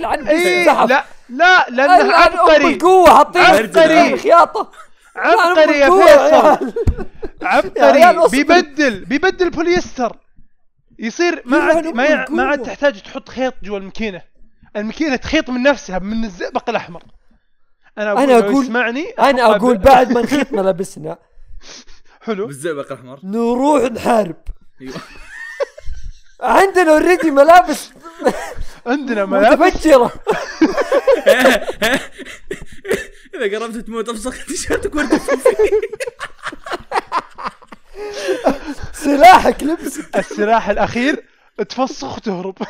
عن 0.05 0.29
إيه 0.29 0.67
زحف 0.67 0.89
لا 0.91 1.05
لا 1.29 1.67
لأنه 1.71 1.97
لا، 2.03 2.27
أم 2.27 2.39
عبقري. 2.39 2.75
القوة 2.75 3.11
حاطينه 3.17 3.45
عبقري. 3.45 4.17
في 4.17 4.23
خياطه 4.23 4.71
عبقري 5.17 5.79
يا 5.79 5.91
فيصل. 5.91 6.73
عبقري. 7.43 8.29
بيبدل 8.31 9.05
بيبدل 9.05 9.51
بوليستر 9.51 10.17
يصير 10.99 11.43
ما 11.45 11.59
عاد 11.59 11.87
ما 11.87 12.27
ما 12.31 12.45
عاد. 12.45 12.63
تحتاج 12.63 13.01
تحط 13.03 13.29
خيط 13.29 13.55
جوا 13.63 13.79
الماكينه 13.79 14.23
الماكينه 14.77 15.17
تخيط 15.17 15.51
من 15.51 15.63
نفسها 15.63 15.99
من 15.99 16.25
الزئبق 16.25 16.71
الأحمر. 16.71 17.03
أنا 17.99 18.11
أقول 18.13 18.23
أنا 18.23 18.33
لو 18.33 18.53
أقول- 18.53 18.65
اسمعني 18.65 19.05
أنا 19.11 19.57
أقول 19.57 19.79
بعد 19.79 20.13
ما 20.13 20.21
نخيط 20.23 20.53
ملابسنا 20.53 21.19
حلو. 22.21 22.47
بالزئبق 22.47 22.93
الأحمر. 22.93 23.21
نروح 23.25 23.83
نحارب. 23.93 24.37
أيوه. 24.81 24.95
عندنا 26.41 26.93
اوريدي 26.93 27.31
ملابس. 27.31 27.91
عندنا 28.87 29.25
ملابس. 29.33 29.75
متفجرة. 29.75 30.13
إذا 33.35 33.59
قربت 33.59 33.77
تموت 33.77 34.09
ابصق 34.09 34.35
تيشيرتك 34.47 35.19
فيه 35.19 35.81
سلاحك 38.93 39.63
لبسك 39.63 40.17
السلاح 40.17 40.69
الأخير 40.69 41.25
تفسخ 41.69 42.17
وتهرب. 42.17 42.59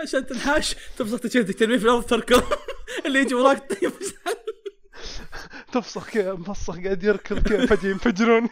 عشان 0.00 0.26
تنحاش 0.26 0.76
تبصق 0.98 1.18
تيشيرتك 1.18 1.58
ترميه 1.58 1.78
في 1.78 1.84
الأرض 1.84 2.02
تركض. 2.04 2.42
اللي 3.06 3.18
يجي 3.20 3.34
وراك 3.34 3.72
طيب 3.80 3.92
تفسخ 5.72 6.10
كذا 6.10 6.34
مفسخ 6.34 6.74
قاعد 6.80 7.02
يركض 7.02 7.48
كذا 7.48 7.66
فجأة 7.66 7.90
ينفجرون. 7.90 8.48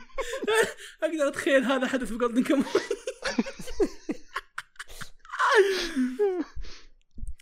أقدر 1.03 1.29
أتخيل 1.29 1.65
هذا 1.65 1.87
حدث 1.87 2.09
في 2.09 2.19
جولدن 2.19 2.43
كم 2.43 2.65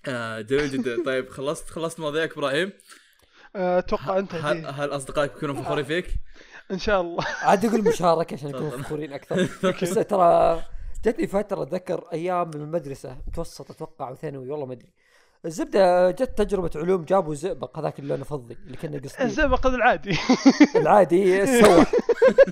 آه 0.06 0.40
جميل 0.40 0.70
جدا. 0.70 1.02
طيب 1.04 1.28
خلصت 1.28 1.70
خلصت 1.70 2.00
مواضيعك 2.00 2.32
إبراهيم. 2.32 2.72
آه، 3.56 3.78
أتوقع 3.78 4.18
أنت 4.18 4.34
هل. 4.34 4.66
هل 4.66 4.96
أصدقائك 4.96 5.32
يكونوا 5.36 5.54
فخورين 5.54 5.84
فيك؟ 5.84 6.06
إن 6.70 6.78
شاء 6.78 7.00
الله. 7.00 7.24
عاد 7.42 7.64
أقول 7.64 7.82
مشاركة 7.84 8.34
عشان 8.34 8.48
نكون 8.48 8.70
فخورين 8.70 9.12
أكثر. 9.12 9.48
بس 9.82 9.94
ترى 9.94 10.62
جتني 11.04 11.26
فترة 11.26 11.62
أتذكر 11.62 12.04
أيام 12.12 12.50
من 12.54 12.60
المدرسة 12.62 13.18
متوسط 13.26 13.70
أتوقع 13.70 14.08
أو 14.08 14.14
ثانوي 14.14 14.50
والله 14.50 14.66
ما 14.66 14.72
أدري. 14.72 14.92
الزبدة 15.44 16.10
جت 16.10 16.38
تجربة 16.38 16.70
علوم 16.76 17.04
جابوا 17.04 17.34
زئبق 17.34 17.78
هذاك 17.78 17.98
اللي 17.98 18.08
لونه 18.08 18.24
فضي 18.24 18.56
اللي 18.66 18.76
كنا 18.76 18.98
قصدي. 18.98 19.24
الزئبق 19.24 19.66
العادي. 19.66 20.18
العادي 20.80 21.42
السوح 21.42 21.92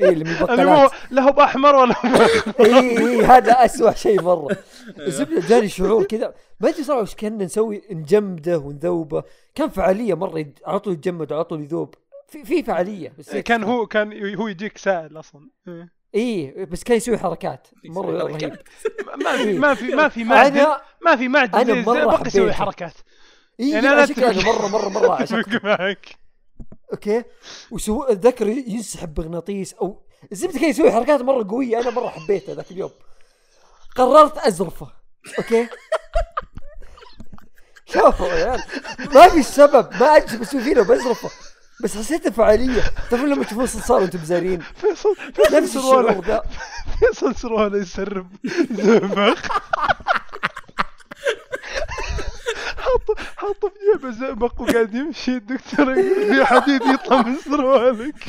اي 0.02 0.08
اللي 0.08 0.24
من 0.24 0.30
البقالات. 0.30 0.90
لا 1.10 1.22
هو 1.22 1.32
بأحمر 1.32 1.74
ولا. 1.74 1.94
اي 2.60 2.98
اي 2.98 3.24
هذا 3.24 3.52
اسوء 3.52 3.92
شيء 3.92 4.22
مرة. 4.22 4.56
الزبدة 4.98 5.48
جاني 5.48 5.68
شعور 5.68 6.04
كذا. 6.04 6.34
ما 6.60 6.68
أدري 6.68 6.84
صراحة 6.84 7.02
وش 7.02 7.14
كنا 7.14 7.44
نسوي 7.44 7.82
نجمده 7.90 8.58
ونذوبه. 8.58 9.22
كان 9.54 9.68
فعالية 9.68 10.14
مرة 10.14 10.46
على 10.66 10.80
طول 10.80 10.92
يتجمد 10.92 11.32
على 11.32 11.44
طول 11.44 11.60
يذوب. 11.60 11.94
في 12.28 12.44
في 12.44 12.62
فعالية 12.62 13.12
بس 13.18 13.36
كان 13.36 13.64
هو 13.64 13.86
كان 13.86 14.34
هو 14.34 14.48
يجيك 14.48 14.78
سائل 14.78 15.18
أصلا. 15.18 15.50
إيه. 15.68 16.01
اي 16.14 16.66
بس 16.70 16.82
كان 16.84 16.96
يسوي 16.96 17.18
حركات. 17.18 17.68
مرة 17.84 18.24
رهيب. 18.24 18.56
ما 19.24 19.36
في 19.36 19.58
ما 19.58 19.74
في 19.74 19.94
ما 19.94 20.08
في 20.08 20.24
معدن 20.24 20.58
أنا 20.60 20.82
ما 21.04 21.16
في 21.16 21.28
معدن 21.28 21.58
أنا 21.58 21.74
زي 21.74 21.82
مرة 21.82 21.98
الزئبق 22.02 22.26
يسوي. 22.26 22.52
حركات. 22.52 22.92
اي 23.60 23.70
يعني 23.70 23.86
يعني 23.86 23.96
أنا 23.96 24.04
أنا 24.04 24.14
أتفق- 24.32 24.46
مره 24.46 24.68
مره 24.68 24.88
مرة 24.88 25.16
أتفق 25.22 25.64
معك. 25.64 26.16
أوكي. 26.92 27.22
وسو 27.70 28.02
اتذكر 28.02 28.46
ينسحب 28.48 29.14
بغناطيس 29.14 29.74
أو 29.74 30.02
الزبدة 30.32 30.58
كان 30.60 30.70
يسوي 30.70 30.92
حركات 30.92 31.20
مرة 31.22 31.46
قوية. 31.50 31.80
أنا 31.80 31.90
مرة 31.90 32.08
حبيته 32.08 32.52
ذاك 32.52 32.70
اليوم. 32.70 32.90
قررت 33.96 34.38
أزرفه. 34.38 34.92
أوكي. 35.38 35.68
شوفوا 37.92 38.26
يا 38.28 38.32
عيال. 38.34 38.62
ما 39.14 39.28
في 39.28 39.42
سبب. 39.42 39.90
ما 40.00 40.16
ادري 40.16 40.36
بسوي 40.38 40.60
فيه 40.60 40.74
بزرفه. 40.74 41.30
بس 41.80 41.96
حسيت 41.96 42.28
فعاليه 42.28 42.82
تعرفون 43.10 43.30
لما 43.30 43.44
تشوفون 43.44 43.66
صلصال 43.66 44.02
وأنتم 44.02 44.18
بزارين؟ 44.18 44.60
فيصل 44.60 45.16
نفس 45.52 45.76
الشعور 45.76 46.24
ذا 46.24 46.42
فيصل 46.98 47.34
سرواله 47.34 47.78
يسرب. 47.78 48.26
زئبق 48.70 49.38
حاط 52.76 53.18
حاط 53.36 53.66
في 53.66 53.78
جيبه 53.92 54.10
زئبق 54.10 54.60
وقاعد 54.60 54.94
يمشي. 54.94 55.36
الدكتور 55.36 55.94
في 55.94 56.44
حديد 56.44 56.82
يطلع 56.82 57.22
من 57.22 57.36
سروالك 57.36 58.24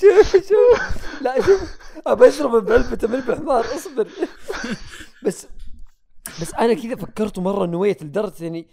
شوف 0.00 0.32
شوف. 0.32 0.80
لا 1.20 1.40
شوف. 1.40 1.60
أبى 2.06 2.28
أشرب 2.28 2.64
بعلبة 2.64 3.08
ملح 3.08 3.38
حمار 3.38 3.64
اصبر. 3.74 4.08
بس 5.22 5.46
بس 6.40 6.54
أنا 6.54 6.74
كذا 6.74 6.96
فكرت 6.96 7.38
مرة 7.38 7.66
نويت 7.66 8.02
لدرجة 8.02 8.46
إني 8.46 8.68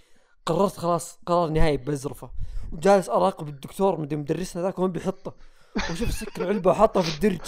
قررت 0.45 0.77
خلاص 0.77 1.19
قرار 1.25 1.49
نهائي 1.49 1.77
بزرفه 1.77 2.29
وجالس 2.73 3.09
أراقب 3.09 3.47
الدكتور 3.47 3.99
مدري 4.01 4.15
مدرسنا 4.19 4.61
ذاك 4.61 4.79
وين 4.79 4.91
بيحطه. 4.91 5.33
وشوف 5.91 6.11
سكر 6.11 6.41
العلبه 6.41 6.71
وحطها 6.71 7.01
في 7.01 7.15
الدرج. 7.15 7.39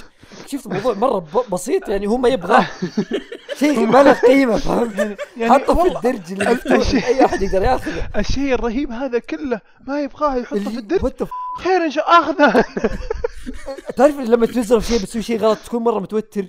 شفت 0.48 0.65
الموضوع 0.65 0.94
مرة 0.94 1.44
بسيط 1.52 1.90
يعني 1.90 2.07
هو 2.07 2.18
ما 2.18 2.30
يبغاه. 2.30 2.68
شيء 3.60 3.86
ما 3.86 4.03
له 4.03 4.14
قيمة 4.14 4.57
فهمت؟ 4.57 5.18
يعني 5.38 5.53
حطه 5.53 5.84
في 5.84 5.95
الدرج 5.95 6.32
اللي 6.32 6.52
الشيء- 6.82 7.06
أي 7.07 7.26
أحد 7.26 7.41
يقدر 7.41 7.61
ياخذه. 7.64 8.10
الشيء 8.19 8.53
الرهيب 8.53 8.91
هذا 8.91 9.19
كله 9.19 9.61
ما 9.88 10.02
يبغاه 10.02 10.36
يحطه 10.36 10.60
في 10.69 10.78
الدرج. 10.78 11.28
خير 11.64 11.86
إن 11.86 11.91
شاء 11.91 12.10
أخذه. 12.19 12.65
تعرف 13.98 14.15
لما 14.19 14.45
تزرف 14.45 14.88
شيء 14.88 14.99
بتسوي 15.02 15.22
شيء 15.22 15.40
غلط 15.40 15.57
تكون 15.65 15.84
مرة 15.84 15.99
متوتر. 15.99 16.45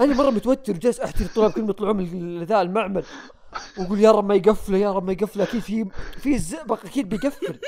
أنا 0.00 0.14
مرة 0.14 0.30
متوتر 0.30 0.72
وجالس 0.72 1.00
احتري 1.00 1.24
الطلاب 1.24 1.50
كلهم 1.52 1.70
يطلعون 1.70 1.96
من 1.96 2.42
ذا 2.44 2.62
المعمل. 2.62 3.04
واقول 3.78 4.00
يا 4.00 4.10
رب 4.10 4.28
ما 4.28 4.34
يقفله 4.34 4.78
يا 4.78 4.92
رب 4.92 5.06
ما 5.06 5.12
يقفله. 5.12 5.42
أكيد 5.44 5.60
في 5.60 5.86
في 6.22 6.34
الزئبق 6.34 6.78
أكيد 6.86 7.08
بيقفل. 7.08 7.58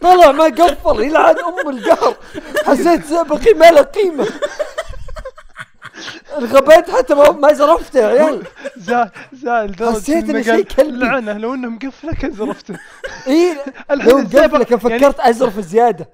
طلع 0.00 0.32
ما 0.32 0.44
قفل 0.44 1.00
يلعن 1.00 1.34
أم 1.38 1.68
القهر. 1.70 2.16
حسيت 2.66 3.04
زئبقي 3.04 3.54
ما 3.54 3.70
له 3.70 3.82
قيمة. 3.82 4.26
انغبيت 6.38 6.90
حتى 6.90 7.14
ما, 7.14 7.30
ما 7.30 7.52
زرفته 7.52 8.00
يا 8.00 8.06
عيال 8.06 8.42
زال 8.76 9.10
زال 9.32 9.76
حسيت 9.80 10.30
إنه 10.30 10.42
شيء 10.42 10.62
كلبي. 10.62 10.96
لعنه 11.06 11.32
لو 11.32 11.54
إنه 11.54 11.68
مقفله 11.68 12.12
كان 12.12 12.32
زرفته. 12.32 12.74
اي 13.28 13.56
لو 13.90 14.18
مقفله 14.18 14.64
كان 14.64 14.78
يعني- 14.84 14.98
فكرت 14.98 15.20
أزرف 15.20 15.60
زيادة. 15.60 16.08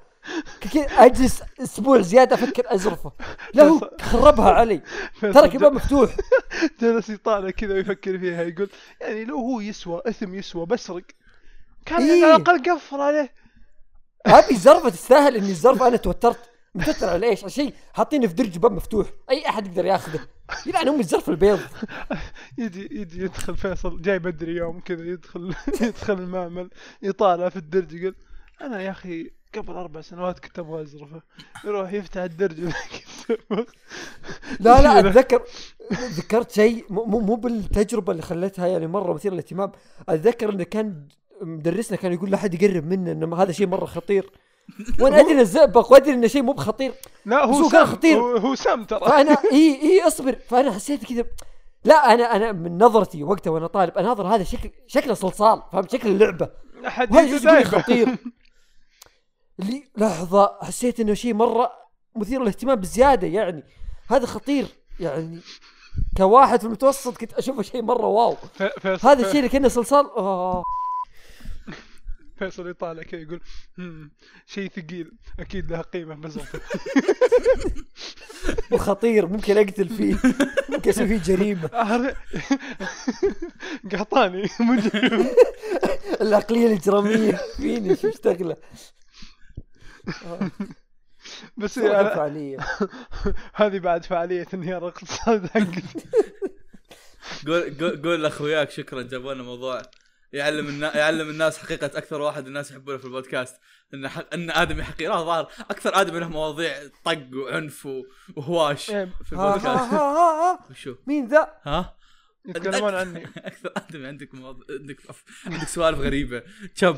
أجلس 0.76 1.42
أسبوع 1.62 2.00
زيادة 2.00 2.34
أفكر 2.34 2.62
أزرفه. 2.66 3.12
لا 3.54 3.64
هو 3.64 3.90
خربها 4.00 4.50
علي. 4.50 4.80
ترك 5.20 5.54
الباب 5.54 5.72
مفتوح. 5.72 6.16
جلس 6.80 7.10
يطالع 7.10 7.50
كذا 7.50 7.74
ويفكر 7.74 8.18
فيها 8.18 8.42
يقول 8.42 8.70
يعني 9.00 9.24
لو 9.24 9.36
هو 9.36 9.60
يسوى 9.60 10.02
إثم 10.06 10.34
يسوى 10.34 10.66
بسرق. 10.66 11.04
كان 11.86 12.02
إيه. 12.02 12.24
على 12.24 12.36
الأقل 12.36 12.70
قفل 12.70 13.00
عليه. 13.00 13.32
هذه 14.26 14.56
زرفة 14.56 14.88
تستاهل 14.88 15.36
إني 15.36 15.50
الزرفه 15.50 15.88
أنا 15.88 15.96
توترت. 15.96 16.50
متوتر 16.74 17.08
على 17.08 17.26
إيش؟ 17.26 17.40
على 17.42 17.50
شيء 17.50 17.74
حاطينه 17.92 18.26
في 18.26 18.34
درج 18.34 18.58
باب 18.58 18.72
مفتوح. 18.72 19.06
أي 19.30 19.48
أحد 19.48 19.66
يقدر 19.66 19.84
ياخذه؟ 19.84 20.20
يلعن 20.66 20.88
ام 20.88 21.00
الزرف 21.00 21.28
البيض. 21.28 21.60
يجي 22.58 22.88
يجي 22.90 23.24
يدخل 23.24 23.56
فيصل 23.56 24.02
جاي 24.02 24.18
بدري 24.18 24.56
يوم 24.56 24.80
كذا 24.80 25.04
يدخل 25.04 25.54
يدخل 25.80 26.12
المعمل 26.12 26.70
يطالع 27.02 27.48
في 27.48 27.56
الدرج 27.56 27.92
يقول 27.92 28.14
أنا 28.62 28.82
يا 28.82 28.90
أخي 28.90 29.30
قبل 29.54 29.72
أربع 29.72 30.00
سنوات 30.00 30.38
كنت 30.38 30.58
أبغى 30.58 30.82
أزرفه. 30.82 31.22
يروح 31.64 31.92
يفتح 31.92 32.20
الدرج 32.20 32.60
لا 34.60 34.82
لا 34.82 34.98
اتذكر 35.00 35.42
ذكرت 35.92 36.52
شيء 36.52 36.84
مو 36.90 37.04
مو 37.04 37.34
بالتجربة 37.34 38.12
اللي 38.12 38.22
خلتها 38.22 38.66
يعني 38.66 38.86
مرة 38.86 39.12
مثير 39.12 39.32
للاهتمام. 39.32 39.72
أتذكر 40.08 40.52
انه 40.52 40.64
كان 40.64 41.08
مدرسنا 41.42 41.96
كان 41.96 42.12
يقول 42.12 42.30
لا 42.30 42.36
احد 42.36 42.62
يقرب 42.62 42.86
منه 42.86 43.12
إنه 43.12 43.36
هذا 43.36 43.52
شيء 43.52 43.66
مرة 43.66 43.84
خطير. 43.84 44.30
وأنا 45.00 45.20
أدري 45.20 45.32
إنه 45.32 45.42
زئبق 45.42 45.92
وأدري 45.92 46.14
إنه 46.14 46.26
شيء 46.26 46.42
مو 46.42 46.52
بخطير. 46.52 46.94
لا 47.26 47.44
هو 47.44 47.52
هو 47.52 47.68
كان 47.68 47.86
خطير. 47.86 48.18
هو, 48.18 48.54
سام 48.54 48.84
ترى. 48.84 49.00
فأنا 49.00 49.32
اي 49.52 49.80
إي 49.82 50.06
أصبر. 50.06 50.36
فأنا 50.48 50.72
حسيت 50.72 51.04
كذا. 51.04 51.24
لا 51.84 52.14
أنا 52.14 52.36
أنا 52.36 52.52
من 52.52 52.78
نظرتي 52.78 53.22
وقتها 53.22 53.50
وأنا 53.50 53.66
طالب 53.66 53.98
اناظر 53.98 54.26
هذا 54.26 54.44
شكل 54.44 54.70
شكله 54.86 55.14
صلصال 55.14 55.62
فهمت؟ 55.72 55.92
شكل 55.92 56.08
اللعبة. 56.08 56.48
أحد 56.86 57.14
شيء. 57.14 57.64
خطير. 57.64 58.08
اللي 59.60 59.84
لحظة 59.96 60.58
حسيت 60.62 61.00
إنه 61.00 61.14
شيء 61.14 61.34
مرة 61.34 61.72
مثير 62.16 62.42
للاهتمام 62.42 62.74
بزيادة 62.76 63.26
يعني. 63.26 63.62
هذا 64.08 64.26
خطير 64.26 64.66
يعني. 65.00 65.40
كواحد 66.16 66.60
في 66.60 66.66
المتوسط 66.66 67.16
كنت 67.16 67.32
أشوفه 67.32 67.62
شيء 67.62 67.82
مرة 67.82 68.06
واو. 68.06 68.36
هذا 69.02 69.26
الشيء 69.26 69.36
اللي 69.36 69.48
كانه 69.48 69.68
صلصال 69.68 70.10
آه. 70.16 70.62
فيصل 72.38 72.68
يطالع 72.70 73.02
كذا 73.02 73.20
يقول 73.20 73.40
"هم، 73.78 74.10
شيء 74.46 74.70
ثقيل 74.70 75.12
أكيد 75.40 75.70
له 75.72 75.80
قيمة 75.80 76.14
بزرفه 76.14 76.60
وخطير 78.72 79.26
ممكن 79.26 79.56
أقتل 79.58 79.88
فيه. 79.88 80.16
ممكن 80.68 80.90
أسوي 80.90 81.06
فيه 81.06 81.34
جريمة. 81.34 81.68
قحطاني 83.92 84.48
مجرم 84.60 85.26
العقلية 86.20 86.66
الإجرامية. 86.66 87.40
فيني 87.56 87.96
شو 87.96 88.08
اشتغله؟ 88.08 88.56
بس 91.56 91.78
أنا 91.78 92.14
فعالية. 92.14 92.58
هذه 93.54 93.78
بعد 93.78 94.04
فعالية 94.04 94.46
انهيار 94.54 94.82
الاقتصاد 94.82 95.46
حقي 95.46 95.82
قول 97.46 97.78
قول 97.80 98.02
قول 98.02 98.22
لأخوياك 98.22 98.70
شكرا 98.70 99.02
جابوا 99.02 99.34
لنا 99.34 99.42
موضوع 99.42 99.82
يعلم 100.32 100.68
النا... 100.68 100.96
يعلم 100.96 101.30
الناس 101.30 101.58
حقيقة 101.58 101.86
أكثر 101.86 102.20
واحد 102.20 102.46
الناس 102.46 102.70
يحبونه 102.70 102.98
في 102.98 103.04
البودكاست. 103.04 103.56
إن 103.94 104.08
حق... 104.08 104.34
إن 104.34 104.50
آدمي 104.50 104.84
حقيقي 104.84 105.10
لا 105.10 105.22
ظاهر 105.22 105.50
أكثر 105.70 106.00
آدمي 106.00 106.20
له 106.20 106.28
مواضيع 106.28 106.74
طق 107.04 107.22
وعنف 107.34 107.86
و... 107.86 108.02
وهواش 108.36 108.90
إيه، 108.90 109.12
في 109.24 109.36
ها 109.36 109.40
ها 109.40 109.54
البودكاست. 109.54 109.92
ها 109.92 109.98
ها 109.98 110.52
ها 110.52 110.66
وشو؟ 110.70 110.94
مين 111.06 111.26
ذا؟ 111.26 111.52
ها؟ 111.62 111.96
يتكلمون 112.46 112.94
عني. 112.94 113.24
أكثر 113.36 113.72
آدمي 113.76 114.06
عندك 114.06 114.34
مواضيع 114.34 114.64
عندك 114.80 115.00
عندك 115.46 115.68
سوالف 115.68 115.98
غريبة. 115.98 116.42
شب. 116.74 116.96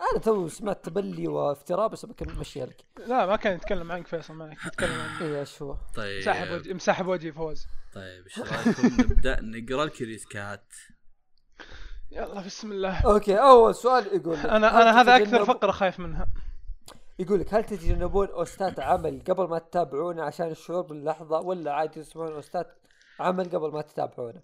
أنا 0.00 0.20
تو 0.20 0.48
سمعت 0.48 0.84
تبلي 0.84 1.28
وافتراء 1.28 1.88
بس 1.88 2.06
بكمل 2.06 2.38
مشيها 2.38 2.66
لك 2.66 2.84
لا 3.06 3.26
ما 3.26 3.36
كان 3.36 3.54
يتكلم 3.54 3.92
عنك 3.92 4.06
فيصل 4.06 4.34
معك 4.34 4.66
يتكلم 4.66 5.00
عني 5.00 5.24
إيه 5.24 5.44
شو 5.44 5.74
طيب. 5.94 6.18
مسحب 6.18 6.52
وجهي 6.52 6.74
مسحب 6.74 7.06
وجهي 7.06 7.32
فوز. 7.32 7.66
طيب 7.94 8.24
إيش 8.24 8.38
رأيكم؟ 8.38 8.86
نبدأ 9.02 9.40
نقرأ 9.40 9.84
ال 9.84 9.92
CuriousCat 9.92 10.74
يلا 12.10 12.40
بسم 12.40 12.72
الله. 12.72 13.00
okay 13.00 13.36
أول 13.36 13.74
سؤال 13.74 14.06
يقول 14.06 14.38
لك، 14.38 14.46
أنا 14.46 14.82
أنا 14.82 15.00
هذا 15.00 15.16
أكثر 15.16 15.44
فقرة 15.44 15.70
خايف 15.70 16.00
منها. 16.00 16.28
يقول 17.18 17.40
لك 17.40 17.54
هل 17.54 17.64
تتجنبون 17.64 18.28
اوستات 18.28 18.80
عمل 18.80 19.22
قبل 19.28 19.48
ما 19.48 19.58
تتابعونه 19.58 20.22
عشان 20.22 20.50
الشعور 20.50 20.82
باللحظة 20.82 21.40
ولا 21.40 21.72
عادي 21.72 22.02
تسمعون 22.02 22.32
اوستات 22.32 22.78
عمل 23.20 23.44
قبل 23.44 23.72
ما 23.72 23.82
تتابعونه؟ 23.82 24.42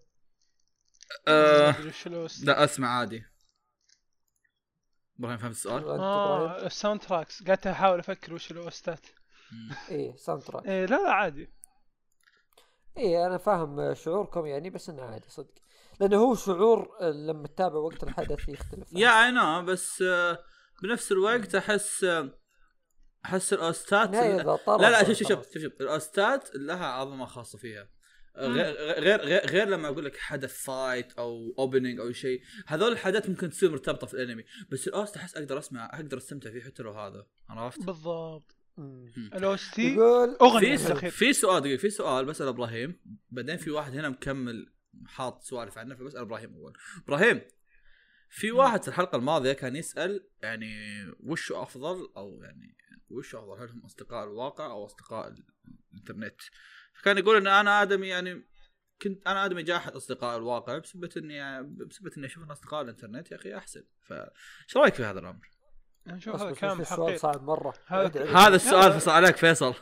أه. 1.29 1.75
لا 2.43 2.65
أسمع 2.65 2.99
عادي. 2.99 3.25
إبراهيم 5.19 5.39
فهمت 5.39 5.55
السؤال؟ 5.55 5.85
آه 5.89 6.66
ال 6.66 7.01
soundtracks 7.01 7.43
قاعد 7.43 7.66
أحاول 7.66 7.99
أفكر 7.99 8.35
وش 8.35 8.51
الاوستات 8.51 9.07
إيه 9.90 10.16
soundtrack 10.16 10.66
إيه 10.66 10.86
لا 10.86 10.97
لا 10.97 11.11
عادي. 11.12 11.51
إيه 12.97 13.27
أنا 13.27 13.39
فاهم 13.39 13.95
شعوركم 13.95 14.47
يعني 14.47 14.70
بس 14.70 14.89
إنه 14.89 15.03
عادي 15.03 15.28
صدق. 15.28 15.55
لأنه 16.01 16.16
هو 16.16 16.35
شعور 16.35 16.97
آه، 17.01 17.11
لما 17.11 17.47
تتابع 17.49 17.77
وقت 17.77 18.03
الحدث 18.03 18.49
يختلف. 18.49 18.89
yeah 18.93 19.24
I 19.27 19.31
know 19.31 19.62
بس 19.65 20.03
آه، 20.03 20.39
بنفس 20.82 21.12
الوقت 21.12 21.55
أحس 21.55 22.05
آه، 22.05 22.39
أحس 23.24 23.53
الاوستات 23.53 24.11
لا 24.11 24.43
لا. 24.78 25.15
شوف 25.15 25.28
شوف 25.28 25.59
شوف 25.59 25.73
الاوستات 25.81 26.55
لها 26.55 26.86
عظمة 26.86 27.27
خاصة 27.27 27.59
فيها. 27.59 27.89
غير 28.36 28.74
غير 29.00 29.20
غير, 29.20 29.46
غير 29.46 29.68
لما 29.68 29.88
أقول 29.88 30.05
لك 30.05 30.16
حدث 30.16 30.62
fight 30.65 31.12
أو 31.12 31.55
opening 31.59 32.01
أو 32.00 32.12
شيء 32.12 32.42
هذول 32.66 32.92
الحاجات 32.92 33.28
ممكن 33.30 33.50
تصير 33.50 33.70
مرتبطة 33.70 34.06
في 34.06 34.14
الأنمي. 34.14 34.44
بس 34.70 34.88
ال 34.89 34.95
OST 34.95 35.16
أحس 35.16 35.36
أقدر 35.36 35.59
أسمع 35.59 35.90
أقدر 35.94 36.16
أستمتع 36.16 36.50
فيه 36.50 36.60
حتى 36.60 36.82
لو 36.82 36.92
هذا. 36.92 37.26
عرفت؟ 37.48 37.82
بالضبط. 37.86 38.56
ال 39.19 39.38
OST 39.38 39.94
يقول 39.94 40.36
أغنية 40.42 40.76
في 40.76 41.10
في 41.10 41.32
سؤال 41.32 41.62
دقيقة 41.62 41.80
في 41.80 41.90
سؤال 41.90 42.24
بسال 42.24 42.46
إبراهيم. 42.48 43.00
بعدين 43.30 43.56
في 43.56 43.70
واحد 43.70 43.96
هنا 43.96 44.09
مكمل 44.09 44.72
حاط 45.06 45.42
سوالف 45.42 45.78
عنه 45.78 45.94
فبسال 45.94 46.20
إبراهيم 46.20 46.55
أول. 46.55 46.72
إبراهيم 47.05 47.40
في 48.30 48.50
واحد 48.52 48.82
في 48.82 48.88
الحلقة 48.88 49.16
الماضية 49.16 49.52
كان 49.52 49.76
يسأل 49.76 50.28
يعني 50.42 50.74
وش 51.20 51.52
أفضل 51.52 52.12
أو 52.16 52.42
يعني 52.42 52.76
وش 53.10 53.34
أفضل 53.34 53.62
هل 53.62 53.70
هم 53.70 53.84
أصدقاء 53.84 54.24
الواقع 54.24 54.66
أو 54.70 54.86
أصدقاء 54.86 55.28
ال- 55.28 55.44
الإنترنت؟ 55.92 56.40
فكان 56.99 57.19
يقول 57.19 57.37
إن 57.37 57.47
أنا 57.47 57.83
آدمي 57.83 58.09
يعني 58.09 58.49
كنت 59.03 59.27
أنا 59.27 59.45
آدمي 59.45 59.62
جاحد 59.62 59.93
أصدقاء 59.93 60.37
الواقع 60.37 60.79
بسبب 60.79 61.09
إني 61.16 61.35
يعني 61.35 61.66
بسبب 61.87 62.12
إني 62.16 62.27
أشوف 62.27 62.45
إن 62.45 62.51
أصدقاء 62.51 62.83
الإنترنت 62.83 63.31
يا 63.31 63.37
أخي 63.37 63.57
أحسن. 63.57 63.85
فايش 64.09 64.77
رأيك 64.77 64.95
في 64.95 65.05
هذا 65.05 65.19
الأمر؟ 65.20 65.49
نشوف 66.07 66.35
بس 66.35 66.43
هذا 66.43 66.53
كلام 66.55 66.85
حقيقي. 66.85 67.19
صعب 67.19 67.43
مرة. 67.43 67.75
هذا- 67.87 68.49
السؤال 68.55 68.93
فصل 68.93 69.11
عليك 69.11 69.37
فيصل. 69.37 69.75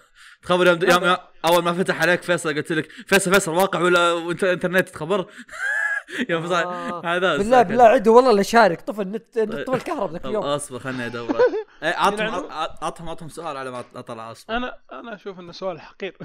تخبر 0.42 0.66
يوم, 0.66 0.78
يوم, 0.82 1.16
أول 1.44 1.62
ما 1.64 1.72
فتح 1.72 2.02
عليك 2.02 2.22
فيصل 2.22 2.54
قلت 2.54 2.72
لك 2.72 2.90
فيصل 2.90 3.32
فيصل 3.34 3.52
واقع 3.52 3.80
ولا 3.80 4.30
إنترنت 4.30 4.88
تخبر؟ 4.88 5.26
يوم 6.30 6.42
فصل 6.42 6.54
آه. 6.54 7.02
هذا 7.16 7.36
بالله 7.36 7.62
بالله 7.62 7.84
عدوا 7.84 8.16
والله 8.16 8.32
لا 8.32 8.42
شارك. 8.42 8.80
طفى 8.80 9.02
النت 9.02 9.34
طيب. 9.38 9.64
طفى 9.64 9.76
الكهرباء 9.76 10.12
ذاك 10.12 10.22
طب 10.22 10.28
اليوم. 10.28 10.44
أصبر 10.44 10.78
خلني 10.78 11.06
ادوره 11.06 11.40
إيه، 11.82 11.94
عطهم؟ 11.94 12.46
عطهم 12.82 13.08
عطهم 13.08 13.28
سؤال 13.28 13.56
على 13.56 13.70
ما 13.70 13.84
اطلع 13.94 14.30
اصبر 14.32 14.56
أنا 14.56 14.78
أنا 14.92 15.14
أشوف 15.14 15.38
إنه 15.40 15.52
سؤال 15.52 15.80
حقير. 15.80 16.16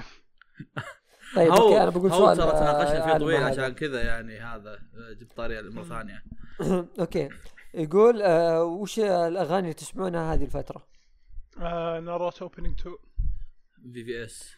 طيب 1.35 1.51
هو 1.51 1.57
okay 1.67 1.81
أنا 1.83 1.89
بقول 1.89 2.11
هو 2.11 2.17
سؤال 2.25 2.37
ترى 2.37 2.51
تناقشنا 2.51 3.03
آه، 3.03 3.07
فيه 3.13 3.17
طويل. 3.17 3.43
عشان 3.43 3.69
كذا 3.73 4.03
يعني 4.03 4.39
هذا 4.39 4.73
آه، 4.73 5.13
جبت 5.13 5.33
طاري 5.37 5.69
مرة 5.69 5.83
ثانية. 5.83 6.23
okay. 6.99 7.29
يقول 7.73 8.21
آه 8.21 8.63
وش 8.63 8.99
الأغاني 8.99 9.59
اللي 9.59 9.73
تسمعونها 9.73 10.33
هذه 10.33 10.43
الفترة؟ 10.43 10.87
آه 11.59 11.99
ناروتو 11.99 12.45
اوبننج 12.45 12.79
2 12.79 12.95
في 13.93 14.03
في 14.05 14.23
اس 14.25 14.51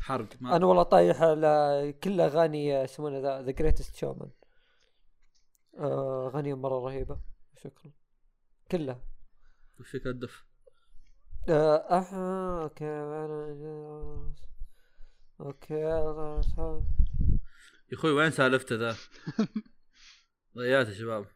حرق 0.00 0.28
ما 0.40 0.56
أنا 0.56 0.66
والله 0.66 0.82
طايح 0.82 1.22
على 1.22 1.94
كل 2.04 2.20
أغاني 2.20 2.68
يسمونها 2.68 3.20
ذا 3.20 3.42
ذا 3.42 3.50
جريتست 3.50 3.96
شومان 3.96 4.30
أغاني 5.78 6.54
مرة 6.54 6.78
رهيبة 6.86 7.20
شكرا. 7.56 7.92
كلها. 8.70 9.00
وش 9.80 9.88
فيك 9.90 10.06
الدف 10.06 10.44
أوكي 11.48 12.84
أنا- 12.84 14.46
أوكي 15.40 15.74
يا 15.74 16.40
أخوي 17.92 18.12
وين 18.12 18.30
سالفته 18.30 18.76
ذا؟ 18.76 18.96
ضيعت 20.56 20.88
يا 20.88 20.94
شباب. 20.94 21.26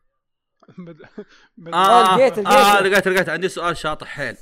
آه 1.75 2.17
لقيته، 2.17 2.49
آه 2.49 2.81
لقيته. 2.81 2.89
لقيت 2.89 3.09
لقيت 3.09 3.29
عندي 3.29 3.49
سؤال 3.49 3.77
شاطح 3.77 4.07
حيل. 4.07 4.37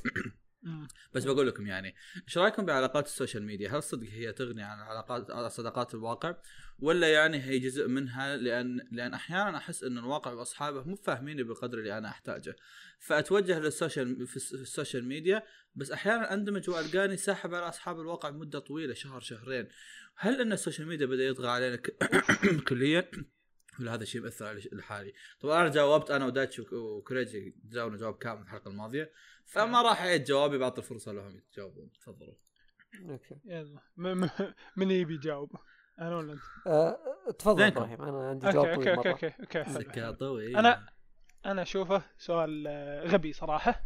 بس 1.15 1.25
بقول 1.25 1.47
لكم 1.47 1.67
يعني 1.67 1.95
إيش 2.29 2.39
رأيكم 2.39 2.65
بعلاقات 2.67 3.07
ال 3.07 3.12
social 3.12 3.43
media؟ 3.43 3.71
هل 3.71 3.83
صدق 3.83 4.09
هي 4.09 4.33
تغني 4.33 4.63
عن 4.63 4.79
علاقات 4.79 5.51
صداقات 5.53 5.95
الواقع؟ 5.95 6.37
ولا 6.79 7.13
يعني 7.13 7.43
هي 7.43 7.59
جزء 7.59 7.89
منها 7.89 8.37
لأن 8.37 8.81
لأن 8.93 9.15
أحيانا 9.15 9.57
أحس 9.57 9.85
إن 9.85 9.99
الواقع 9.99 10.33
وأصحابه 10.33 10.83
مو 10.83 10.97
فاهميني 10.97 11.43
بالقدر 11.43 11.79
اللي 11.79 11.99
أنا 11.99 12.09
أحتاجه. 12.09 12.57
فأتوجه 12.99 13.59
لل 13.59 13.76
social 13.76 14.27
في 14.27 14.37
الس- 14.37 14.55
في 14.57 14.63
ال 14.63 14.69
social 14.69 15.05
media 15.05 15.43
بس 15.75 15.91
أحيانا 15.91 16.35
أندمج 16.35 16.71
وألقاني 16.71 17.17
ساحب 17.17 17.55
على 17.55 17.69
أصحاب 17.69 18.01
الواقع 18.01 18.31
مدة 18.31 18.59
طويلة 18.59 18.95
شهر 18.95 19.21
شهرين. 19.21 19.69
هل 20.17 20.41
إن 20.41 20.53
ال 20.53 20.58
social 20.58 20.89
media 20.89 21.07
بدأ 21.07 21.25
يطغى 21.25 21.49
علينا 21.49 21.77
كليا؟ 22.69 23.11
ولا 23.81 23.95
هذا 23.95 24.03
الشيء 24.03 24.21
مأثر 24.21 24.47
على 24.47 24.61
لحالي؟ 24.73 25.13
طبعا 25.41 25.63
أنا 25.63 25.69
جاوبت 25.71 26.11
أنا 26.11 26.27
وداتش 26.27 26.59
وك- 26.61 26.73
وكريجي 26.73 27.57
جاوبنا 27.65 27.99
جواب 27.99 28.19
كامل 28.19 28.43
الحلقة 28.43 28.69
الماضية 28.69 29.13
فما 29.49 29.83
راح 29.83 30.03
اعيد 30.03 30.25
جوابي 30.25 30.59
بعطي 30.59 30.79
الفرصة 30.81 31.13
لهم 31.13 31.41
يجاوبون 31.53 31.91
تفضلوا. 31.93 32.35
okay. 33.11 33.37
يلا. 33.45 33.81
من 34.77 34.91
يبي 34.91 35.15
يجاوب؟ 35.15 35.53
أنا 36.01 36.17
ولا 36.17 36.33
أنت؟ 36.33 36.41
آه 36.67 36.99
تفضل. 37.39 37.63
إبراهيم. 37.63 38.03
أنا 38.03 38.29
عندي 38.29 38.47
okay 38.47 38.57
جواب 38.57 38.69
okay 38.69 38.85
طويل 38.95 38.97
okay 39.09 39.27
okay 39.27 39.41
okay 39.41 39.65
حلو، 39.65 39.75
سكة. 39.81 40.11
طويل 40.11 40.57
أنا- 40.59 40.79
أنا 41.47 41.63
أشوفه 41.63 42.03
سؤال 42.19 42.65
آه، 42.69 43.05
غبي 43.07 43.33
صراحة. 43.33 43.83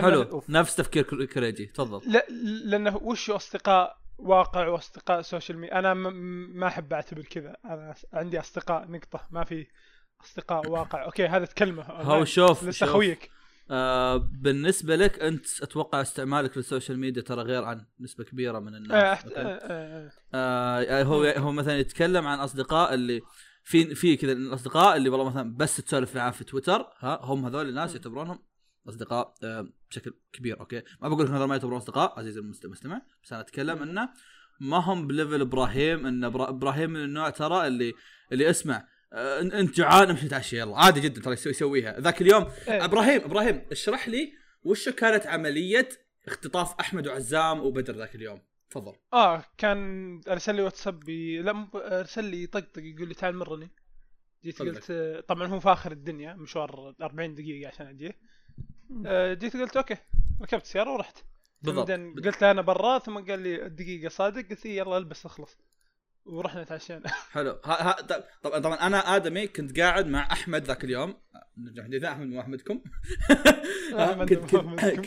حلو. 0.00 0.42
نفس 0.48 0.76
تفكير 0.76 1.02
كر- 1.02 1.24
كريجي. 1.24 1.66
تفضل. 1.66 2.12
لا 2.12 2.26
لأنه 2.64 2.96
وش 2.96 3.30
أصدقاء 3.30 3.98
واقع 4.18 4.66
وأصدقاء 4.68 5.22
social 5.22 5.58
media 5.58 5.78
أنا 5.78 5.94
ما 5.94 6.66
أحب 6.66 6.92
أعتبر 6.92 7.22
كذا. 7.22 7.56
أنا 7.64 7.94
عندي 8.12 8.40
أصدقاء 8.40 8.90
نقطة. 8.90 9.28
ما 9.30 9.44
في 9.44 9.66
أصدقاء 10.24 10.68
واقع. 10.70 11.04
okay 11.04 11.26
هذا 11.26 11.44
تكلمه 11.44 11.82
هو 11.82 12.24
شوف 12.24 12.64
لسه 12.64 12.86
خويك. 12.86 13.30
آه 13.70 14.16
بالنسبة 14.16 14.96
لك 14.96 15.18
أنت 15.20 15.62
أتوقع 15.62 16.00
استعمالك 16.00 16.56
لل 16.56 16.66
social 16.66 16.98
media 16.98 17.22
ترى 17.22 17.42
غير 17.42 17.64
عن 17.64 17.86
نسبة 18.00 18.24
كبيرة 18.24 18.58
من 18.58 18.74
الناس؟ 18.74 19.24
آه، 20.34 20.80
آه، 20.82 21.02
هو 21.02 21.24
هو 21.24 21.52
مثلا 21.52 21.78
يتكلم 21.78 22.26
عن 22.26 22.38
أصدقاء 22.38 22.94
اللي 22.94 23.20
في 23.64 23.94
في 23.94 24.16
كذا 24.16 24.32
الاصدقاء 24.32 24.96
اللي 24.96 25.08
والله 25.08 25.30
مثلا 25.30 25.56
بس 25.56 25.76
تسولف 25.76 26.16
معاه 26.16 26.30
في 26.30 26.44
تويتر 26.44 26.86
ها 26.98 27.18
هم 27.22 27.46
هذول 27.46 27.68
الناس 27.68 27.94
يعتبرونهم 27.94 28.38
أصدقاء 28.88 29.34
آه 29.44 29.68
بشكل 29.90 30.14
كبير 30.32 30.60
okay؟ 30.60 30.82
ما 31.00 31.08
بقول 31.08 31.24
لك 31.24 31.30
هذول 31.30 31.48
ما 31.48 31.54
يعتبرون 31.54 31.76
أصدقاء 31.76 32.18
عزيزي 32.18 32.40
المست- 32.40 32.64
المستمع 32.64 33.02
بس 33.24 33.32
أنا 33.32 33.40
أتكلم 33.40 33.82
إنه 33.82 34.08
ما 34.60 34.76
هم 34.76 35.06
ب 35.06 35.12
level 35.12 35.40
إبراهيم 35.40 36.06
إن 36.06 36.24
إبراهيم 36.24 36.90
من 36.90 37.04
النوع 37.04 37.30
ترى 37.30 37.66
اللي 37.66 37.92
اللي 38.32 38.50
اسمع 38.50 38.86
انت 39.60 39.76
جوعان 39.76 40.10
امشي 40.10 40.26
نتعشى 40.26 40.58
يلا 40.58 40.76
عادي 40.76 41.00
جدا 41.00 41.20
ترى 41.20 41.32
يسوي 41.32 41.50
يسويها. 41.52 42.00
ذاك 42.00 42.22
اليوم 42.22 42.46
إيه. 42.68 42.84
إبراهيم 42.84 43.20
إبراهيم 43.24 43.66
اشرح 43.72 44.08
لي 44.08 44.32
وش 44.62 44.88
كانت 44.88 45.26
عملية 45.26 45.88
اختطاف 46.26 46.74
أحمد 46.80 47.06
وعزام 47.06 47.60
وبدر 47.60 47.94
ذاك 47.96 48.14
اليوم؟ 48.14 48.40
تفضل. 48.70 48.92
آه 49.12 49.44
كان 49.58 50.20
أرسل 50.28 50.54
لي 50.54 50.62
واتساب 50.62 51.00
بي... 51.00 51.42
لا 51.42 51.52
مو- 51.52 51.68
أرسل 51.74 52.24
لي 52.24 52.46
طقطق 52.46 52.82
يقول 52.82 53.08
لي 53.08 53.14
تعال 53.14 53.36
مرني. 53.36 53.70
جيت 54.44 54.54
تفضل. 54.54 54.74
قلت 54.74 54.90
آه، 54.90 55.20
طبعا 55.20 55.46
هو 55.46 55.60
في 55.60 55.72
اخر 55.72 55.92
الدنيا 55.92 56.34
مشوار 56.34 56.94
40 57.02 57.34
دقيقة 57.34 57.68
عشان 57.68 57.86
اجيه 57.86 58.18
آه، 59.06 59.34
جيت 59.34 59.56
قلت 59.56 59.76
okay 59.76 59.96
ركبت 60.42 60.62
السيارة 60.62 60.92
ورحت. 60.92 61.18
بالضبط. 61.62 61.88
بعدين 61.90 62.14
قلت 62.14 62.42
له 62.42 62.50
أنا 62.50 62.62
برا 62.62 62.98
ثم 62.98 63.18
قال 63.18 63.40
لي 63.40 63.66
الدقيقة 63.66 64.08
صادق 64.08 64.48
قلت 64.50 64.66
يلا 64.66 64.96
ألبس 64.98 65.26
أخلص. 65.26 65.58
ورحنا 66.24 66.64
تعشينا. 66.64 67.08
حلو. 67.32 67.60
ها 67.64 67.88
ها 67.88 67.96
طبعا 68.42 68.58
طبعا 68.58 68.76
أنا 68.76 69.16
آدمي 69.16 69.46
كنت 69.46 69.80
قاعد 69.80 70.06
مع 70.06 70.32
أحمد 70.32 70.64
ذاك 70.64 70.84
اليوم. 70.84 71.14
نرجع 71.58 71.84
حديثنا 71.84 72.12
أحمد 72.12 72.26
مو 72.26 72.40
أحمدكم. 72.40 72.82
كنت 74.28 74.52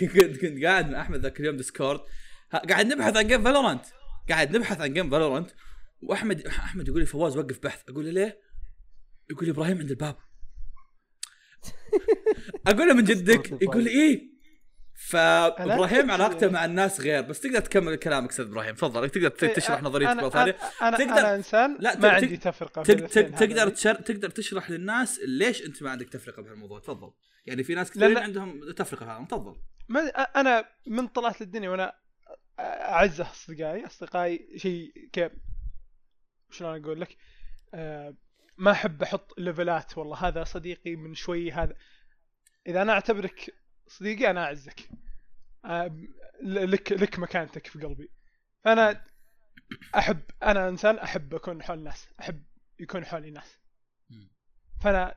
كنت. 0.04 0.42
كنت 0.42 0.64
قاعد 0.64 0.90
مع 0.90 1.02
أحمد 1.02 1.20
ذاك 1.20 1.40
اليوم 1.40 1.58
Discord. 1.58 2.00
قاعد 2.70 2.86
نبحث 2.86 3.18
عن 3.18 3.28
game 3.28 3.44
Valorant. 3.44 3.86
قاعد 4.30 4.58
نبحث 4.58 4.82
عن 4.82 4.94
game 4.94 5.10
Valorant. 5.10 5.52
وأحمد 6.02 6.48
أحمد 6.48 6.88
يقول 6.88 7.00
لي 7.00 7.06
فواز 7.06 7.38
وقف 7.38 7.60
بحث. 7.64 7.90
أقول 7.90 8.06
له 8.06 8.12
ليه؟ 8.12 8.42
يقول 9.30 9.46
لي 9.46 9.52
إبراهيم 9.52 9.78
عند 9.78 9.90
الباب. 9.90 10.16
أقول 12.68 12.88
له 12.88 12.94
من 12.94 13.04
جدك؟ 13.04 13.62
يقول 13.62 13.84
لي 13.84 13.90
إيه. 13.90 14.37
فابراهيم 14.98 16.12
علاقته 16.12 16.50
مع 16.50 16.66
الناس 16.66 17.02
غير 17.02 17.22
بس 17.22 17.40
تقدر 17.40 17.60
تكمل 17.60 17.96
كلامك 17.96 18.30
أستاذ 18.30 18.46
إبراهيم 18.46 18.76
تفضل 18.76 19.10
تقدر 19.10 19.30
تشرح 19.30 19.84
نظريه 19.84 20.08
أنا- 20.08 20.10
ال 20.10 20.15
plot 20.15 20.36
هذه 20.36 20.50
أنا 20.82 20.88
أنا, 20.88 20.98
تقدر- 20.98 21.20
أنا 21.20 21.36
إنسان 21.36 21.78
لا، 21.80 22.00
ما 22.00 22.10
عندي 22.10 22.38
تق- 22.38 22.52
تقدر. 22.52 23.70
تشر... 23.70 23.94
تقدر 23.96 24.30
تشرح 24.30 24.70
للناس 24.72 25.20
ليش 25.28 25.66
أنت 25.66 25.84
ما 25.84 25.90
عندك 25.90 26.10
تفرقة 26.10 26.42
بهالموضوع 26.42 26.80
تفضل 26.80 27.12
يعني 27.46 27.64
في 27.64 27.76
ناس 27.76 27.92
كثيرين. 27.92 28.18
عندهم 28.18 28.72
تفرقة 28.72 29.18
هذا 29.18 29.26
تفضل 29.26 29.56
ما 29.90 30.00
أنا 30.10 30.66
من 30.88 31.08
طلعت 31.08 31.42
للدنيا 31.42 31.70
وأنا 31.70 31.94
أعز 32.60 33.22
أصدقائي 33.22 33.86
أصدقائي 33.86 34.48
شيء 34.58 34.92
كيف 35.14 35.32
شلون 36.52 36.84
أقول 36.84 37.02
لك 37.02 37.18
آه 37.74 38.16
ما 38.58 38.72
أحب 38.72 39.04
أحط 39.04 39.40
ليفلات 39.40 39.98
والله 39.98 40.28
هذا 40.28 40.44
صديقي 40.44 40.96
من 40.96 41.14
شوي 41.16 41.52
هذا 41.52 41.76
إذا 42.68 42.82
أنا 42.82 42.94
أعتبرك 42.94 43.54
صديقي 43.88 44.30
أنا 44.32 44.44
أعزك. 44.44 44.90
آه 45.66 45.96
لك 46.44 46.92
لك 46.92 47.20
مكانتك 47.20 47.68
في 47.68 47.80
قلبي. 47.80 48.12
فانا 48.64 49.06
أحب 49.96 50.22
أنا 50.44 50.70
إنسان 50.70 50.98
أحب 51.00 51.36
أكون 51.36 51.64
حول 51.64 51.78
الناس 51.78 52.08
أحب 52.20 52.44
يكون 52.80 53.06
حولي 53.06 53.32
ناس. 53.32 53.58
فأنا 54.82 55.16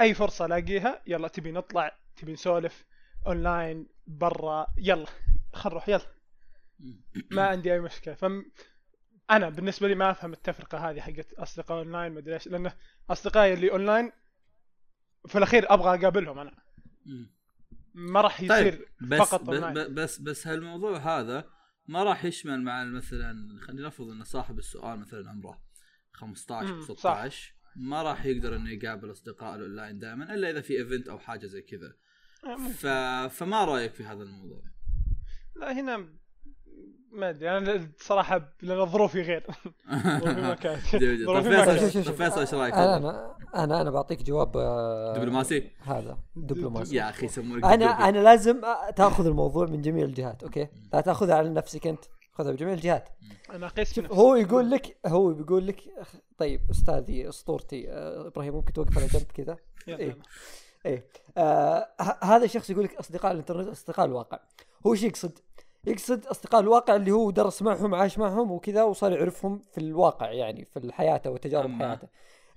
أي 0.00 0.14
فرصة 0.14 0.46
ألاقيها 0.46 1.02
يلا 1.06 1.28
تبي 1.28 1.52
نطلع 1.52 1.98
تبي 2.16 2.32
نسولف 2.32 2.84
أونلاين 3.26 3.86
برا 4.06 4.66
يلا 4.78 5.06
خل 5.52 5.70
نروح 5.70 5.88
يلا. 5.88 6.06
ما 7.30 7.46
عندي 7.46 7.72
أي 7.72 7.80
مشكلة. 7.80 8.14
فم 8.14 8.44
أنا 9.30 9.48
بالنسبة 9.48 9.88
لي 9.88 9.94
ما 9.94 10.10
أفهم 10.10 10.32
التفرقة 10.32 10.90
هذه 10.90 11.00
حقت 11.00 11.32
أصدقاء 11.32 11.78
أونلاين 11.78 12.12
ما 12.12 12.18
أدري 12.18 12.34
إيش 12.34 12.46
لأنه 12.46 12.72
أصدقائي 13.10 13.52
اللي 13.54 13.70
أونلاين 13.70 14.12
في 15.26 15.38
الأخير 15.38 15.74
أبغى 15.74 16.00
أقابلهم 16.00 16.38
أنا. 16.38 16.54
ما 17.98 18.20
راح 18.20 18.40
طيب 18.48 18.66
يصير 18.66 18.88
بس 19.00 19.18
فقط 19.20 19.42
ب- 19.42 19.50
اونلاين 19.50 19.74
ب- 19.74 19.94
بس 19.94 20.18
بس 20.18 20.46
هالموضوع 20.46 20.96
هذا 21.20 21.50
ما 21.88 22.02
راح 22.04 22.24
يشمل 22.24 22.62
مع 22.62 22.84
مثلا 22.84 23.58
خلينا 23.60 23.86
نفرض 23.86 24.08
ان 24.08 24.24
صاحب 24.24 24.58
السؤال 24.58 25.00
مثلا 25.00 25.30
عمره 25.30 25.62
15 26.12 26.74
مم، 26.74 26.80
صح. 26.82 26.94
16 26.98 27.54
ما 27.76 28.02
راح 28.02 28.24
يقدر 28.24 28.56
إنه 28.56 28.70
يقابل 28.70 29.10
اصدقائه 29.10 29.54
الأونلاين 29.54 29.98
دائما 29.98 30.34
إلا 30.34 30.50
إذا 30.50 30.60
في 30.60 30.78
event 30.78 31.08
أو 31.08 31.18
حاجة 31.18 31.46
زي 31.46 31.62
كذا 31.62 31.94
آه،. 32.44 32.56
ف... 32.68 32.86
فما 33.34 33.64
رأيك 33.64 33.94
في 33.94 34.04
هذا 34.04 34.22
الموضوع؟ 34.22 34.62
لا 35.56 35.72
هنا 35.80 36.17
ما 37.12 37.30
أدري 37.30 37.58
أنا 37.58 37.88
صراحة 38.00 38.52
لأن 38.62 38.86
ظروفي 38.86 39.22
غير 39.22 39.46
ظروفي 40.20 40.40
ما 40.40 40.54
كانت. 40.54 40.82
طب 41.26 41.42
فيصل 41.42 42.04
طب 42.04 42.12
فيصل 42.14 42.40
إيش 42.40 42.54
رأيك؟ 42.54 42.74
أنا 42.74 43.36
أنا 43.54 43.80
أنا 43.80 43.90
بعطيك 43.90 44.22
جواب 44.22 44.56
آه، 44.56 45.14
دبلوماسي 45.16 45.70
هذا 45.82 46.18
دبلوماسي 46.36 46.96
يا 46.96 47.08
أخي 47.10 47.26
يسمونك 47.26 47.64
أنا 47.64 47.74
دبلوماسي. 47.74 48.08
أنا 48.08 48.18
لازم 48.18 48.60
تأخذ 48.96 49.26
الموضوع 49.26 49.66
من 49.66 49.82
جميع 49.82 50.04
الجهات 50.04 50.42
أوكي 50.42 50.68
لا 50.92 51.00
تأخذها 51.00 51.34
على 51.34 51.48
نفسك 51.48 51.86
أنت 51.86 52.04
خذها 52.32 52.52
بجميع 52.52 52.74
الجهات 52.74 53.08
أنا 53.50 53.66
أقيس. 53.66 53.98
هو 53.98 54.34
يقول 54.34 54.70
لك 54.70 54.96
هو 55.06 55.32
بيقول 55.32 55.66
لك 55.66 55.82
طيب 56.38 56.60
أستاذي 56.70 57.28
أسطورتي 57.28 57.90
آه، 57.90 58.26
إبراهيم 58.26 58.54
ممكن 58.54 58.72
توقف 58.72 58.98
على 58.98 59.06
جنب 59.06 59.22
كذا 59.34 59.56
يلا. 59.86 59.98
إيه. 59.98 60.18
إيه 60.86 61.06
آه 61.36 61.88
ه- 62.00 62.24
هذا 62.24 62.44
الشخص 62.44 62.70
يقول 62.70 62.84
لك 62.84 62.94
أصدقاء 62.94 63.32
الإنترنت 63.32 63.68
أصدقاء 63.68 64.06
الواقع 64.06 64.38
هو 64.86 64.92
إيش 64.92 65.02
يقصد؟ 65.02 65.38
يقصد 65.84 66.26
أصدقاء 66.26 66.60
الواقع 66.60 66.96
اللي 66.96 67.10
هو 67.10 67.30
درس 67.30 67.62
معهم 67.62 67.94
عاش 67.94 68.18
معهم 68.18 68.50
وكذا 68.50 68.82
وصار 68.82 69.12
يعرفهم 69.12 69.58
في 69.58 69.78
الواقع 69.78 70.30
يعني 70.30 70.64
في 70.64 70.92
حياته 70.92 71.30
وتجارب. 71.30 71.70
حياته. 71.70 72.08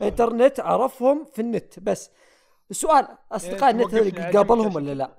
الانترنت 0.02 0.60
عرفهم 0.60 1.26
في 1.26 1.41
النت 1.41 1.80
بس. 1.80 2.11
السؤال 2.72 3.07
أصدقاء 3.31 3.72
يعني 3.72 3.84
النت 3.84 3.93
هذول 3.93 4.38
قابلهم 4.38 4.76
ولا 4.76 4.93
لا؟ 4.93 5.18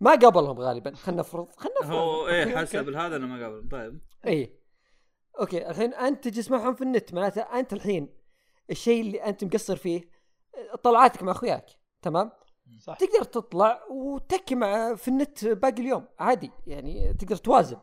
ما 0.00 0.10
قابلهم 0.10 0.58
غالبا 0.58 0.94
خلينا 0.94 1.20
نفرض 1.20 1.48
خلينا 1.56 1.80
نفرض. 1.82 1.96
هو 1.96 2.28
إيه 2.28 2.56
حسب 2.56 2.88
هذا 2.88 3.16
أنا 3.16 3.26
ما 3.26 3.44
قابل 3.44 3.68
طيب. 3.68 4.00
اي 4.26 4.58
okay 5.40 5.70
الحين 5.70 5.94
أنت 5.94 6.28
تجلس 6.28 6.50
معهم 6.50 6.74
في 6.74 6.82
النت 6.82 7.14
معناته 7.14 7.42
أنت 7.42 7.72
الحين 7.72 8.08
الشيء 8.70 9.00
اللي 9.00 9.24
أنت 9.24 9.44
مقصر 9.44 9.76
فيه 9.76 10.10
طلعاتك 10.82 11.22
مع 11.22 11.32
أخوياك 11.32 11.66
تمام؟ 12.02 12.30
صح. 12.80 12.96
تقدر 12.96 13.24
تطلع 13.24 13.82
وتكي 13.90 14.54
مع 14.54 14.94
في 14.94 15.08
النت 15.08 15.44
باقي 15.44 15.82
اليوم 15.82 16.04
عادي 16.18 16.50
يعني 16.66 17.14
تقدر 17.14 17.36
توازن. 17.36 17.76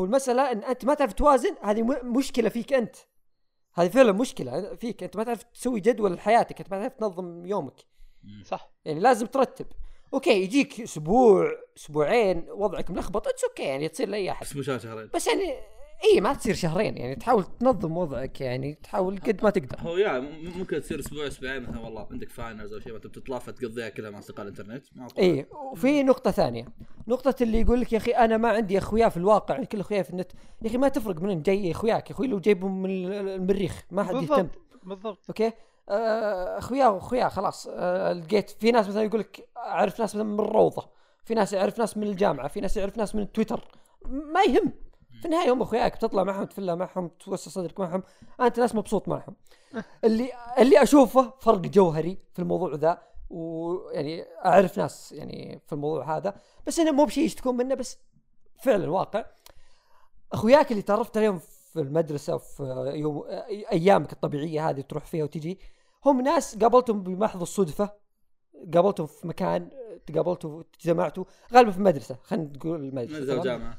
هو 0.00 0.04
المسألة 0.04 0.52
إن 0.52 0.58
أنت 0.64 0.84
ما 0.84 0.94
تعرف 0.94 1.12
توازن 1.12 1.56
هذه 1.62 1.82
م- 1.82 2.16
مشكلة 2.16 2.48
فيك 2.48 2.72
أنت. 2.72 2.96
هذه 3.74 3.88
فعلا 3.88 4.12
مشكلة 4.12 4.74
فيك 4.74 5.02
أنت 5.02 5.16
ما 5.16 5.24
تعرف 5.24 5.42
تسوي 5.42 5.80
جدول 5.80 6.12
لحياتك 6.14 6.60
أنت 6.60 6.70
ما 6.70 6.78
تعرف 6.80 6.92
تنظم 6.92 7.46
يومك. 7.46 7.80
صح. 8.44 8.70
يعني 8.84 9.00
لازم 9.00 9.26
ترتب. 9.26 9.66
okay 10.14 10.42
يجيك 10.42 10.80
أسبوع 10.80 11.52
أسبوعين 11.76 12.46
وضعك 12.50 12.90
ملخبط 12.90 13.28
it's 13.28 13.44
okay 13.44 13.62
يعني 13.62 13.88
تصير 13.88 14.08
لأي 14.08 14.30
أحد. 14.30 14.46
بس 14.46 14.56
مو 14.56 14.62
شهر 14.62 14.78
شهرين 14.78 15.10
بس 15.14 15.26
يعني 15.26 15.54
اي 16.04 16.20
ما 16.20 16.34
تصير 16.34 16.54
شهرين 16.54 16.96
يعني 16.96 17.14
تحاول 17.14 17.44
تنظم 17.60 17.96
وضعك 17.96 18.40
يعني 18.40 18.74
تحاول 18.74 19.18
قد 19.18 19.44
ما 19.44 19.50
تقدر. 19.50 19.76
هو 19.80 19.96
يا 19.96 20.18
ممكن 20.56 20.80
تصير 20.80 21.00
أسبوع 21.00 21.26
أسبوعين 21.26 21.62
مثلا 21.62 21.80
والله 21.80 22.06
عندك 22.10 22.30
finals 22.30 22.72
أو 22.72 22.80
شيء 22.80 22.92
ما 22.92 22.98
تطلع 22.98 23.38
فتقضيها 23.38 23.88
كلها 23.88 24.10
مع 24.10 24.18
أصدقاء 24.18 24.42
الإنترنت. 24.42 24.84
اي 25.18 25.46
وفي 25.72 26.02
نقطة 26.02 26.30
ثانية. 26.30 26.64
نقطة 27.08 27.34
اللي 27.42 27.60
يقول 27.60 27.80
لك 27.80 27.92
يا 27.92 27.98
أخي 27.98 28.10
أنا 28.10 28.36
ما 28.36 28.48
عندي 28.48 28.78
أخويا 28.78 29.08
في 29.08 29.16
الواقع 29.16 29.54
يعني 29.54 29.66
كل 29.66 29.80
اخوياي 29.80 30.04
في 30.04 30.10
النت. 30.10 30.32
يا 30.62 30.68
أخي 30.68 30.78
ما 30.78 30.88
تفرق 30.88 31.20
منين 31.20 31.42
جاي 31.42 31.70
أخوياك 31.70 32.10
يا 32.10 32.14
أخوي 32.14 32.26
لو 32.26 32.38
جايبهم 32.38 32.82
من 32.82 32.90
المريخ 33.12 33.84
ما 33.90 34.04
حد 34.04 34.14
يهتم. 34.14 34.26
بالضبط 34.26 34.58
بالضبط. 34.82 35.24
okay؟ 35.28 35.52
آه، 35.88 36.58
أخويا 36.58 36.86
واخويا 36.86 37.28
خلاص. 37.28 37.68
آه، 37.70 38.12
لقيت 38.12 38.50
في 38.50 38.70
ناس 38.70 38.88
مثلا 38.88 39.02
يقول 39.02 39.20
لك 39.20 39.48
أعرف 39.56 40.00
ناس 40.00 40.16
مثلا 40.16 40.24
من 40.24 40.40
الروضة 40.40 40.88
في 41.24 41.34
ناس 41.34 41.52
يعرف 41.52 41.78
ناس 41.78 41.96
من 41.96 42.06
الجامعة 42.06 42.48
في 42.48 42.60
ناس 42.60 42.76
يعرف 42.76 42.98
ناس 42.98 43.14
من 43.14 43.32
تويتر. 43.32 43.68
ما 44.08 44.42
يهم. 44.42 44.72
في 45.20 45.24
النهاية 45.24 45.52
هم 45.52 45.62
أخوياك 45.62 45.96
بتطلع 45.96 46.24
معهم 46.24 46.44
تفلها 46.44 46.74
معهم 46.74 47.08
توسع 47.08 47.50
صدرك 47.50 47.80
معهم. 47.80 48.02
انت 48.40 48.60
ناس 48.60 48.74
مبسوط 48.74 49.08
معهم. 49.08 49.36
اللي 50.04 50.30
اللي 50.58 50.82
أشوفه 50.82 51.32
فرق 51.40 51.58
جوهري 51.58 52.18
في 52.32 52.38
الموضوع 52.38 52.74
ذا 52.74 53.02
ويعني 53.30 54.24
أعرف 54.44 54.78
ناس 54.78 55.12
يعني 55.12 55.60
في 55.66 55.72
الموضوع 55.72 56.16
هذا 56.16 56.36
بس 56.66 56.78
إنه 56.78 56.92
مو 56.92 57.04
بشيء 57.04 57.24
يشتكون 57.24 57.56
منه 57.56 57.74
بس 57.74 57.98
فعلا 58.62 58.90
واقع. 58.90 59.24
أخوياك 60.32 60.70
اللي 60.70 60.82
تعرفت 60.82 61.16
عليهم 61.16 61.38
في 61.38 61.80
المدرسة 61.80 62.38
في 62.38 62.62
يوم 62.94 63.24
أيامك 63.72 64.12
الطبيعية 64.12 64.70
هذه 64.70 64.80
تروح 64.80 65.04
فيها 65.04 65.24
وتجي 65.24 65.58
هم 66.04 66.20
ناس 66.20 66.58
قابلتهم 66.58 67.02
بمحض 67.02 67.40
الصدفة 67.42 67.90
قابلتهم 68.74 69.06
في 69.06 69.26
مكان 69.26 69.70
تقابلتوا 70.06 70.62
تجمعتوا 70.80 71.24
غالبا 71.52 71.70
في 71.70 71.78
المدرسة 71.78 72.16
خلينا 72.22 72.52
نقول 72.56 72.80
المدرسة 72.80 73.18
نزل 73.18 73.42
تمام؟ 73.42 73.74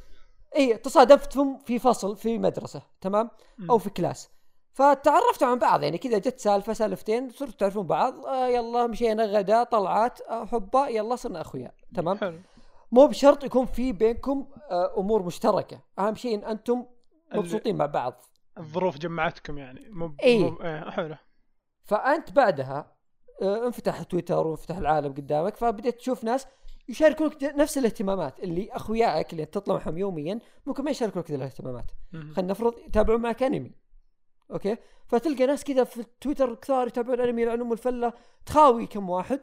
اي 0.57 0.77
تصادفتهم 0.77 1.57
في 1.59 1.79
فصل 1.79 2.17
في 2.17 2.37
مدرسة 2.37 2.81
تمام؟ 3.01 3.29
أو 3.69 3.77
في 3.77 3.89
كلاس. 3.89 4.29
فتعرفتوا 4.73 5.47
عن 5.47 5.59
بعض 5.59 5.83
يعني 5.83 5.97
كذا 5.97 6.17
جت 6.17 6.39
سالفة 6.39 6.73
سالفتين 6.73 7.29
صرتوا 7.29 7.53
تعرفون 7.57 7.87
بعض. 7.87 8.25
آه 8.25 8.47
يلا 8.47 8.87
مشينا 8.87 9.25
غدا 9.25 9.63
طلعات 9.63 10.21
آه 10.21 10.45
حبة 10.45 10.87
يلا 10.87 11.15
صرنا 11.15 11.41
أخويا 11.41 11.71
تمام؟ 11.95 12.17
حلو. 12.17 12.39
مو 12.91 13.07
بشرط 13.07 13.43
يكون 13.43 13.65
في 13.65 13.91
بينكم 13.91 14.47
آه 14.71 14.93
أمور 14.97 15.23
مشتركة. 15.23 15.79
أهم 15.99 16.15
شيء 16.15 16.35
إن 16.35 16.43
أنتم 16.43 16.85
مبسوطين 17.35 17.75
مع 17.77 17.85
بعض. 17.85 18.13
الظروف 18.57 18.97
جمعتكم 18.97 19.57
يعني. 19.57 19.89
مو 19.89 20.15
إيه. 20.23 20.49
مو- 20.51 20.57
إيه، 20.61 20.89
حلو. 20.89 21.15
فأنت 21.83 22.31
بعدها 22.31 22.97
آه، 23.41 23.67
انفتح 23.67 24.03
تويتر 24.03 24.47
وانفتح 24.47 24.77
العالم 24.77 25.13
قدامك 25.13 25.55
فبديت 25.57 25.95
تشوف 25.97 26.23
ناس 26.23 26.47
يشاركونك 26.89 27.43
نفس 27.43 27.77
الاهتمامات 27.77 28.39
اللي 28.39 28.69
اخويائك 28.71 29.33
اللي 29.33 29.45
تطلع 29.45 29.75
معهم 29.75 29.97
يوميا 29.97 30.39
ممكن 30.65 30.83
ما 30.83 30.91
يشاركونك 30.91 31.31
ذي 31.31 31.35
الاهتمامات. 31.35 31.85
خلينا 32.13 32.51
نفرض 32.51 32.73
يتابعون 32.87 33.21
معك 33.21 33.43
انمي 33.43 33.71
okay؟ 34.51 34.77
فتلقى 35.07 35.45
ناس 35.45 35.63
كذا 35.63 35.83
في 35.83 36.05
تويتر 36.21 36.55
كثار 36.55 36.87
يتابعون 36.87 37.19
انمي 37.21 37.41
يلعنون 37.41 37.67
ام 37.67 37.73
الفلة 37.73 38.13
تخاوي 38.45 38.85
كم 38.87 39.09
واحد. 39.09 39.39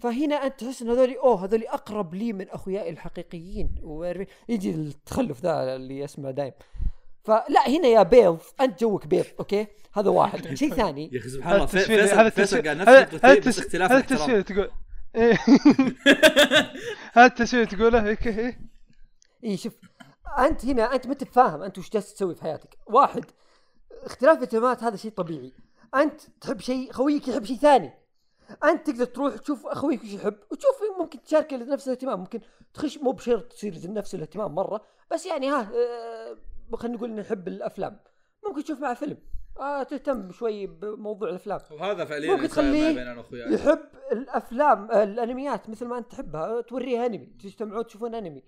فهنا 0.00 0.34
أنت 0.34 0.60
تحس 0.60 0.82
إن 0.82 0.90
هذول 0.90 1.14
أوه 1.16 1.44
هذول 1.44 1.66
أقرب 1.66 2.14
لي 2.14 2.32
من 2.32 2.48
أخويائي 2.48 2.90
الحقيقيين. 2.90 3.74
ويجي 3.82 4.70
التخلف 4.70 5.40
ذا 5.40 5.76
اللي 5.76 6.04
اسمه 6.04 6.30
دايم. 6.30 6.52
فلا 7.24 7.68
هنا 7.68 7.88
يا 7.88 8.02
بيض 8.02 8.38
أنت 8.60 8.80
جوك 8.80 9.06
بيض 9.06 9.24
أوكي؟ 9.38 9.66
هذا 9.92 10.10
واحد. 10.10 10.54
شيء 10.54 10.74
ثاني. 10.74 11.10
يا 11.12 11.18
أخي 11.18 11.28
سبحان 11.28 11.54
الله 11.54 11.66
فيصل 12.30 12.62
قال 12.62 12.78
نفس 12.78 12.88
هذا- 12.88 13.00
نقطتي 13.00 13.48
بس 13.48 13.58
اختلاف 13.58 13.92
هذا 13.92 14.00
التسفيل 14.00 14.42
تقول 14.42 14.70
إيه. 15.16 15.38
هذا 17.16 17.26
التسفيل 17.26 17.66
تقوله 17.66 18.02
هيك 18.02 18.26
إيه. 18.26 18.60
اي 19.44 19.56
شوف 19.56 19.74
أنت 20.38 20.64
هنا 20.64 20.94
أنت 20.94 21.06
ما 21.06 21.12
انت 21.12 21.24
فاهم 21.24 21.62
أنت 21.62 21.78
وش 21.78 21.90
جالس 21.90 22.14
تسوي 22.14 22.34
في 22.34 22.42
حياتك. 22.42 22.78
واحد 22.86 23.24
اختلاف 24.04 24.36
الاهتمامات 24.38 24.82
هذا 24.82 24.96
شيء 24.96 25.10
طبيعي. 25.10 25.52
أنت 25.94 26.20
تحب 26.40 26.60
شيء 26.60 26.92
خويك 26.92 27.28
يحب 27.28 27.44
شيء 27.44 27.56
ثاني. 27.56 27.92
أنت 28.64 28.90
تقدر 28.90 29.04
تروح 29.04 29.36
تشوف 29.36 29.66
أخويك 29.66 30.02
وش 30.02 30.12
يحب 30.12 30.36
وتشوف 30.50 30.82
ممكن 30.98 31.22
تشارك 31.22 31.52
نفس 31.52 31.86
الاهتمام. 31.86 32.20
ممكن 32.20 32.40
تخش 32.74 32.98
مو 32.98 33.12
بشرط 33.12 33.52
تصير 33.52 33.92
نفس 33.92 34.14
الاهتمام 34.14 34.54
مرة 34.54 34.80
بس 35.10 35.26
يعني 35.26 35.50
ها 35.50 35.72
آه، 35.74 36.76
خلينا 36.76 36.96
نقول 36.96 37.10
إنه 37.10 37.20
يحب 37.20 37.48
الأفلام. 37.48 38.00
ممكن 38.46 38.64
تشوف 38.64 38.80
معه 38.80 38.94
فيلم. 38.94 39.18
آه 39.60 39.82
تهتم 39.82 40.32
شوي 40.32 40.66
بموضوع 40.66 41.28
الأفلام. 41.28 41.60
وهذا 41.70 42.04
فعليا 42.04 42.34
ممكن 42.34 42.48
تخليه 42.48 42.94
بين 42.94 43.06
أنا 43.06 43.18
واخوياي 43.18 43.54
يحب 43.54 43.78
الأفلام 44.12 44.90
الأنميات 44.90 45.70
مثل 45.70 45.86
ما 45.86 45.98
أنت 45.98 46.10
تحبها 46.12 46.60
توريه 46.60 47.06
أنمي 47.06 47.26
تجتمعون 47.26 47.86
تشوفون 47.86 48.14
أنمي. 48.14 48.42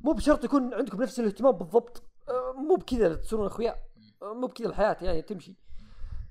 مو 0.00 0.12
بشرط 0.12 0.44
يكون 0.44 0.74
عندكم 0.74 1.02
نفس 1.02 1.20
الاهتمام 1.20 1.52
بالضبط. 1.52 2.02
آه، 2.28 2.52
مو 2.52 2.74
بكذا 2.74 3.14
تصيرون 3.14 3.46
اخويا 3.46 3.76
آه، 4.22 4.34
مو 4.34 4.46
بكذا 4.46 4.68
الحياة 4.68 4.96
يعني 5.00 5.22
تمشي. 5.22 5.56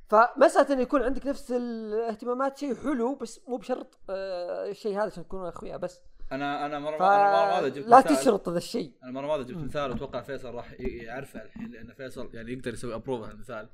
فمساله 0.07 0.73
انه 0.73 0.81
يكون 0.81 1.02
عندك 1.02 1.27
نفس 1.27 1.52
الاهتمامات 1.52 2.57
شيء 2.57 2.76
حلو 2.76 3.15
بس 3.15 3.41
مو 3.48 3.57
بشرط 3.57 3.99
آه، 4.10 4.69
الشيء 4.69 4.98
هذا 4.98 5.06
عشان 5.06 5.23
تكونوا 5.23 5.49
اخويا 5.49 5.77
بس. 5.77 6.02
أنا 6.31 6.65
أنا 6.65 6.80
مرة 6.80 6.98
ف... 6.98 7.02
أنا 7.02 7.60
مرة 7.61 7.68
جبت 7.68 7.88
لا 7.88 7.98
مثال. 7.99 8.18
تشرط 8.18 8.49
هذا 8.49 8.57
الشيء. 8.57 8.93
أنا 9.03 9.11
مرة 9.11 9.27
ماذا 9.27 9.43
جبت 9.43 9.64
مثال 9.64 9.91
واتوقع 9.91 10.22
فيصل 10.22 10.53
راح 10.53 10.76
يعرفه 10.80 11.43
الحين 11.43 11.72
لأن 11.72 11.93
فيصل 11.93 12.30
يعني 12.34 12.53
يقدر 12.53 12.73
يسوي 12.73 12.95
approve 12.95 13.21
هالمثال 13.27 13.69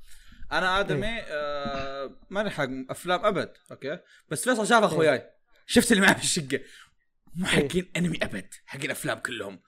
أنا 0.52 0.80
ادمي 0.80 1.22
آه 1.22 2.16
ماني 2.30 2.50
حق 2.50 2.70
افلام 2.90 3.26
ابد 3.26 3.54
okay؟ 3.72 4.00
بس 4.30 4.44
فيصل 4.44 4.68
شاف 4.68 4.84
اخوياي. 4.84 5.30
شفت 5.66 5.92
اللي 5.92 6.04
معاه 6.04 6.14
في 6.14 6.24
الشقة. 6.24 6.60
مو 7.36 7.46
حقين 7.46 7.92
انمي 7.98 8.18
ابد 8.24 8.54
حقين 8.66 8.92
افلام 8.92 9.20
كلهم. 9.20 9.62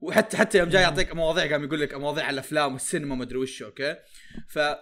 وحتى 0.00 0.36
حتى 0.36 0.58
يوم 0.58 0.68
جاي 0.68 0.82
يعطيك 0.82 1.14
مواضيع 1.14 1.50
قام 1.50 1.64
يقول 1.64 1.80
لك 1.80 1.94
مواضيع 1.94 2.24
على 2.24 2.34
الافلام 2.34 2.72
والسينما 2.72 3.14
ما 3.14 3.24
أدري 3.24 3.38
وش 3.38 3.62
okay؟ 3.62 3.96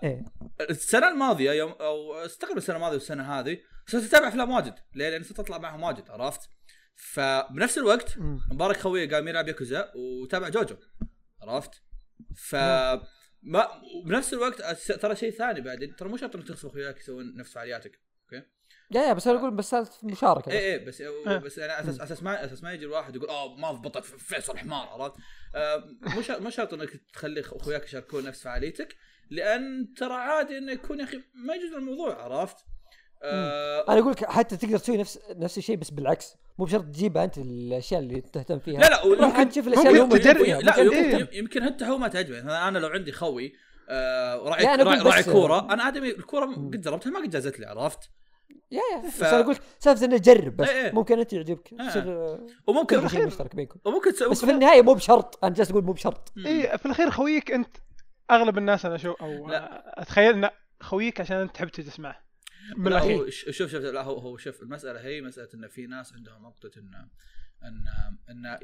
إيه. 0.03 0.25
فالسنه 0.59 1.09
الماضية 1.09 1.53
يوم 1.53 1.73
أو 1.73 2.15
استغرب 2.15 2.57
السنة 2.57 2.77
الماضية 2.77 2.97
والسنة 2.97 3.39
هذه 3.39 3.59
صرت 3.87 4.03
أتابع 4.05 4.29
أفلام 4.29 4.51
واجد. 4.51 4.75
ليه؟ 4.95 5.11
لأن 5.11 5.23
صرت 5.23 5.41
أطلع 5.41 5.59
معهم 5.59 5.83
واجد 5.83 6.11
عرفت؟ 6.11 6.41
فبنفس 6.97 7.79
الوقت. 7.79 8.19
مبارك 8.51 8.77
خوي 8.77 9.15
قام 9.15 9.29
يلعب 9.29 9.49
ياكوزا 9.49 9.93
وتابع 9.97 10.49
جوجو 10.49 10.77
عرفت؟ 11.43 11.83
ف 12.37 12.57
ما 13.49 13.69
بنفس 14.05 14.35
الوقت 14.35 14.63
ترى 14.91 15.17
شيء 15.17 15.31
ثاني 15.31 15.61
بعدين 15.61 15.97
ترى 15.97 16.09
مو 16.09 16.17
شرط 16.17 16.37
إنك 16.37 16.49
تغصب 16.49 16.69
أخوياك 16.69 17.01
يسوون 17.01 17.37
نفس 17.37 17.53
فعالياتك 17.53 18.01
يا 18.91 19.03
يا 19.03 19.13
بس 19.13 19.27
أنا 19.27 19.39
أقول 19.39 19.51
بس 19.51 19.71
سالفة 19.71 19.93
مشاركة 20.03 20.53
اي 20.53 20.73
اي 20.73 20.79
بس 20.79 21.01
آه. 21.01 21.37
بس 21.37 21.59
أنا 21.59 21.81
أساس 21.81 22.01
أساس 22.01 22.23
ما 22.23 22.45
أساس 22.45 22.63
ما 22.63 22.73
يجي 22.73 22.85
الواحد 22.85 23.17
يقول 23.17 23.29
آه 23.29 23.57
ما 23.57 23.73
ضبطك 23.73 24.05
فيصل 24.05 24.59
حمار 24.59 24.89
عرفت؟ 24.89 25.17
آه 25.55 25.85
مو 26.03 26.23
شرط 26.23 26.41
مو 26.41 26.51
شرط 26.51 26.75
إنك 26.75 26.91
تخلي 27.13 27.41
أخوياك 27.41 27.85
يشاركون 27.85 28.25
نفس 28.25 28.43
فعاليتك 28.43 28.97
لأن 29.31 29.95
ترى 29.97 30.15
عادي 30.15 30.59
إنه 30.59 30.73
يكون 30.73 30.99
يا 30.99 31.05
أخي 31.05 31.23
ما 31.35 31.55
يجوز 31.55 31.73
الموضوع 31.73 32.23
عرفت؟ 32.23 32.57
آه 33.23 33.85
أنا 33.89 33.99
أقول 34.01 34.13
لك 34.13 34.25
حتى 34.25 34.57
تقدر 34.57 34.79
تسوي 34.79 34.97
نفس 34.97 35.19
نفس 35.37 35.59
الشيء 35.59 35.77
بس 35.77 35.91
بالعكس. 35.91 36.37
مو 36.59 36.65
بشرط 36.65 36.85
تجيبها 36.85 37.25
أنت 37.25 37.39
الأشياء 37.39 38.01
اللي 38.01 38.21
تهتم 38.21 38.59
فيها. 38.59 38.81
لا 38.81 38.87
لا 38.89 39.03
روح 39.05 39.21
ويمكن 39.21 39.37
أنت 39.41 39.53
شوف 39.55 39.67
الأشياء 39.69 39.89
اللي 39.89 40.01
هم 40.01 40.09
ممكن 40.09 40.21
تجرب- 40.21 40.45
فيها. 40.45 40.61
لا 40.61 40.85
ممكن 40.85 40.97
يمكن. 40.97 41.27
يمكن 41.33 41.63
انت 41.63 41.83
هو 41.83 41.99
ما 41.99 42.09
تعجبه. 42.09 42.39
مثلا 42.43 42.69
أنا 42.69 42.79
لو 42.79 42.89
عندي 42.89 43.13
خوي 43.13 43.53
آه 43.89 44.37
راعي 44.37 44.77
راعي, 45.03 45.23
كورة. 45.25 45.73
أنا 45.73 45.89
ادمي 45.89 46.09
الكورة 46.11 46.47
قد 46.47 46.81
جربتها 46.81 47.11
ما 47.11 47.21
قد 47.21 47.31
جازت 47.31 47.61
لي 47.61 47.67
عرفت؟ 47.67 48.11
يا 48.71 48.81
يا. 48.95 49.11
ف- 49.11 49.21
بس 49.21 49.23
أنا 49.33 49.41
أقول 49.41 49.55
لك 49.55 49.61
سالفة 49.79 50.05
إنه 50.07 50.17
جرب 50.17 50.57
بس. 50.57 50.69
إيه 50.69 50.85
إيه. 50.87 50.93
ممكن 50.93 51.19
أنت 51.19 51.33
يعجبك. 51.33 51.73
إيه. 51.73 51.87
يصير 51.87 52.03
آه، 52.09 52.47
وممكن 52.67 53.09
شيء 53.09 53.27
مشترك 53.27 53.57
بينكم. 53.57 53.79
وممكن 53.85 54.13
تسوي 54.13 54.29
بس 54.31 54.45
في 54.45 54.51
النهاية 54.51 54.83
مو 54.83 54.95
بشرط. 54.95 55.45
أنا 55.45 55.55
جالس 55.55 55.71
أقول 55.71 55.85
مو 55.85 55.93
بشرط. 55.93 56.33
اي 56.47 56.79
في 56.79 56.87
الأخير 56.87 57.11
خويك 57.11 57.51
أنت 57.51 57.77
أغلب 58.31 58.59
الناس 58.59 58.87
أنا 58.87 58.95
أشوف 58.95 59.23
أو 59.23 59.49
لا. 59.49 60.03
أتخيل 60.03 60.45
إن 60.45 60.51
خويك 60.81 61.21
عشان 61.21 61.37
انت 61.37 61.55
تحب 61.55 61.69
تجلس 61.69 62.01
معه 62.01 62.28
بالاخير 62.77 63.31
شوف 63.31 63.71
شوف 63.71 63.75
لا 63.75 64.03
هو 64.03 64.19
هو 64.19 64.37
شوف 64.37 64.63
المسألة 64.63 65.01
هي 65.01 65.21
مسألة 65.21 65.49
إن 65.55 65.69
في 65.69 65.87
ناس 65.87 66.13
عندهم 66.13 66.43
نقطة 66.43 66.71
إن 66.79 67.09
إن 67.65 68.47
إن 68.47 68.59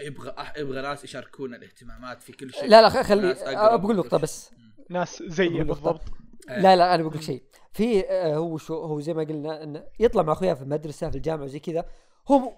يبغى 0.00 0.32
أح- 0.32 0.58
يبغى 0.58 0.82
ناس 0.82 1.04
يشاركون 1.04 1.54
الاهتمامات 1.54 2.22
في 2.22 2.32
كل 2.32 2.52
شيء. 2.52 2.66
لا 2.68 2.82
لا 2.82 3.02
خلي 3.02 3.32
أقرب 3.32 3.80
بقول 3.80 3.96
نقطة. 3.96 4.16
بس. 4.18 4.50
ناس 4.90 5.22
زي. 5.26 5.48
بالضبط. 5.48 6.02
إيه. 6.50 6.58
لا 6.58 6.76
لا 6.76 6.94
أنا 6.94 7.02
بقول 7.02 7.14
لك 7.14 7.22
شيء. 7.22 7.42
في 7.72 8.04
آه، 8.10 8.36
هو 8.36 8.58
شو 8.58 8.74
هو 8.74 9.00
زي 9.00 9.14
ما 9.14 9.22
قلنا 9.22 9.62
انه 9.62 9.84
يطلع 10.00 10.22
مع 10.22 10.32
أخوياه 10.32 10.54
في 10.54 10.62
المدرسة 10.62 11.10
في 11.10 11.16
الجامعة 11.16 11.44
وزي 11.44 11.58
كذا 11.58 11.84
هم 12.28 12.50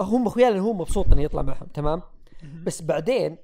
هم 0.00 0.26
أخوياه 0.26 0.50
لأنه 0.50 0.62
هو 0.62 0.72
مبسوط 0.72 1.06
إنه 1.06 1.22
يطلع 1.22 1.42
معهم 1.42 1.66
تمام؟ 1.66 2.02
بس 2.64 2.82
بعدين 2.82 3.36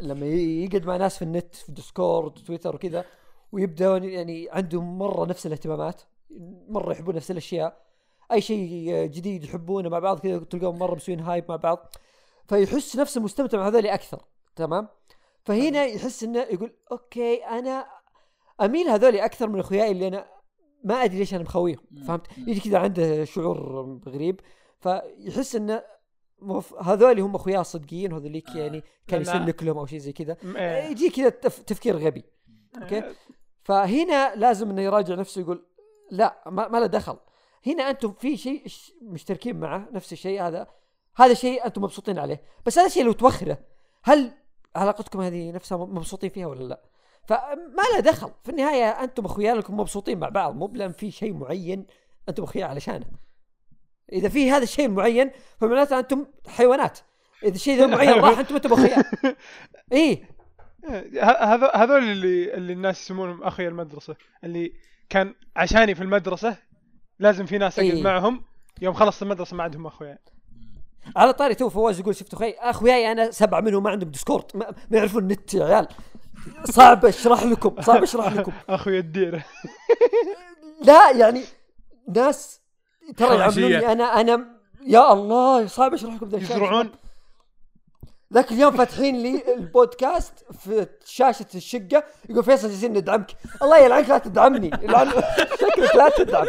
لما 0.00 0.26
يقعد 0.26 0.86
مع 0.86 0.96
ناس 0.96 1.16
في 1.18 1.22
النت 1.22 1.54
في 1.54 1.72
Discord 1.72 2.34
تويتر 2.34 2.74
وكذا 2.74 3.04
ويبدأون 3.52 4.04
يعني 4.04 4.48
عندهم 4.50 4.98
مرة 4.98 5.26
نفس 5.26 5.46
الاهتمامات 5.46 6.02
مرة 6.68 6.92
يحبون 6.92 7.14
نفس 7.14 7.30
الأشياء. 7.30 7.86
أي 8.32 8.40
شيء 8.40 8.90
جديد 9.06 9.44
يحبونه 9.44 9.88
مع 9.88 9.98
بعض 9.98 10.18
كذا 10.18 10.38
تلقاهم 10.38 10.78
مرة 10.78 10.94
مسوين 10.94 11.20
hype 11.20 11.44
مع 11.48 11.56
بعض. 11.56 11.86
فيحس 12.48 12.96
نفسه 12.96 13.20
مستمتع 13.20 13.58
مع 13.58 13.66
هذول 13.68 13.86
أكثر. 13.86 14.22
تمام؟ 14.56 14.88
فهنا 15.44 15.84
يحس 15.84 16.22
إنه 16.24 16.38
يقول 16.40 16.72
okay 16.92 17.34
أنا 17.36 17.86
أميل 18.60 18.88
هذول 18.88 19.16
أكثر 19.16 19.48
من 19.48 19.60
أخوياي 19.60 19.90
اللي 19.90 20.08
أنا 20.08 20.26
ما 20.84 20.94
أدري 20.94 21.18
ليش 21.18 21.34
أنا 21.34 21.42
مخويهم 21.42 21.84
فهمت. 22.06 22.38
يجي 22.38 22.60
كذا 22.60 22.78
عنده 22.78 23.24
شعور 23.24 24.00
غريب. 24.08 24.40
فيحس 24.80 25.56
إنه 25.56 25.82
مف- 26.38 26.74
هذول 26.74 27.20
هم 27.20 27.34
اخوياه 27.34 27.60
الصدقيين 27.60 28.12
وهذوليك 28.12 28.48
آه. 28.48 28.58
يعني 28.58 28.82
كان 29.08 29.20
يسلك 29.20 29.62
لهم 29.62 29.78
أو 29.78 29.86
شيء 29.86 29.98
زي 29.98 30.12
كذا. 30.12 30.36
يجي 30.90 31.10
كذا 31.10 31.28
تف- 31.28 31.62
تفكير 31.62 31.96
غبي. 31.96 32.24
okay؟ 32.82 33.02
فهنا 33.62 34.34
لازم 34.34 34.70
إنه 34.70 34.82
يراجع 34.82 35.14
نفسه 35.14 35.40
يقول 35.40 35.66
لا 36.10 36.42
ما, 36.46 36.68
ما 36.68 36.78
له 36.78 36.86
دخل. 36.86 37.16
هنا 37.66 37.90
أنتم 37.90 38.12
في 38.12 38.36
شيء 38.36 38.66
مشتركين 39.02 39.56
معه 39.60 39.88
نفس 39.92 40.12
الشيء 40.12 40.42
هذا. 40.42 40.66
هذا 41.16 41.34
شيء 41.34 41.66
أنتم 41.66 41.82
مبسوطين 41.82 42.18
عليه. 42.18 42.42
بس 42.66 42.78
هذا 42.78 42.86
الشيء 42.86 43.04
لو 43.04 43.12
توخره 43.12 43.58
هل 44.02 44.32
علاقتكم 44.76 45.20
هذه 45.20 45.50
نفسها 45.50 45.78
مبسوطين 45.78 46.30
فيها 46.30 46.46
ولا 46.46 46.64
لا؟ 46.64 46.80
فما 47.26 47.82
له 47.94 48.00
دخل. 48.00 48.30
في 48.44 48.50
النهاية 48.50 48.84
أنتم 48.90 49.24
اخويا 49.24 49.54
لكم 49.54 49.76
مبسوطين 49.80 50.18
مع 50.18 50.28
بعض 50.28 50.54
مو 50.54 50.66
بلان 50.66 50.92
في 50.92 51.10
شيء 51.10 51.32
معين 51.32 51.86
أنتم 52.28 52.42
أخويا 52.42 52.64
علشانه 52.64 53.06
إذا 54.12 54.28
في 54.28 54.50
هذا 54.50 54.62
الشيء 54.62 54.86
المعين 54.86 55.30
فمعناته 55.60 55.98
أنتم 55.98 56.26
حيوانات. 56.48 56.98
إذا 57.44 57.54
الشيء 57.54 57.78
ذا 57.78 57.84
المعين 57.94 58.10
راح 58.12 58.38
أنتم 58.38 58.54
أنتم 58.54 58.72
أخويا. 58.72 59.04
إيه. 59.92 60.36
ه- 60.88 61.44
هذا 61.44 61.70
هذول 61.74 62.02
اللي 62.02 62.54
اللي 62.54 62.72
الناس 62.72 63.00
يسمونهم 63.02 63.42
أخويا 63.42 63.68
المدرسة 63.68 64.16
اللي 64.44 64.72
كان 65.08 65.34
عشاني 65.56 65.94
في 65.94 66.02
المدرسة 66.02 66.56
لازم 67.18 67.46
في 67.46 67.58
ناس 67.58 67.78
أقعد 67.78 67.90
إيه. 67.90 68.02
معهم. 68.02 68.42
يوم 68.82 68.94
خلصت 68.94 69.22
المدرسة 69.22 69.56
ما 69.56 69.62
عندهم 69.62 69.86
اخويا 69.86 70.18
على 71.16 71.32
طاري 71.32 71.54
تو 71.54 71.68
فواز 71.68 72.00
يقول 72.00 72.16
شفت 72.16 72.34
أخوي؟ 72.34 72.54
أخوياي 72.58 73.12
أنا 73.12 73.30
سبعة 73.30 73.60
منهم 73.60 73.82
ما 73.82 73.90
عندهم 73.90 74.10
Discord 74.10 74.44
ما, 74.54 74.66
ما 74.90 74.98
يعرفون 74.98 75.22
النت 75.22 75.54
يا 75.54 75.64
عيال. 75.64 75.88
صعب 76.64 77.04
أشرح 77.04 77.42
لكم 77.42 77.82
صعب 77.82 78.02
أشرح 78.02 78.32
لكم. 78.32 78.52
أخويا 78.68 78.98
الديره 78.98 79.44
لا 80.86 81.10
يعني 81.10 81.42
ناس 82.08 82.60
ترى. 83.16 83.36
يعاملوني 83.38 83.92
أنا 83.92 84.04
أنا 84.20 84.46
يا 84.86 85.12
الله 85.12 85.66
صعب 85.66 85.94
أشرح 85.94 86.14
لكم 86.14 86.28
ذا 86.28 86.36
الشيء. 86.36 86.56
يزرعون. 86.56 86.90
ذاك 88.34 88.52
اليوم 88.52 88.76
فاتحين 88.76 89.22
لي 89.22 89.54
البودكاست 89.54 90.52
في 90.52 90.86
شاشة 91.04 91.46
الشقة 91.54 92.04
يقول 92.28 92.44
فيصل 92.44 92.68
جالسين 92.68 92.92
ندعمك. 92.92 93.26
الله 93.62 93.78
يلعنك 93.78 94.08
لا 94.08 94.18
تدعمني. 94.18 94.70
يلعن 94.82 95.10
شكلك 95.60 95.96
لا 95.96 96.08
تدعم. 96.08 96.46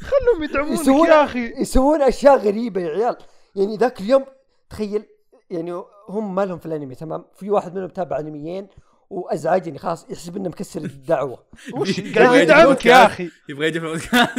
خلهم 0.00 0.42
يدعمونك 0.42 0.80
يسوون 0.80 1.08
يا 1.08 1.24
أخي. 1.24 1.52
يسوون 1.60 2.02
أشياء 2.02 2.36
غريبة 2.36 2.80
يا 2.80 2.88
عيال. 2.88 3.16
يعني 3.56 3.76
ذاك 3.76 4.00
اليوم 4.00 4.24
تخيل 4.70 5.06
يعني 5.50 5.82
هم 6.08 6.34
ما 6.34 6.44
لهم 6.44 6.58
في 6.58 6.66
الأنمي 6.66 6.94
تمام؟ 6.94 7.24
في 7.34 7.50
واحد 7.50 7.74
منهم 7.74 7.88
تابع 7.88 8.18
أنميين 8.18 8.68
وازعجني 9.10 9.78
خلاص 9.78 10.06
يحسب 10.10 10.36
إنه 10.36 10.48
مكسر 10.48 10.80
الدعوة 10.80 11.44
وش 11.76 11.98
يبغى 11.98 12.12
قاعد 12.14 12.34
يجي 12.34 12.42
يدعمك 12.42 12.86
يا. 12.86 13.06
أخي 13.06 13.30
يبغى 13.48 13.66
يجي 13.66 13.80
في 13.80 13.86
البودكاست 13.86 14.38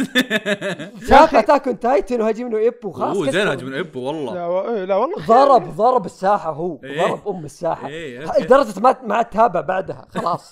شاف 1.08 1.34
Attack 1.34 1.68
on 1.68 1.80
Titan 1.80 2.20
و 2.20 2.44
Hajime 2.44 2.55
no 2.55 2.58
Ippo 2.58 2.90
خلاص 2.90 3.16
أوه 3.16 3.30
زين. 3.30 3.46
Hajime 3.46 3.66
no 3.66 3.74
Ippo 3.74 4.00
والله 4.00 4.34
لا. 4.34 4.70
إيه، 4.70 4.84
لا 4.84 4.96
والله 4.96 5.26
ضرب 5.26 5.76
ضرب 5.76 6.06
الساحة 6.06 6.52
هو 6.52 6.78
إيه. 6.84 7.02
ضرب 7.02 7.28
أم 7.28 7.44
الساحة 7.44 7.88
إيه،. 7.88 8.40
لدرجة 8.40 8.80
ما 8.80 8.96
ما 9.02 9.14
عاد 9.14 9.24
تابع 9.24 9.60
بعدها 9.60 10.06
خلاص 10.10 10.50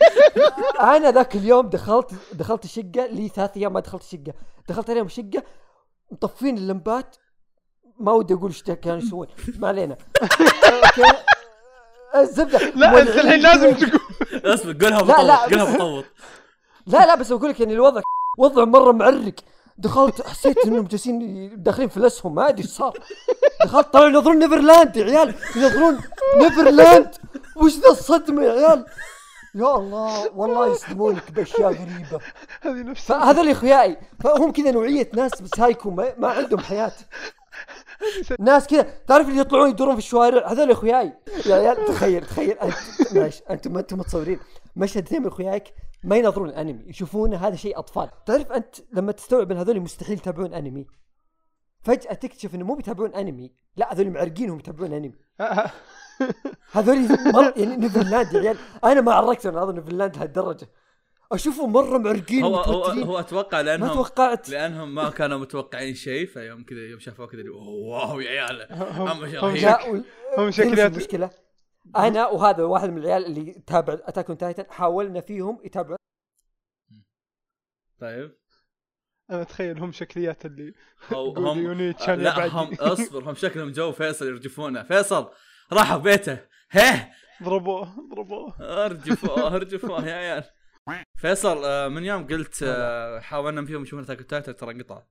أنا 0.96 1.10
ذاك 1.10 1.36
اليوم 1.36 1.68
دخلت 1.68 2.10
دخلت 2.32 2.64
الشقه 2.64 3.06
لي 3.06 3.28
ثلاث 3.28 3.56
أيام 3.56 3.72
ما 3.72 3.80
دخلت 3.80 4.02
الشقه 4.02 4.34
دخلت 4.68 4.90
عليهم 4.90 5.06
الشقه 5.06 5.42
مطفين 6.12 6.58
اللمبات 6.58 7.16
ما 8.00 8.12
ودي 8.12 8.34
أقول 8.34 8.50
إيش 8.50 8.62
كانوا 8.62 8.98
يسوون 8.98 9.26
ما 9.58 9.68
علينا. 9.68 9.96
الزبدة. 12.16 12.58
لا 12.58 13.00
انت 13.02 13.08
الحين 13.08 13.40
لازم. 13.40 13.72
تقول 13.74 14.00
اصبر 14.54 14.72
قولها 14.72 15.02
لا، 15.02 15.22
لا، 15.22 15.46
مطوط 15.46 15.50
قولها 15.50 15.64
بس- 15.64 15.74
مطوط 15.74 16.04
لا 16.86 17.06
لا 17.06 17.14
بس 17.14 17.32
أقول 17.32 17.50
لك 17.50 17.60
يعني 17.60 17.72
الوضع 17.72 18.00
وضع 18.38 18.64
مرة 18.64 18.92
معرق. 18.92 19.34
دخلت 19.78 20.26
حسيت 20.26 20.58
إنهم 20.66 20.86
جالسين 20.86 21.50
داخلين 21.62 21.88
في 21.88 21.96
الاسهم 21.96 22.34
ما 22.34 22.48
أدري 22.48 22.62
إيش 22.62 22.70
صار. 22.70 22.98
دخلت 23.64 23.86
طلعوا 23.92 24.08
ينظرون 24.08 24.38
نيفرلاند 24.38 24.96
يا 24.96 25.04
عيال. 25.04 25.34
ينظرون 25.56 25.98
Neverland. 26.38 27.14
وش 27.56 27.72
ذا 27.78 27.88
الصدمة 27.90 28.42
يا 28.42 28.50
عيال؟ 28.52 28.86
يا 29.54 29.76
الله 29.76 30.30
والله 30.34 30.72
يصدمونك 30.72 31.30
بأشياء 31.30 31.68
غريبة. 31.72 32.20
هذه 32.60 32.82
نفس 32.82 33.04
فهذول 33.04 33.48
أخوياي 33.50 33.96
فهم 34.24 34.52
كذا 34.52 34.70
نوعية 34.70 35.10
ناس 35.14 35.30
سايكو 35.56 35.90
ما, 35.90 36.12
ما 36.18 36.28
عندهم 36.28 36.60
حياة. 36.60 36.92
ناس 38.40 38.66
كذا. 38.66 38.82
تعرف 38.82 39.28
اللي 39.28 39.40
يطلعون 39.40 39.70
يدورون 39.70 39.94
في 39.94 39.98
الشوارع؟ 39.98 40.52
هذول 40.52 40.70
أخوياي. 40.70 41.12
يا 41.46 41.54
عيال 41.54 41.84
تخيل 41.84 42.26
تخيل. 42.26 42.56
أنتم 43.50 43.72
ما 43.72 43.80
أنتم 43.80 43.98
متصورين. 43.98 44.38
مشهد 44.76 45.04
اثنين 45.04 45.22
من 45.22 45.28
أخوياك 45.28 45.74
ما 46.04 46.16
ينظرون 46.16 46.48
الأنمي. 46.48 46.84
يشوفون 46.86 47.34
هذا 47.34 47.56
شيء 47.56 47.78
أطفال. 47.78 48.10
تعرف 48.26 48.52
أنت 48.52 48.76
لما 48.92 49.12
تستوعب 49.12 49.50
إن 49.50 49.56
هذول 49.56 49.80
مستحيل 49.80 50.16
يتابعون 50.16 50.54
أنمي 50.54 50.86
فجأة 51.82 52.14
تكتشف 52.14 52.54
إنه 52.54 52.64
مو 52.64 52.74
بيتابعون 52.74 53.14
أنمي. 53.14 53.52
لا 53.76 53.92
هذول 53.92 54.10
معرقين 54.10 54.50
وهم 54.50 54.58
يتابعون 54.58 54.92
أنمي. 54.92 55.14
هذول 56.76 56.98
مرة 57.32 57.52
يعني 57.56 57.76
Neverland 57.76 58.32
يا 58.32 58.40
عيال. 58.40 58.56
أنا 58.84 59.00
ما 59.00 59.12
عرقت 59.12 59.46
أنا 59.46 59.62
هذا 59.62 59.72
Neverland 59.72 60.16
لهالدرجة. 60.16 60.68
اشوفهم 61.32 61.72
مرة 61.72 61.98
معرقين 61.98 62.44
هو 62.44 62.56
هو. 62.56 62.84
هو 62.84 63.18
أتوقع 63.18 63.58
ما 63.58 63.62
لانهم 63.62 63.94
توقعت. 63.94 64.48
لأنهم 64.48 64.94
ما 64.94 65.10
كانوا 65.10 65.38
متوقعين 65.38 65.94
شيء 65.94 66.26
فيوم 66.26 66.64
كذا 66.64 66.78
يوم 66.78 67.00
شافوه 67.00 67.26
كذا 67.26 67.42
wow 67.50 68.20
يا 68.20 68.30
عيال. 68.42 68.66
هم- 68.72 69.24
هم. 69.24 70.04
هم 70.38 70.50
شكليات 70.58 70.92
المشكلة. 70.92 71.30
أنا 71.96 72.26
وهذا 72.26 72.64
واحد 72.64 72.90
من 72.90 72.98
العيال 72.98 73.26
اللي 73.26 73.48
يتابع 73.48 73.92
Attack 74.04 74.28
on 74.28 74.38
Titan 74.38 74.64
حاولنا 74.70 75.20
فيهم 75.20 75.58
يتابعون. 75.64 75.96
طيب. 78.00 78.36
أنا 79.30 79.42
أتخيل 79.42 79.78
هم 79.78 79.92
شكليات 79.92 80.46
اللي 80.46 80.74
أو 81.12 81.26
يقول 81.36 81.46
هم 82.08 82.20
لا. 82.20 82.46
هم 82.46 82.74
اصبر 82.80 83.30
هم 83.30 83.34
شكلهم 83.44 83.72
جو 83.72 83.92
فيصل 83.92 84.26
يرجفونه. 84.26 84.82
فيصل 84.82 85.30
راحوا 85.72 85.98
بيته. 85.98 86.38
هيه 86.70 87.12
ضربوه 87.42 88.08
ضربوه 88.14 88.54
ارجفوه 88.60 89.56
ارجفوه 89.56 90.06
يا 90.08 90.14
عيال. 90.14 90.44
فيصل 91.16 91.64
آه، 91.64 91.88
من 91.88 92.04
يوم 92.04 92.26
قلت 92.26 92.62
آه، 92.62 93.20
حاولنا 93.20 93.64
فيهم 93.66 93.82
يشوفون 93.82 94.04
Attack 94.04 94.22
Titan 94.22 94.56
ترى 94.56 94.70
انقطع. 94.70 95.02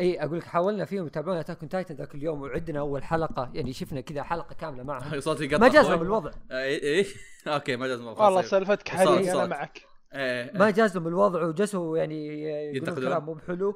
إي 0.00 0.24
أقول 0.24 0.38
لك 0.38 0.44
حاولنا 0.44 0.84
فيهم 0.84 1.06
يتابعون 1.06 1.36
Attack 1.36 1.60
on 1.60 1.68
Titan 1.68 1.94
ذاك 1.94 2.14
اليوم 2.14 2.42
وعدنا 2.42 2.78
أول 2.80 3.04
حلقة 3.04 3.50
يعني 3.54 3.72
شفنا 3.72 4.00
كذا 4.00 4.22
حلقة 4.22 4.54
كاملة 4.54 4.82
معهم. 4.82 5.20
صوتي 5.20 5.44
يقطع 5.44 5.58
ما 5.58 5.68
جاز 5.68 5.86
الوضع. 5.86 6.30
آه، 6.50 6.62
إيه 6.62 6.82
إيه 6.82 7.06
okay 7.54 7.76
ما 7.76 7.86
جاز 7.86 8.00
الوضع. 8.00 8.24
والله. 8.24 8.42
سالفتك 8.42 8.88
حاليا 8.88 9.32
أنا. 9.32 9.46
معك. 9.46 9.82
ما 10.54 10.70
جاز 10.70 10.96
لهم 10.96 11.08
الوضع 11.08 11.42
وجلسوا 11.44 11.98
يعني 11.98 12.42
يقولون 12.42 12.76
ينتقدون؟ 12.76 13.04
كلام 13.04 13.24
مو 13.24 13.34
بحلو. 13.34 13.74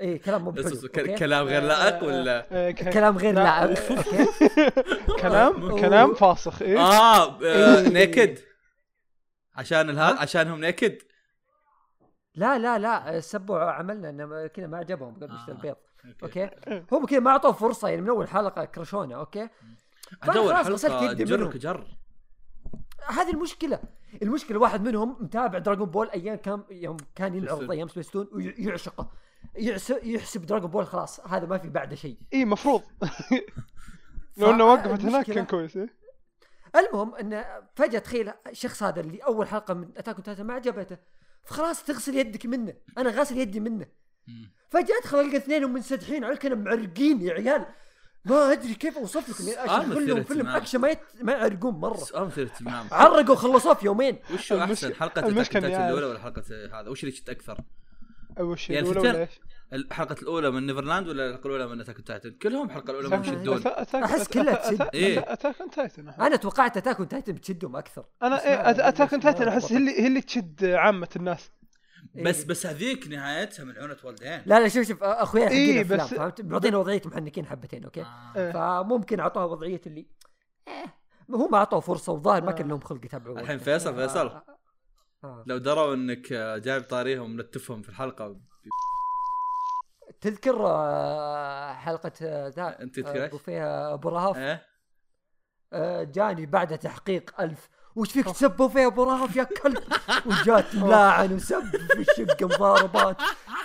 إي 0.00 0.18
كلام 0.18 0.44
مو 0.44 0.50
بحلو؟ 0.50 0.88
كلام 1.18 1.46
غير 1.46 1.62
لائق 1.62 2.04
ولا؟ 2.04 2.70
كلام 2.70 3.18
غير 3.18 3.34
لا، 3.34 3.40
لائق 3.66 3.78
كلام 5.22 5.76
كلام 5.80 6.14
فاسخ 6.14 6.62
إيه 6.62 6.78
آه 6.78 7.42
إيه. 7.42 7.88
naked 7.88 8.38
عشان 9.54 9.90
الهذا 9.90 10.18
عشانهم 10.18 10.60
naked 10.60 10.98
لا 12.34 12.58
لا 12.58 12.78
لا 12.78 13.20
سبوا 13.20 13.58
عملنا 13.58 14.10
إنه 14.10 14.46
كذا 14.46 14.66
ما 14.66 14.78
عجبهم 14.78 15.14
قبل 15.14 15.30
آه. 15.30 15.34
يشتري 15.34 15.54
البيض. 15.54 15.76
okay. 16.22 16.50
هم 16.92 17.06
كذا 17.06 17.20
ما 17.20 17.30
أعطوه 17.30 17.52
فرصة 17.52 17.88
يعني 17.88 18.02
من 18.02 18.08
أول 18.08 18.28
حلقة 18.28 18.64
كرشونا 18.64 19.16
okay؟ 19.16 19.48
الحلقة 20.24 21.10
يدي 21.10 21.24
جر. 21.24 21.50
كجر. 21.50 21.86
هذه 23.08 23.30
المشكلة. 23.30 23.80
المشكلة 24.22 24.58
واحد 24.58 24.82
منهم 24.82 25.16
متابع 25.20 25.58
Dragon 25.58 25.90
Ball 25.90 26.10
أيام 26.10 26.36
كان 26.36 26.62
يوم 26.70 26.96
كان 27.14 27.34
ينعرض 27.34 27.56
سبيستون. 27.56 27.70
أيام 27.70 27.88
سبيستون 27.88 28.28
ويعشقه 28.32 29.10
يحسب, 30.02 30.46
Dragon 30.46 30.70
Ball 30.70 30.86
خلاص 30.86 31.20
هذا 31.20 31.46
ما 31.46 31.58
في 31.58 31.68
بعده 31.68 31.96
شيء. 31.96 32.16
اي 32.32 32.44
مفروض. 32.44 32.82
لو 34.36 34.50
إنه 34.50 34.64
وقفت 34.64 35.00
هناك 35.00 35.30
كان 35.30 35.44
كويس 35.44 35.76
إيه؟ 35.76 36.01
المهم 36.76 37.14
انه 37.14 37.44
فجأة 37.74 37.98
تخيل 37.98 38.32
الشخص 38.48 38.82
هذا 38.82 39.00
اللي 39.00 39.18
أول 39.18 39.48
حلقة 39.48 39.74
من 39.74 39.88
Attack 39.96 40.20
Titan 40.20 40.44
ما 40.44 40.54
عجبته 40.54 40.96
فخلاص 41.44 41.84
تغسل 41.84 42.16
يدك 42.16 42.46
منه 42.46 42.74
أنا 42.98 43.10
غاسل 43.10 43.38
يدي 43.38 43.60
منه. 43.60 43.86
فجأة 44.70 44.98
أدخل 45.00 45.20
ألقى 45.20 45.36
اثنين 45.36 45.64
منسدحين 45.64 46.24
على 46.24 46.36
كانوا 46.36 46.56
معرقين 46.56 47.22
يا 47.22 47.32
عيال. 47.32 47.66
ما 48.24 48.52
أدري 48.52 48.74
كيف 48.74 48.98
اوصف 48.98 49.30
لكم 49.30 49.52
يعني 49.52 49.68
سؤال 49.68 49.80
أشوف 49.80 49.96
مثير 49.96 50.14
لهم 50.14 50.24
فيلم. 50.24 50.48
أكشن 50.48 50.78
ما 50.78 50.88
يت... 50.88 51.00
ما 51.20 51.32
يعرقون 51.32 51.74
مرة. 51.74 51.96
سؤال 51.96 52.26
مثير 52.26 52.46
اهتمام 52.46 52.86
عرقوا 52.92 53.34
وخلصوه 53.34 53.74
في 53.74 53.86
يومين. 53.86 54.18
وش 54.34 54.52
أحسن 54.52 54.94
حلقة 54.94 55.40
Attack 55.40 55.56
الأولى 55.56 55.76
عارف. 55.76 55.94
ولا 55.94 56.18
حلقة 56.18 56.42
هذا؟ 56.80 56.88
وش 56.88 57.04
اللي 57.04 57.14
شفت 57.14 57.28
أكثر؟ 57.28 57.58
أول 58.38 58.58
شيء 58.58 58.76
يعني 58.76 59.28
الحلقة 59.72 60.16
الأولى 60.22 60.50
من 60.50 60.66
Neverland 60.66 61.08
ولا 61.08 61.26
الحلقة 61.30 61.46
الأولى 61.46 61.66
من 61.66 61.80
Attack 61.80 62.00
Titan؟ 62.00 62.30
كلهم 62.30 62.66
الحلقة 62.66 62.90
الأولى 62.90 63.08
من 63.08 63.20
يشدون 63.24 63.62
أحس 63.94 64.28
كلها 64.28 64.70
تشد. 64.70 64.88
إيه. 64.94 65.32
Attack 65.32 65.60
on 65.60 65.70
Titan 65.70 66.08
أنا 66.08 66.36
توقعت 66.36 66.76
Attack 66.76 66.98
on 66.98 67.08
Titan 67.08 67.32
بتشدهم 67.32 67.76
أكثر 67.76 68.04
أنا 68.22 68.44
إيه 68.44 68.88
Attack 68.88 69.12
on 69.12 69.20
Titan 69.22 69.48
أحس 69.48 69.72
هي 69.72 69.78
اللي 69.78 70.00
هي 70.02 70.06
اللي 70.06 70.20
تشد 70.20 70.64
عامة 70.64 71.08
الناس 71.16 71.50
بس 72.14 72.40
إيه. 72.40 72.46
بس 72.46 72.66
هذيك 72.66 73.08
نهايتها 73.08 73.64
ملعونة 73.64 73.96
والدين 74.04 74.42
لا 74.46 74.60
لا 74.60 74.68
شوف 74.68 74.88
شوف 74.88 75.02
أخويا 75.02 75.48
إيه، 75.48 75.84
بس- 75.84 76.14
فهمت 76.14 76.40
معطينا 76.40 76.76
وضعية 76.78 77.02
محنكين 77.04 77.46
حبتين 77.46 77.84
okay 77.84 78.02
آه. 78.02 78.32
إيه. 78.36 78.52
فممكن 78.52 79.20
أعطوها 79.20 79.44
وضعية 79.44 79.80
اللي 79.86 80.06
إيه 80.68 80.84
هو 81.34 81.48
ما 81.48 81.58
أعطوه 81.58 81.80
فرصة 81.80 82.12
والظاهر 82.12 82.42
ما 82.44 82.52
كان 82.52 82.68
لهم 82.68 82.80
خلق 82.80 83.04
يتابعوا 83.04 83.40
الحين 83.40 83.58
فيصل 83.58 83.94
فيصل 83.94 84.26
آه. 84.26 84.44
آه. 85.24 85.44
لو 85.46 85.58
دروا 85.58 85.94
إنك 85.94 86.32
آه، 86.32 86.58
جايب 86.58 86.82
طاريهم 86.82 87.22
وملتفهم 87.30 87.82
في 87.82 87.88
الحلقة 87.88 88.36
تذكر 90.22 90.66
آه، 90.66 91.72
حلقة 91.72 92.12
آه، 92.22 92.48
ذا 92.48 92.76
أنت 92.82 92.94
تذكر 93.00 93.20
آه، 93.20 93.24
إيش؟ 93.24 93.30
بوفيه 93.32 93.94
أبو 93.94 94.08
رهف. 94.08 94.36
إيه. 94.36 94.62
آه، 95.72 96.02
جاني 96.02 96.46
بعد 96.46 96.78
تحقيق 96.78 97.40
ألف. 97.40 97.68
وش 97.96 98.12
فيك 98.12 98.26
تسب 98.26 98.56
بوفيه 98.56 98.86
أبو 98.86 99.04
رهف؟ 99.04 99.36
يا 99.36 99.44
كلب. 99.44 99.78
وجات 100.26 100.74
ملاعن 100.74 101.32
وسب 101.32 101.62
في 101.76 101.98
الشقه 102.00 102.46
مضاربات. 102.46 103.16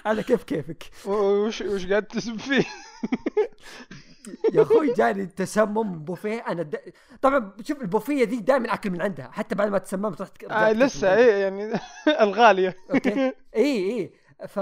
على 0.05 0.23
كيف 0.23 0.43
كيفك؟ 0.43 0.83
وش 1.05 1.61
وش 1.61 1.85
قاعد 1.85 2.03
تسب 2.03 2.39
فيه؟ 2.39 2.65
يا 4.53 4.61
أخوي 4.61 4.93
جاني 4.93 5.25
تسمم 5.25 5.99
بوفيه 5.99 6.39
أنا 6.47 6.63
د... 6.63 6.79
طبعا 7.21 7.51
شوف 7.63 7.81
البوفيه 7.81 8.25
ذي 8.25 8.39
دائما 8.39 8.73
أكل 8.73 8.89
من 8.89 9.01
عندها. 9.01 9.29
حتى 9.31 9.55
بعد 9.55 9.67
ما 9.67 9.77
تسممت 9.77 10.21
رحت 10.21 10.43
رجعت 10.43 10.51
آه 10.51 10.71
لسه. 10.71 11.15
إيه 11.15 11.33
يعني 11.43 11.79
الغالية. 12.21 12.75
okay. 12.91 13.33
اي 13.55 13.91
اي 13.91 14.11
ف 14.47 14.59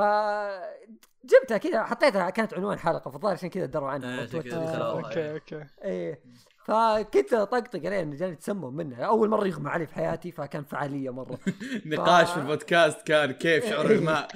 جبتها 1.26 1.57
كذا 1.57 1.84
حطيتها 1.84 2.30
كانت 2.30 2.53
عنوان 2.53 2.80
حلقة 2.80 3.11
فالظاهر 3.11 3.34
عشان 3.34 3.49
كذا 3.49 3.65
دروا 3.65 3.89
عنها 3.89 4.22
إيه،. 4.22 4.26
دخلوها. 4.26 4.91
okay 4.91 5.32
okay. 5.32 5.66
إيه. 5.84 6.22
فكنت 6.65 7.34
أطقطق 7.34 7.85
عليه 7.85 8.02
إنه 8.02 8.15
جاني 8.15 8.35
تسمم 8.35 8.76
منها. 8.76 9.03
أول 9.03 9.30
مرة 9.30 9.47
يغمى 9.47 9.69
علي 9.69 9.88
في 9.88 9.95
حياتي 9.95 10.31
فكان 10.31 10.64
فعالية 10.64 11.10
مرة. 11.10 11.39
نقاش 11.85 12.31
في 12.31 12.38
البودكاست 12.38 13.02
كان 13.02 13.31
كيف 13.31 13.65
شعور 13.69 13.89
إيه. 13.89 13.95
الماء 13.95 14.27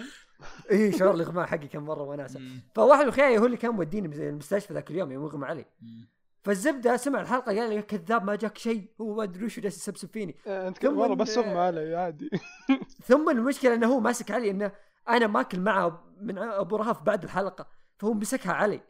اي 0.71 0.91
شعور 0.91 1.15
الإغماء 1.15 1.45
حقي 1.45 1.67
كان 1.67 1.81
مرة 1.81 2.03
وناسة. 2.03 2.39
فواحد 2.75 3.05
من 3.05 3.37
هو 3.37 3.45
اللي 3.45 3.57
كان 3.57 3.71
موديني 3.71 4.29
المستشفى 4.29 4.73
ذاك 4.73 4.91
اليوم 4.91 5.11
يوم 5.11 5.23
يغمى 5.23 5.45
علي. 5.45 5.65
فالزبدة 6.43 6.97
سمع 6.97 7.21
الحلقة 7.21 7.59
قال 7.59 7.69
لي 7.69 7.75
يا 7.75 7.81
كذاب 7.81 8.23
ما 8.23 8.35
جاك 8.35 8.57
شيء 8.57 8.89
هو 9.01 9.15
ما 9.15 9.23
أدري 9.23 9.45
وش 9.45 9.59
جالس 9.59 9.77
يسبسب 9.77 10.09
فيني. 10.09 10.35
آه، 10.47 10.67
أنت 10.67 10.85
والله 10.85 11.15
بس 11.15 11.37
أغمى 11.37 11.59
علي 11.59 11.95
عادي. 11.95 12.29
ثم 13.07 13.29
المشكلة 13.29 13.73
إنه 13.73 13.87
هو 13.87 13.99
ماسك 13.99 14.31
علي 14.31 14.49
إنه 14.49 14.71
أنا 15.09 15.27
ماكل 15.27 15.59
معه 15.59 16.03
من 16.21 16.37
أبو 16.37 16.75
رهف 16.75 17.01
بعد 17.01 17.23
الحلقة 17.23 17.67
فهو 17.97 18.13
مسكها 18.13 18.53
علي 18.53 18.81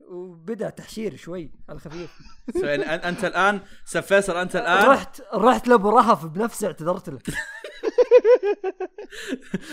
وبدأ 0.00 0.70
تحشير 0.70 1.16
شوي 1.16 1.52
على 1.68 1.76
الخفيف. 1.76 2.18
أنت 3.08 3.24
الآن 3.24 3.60
سب 3.84 4.00
فيصل 4.00 4.36
أنت 4.36 4.56
الآن 4.56 4.86
رحت 4.86 5.22
رحت 5.34 5.68
لأبو 5.68 5.90
رهف 5.90 6.26
بنفسي 6.26 6.66
اعتذرت 6.66 7.08
له. 7.08 7.18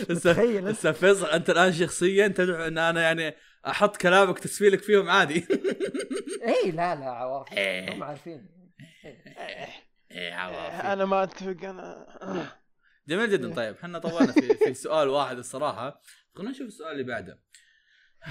تخيل 0.23 0.67
أنت. 0.67 0.77
سب 0.77 0.91
فيصل 0.91 1.25
أنت 1.25 1.49
الآن 1.49 1.73
شخصيا 1.73 2.27
تدعو 2.27 2.67
أن 2.67 2.77
أنا 2.77 3.01
يعني 3.01 3.35
أحط 3.67 3.97
كلامك 3.97 4.39
تسفيلك 4.39 4.81
فيهم 4.81 5.09
عادي. 5.09 5.47
اي 6.63 6.71
لا 6.71 6.95
لا 6.95 7.05
عواف 7.05 7.53
إيه. 7.53 7.93
هم 7.93 8.03
عارفين. 8.03 8.55
أنا 10.11 11.05
ما 11.05 11.23
أتفق 11.23 11.57
أنا 11.63 12.05
جميل 13.07 13.29
جدا. 13.29 13.53
طيب 13.53 13.75
إحنا 13.75 13.99
طولنا 13.99 14.31
في 14.31 14.53
في 14.53 14.73
سؤال 14.73 15.07
واحد 15.07 15.37
الصراحة. 15.37 16.01
خلينا 16.35 16.51
نشوف 16.51 16.67
السؤال 16.67 16.91
اللي 16.91 17.03
بعده. 17.03 17.39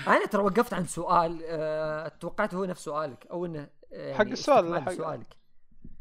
أنا 0.07 0.27
ترى 0.27 0.43
وقفت 0.43 0.75
عند 0.75 0.87
سؤال 0.87 1.41
آه، 1.45 2.09
توقعت 2.09 2.55
هو 2.55 2.65
نفس 2.65 2.85
سؤالك 2.85 3.27
أو 3.27 3.47
إنه 3.47 3.61
آه، 3.93 3.97
يعني 3.97 4.15
حق 4.15 4.25
السؤال، 4.27 4.83
حق- 4.83 4.93
سؤالك. 4.93 5.37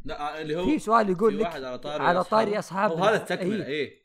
لا 0.05 0.41
اللي 0.41 0.55
هو 0.55 0.65
في 0.65 0.79
سؤال 0.79 1.09
يقول 1.09 1.39
لك 1.39 1.45
على 1.45 1.79
طاري 1.79 2.03
على 2.03 2.23
طاري 2.23 2.51
أصحاب- 2.51 2.57
أصحاب 2.57 2.91
هو 2.91 2.97
هذا 3.03 3.15
ال- 3.15 3.21
التكملة 3.21 3.65
إيه. 3.65 3.71
إيه. 3.87 4.03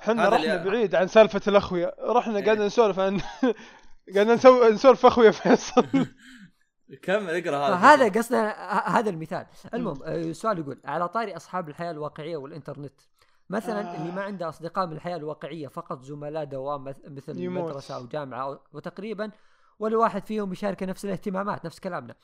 إحنا 0.00 0.22
هذا 0.22 0.28
رحنا 0.28 0.54
اللي- 0.62 0.70
بعيد 0.70 0.94
عن 0.94 1.08
سالفة 1.08 1.40
الأخويا. 1.48 1.92
رحنا 2.00 2.38
إيه. 2.38 2.44
قاعدين 2.44 2.66
نسولف 2.66 2.98
عن 2.98 3.20
قاعدين 4.14 4.34
نسوي 4.34 4.70
نسولف 4.70 5.06
أخويا 5.06 5.30
فيصل. 5.30 5.86
كمل 7.02 7.30
اقرأ 7.48 7.56
هذا. 7.68 7.76
فهذا 7.76 8.08
قصدنا 8.20 8.50
هذا 8.98 9.10
المثال. 9.10 9.46
المهم 9.74 10.02
آه، 10.02 10.16
السؤال 10.16 10.58
يقول 10.58 10.80
على 10.84 11.08
طاري 11.08 11.36
أصحاب 11.36 11.68
الحياة 11.68 11.90
الواقعية 11.90 12.36
والإنترنت 12.36 13.00
مثلا 13.50 13.92
آه. 13.94 14.00
اللي 14.00 14.12
ما 14.12 14.22
عنده 14.22 14.48
أصدقاء 14.48 14.86
من 14.86 14.92
الحياة 14.92 15.16
الواقعية 15.16 15.68
فقط 15.68 16.02
زملاء 16.02 16.44
دوام 16.44 16.84
مث- 16.84 17.00
مثل 17.08 17.38
يموت. 17.38 17.70
مدرسة 17.70 17.96
أو 17.96 18.06
جامعة 18.06 18.60
وتقريبا 18.72 19.30
ولا 19.78 19.96
واحد 19.96 20.26
فيهم 20.26 20.52
يشارك 20.52 20.82
نفس 20.82 21.04
الاهتمامات 21.04 21.64
نفس 21.64 21.80
كلامنا. 21.80 22.14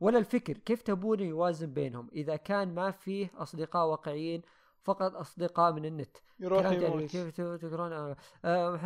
ولا 0.00 0.18
الفكر 0.18 0.52
كيف 0.52 0.82
تبون 0.82 1.20
يوازن 1.20 1.72
بينهم؟ 1.72 2.08
إذا 2.12 2.36
كان 2.36 2.74
ما 2.74 2.90
فيه 2.90 3.30
أصدقاء 3.38 3.86
واقعيين 3.86 4.42
فقط 4.84 5.14
أصدقاء 5.16 5.72
من 5.72 5.84
النت. 5.84 6.16
يروح 6.40 6.66
يموت. 6.66 7.10
كيف 7.10 7.40
تقرون؟ 7.40 7.92
آه، 7.92 8.16
آه، 8.44 8.76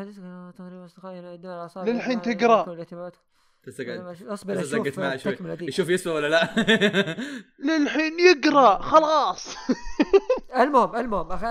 تقريبا 0.51 0.85
اصدقائي 0.85 1.21
للحين 1.93 2.21
الاهتمامات. 2.73 3.15
بس 3.67 3.81
اصبر 4.23 4.61
أشوف 4.61 4.99
معي 4.99 5.19
شوي. 5.19 5.37
يشوف 5.61 5.89
يسوى 5.89 6.15
ولا 6.15 6.29
لا؟ 6.29 6.55
للحين 7.67 8.21
يقرأ 8.21 8.83
خلاص. 8.83 9.57
المهم 10.63 10.97
المهم 10.97 11.33
أخ... 11.33 11.45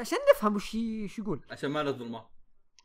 عشان 0.00 0.18
نفهم 0.34 0.54
وش 0.56 0.74
وش 1.04 1.18
يقول. 1.18 1.40
عشان 1.50 1.70
ما 1.70 1.82
نظلمه. 1.82 2.26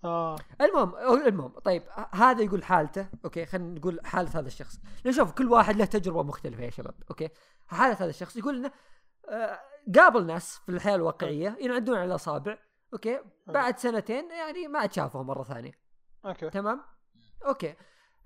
آه. 0.03 0.35
المهم 0.61 0.95
المهم 1.27 1.49
طيب 1.60 1.84
هذا 2.11 2.43
يقول 2.43 2.64
حالته 2.64 3.07
okay 3.26 3.45
خلينا 3.45 3.80
نقول 3.80 3.99
حالة 4.03 4.30
هذا 4.30 4.47
الشخص. 4.47 4.80
نشوف 5.06 5.31
كل 5.31 5.51
واحد 5.51 5.76
له 5.76 5.85
تجربة 5.85 6.23
مختلفة 6.23 6.64
يا 6.64 6.69
شباب 6.69 6.95
أوكي. 7.10 7.30
حالة 7.68 7.93
هذا 7.93 8.10
الشخص 8.10 8.38
يقول 8.38 8.56
إنه 8.56 8.72
آه، 9.30 9.60
قابل 9.95 10.26
ناس 10.26 10.57
في 10.65 10.69
الحياة 10.72 10.95
الواقعية 10.95 11.57
ينعدون 11.61 11.97
على 11.97 12.06
الأصابع 12.06 12.57
okay. 12.93 13.19
بعد 13.47 13.77
سنتين 13.77 14.31
يعني 14.31 14.68
ما 14.68 14.80
عاد 14.80 14.93
شافهم 14.93 15.27
مرة 15.27 15.43
ثانية. 15.43 15.72
okay. 16.26 16.49
تمام؟ 16.49 16.81
okay. 17.45 17.76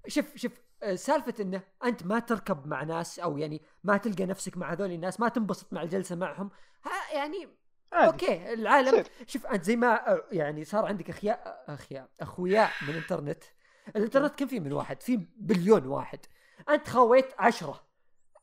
شوف 0.07 0.35
شوف 0.37 0.51
آه، 0.83 0.95
سالفة 0.95 1.33
إنه 1.39 1.61
أنت 1.83 2.05
ما 2.05 2.19
تركب 2.19 2.67
مع 2.67 2.83
ناس 2.83 3.19
أو 3.19 3.37
يعني 3.37 3.61
ما 3.83 3.97
تلقى 3.97 4.25
نفسك 4.25 4.57
مع 4.57 4.71
هذول 4.73 4.91
الناس 4.91 5.19
ما 5.19 5.29
تنبسط 5.29 5.73
مع 5.73 5.81
الجلسة 5.81 6.15
معهم 6.15 6.49
ها 6.85 7.15
يعني 7.15 7.47
عادي. 7.93 8.11
أوكي 8.11 8.53
العالم 8.53 8.89
تصير. 8.91 9.07
شوف 9.27 9.45
أنت 9.45 9.63
زي 9.63 9.75
ما 9.75 10.11
آه، 10.13 10.23
يعني 10.31 10.63
صار 10.63 10.85
عندك 10.85 11.09
أخياء 11.09 11.63
أخياء 11.67 12.09
أخوياء 12.21 12.69
من 12.81 12.89
الإنترنت. 12.89 13.43
الإنترنت 13.95 14.39
كم 14.39 14.47
فيه 14.47 14.59
من 14.59 14.73
واحد 14.73 15.01
في 15.01 15.27
بليون 15.37 15.85
واحد. 15.87 16.19
أنت 16.69 16.89
خويت 16.89 17.25
عشرة. 17.39 17.83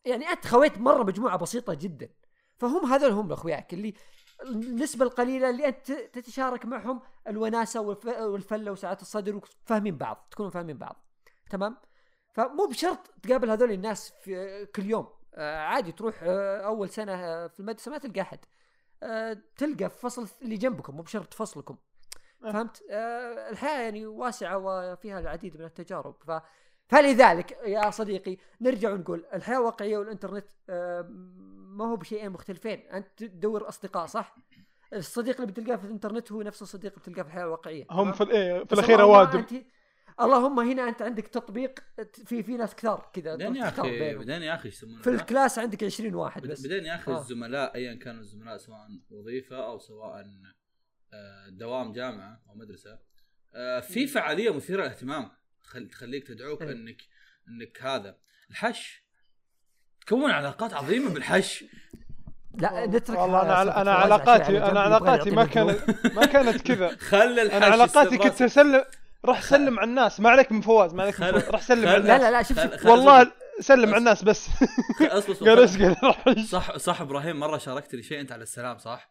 يعني 0.04 0.28
أنت 0.28 0.46
خويت 0.46 0.78
مرة 0.78 1.02
مجموعة 1.02 1.36
بسيطة 1.36 1.74
جدا. 1.74 2.08
فهم 2.58 2.92
هذول 2.92 3.10
هم 3.12 3.32
اخوياك 3.32 3.74
اللي 3.74 3.94
النسبة 4.42 5.04
القليلة 5.04 5.50
اللي 5.50 5.68
أنت 5.68 5.92
تتشارك 5.92 6.66
معهم 6.66 7.00
الوناسة 7.28 7.80
والف- 7.80 8.18
والفلة 8.20 8.72
وسعة 8.72 8.98
الصدر 9.02 9.36
وفاهمين 9.36 9.96
بعض 9.96 10.28
تكونوا 10.30 10.50
فاهمين 10.50 10.78
بعض. 10.78 11.04
تمام؟ 11.50 11.76
فمو 12.32 12.66
بشرط 12.66 13.10
تقابل 13.22 13.50
هذول 13.50 13.72
الناس 13.72 14.12
في 14.20 14.66
كل 14.76 14.84
يوم. 14.86 15.08
آه، 15.34 15.58
عادي 15.58 15.92
تروح 15.92 16.20
آه، 16.22 16.60
أول 16.60 16.88
سنة 16.88 17.12
آه، 17.14 17.46
في 17.46 17.60
المدرسة 17.60 17.90
ما 17.90 17.98
تلقى 17.98 18.26
آه، 19.02 19.36
تلقى 19.56 19.90
في 19.90 19.98
فصل 19.98 20.28
اللي 20.42 20.56
جنبكم 20.56 20.96
مو 20.96 21.02
بشرط 21.02 21.34
فصلكم. 21.34 21.76
فهمت؟ 22.42 22.82
الحياة 23.50 23.82
يعني 23.82 24.06
واسعة 24.06 24.58
وفيها 24.58 25.20
العديد 25.20 25.56
من 25.56 25.64
التجارب. 25.64 26.14
ف 26.26 26.30
فلذلك 26.88 27.58
يا 27.66 27.90
صديقي 27.90 28.36
نرجع 28.60 28.92
ونقول 28.92 29.24
الحياة 29.34 29.58
الواقعية 29.58 29.98
والإنترنت 29.98 30.46
آه، 30.70 31.06
ما 31.58 31.84
هو 31.90 31.96
بشيئين 31.96 32.30
مختلفين. 32.30 32.80
أنت 32.80 33.06
تدور 33.18 33.68
أصدقاء 33.68 34.06
صح؟ 34.06 34.36
الصديق 34.92 35.40
اللي 35.40 35.52
بتلقاه 35.52 35.76
في 35.76 35.84
الإنترنت 35.84 36.32
هو 36.32 36.42
نفس 36.42 36.62
الصديق 36.62 36.92
اللي 36.92 37.02
بتلقاه 37.02 37.22
في 37.22 37.28
الحياة 37.28 37.44
الواقعية. 37.44 37.86
هم؟ 37.90 38.12
في 38.12 38.20
الايه 38.22 38.64
في 38.64 38.72
الأخير 38.72 39.02
أوادم. 39.02 39.44
اللهم 40.20 40.60
هنا 40.60 40.88
أنت 40.88 41.02
عندك 41.02 41.26
تطبيق 41.28 41.78
في 42.26 42.42
في 42.42 42.56
ناس 42.56 42.74
كثار 42.74 43.10
كذا 43.12 43.36
بعدين 43.36 43.56
يا 43.56 43.68
أخي. 43.68 44.14
بعدين 44.14 44.42
يا 44.42 44.54
أخي 44.54 44.68
يسمونه 44.68 45.02
في 45.02 45.10
الكلاس 45.10 45.58
عندك 45.58 45.84
20 45.84 46.14
واحد 46.14 46.46
بس 46.46 46.62
بعدين 46.66 46.84
يا 46.84 46.94
أخي 46.94 47.12
آه. 47.12 47.18
الزملاء 47.18 47.74
ايا 47.74 47.94
كانوا 47.94 48.20
الزملاء 48.20 48.56
سواء 48.56 48.78
وظيفة 49.10 49.66
أو 49.66 49.78
سواء 49.78 50.24
آه، 51.12 51.48
دوام 51.50 51.92
جامعة 51.92 52.42
أو 52.48 52.54
مدرسة 52.54 52.98
آه، 53.54 53.80
في 53.80 54.06
فعالية 54.06 54.50
مثيرة 54.50 54.82
للاهتمام 54.82 55.30
تخل- 55.64 55.88
تخليك 55.88 56.26
تدعوك 56.26 56.62
إيه. 56.62 56.72
إنك 56.72 57.02
إنك 57.48 57.82
هذا 57.82 58.16
الحش 58.50 59.04
تكون 60.06 60.30
علاقات 60.30 60.74
عظيمة 60.74 61.14
بالحش 61.14 61.64
لا 62.54 62.86
نترك 62.86 63.18
والله 63.18 63.42
أنا 63.62 63.80
أنا 63.82 63.92
علاقاتي 63.92 64.58
أنا 64.58 64.80
علاقاتي 64.80 65.30
ما. 65.30 65.44
كانت 65.44 65.78
ما 66.14 66.26
كانت 66.26 66.62
كذا 66.62 66.96
خلي 67.10 67.42
الحش 67.42 67.56
أنا 67.56 67.66
علاقاتي 67.66 68.18
كنت. 68.18 68.42
اسلم 68.42 68.84
روح 69.24 69.42
سلم 69.42 69.78
على 69.80 69.88
الناس. 69.88 70.20
ما 70.20 70.30
عليك 70.30 70.52
من 70.52 70.60
فواز 70.60 70.94
ما 70.94 71.02
عليك 71.02 71.20
من 71.20 71.30
فواز. 71.30 71.44
روح 71.48 71.60
سلم 71.62 71.88
على 71.88 71.98
لا 71.98 72.16
الناس. 72.16 72.20
لا 72.20 72.30
لا 72.30 72.42
شوف 72.42 72.58
خل- 72.60 72.70
شوف. 72.70 72.80
خل- 72.80 72.88
والله 72.88 73.32
سلم 73.60 73.88
على 73.88 73.96
الناس 73.98 74.24
بس. 74.24 74.48
أصبر 75.02 75.32
أصبر. 75.32 75.48
قال 75.48 75.64
اسقل 75.64 76.44
صح 76.44 76.76
صح 76.76 77.00
إبراهيم 77.00 77.40
مرة 77.40 77.58
شاركت 77.58 77.94
لي 77.94 78.02
شيء 78.02 78.20
أنت 78.20 78.32
على 78.32 78.42
السلام 78.42 78.78
صح؟ 78.78 79.10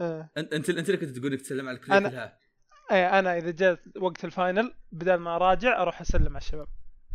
آه. 0.00 0.30
انت 0.36 0.52
انت 0.54 0.68
اللي 0.68 0.96
كنت 0.96 1.18
تقول 1.18 1.32
لك 1.32 1.40
تسلم 1.40 1.68
على 1.68 1.76
الكلية 1.76 1.98
أنا- 2.00 2.10
كلها. 2.10 2.38
اي 2.92 3.06
أنا 3.18 3.36
إذا 3.38 3.50
جاء 3.50 3.78
وقت 4.00 4.24
ال 4.24 4.32
final 4.32 4.74
بدل 4.92 5.14
ما 5.14 5.36
أراجع 5.36 5.82
أروح 5.82 6.00
أسلم 6.00 6.28
على 6.28 6.36
الشباب. 6.38 6.66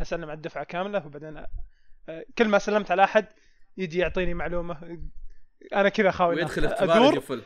أسلم 0.02 0.24
على 0.24 0.34
الدفعة 0.34 0.64
كاملة 0.64 1.06
وبعدين 1.06 1.38
آه، 1.38 2.26
كل 2.38 2.48
ما 2.48 2.60
سلمت 2.60 2.92
على 2.92 3.04
أحد 3.04 3.26
يجي 3.78 4.00
يعطيني 4.00 4.34
معلومة. 4.34 5.00
أنا 5.76 5.90
كذا 5.90 6.12
خاوي. 6.12 6.36
ويدخل 6.36 6.66
اختبار 6.66 6.98
أدور؟ 6.98 7.14
يقفل 7.14 7.42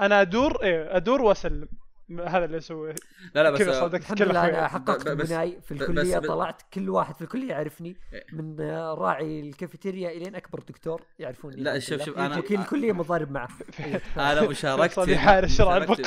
أنا 0.00 0.20
أدور 0.20 0.62
إيه 0.62 0.96
أدور 0.96 1.22
وأسلم. 1.22 1.68
هذا 2.10 2.44
اللي 2.44 2.56
أسويه 2.58 2.94
لا 3.34 3.42
لا 3.42 3.50
بس 3.50 3.58
كذا 3.58 3.80
صدقت 3.80 4.00
الحمد 4.00 4.18
كل 4.18 4.24
لله 4.24 4.44
أنا 4.48 4.68
حققت 4.68 5.08
بناي 5.08 5.60
في 5.60 5.72
الكلية 5.72 6.18
بس- 6.18 6.26
طلعت 6.28 6.62
كل 6.74 6.90
واحد 6.90 7.14
في 7.14 7.22
الكلية 7.22 7.48
يعرفني 7.48 7.96
إيه. 8.12 8.26
من 8.32 8.60
آه، 8.60 8.94
راعي 8.94 9.40
الكافيتيريا 9.40 10.10
إلين 10.10 10.34
أكبر 10.34 10.60
دكتور 10.68 11.02
يعرفوني 11.18 11.56
لا، 11.56 11.78
شوف-. 11.78 12.02
شوف، 12.04 12.16
أنا- 12.16 12.38
وكيل 12.38 12.60
الكليه 12.60 12.92
متضارب 12.92 13.30
معه. 13.30 13.48
أنا 14.16 14.48
مشاركتي 14.48 15.16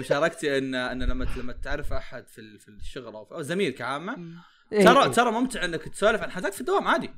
مشاركتي- 0.00 0.58
إن 0.58 0.74
إن 0.74 1.02
لما 1.02 1.26
لما 1.36 1.52
تعرف 1.52 1.92
أحد 1.92 2.28
في 2.28 2.58
في 2.58 2.68
الشغل 2.68 3.14
أو, 3.14 3.26
أو 3.32 3.42
زميلك 3.42 3.80
عامه 3.82 4.16
إيه، 4.72 4.84
ترى. 4.84 5.08
ترى 5.10 5.30
ممتع 5.30 5.64
إنك 5.64 5.82
تسولف 5.88 6.22
عن 6.22 6.30
حاجات 6.30 6.54
في 6.54 6.60
الدوام 6.60 6.88
عادي 6.88 7.10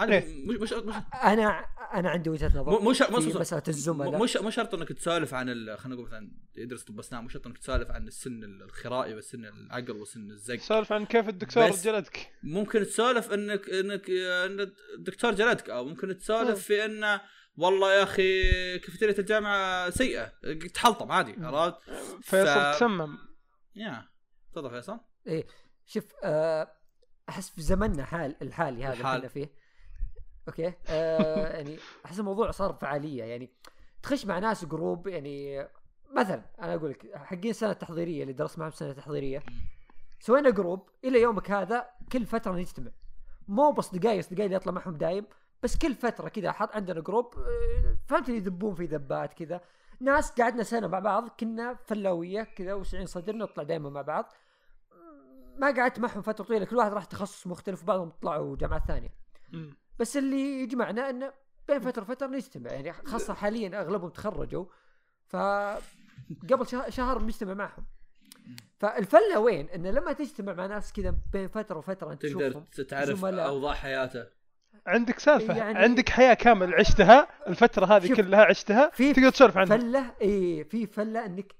مش 0.00 0.60
مش 0.60 0.72
مش 0.72 0.94
أنا 1.24 1.64
أنا 1.94 2.10
عندي 2.10 2.30
وجهة 2.30 2.46
نظر 2.48 2.64
مو- 2.82 2.90
مش 2.90 3.02
في 3.02 3.12
مش 3.12 3.24
مسألة 3.24 3.62
الزملاء. 3.68 4.22
مش 4.22 4.36
مو 4.36 4.50
شرط 4.50 4.74
إنك 4.74 4.88
تسولف 4.92 5.34
عن 5.34 5.48
ال- 5.48 5.78
خلينا 5.78 5.94
نقول 5.96 6.08
مثلا 6.08 6.30
يدرس 6.56 6.82
طب 6.84 6.98
أسنان 6.98 7.22
مو 7.22 7.28
شرط 7.28 7.46
إنك 7.46 7.58
تسولف 7.58 7.90
عن 7.90 8.06
السن 8.08 8.44
الخرائي 8.44 9.14
والسن 9.14 9.44
العقل 9.44 9.90
والسن 9.90 10.30
الزق. 10.30 10.56
سولف 10.56 10.92
عن 10.92 11.04
كيف 11.06 11.28
الدكتور 11.28 11.70
جلدك. 11.70 12.30
ممكن 12.42 12.82
تسولف 12.82 13.32
انك 13.32 13.70
إنك 13.70 14.10
إن 14.10 14.72
الدكتور 14.98 15.34
جلدك 15.34 15.70
أو 15.70 15.84
ممكن 15.84 16.18
تسولف 16.18 16.62
في 16.64 16.84
إنه 16.84 17.20
والله 17.56 17.92
يا 17.94 18.02
أخي 18.02 18.42
كافيتيريا 18.78 19.18
الجامعة 19.18 19.90
سيئة 19.90 20.32
تحلطم 20.74 21.12
عادي 21.12 21.34
عرفت؟ 21.44 21.76
فيصل 22.22 22.72
ف- 22.72 22.76
تسمم. 22.76 23.18
يا 23.76 24.08
تفضل 24.52 24.70
فيصل. 24.70 25.00
إيه 25.26 25.46
شوف 25.86 26.04
آه، 26.24 26.72
أحس 27.28 27.50
في 27.50 27.62
زمننا 27.62 28.04
حال 28.04 28.36
الحالي 28.42 28.84
هذا 28.84 28.92
اللي 28.92 29.00
الحال. 29.00 29.20
كنا 29.20 29.28
فيه 29.28 29.52
okay؟ 30.48 30.72
آه 30.88 31.56
يعني 31.56 31.78
أحس 32.06 32.18
الموضوع 32.18 32.50
صار 32.50 32.72
فعالية. 32.72 33.24
يعني 33.24 33.50
تخش 34.02 34.26
مع 34.26 34.38
ناس 34.38 34.64
group 34.64 35.06
يعني 35.06 35.68
مثلا 36.16 36.42
أنا 36.60 36.74
أقول 36.74 36.90
لك 36.90 37.16
حقين 37.16 37.50
السنة 37.50 37.70
التحضيريه 37.70 38.22
اللي 38.22 38.32
درست 38.32 38.58
معهم 38.58 38.68
السنة 38.68 38.90
التحضيريه 38.90 39.42
سوينا 40.20 40.50
group 40.50 40.88
إلى 41.04 41.22
يومك 41.22 41.50
هذا 41.50 41.86
كل 42.12 42.26
فترة 42.26 42.52
نجتمع 42.52 42.90
مو 43.48 43.70
بس 43.70 43.94
دقايق 43.94 44.18
اصدقائي 44.18 44.46
اللي 44.46 44.56
اطلع 44.56 44.72
معهم 44.72 44.96
دايم 44.96 45.26
بس 45.62 45.78
كل 45.78 45.94
فترة 45.94 46.28
كذا 46.28 46.52
حط 46.52 46.76
عندنا 46.76 47.00
group 47.00 47.34
آه، 47.38 47.96
فهمت 48.06 48.28
اللي 48.28 48.38
يذبون 48.38 48.74
في 48.74 48.84
ذبات 48.84 49.34
كذا. 49.34 49.60
ناس 50.00 50.30
قعدنا 50.32 50.62
سنة 50.62 50.86
مع 50.86 50.98
بعض 50.98 51.28
كنا 51.28 51.74
فلاوية 51.86 52.42
كذا 52.42 52.74
وسعين 52.74 53.06
صدرنا 53.06 53.44
نطلع 53.44 53.62
دائما 53.62 53.90
مع 53.90 54.02
بعض. 54.02 54.32
ما 55.58 55.70
قعدت 55.76 55.98
معهم 55.98 56.22
فترة 56.22 56.44
طويلة 56.44 56.64
كل 56.64 56.76
واحد 56.76 56.92
راح 56.92 57.04
تخصص 57.04 57.46
مختلف 57.46 57.82
وبعضهم 57.82 58.12
طلعوا 58.22 58.56
جامعات 58.56 58.82
ثانية. 58.88 59.14
بس 59.98 60.16
اللي 60.16 60.62
يجمعنا 60.62 61.10
إنه 61.10 61.32
بين 61.68 61.80
فترة 61.80 62.02
وفترة 62.02 62.26
نجتمع 62.26 62.70
يعني 62.70 62.92
خاصة 62.92 63.34
حاليا 63.34 63.80
أغلبهم 63.80 64.10
تخرجوا 64.10 64.64
ف 65.26 65.36
قبل 66.50 66.66
شه- 66.66 66.88
شهر 66.90 67.18
بنجتمع 67.18 67.54
معهم. 67.54 67.84
فالفلة 68.78 69.38
وين؟ 69.40 69.68
انه 69.68 69.90
لما 69.90 70.12
تجتمع 70.12 70.52
مع 70.52 70.66
ناس 70.66 70.92
كذا 70.92 71.14
بين 71.32 71.48
فترة 71.48 71.78
وفترة 71.78 72.12
انت 72.12 72.26
تقدر 72.26 72.62
تعرف. 72.88 73.24
أوضاع 73.24 73.74
حياته 73.74 74.26
عندك 74.86 75.18
سالفة. 75.18 75.56
يعني- 75.56 75.78
عندك 75.78 76.08
حياة 76.08 76.34
كامل 76.34 76.74
عشتها 76.74 77.28
الفترة 77.48 77.86
هذه 77.86 78.14
كلها 78.14 78.44
عشتها 78.44 78.90
في 78.90 79.12
تقدر 79.12 79.30
تسولف 79.30 79.56
عنها. 79.56 79.76
فلة 79.76 80.14
إي 80.22 80.64
في 80.64 80.86
فلة 80.86 81.26
إنك 81.26 81.52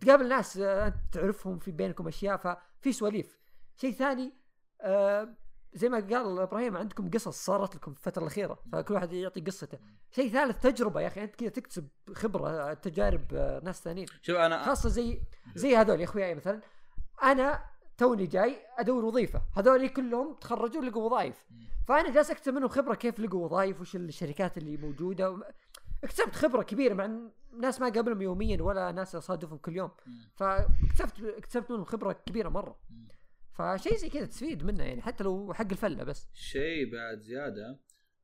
تقابل 0.00 0.28
ناس 0.28 0.56
آه، 0.58 0.86
انت 0.86 0.94
تعرفهم 1.12 1.58
في 1.58 1.70
بينكم 1.70 2.08
أشياء 2.08 2.36
ففي 2.36 2.92
سواليف. 2.92 3.38
شيء 3.76 3.92
ثاني 3.92 4.32
آه 4.80 5.28
زي 5.74 5.88
ما 5.88 5.98
قال 5.98 6.38
إبراهيم 6.38 6.76
عندكم 6.76 7.10
قصص 7.10 7.44
صارت 7.44 7.76
لكم 7.76 7.92
في 7.92 7.98
الفترة 7.98 8.22
الأخيرة 8.22 8.58
فكل 8.72 8.94
واحد 8.94 9.12
يعطي 9.12 9.40
قصته. 9.40 9.78
شيء 10.10 10.32
ثالث 10.32 10.62
تجربة 10.62 11.00
يا 11.00 11.06
أخي 11.06 11.24
أنت 11.24 11.34
كذا 11.34 11.48
تكتسب 11.48 11.88
خبرة 12.14 12.74
تجارب 12.74 13.34
آه، 13.34 13.60
ناس 13.64 13.82
ثانيين. 13.82 14.06
شوف 14.22 14.36
أنا 14.36 14.64
خاصة 14.64 14.88
زي 14.88 15.22
زي 15.54 15.76
هذول 15.76 16.00
يا 16.00 16.04
أخوياي 16.04 16.34
مثلا 16.34 16.60
أنا 17.22 17.64
توني 17.98 18.26
جاي 18.26 18.56
أدور 18.78 19.04
وظيفة. 19.04 19.42
هذول 19.56 19.88
كلهم 19.88 20.34
تخرجوا 20.34 20.82
لقوا 20.82 21.06
وظائف. 21.06 21.44
فأنا 21.88 22.10
جالس 22.10 22.30
أكتسب 22.30 22.54
منهم 22.54 22.68
خبرة 22.68 22.94
كيف 22.94 23.20
لقوا 23.20 23.44
وظائف 23.44 23.80
وش 23.80 23.96
الشركات 23.96 24.58
اللي 24.58 24.76
موجودة. 24.76 25.38
اكتسبت 26.04 26.34
خبرة 26.34 26.62
كبيرة 26.62 26.94
مع 26.94 27.10
ناس 27.60 27.80
ما 27.80 27.88
قابلهم 27.88 28.22
يوميا 28.22 28.62
ولا 28.62 28.92
ناس 28.92 29.14
أصادفهم 29.14 29.58
كل 29.58 29.76
يوم. 29.76 29.90
فاكتسبت 30.34 31.20
اكتسبت 31.24 31.70
منهم 31.70 31.84
خبرة 31.84 32.12
كبيرة 32.12 32.48
مرة. 32.48 32.76
فشيء 33.58 33.96
زي 33.96 34.08
كذا 34.08 34.26
تستفيد 34.26 34.64
منه 34.64 34.84
يعني 34.84 35.02
حتى 35.02 35.24
لو 35.24 35.54
حق 35.54 35.70
الفلة 35.70 36.04
بس. 36.04 36.28
شيء 36.34 36.92
بعد 36.92 37.18
زيادة 37.18 37.80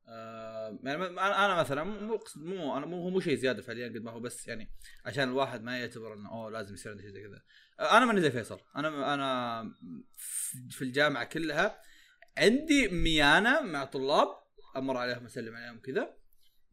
آه 0.07 0.79
يعني 0.83 1.03
أنا 1.05 1.59
مثلا 1.59 1.83
مو 1.83 2.19
مو 2.35 2.77
أنا 2.77 2.85
مو 2.85 3.09
مو 3.09 3.19
شيء 3.19 3.35
زيادة 3.35 3.61
فعليا 3.61 3.87
قد 3.87 3.97
ما 3.97 4.11
هو 4.11 4.19
بس 4.19 4.47
يعني 4.47 4.71
عشان 5.05 5.29
الواحد 5.29 5.63
ما 5.63 5.79
يعتبر 5.79 6.13
إنه 6.13 6.29
أوه 6.31 6.51
لازم 6.51 6.73
يصير 6.73 6.91
عنده 6.91 7.03
شيء 7.03 7.11
زي 7.11 7.23
كذا. 7.23 7.41
آه 7.79 7.97
أنا 7.97 8.05
ماني 8.05 8.21
زي 8.21 8.31
فيصل. 8.31 8.59
أنا 8.75 9.13
أنا 9.13 9.63
في- 10.69 10.81
الجامعة 10.81 11.23
كلها 11.23 11.81
عندي 12.37 12.87
ميانة 12.87 13.61
مع 13.61 13.85
طلاب 13.85 14.27
أمر 14.75 14.97
عليهم 14.97 15.25
اسلم 15.25 15.55
عليهم 15.55 15.79
كذا 15.79 16.17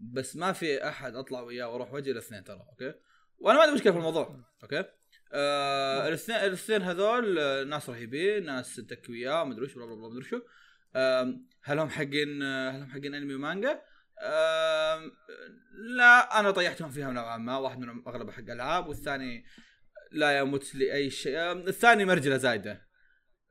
بس 0.00 0.36
ما 0.36 0.52
في 0.52 0.88
أحد 0.88 1.14
أطلع 1.14 1.40
وياه 1.40 1.68
وأروح 1.68 1.92
وجه 1.92 2.10
الاثنين 2.10 2.44
ترى 2.44 2.66
okay؟ 2.70 2.94
وأنا 3.38 3.58
ما 3.58 3.62
عندي 3.64 3.74
مشكلة 3.74 3.92
في 3.92 3.98
الموضوع 3.98 4.44
okay؟ 4.62 4.84
آه 5.32 6.08
الاثنين 6.08 6.38
الاثنين 6.38 6.82
هذول 6.82 7.38
آه، 7.38 7.64
ناس 7.64 7.90
رهيبين 7.90 8.46
ناس 8.46 8.76
تكوياء 8.76 9.44
مدري 9.44 9.64
وش 9.64 9.74
blah 9.74 9.86
blah 9.86 10.08
مدري 10.08 10.24
شو 10.24 10.40
هل 11.62 11.78
هم 11.78 11.88
حقين 11.88 12.42
هل 12.42 12.80
هم 12.80 12.90
حقين 12.90 13.14
انمي 13.14 13.34
ومانجا؟ 13.34 13.82
لا 15.96 16.40
أنا 16.40 16.50
طيحتهم 16.50 16.90
فيها 16.90 17.12
نوعا 17.12 17.36
ما 17.36 17.56
واحد 17.56 17.78
منهم 17.78 18.08
أغلبه 18.08 18.32
حق 18.32 18.50
ألعاب 18.50 18.86
والثاني 18.86 19.44
لا 20.12 20.38
يمت 20.38 20.74
لأي 20.74 21.10
شيء 21.10 21.52
الثاني 21.52 22.04
مرجلة 22.04 22.36
زايدة 22.36 22.88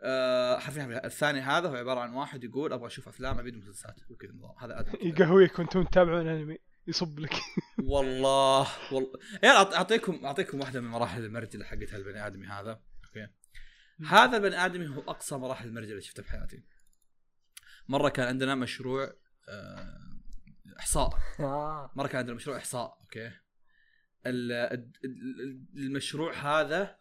آه، 0.02 0.60
حرفيا 0.60 1.06
الثاني 1.06 1.40
هذا 1.40 1.70
هو 1.70 1.76
عبارة 1.76 2.00
عن 2.00 2.14
واحد 2.14 2.44
يقول 2.44 2.74
أبغى 2.74 2.88
أشوف 2.88 3.08
أفلام 3.08 3.40
ابيد 3.40 3.58
مسلسلات 3.58 3.96
وكذا. 4.10 4.32
هذا 4.60 4.80
أدنى. 4.80 4.94
يقهويك 5.10 5.60
وأنتم 5.60 5.84
تتابعون 5.84 6.28
انمي 6.28 6.58
يصب 6.88 7.20
لك. 7.20 7.34
والله 7.84 8.68
والله. 8.94 9.12
يا 9.44 9.64
أعط- 9.64 9.74
أعطيكم 9.74 10.26
أعطيكم 10.26 10.60
واحدة 10.60 10.82
من 10.82 10.88
مراحل 10.88 11.24
المرجله 11.26 11.66
حقت 11.66 11.94
هالبني 11.94 12.28
آدمي 12.28 12.48
هذا. 12.48 12.82
أوكي. 13.06 13.28
هذا 14.08 14.38
البني 14.38 14.66
آدمي 14.66 14.88
هو 14.88 15.02
أقصى 15.02 15.36
مراحل 15.36 15.68
المرجله 15.68 15.92
اللي 15.92 16.02
شفتها 16.02 16.24
في 16.24 16.32
حياتي 16.32 16.64
مرة 17.88 18.10
كان 18.10 18.28
عندنا 18.28 18.56
مشروع 18.56 19.14
آه، 19.50 19.98
إحصاء. 20.80 21.10
آه. 21.40 21.92
مرة 21.96 22.08
كان 22.08 22.18
عندنا 22.18 22.36
مشروع 22.36 22.58
إحصاء 22.58 22.98
أوكي. 23.02 23.28
ال- 23.28 24.52
ال- 24.52 24.92
ال- 25.06 25.66
المشروع 25.76 26.34
هذا 26.34 26.98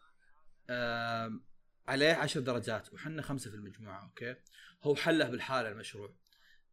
عليه 1.88 2.12
عشر 2.14 2.40
درجات 2.40 2.92
وحنا 2.92 3.22
خمسة 3.22 3.50
في 3.50 3.56
المجموعة 3.56 4.04
أوكي. 4.04 4.36
هو 4.82 4.96
حله 4.96 5.30
بالحالة 5.30 5.68
المشروع. 5.68 6.16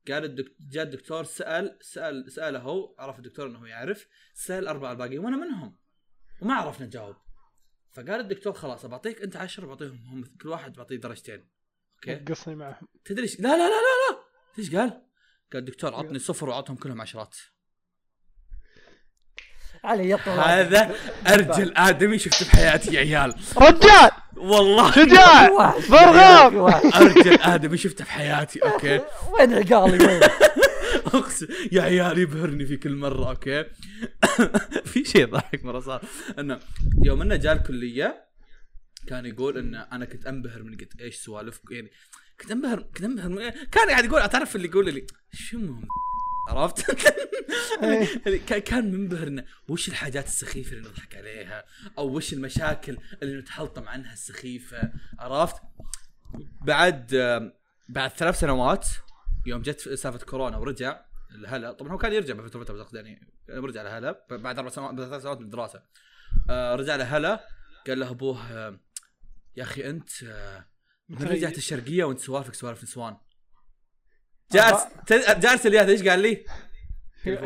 قال 0.07 0.23
الدك... 0.23 0.45
جاء 0.59 0.84
الدكتور 0.84 1.23
سال 1.23 1.77
سال 1.81 2.31
سأله 2.31 2.59
هو 2.59 2.95
عرف 2.99 3.17
الدكتور 3.17 3.47
إنه 3.47 3.67
يعرف 3.67 4.07
سأل 4.34 4.67
أربعة 4.67 4.91
الباقيين 4.91 5.19
وأنا 5.19 5.38
منهم 5.38 5.77
وما 6.41 6.53
عرفنا 6.53 6.85
نجاوب 6.85 7.15
فقال 7.91 8.19
الدكتور 8.19 8.53
خلاص 8.53 8.85
بعطيك 8.85 9.21
أنت 9.21 9.35
عشرة 9.35 9.65
بعطيهم 9.65 9.99
هم 10.11 10.23
كل 10.41 10.49
واحد 10.49 10.73
بعطيه 10.73 10.95
درجتين. 10.95 11.49
أوكي؟ 11.95 12.15
قصني 12.15 12.55
معهم. 12.55 12.88
تدري 13.05 13.25
لا 13.25 13.47
لا 13.47 13.57
لا 13.57 13.69
لا 13.69 14.11
لا. 14.11 14.23
إيش 14.59 14.75
قال؟ 14.75 14.89
قال 15.53 15.61
الدكتور 15.61 15.95
عطني 15.95 16.19
صفر 16.19 16.49
وعطهم 16.49 16.75
كلهم 16.75 17.01
عشرات. 17.01 17.38
علي 19.84 20.09
يطلع 20.09 20.43
هذا 20.43 20.95
أرجل 21.27 21.77
آدمي 21.77 22.19
شفته 22.19 22.45
في 22.45 22.51
حياتي 22.51 22.93
يا 22.93 22.99
عيال. 22.99 23.35
رجال! 23.57 24.11
والله. 24.38 24.91
شجاع! 24.91 25.49
واحد. 25.51 26.85
أرجل 26.95 27.34
آدمي 27.41 27.77
شفته 27.77 28.05
في 28.05 28.11
حياتي 28.11 28.60
أوكي. 28.60 29.01
وين 29.39 29.53
عقالي 29.53 30.05
وين؟ 30.05 30.22
اقسم 31.14 31.47
يا 31.72 31.81
عيال 31.81 32.19
يبهرني 32.19 32.65
في 32.65 32.77
كل 32.77 32.95
مرة 32.95 33.30
أوكي. 33.30 33.65
في 34.91 35.05
شيء 35.05 35.26
ضحك 35.26 35.65
مرة 35.65 35.80
صار. 35.80 36.01
إنه 36.39 36.60
يوم 37.03 37.22
إنه 37.22 37.35
جاء 37.35 37.53
الكلية 37.53 38.26
كان 39.07 39.26
يقول 39.26 39.57
ان 39.57 39.76
أنا 39.76 40.05
كنت 40.05 40.26
أنبهر 40.26 40.64
من 40.64 40.76
قد 40.76 40.88
إيش 41.01 41.15
سوالفك؟ 41.15 41.72
يعني 41.72 41.91
كنت 42.41 42.51
انبهر 42.51 42.80
كنت 42.81 43.01
أنبهر 43.03 43.30
من 43.30 43.49
كان 43.49 43.89
قاعد 43.89 44.05
يقول 44.05 44.30
تعرف 44.30 44.55
اللي 44.55 44.68
يقول 44.68 44.93
لي 44.93 45.05
شو 45.34 45.57
عرفت؟ 46.49 46.86
اللي 48.28 48.40
كان- 48.40 48.60
كان 48.60 48.91
منبهر 48.91 49.28
انه 49.28 49.45
وش 49.68 49.90
الحاجات 49.90 50.26
السخيفة 50.26 50.72
اللي 50.72 50.90
نضحك 50.90 51.15
عليها؟ 51.15 51.65
أو 51.98 52.15
وش 52.18 52.34
المشاكل 52.34 52.98
اللي 53.24 53.40
نتحلطم 53.40 53.88
عنها 53.90 54.14
السخيفة؟ 54.14 54.91
عرفت؟ 55.20 55.56
بعد 56.61 57.15
بعد 57.90 58.10
ثلاث 58.11 58.40
سنوات 58.40 58.88
يوم 59.45 59.61
جت 59.61 59.80
سالفة 59.94 60.26
كورونا 60.26 60.57
ورجع 60.57 61.02
الهلا 61.36 61.72
طبعا 61.72 61.91
هو 61.91 61.98
كان 61.98 62.14
يرجع 62.14 62.34
بفترة 62.34 62.64
فتره 62.64 62.84
بس 62.84 62.94
يعني 62.94 63.28
رجع 63.49 63.82
لهلا. 63.82 64.26
بعد 64.32 64.57
أربع 64.57 64.70
سنوات 64.70 64.94
بعد 64.94 65.07
ثلاث 65.07 65.22
سنوات 65.22 65.38
من 65.40 65.45
الدراسة. 65.45 65.84
آه 66.49 66.76
رجع 66.76 66.95
لهلا. 66.95 67.48
قال 67.88 67.99
له 67.99 68.10
أبوه 68.10 68.40
يا 69.57 69.64
أخي 69.64 69.90
أنت 69.90 70.10
آه 70.24 70.65
من 71.10 71.28
رجعت 71.28 71.57
الشرقية 71.57 72.03
وأنت 72.03 72.20
سوالفك 72.20 72.53
سوالف 72.53 72.84
نسوان. 72.84 73.18
جالس 74.53 74.84
جالس 75.38 75.65
الياس 75.67 75.89
إيش 75.89 76.03
قال 76.07 76.19
لي؟ 76.19 76.45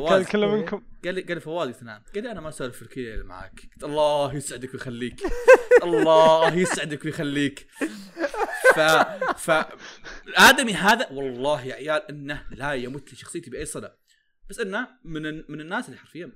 قال 0.08 0.26
كله 0.26 0.56
منكم. 0.56 0.84
قال 1.06 1.16
لي 1.16 1.22
قال 1.22 1.34
لي 1.36 1.40
فواز 1.40 1.68
قلت 1.70 1.84
نعم 1.84 2.02
قال 2.16 2.24
لي 2.24 2.32
أنا 2.32 2.42
ما 2.42 2.50
أسولف 2.50 2.84
في 2.84 2.98
الليل 2.98 3.24
معك 3.24 3.62
قلت 3.74 3.84
الله 3.84 4.36
يسعدك 4.36 4.74
ويخليك. 4.74 5.20
الله 5.84 6.54
يسعدك 6.56 7.06
ويخليك. 7.06 7.68
ف 8.76 8.80
ف 9.38 9.66
الادمي 10.28 10.74
هذا 10.74 11.08
والله 11.12 11.66
يا 11.66 11.74
عيال 11.76 12.02
إنه 12.10 12.44
لا 12.52 12.74
يمت 12.74 13.14
لشخصيتي 13.14 13.50
بأي 13.50 13.66
صله 13.66 13.92
بس 14.50 14.60
إنه 14.60 14.88
من 15.06 15.26
ال- 15.26 15.46
من 15.50 15.62
الناس 15.62 15.86
اللي 15.86 15.98
حرفيا 16.00 16.32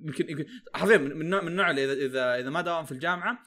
يمكن 0.00 0.30
يمكن 0.30 0.46
حرفيا 0.74 0.96
من 0.96 1.14
من 1.16 1.20
النوع 1.22 1.40
من 1.42 1.48
النوع 1.48 1.70
اللي 1.70 2.06
اذا 2.06 2.34
اذا 2.40 2.50
ما 2.50 2.60
داوم 2.60 2.84
في 2.84 2.92
الجامعة 2.92 3.38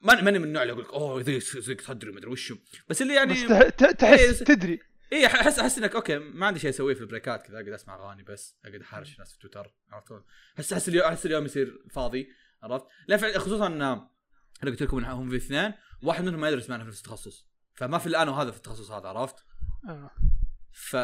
ماني 0.00 0.22
ماني 0.22 0.38
من 0.38 0.44
النوع 0.44 0.62
اللي 0.62 0.72
يقول 0.72 0.84
لك 0.84 0.92
أوه 0.92 1.20
ذي 1.22 1.40
زيك 1.40 1.80
تدري 1.80 2.12
ما 2.12 2.18
أدري 2.18 2.30
وشو. 2.30 2.56
بس 2.88 3.02
اللي 3.02 3.14
يعني 3.14 3.32
بس 3.34 3.50
إيه، 3.50 3.68
تحس 3.68 4.20
س- 4.20 4.38
تدري. 4.38 4.80
اي 5.12 5.26
احس 5.26 5.58
أحس 5.58 5.78
إنك 5.78 5.94
أوكي 5.94 6.18
ما 6.18 6.46
عندي 6.46 6.60
شيء 6.60 6.70
أسويه 6.70 6.94
في 6.94 7.00
البريكات 7.00 7.42
كذا 7.42 7.60
أقعد 7.60 7.68
أسمع 7.68 7.94
أغاني 7.94 8.22
بس 8.22 8.56
أقعد 8.64 8.80
احارش 8.80 9.18
ناس 9.18 9.32
في 9.32 9.38
تويتر 9.38 9.74
عرفت 9.90 10.24
احس 10.56 10.72
أحس 10.72 10.88
اليوم 10.88 11.06
أحس 11.06 11.26
اليوم 11.26 11.44
يصير 11.44 11.84
فاضي 11.90 12.28
عرفت؟ 12.62 12.86
لا 13.08 13.38
خصوصا 13.38 13.66
إن 13.66 13.82
أنا 13.82 14.10
قلت 14.62 14.82
لكم 14.82 14.98
انهم 14.98 15.30
في 15.30 15.36
اثنين 15.36 15.72
واحد 16.02 16.24
منهم 16.24 16.40
ما 16.40 16.48
يدرس 16.48 16.70
معنا 16.70 16.82
في 16.82 16.88
نفس 16.88 16.98
التخصص 16.98 17.46
فما 17.74 17.98
في 17.98 18.06
الا 18.06 18.22
أنا 18.22 18.30
وهذا 18.30 18.50
في 18.50 18.56
التخصص 18.56 18.90
هذا 18.90 19.08
عرفت؟ 19.08 19.44
آه. 19.88 20.10
ف 20.72 20.94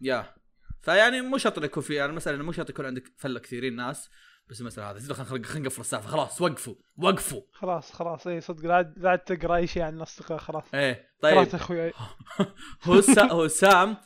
يا 0.00 0.34
فيعني 0.82 1.20
مو 1.20 1.38
شرط 1.38 1.64
يكون 1.64 1.82
في 1.82 1.94
يعني 1.94 2.10
المساله 2.10 2.36
إنه 2.36 2.44
مو 2.44 2.52
شرط 2.52 2.70
يكون 2.70 2.86
عندك 2.86 3.12
شلة 3.16 3.40
كثيرين 3.40 3.76
ناس 3.76 4.10
بس 4.52 4.60
المسألة 4.60 4.90
هذا 4.90 4.98
خلينا 4.98 5.14
خلينا 5.24 5.46
خلينا 5.46 5.66
نقفل 5.66 5.80
السالفة. 5.80 6.08
خلاص 6.08 6.40
وقفوا. 6.40 6.74
وقفوا. 6.96 7.42
خلاص 7.52 7.92
خلاص. 7.92 8.26
اي 8.26 8.40
صدق 8.40 8.66
لا 8.66 8.94
لا 8.96 9.16
تقرأ 9.16 9.56
أي 9.56 9.66
شيء 9.66 9.82
عن 9.82 9.96
الاصدقاء 9.96 10.38
خلاص. 10.38 10.64
إيه 10.74 11.08
طيب. 11.22 11.36
قرأت 11.36 11.54
أخوي. 11.54 11.92
هو 12.84 13.00
سا 13.00 13.32
هو 13.32 13.48
سام 13.48 13.96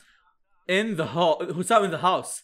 ان 0.69 0.93
ذا 0.93 1.03
هو 1.03 1.61
سام 1.61 1.83
ان 1.83 1.91
ذا 1.91 1.97
هاوس 1.97 2.43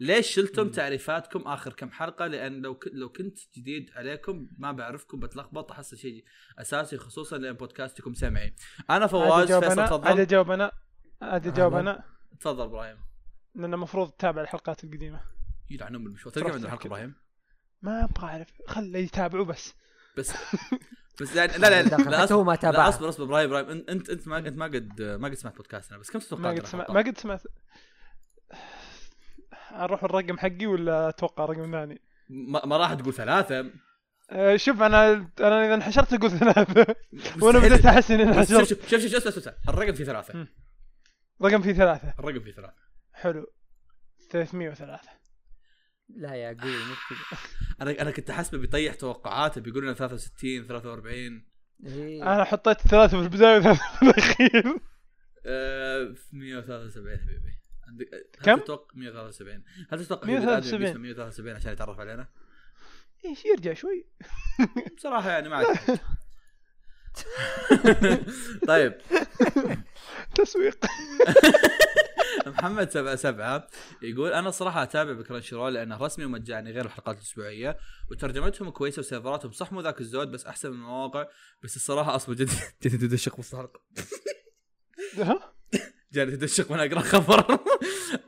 ليش 0.00 0.34
شلتم 0.34 0.70
تعريفاتكم 0.70 1.40
آخر 1.40 1.72
كم 1.72 1.90
حلقة؟ 1.90 2.26
لأن 2.26 2.62
لو. 2.62 2.80
لو 2.92 3.08
كنت 3.08 3.38
جديد 3.56 3.90
عليكم 3.96 4.48
ما 4.58 4.72
بعرفكم 4.72 5.20
بتلخبط 5.20 5.72
أحس 5.72 5.94
شيء 5.94 6.24
أساسي 6.58 6.98
خصوصا 6.98 7.38
لأن 7.38 7.52
بودكاستكم 7.52 8.14
سمعي. 8.14 8.54
أنا 8.90 9.06
فواز 9.06 9.52
فيصل 9.52 9.86
تفضل. 9.86 10.20
اجاوب 10.20 10.50
أنا. 10.50 10.72
عاد 11.22 11.46
اجاوب. 11.46 11.74
أنا. 11.74 12.04
تفضل 12.40 12.64
إبراهيم. 12.64 12.96
لأن 13.54 13.74
المفروض 13.74 14.10
تتابع 14.10 14.42
الحلقات 14.42 14.84
القديمة. 14.84 15.20
يلعنون 15.70 16.04
بالمشوار. 16.04 16.34
تلقى 16.34 16.46
رحت 16.46 16.54
عند 16.56 16.64
الحلقة. 16.64 16.86
إبراهيم. 16.86 17.14
ما 17.82 18.04
أبغى 18.04 18.26
أعرف. 18.26 18.48
خله 18.66 18.98
يتابعوا 18.98 19.44
بس. 19.44 19.74
بس 20.18 20.32
بس 21.20 21.36
يعني 21.36 21.52
لا 21.52 21.58
لا 21.58 21.82
لا. 21.82 21.88
لا, 21.88 21.96
ما 22.42 22.50
لا 22.50 22.56
تابعها. 22.56 22.88
أصبر 22.88 23.08
أصبر. 23.08 23.24
إبراهيم 23.24 23.46
إبراهيم 23.54 23.70
انت 23.70 23.90
انت 23.90 24.10
إنت 24.10 24.28
ما 24.28 24.38
إنت 24.38 24.58
ما 24.58 24.64
قد 24.64 25.02
ما 25.02 25.28
قد 25.28 25.34
سمعت 25.34 25.56
بودكاستنا. 25.56 25.98
بس 25.98 26.10
كم 26.10 26.18
تتوقع 26.18 26.42
ما 26.42 26.50
قد 26.50 26.66
سمعت؟ 26.66 26.90
ما 26.90 27.00
قد 27.00 27.18
سمعت. 27.18 27.42
أروح 29.72 30.04
الرقم 30.04 30.38
حقي 30.38 30.66
ولا 30.66 31.08
أتوقع 31.08 31.44
رقم 31.44 31.70
ثاني؟ 31.70 32.00
ما, 32.28 32.66
ما 32.66 32.76
راح 32.76 32.94
تقول 32.94 33.14
ثلاثة. 33.14 33.70
أه، 34.30 34.56
شوف 34.56 34.82
أنا 34.82 35.12
أنا 35.40 35.66
إذا 35.66 35.74
انحشرت 35.74 36.12
أقول 36.12 36.30
ثلاثة. 36.30 36.94
وأنا. 37.42 37.58
بديت 37.58 37.86
أحس 37.86 38.10
إني 38.10 38.22
انحشرت. 38.22 38.68
شوف 38.68 38.68
شوف 38.88 39.00
شوف, 39.00 39.12
شوف, 39.12 39.24
شوف, 39.24 39.44
شوف. 39.44 39.68
الرقم 39.68 39.92
فيه 39.92 40.04
ثلاثة. 40.04 40.46
رقم 41.42 41.62
فيه 41.62 41.72
ثلاثة. 41.72 42.14
الرقم 42.18 42.40
فيه 42.40 42.52
ثلاثة. 42.52 42.74
حلو. 43.12 43.46
303 44.30 45.19
لا 46.16 46.34
يا 46.34 46.56
قوي 46.60 46.70
مو 46.72 46.94
كذا. 47.08 47.38
أنا 47.82 48.02
أنا 48.02 48.10
كنت 48.10 48.30
احسبه 48.30 48.58
بيطيح 48.58 48.94
توقعاته 48.94 49.60
بيقول 49.60 49.82
لنا 49.84 49.94
63 49.94 50.66
43 50.66 51.44
إيه. 51.86 52.22
أنا 52.22 52.44
حطيت 52.44 52.80
ثلاثة 52.80 53.18
في 53.18 53.24
البداية 53.24 53.58
وثلاثة 53.58 53.80
في 53.98 54.02
الأخير. 54.02 54.80
آه، 55.46 56.12
في 56.14 56.36
173 56.36 57.18
حبيبي. 57.18 57.60
عندك 57.88 58.06
هل 58.14 58.44
كم؟ 58.44 58.58
تتوقع 58.58 58.94
173 58.94 59.62
هل 59.90 60.04
تتوقع 60.04 60.26
173. 60.26 60.80
173 60.80 61.02
173 61.02 61.56
عشان 61.56 61.72
يتعرف 61.72 62.00
علينا؟ 62.00 62.28
إيش 63.24 63.44
يرجع 63.44 63.74
شوي. 63.74 64.06
بصراحة 64.96 65.30
يعني 65.30 65.48
ما 65.48 65.56
عاد 65.56 65.66
طيب. 68.68 68.98
تسويق. 70.34 70.86
محمد 72.46 72.90
سبعة 72.90 73.16
سبعة 73.16 73.66
يقول 74.02 74.32
أنا 74.32 74.50
صراحة 74.50 74.82
أتابع 74.82 75.12
بكرانشي 75.12 75.54
رول 75.56 75.74
لأنه 75.74 75.96
رسمي 75.96 76.24
ومجاني 76.24 76.70
غير 76.72 76.84
الحلقات 76.84 77.16
الأسبوعية 77.16 77.76
وترجمتهم 78.10 78.70
كويسة 78.70 79.00
وسيرفراتهم 79.00 79.52
صح 79.52 79.72
مو 79.72 79.80
ذاك 79.80 80.00
الزود 80.00 80.30
بس 80.30 80.46
أحسن 80.46 80.68
من 80.70 80.74
المواقع 80.76 81.26
بس 81.62 81.76
الصراحة 81.76 82.16
أصبر 82.16 82.34
جد 82.34 82.48
جد 82.82 82.98
تدشق 83.08 83.38
وسط 83.38 83.54
الحلقة 83.54 83.80
ها؟ 85.18 85.52
جاني 86.12 86.30
تدشق 86.36 86.70
وأنا 86.72 86.84
أقرأ 86.84 87.00
خبر. 87.00 87.40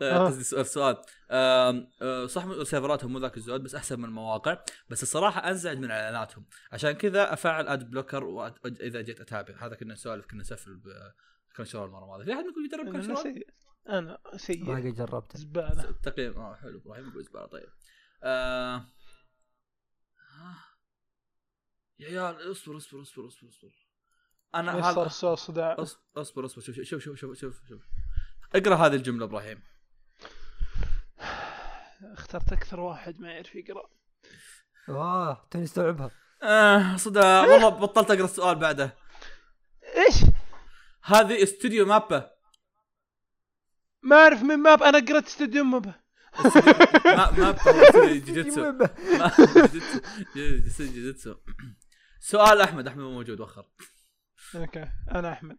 آه. 0.03 0.27
قصدي 0.27 0.45
سؤال 0.45 0.67
سؤال. 0.67 0.97
آه، 1.31 2.27
صح 2.27 2.45
سيرفراتهم 2.63 3.13
مو 3.13 3.19
ذاك 3.19 3.37
الزود 3.37 3.63
بس 3.63 3.75
أحسن 3.75 3.99
من 3.99 4.05
المواقع 4.05 4.59
بس 4.91 5.03
الصراحة 5.03 5.51
أنزعج 5.51 5.79
من 5.79 5.91
إعلاناتهم. 5.91 6.47
عشان 6.73 6.93
كذا 6.93 7.33
أفعل 7.33 7.69
ad 7.69 7.91
blocker 7.91 8.25
وأت- 8.25 8.81
إذا 8.81 9.01
جيت 9.01 9.21
أتابع. 9.21 9.67
هذا 9.67 9.75
كنا 9.75 9.93
نسولف 9.95 10.27
كنا 10.27 10.41
نسفل 10.41 10.81
ب 11.53 11.77
Crunchyroll 11.77 11.87
المرة 11.87 12.05
الماضية. 12.05 12.25
في 12.25 12.33
أحد 12.33 12.45
منكم 12.45 12.65
يجرب 12.65 12.87
أنا؟ 13.89 14.19
سيء. 14.37 14.65
ما 14.65 14.77
قد 14.77 14.95
جربته. 14.95 15.39
زبالة. 15.39 15.89
التقييم 15.89 16.39
آه 16.39 16.55
حلو. 16.55 16.79
إبراهيم 16.79 17.09
يقول 17.09 17.25
زبالة. 17.25 17.47
طيب. 17.47 17.69
آه... 18.23 18.87
يا 21.99 22.09
عيال 22.09 22.51
اصبر 22.51 22.77
اصبر 22.77 23.03
اصبر 23.03 23.27
اصبر 23.27 23.49
اصبر. 23.49 23.71
أنا 24.55 24.73
صار 24.83 24.93
هذا 24.93 25.07
السؤال 25.07 25.39
صداع. 25.39 25.77
أص- 25.77 25.97
اصبر 26.17 26.45
اصبر. 26.45 26.63
شوف 26.63 26.75
شوف 26.81 27.03
شوف 27.03 27.19
شوف 27.19 27.39
شوف 27.39 27.61
شوف. 27.69 27.83
اقرأ 28.55 28.75
هذه 28.77 28.95
الجملة 28.95 29.25
إبراهيم. 29.25 29.63
اخترت 32.13 32.53
أكثر 32.53 32.81
واحد 32.81 33.21
ما 33.21 33.31
يعرف 33.33 33.55
يقرأ. 33.55 33.91
واه 34.89 35.47
توني 35.51 35.65
استوعبها. 35.65 36.11
آه 36.43 36.97
صدق 36.97 37.25
والله 37.51 37.69
بطلت 37.69 38.11
أقرأ 38.11 38.25
السؤال 38.25 38.55
بعده. 38.59 38.97
إيش؟ 39.97 40.17
هذه 41.03 41.43
استوديو 41.43 41.87
MAPPA 41.87 42.31
ما 44.03 44.17
أعرف 44.17 44.43
من 44.43 44.57
ماب 44.57 44.83
أنا 44.83 44.99
قرأت 45.07 45.27
استوديو 45.27 45.65
ماب. 45.65 45.87
ما 47.07 47.31
MAPPA 47.31 47.63
هو 47.63 47.83
استوديو 47.89 48.25
جوجيتسو. 48.25 48.73
ما- 48.73 49.33
جوجيتسو 50.79 51.35
سؤال 52.21 52.61
أحمد 52.61 52.87
أحمد 52.87 53.03
مو 53.03 53.11
موجود 53.13 53.41
وخر. 53.41 53.67
أوكي 54.55 54.89
أنا 55.11 55.33
أحمد. 55.33 55.59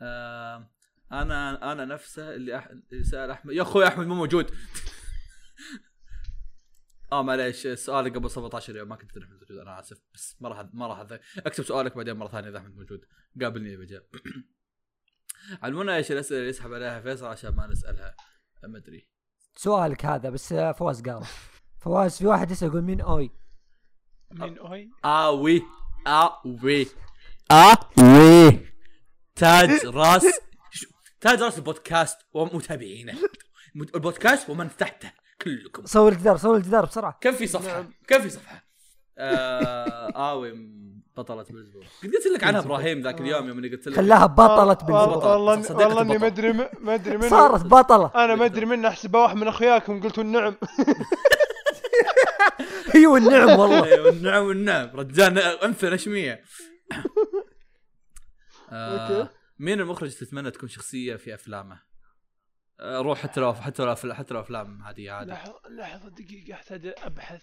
آه 0.00 0.70
أنا 1.12 1.72
أنا 1.72 1.84
نفسه 1.84 2.34
اللي, 2.34 2.58
أح... 2.58 2.66
اللي 2.92 3.04
سأل 3.04 3.30
أحمد. 3.30 3.54
يا 3.54 3.62
أخوي 3.62 3.86
أحمد 3.86 4.06
مو 4.06 4.14
موجود. 4.14 4.50
آه 7.12 7.22
معليش 7.22 7.66
السؤال 7.66 8.12
قبل 8.12 8.30
17 8.30 8.76
يوم 8.76 8.88
ما 8.88 8.96
كنت 8.96 9.10
أحمد 9.16 9.38
موجود. 9.40 9.58
أنا 9.58 9.80
آسف 9.80 9.98
بس 10.14 10.36
ما 10.40 10.48
راح 10.48 10.66
ما 10.72 10.86
راح 10.86 11.06
أكتب 11.38 11.64
سؤالك 11.64 11.96
بعدين 11.96 12.16
مرة 12.16 12.28
ثانية 12.28 12.48
إذا 12.48 12.58
أحمد 12.58 12.74
موجود. 12.76 13.04
قابلني 13.40 13.74
اذا 13.74 13.84
جاء 13.84 14.06
علمونا 15.62 15.96
إيش 15.96 16.12
الاسئله 16.12 16.38
اللي 16.38 16.50
يسحب 16.50 16.72
عليها 16.72 17.00
فيصل 17.00 17.26
عشان 17.26 17.50
ما 17.50 17.66
نسالها؟ 17.66 18.14
ما 18.62 18.78
ادري. 18.78 19.08
سؤالك 19.56 20.06
هذا 20.06 20.30
بس 20.30 20.54
فواز 20.54 21.02
قال 21.02 21.24
فواز 21.78 22.18
في 22.18 22.26
واحد 22.26 22.50
يسأل 22.50 22.68
يقول 22.68 22.82
مين 22.82 23.00
أوي؟ 23.00 23.30
مين 24.30 24.58
أوي؟ 24.58 24.90
اوي 25.04 25.62
اوي 26.06 26.86
اوي 27.50 28.66
تاج 29.34 29.86
راس. 29.86 30.26
تاج 31.20 31.42
راس 31.42 31.58
البودكاست 31.58 32.18
ومتابعينه. 32.32 33.18
البودكاست 33.76 34.50
ومن 34.50 34.76
تحته 34.76 35.12
كلكم. 35.42 35.86
صور 35.86 36.12
الجدار 36.12 36.36
صور 36.36 36.56
الجدار 36.56 36.84
بسرعة. 36.84 37.18
كم 37.20 37.32
في 37.32 37.46
صفحة؟ 37.46 37.88
كم 38.06 38.22
في 38.22 38.30
صفحة؟ 38.30 38.64
آه 39.18 40.30
اوي 40.30 40.52
بطلة 41.22 41.42
بالاسبوع 41.42 41.82
قد 42.02 42.10
قلت 42.10 42.26
لك 42.26 42.44
عنها 42.44 42.60
إبراهيم 42.60 43.00
ذاك 43.00 43.20
اليوم 43.20 43.48
يوم 43.48 43.58
إني 43.58 43.68
قلت 43.68 43.88
لك. 43.88 43.96
خلاها 43.96 44.26
بطلة 44.26 44.74
بالنسبة 44.74 45.32
والله 45.32 45.62
صديقة 45.62 45.86
والله 45.86 46.02
إني. 46.02 46.18
ما 46.18 46.26
أدري 46.26 46.52
ما 46.80 46.94
أدري 46.94 47.16
منه 47.16 47.28
صارت 47.28 47.64
بطلة. 47.64 48.10
أنا 48.14 48.34
ما 48.34 48.44
أدري 48.44 48.66
منه 48.66 48.88
أحسبه 48.88 49.18
واحد 49.18 49.36
من 49.36 49.48
اخوياكم 49.48 50.02
قلتوا 50.02 50.22
النعم. 50.22 50.56
هي 52.94 53.06
والنعم 53.06 53.58
والله. 53.58 53.84
أيوه 53.84 54.08
النعم 54.08 54.42
والنعم. 54.44 54.90
رجال 54.94 55.38
أنثى 55.38 55.90
نشمية. 55.90 56.44
آه. 58.72 59.28
مين 59.58 59.80
المخرج 59.80 60.14
تتمنى 60.14 60.50
تكون 60.50 60.68
شخصية 60.68 61.16
في 61.16 61.34
أفلامه؟ 61.34 61.80
آه 62.80 63.00
روح 63.00 63.18
حتى 63.18 63.40
لو 63.40 63.54
حتى 63.54 63.82
لو 63.82 63.94
حتى 64.14 64.34
لو 64.34 64.40
افلام 64.40 64.82
عاديه 64.82 65.12
عادي 65.12 65.32
لحظة 65.70 66.08
دقيقة 66.08 66.54
أحتاج 66.54 66.94
أبحث. 66.98 67.42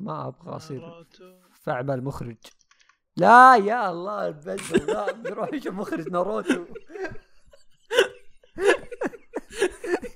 ما 0.00 0.28
أبغى 0.28 0.56
أصير. 0.56 1.06
فعل 1.62 1.90
المخرج 1.90 2.36
لا 3.16 3.56
يا 3.56 3.90
الله 3.90 4.28
البزل 4.28 4.86
لا 4.86 5.12
بيروح 5.12 5.52
يشوف 5.52 5.74
مخرج 5.74 6.08
ناروتو. 6.08 6.64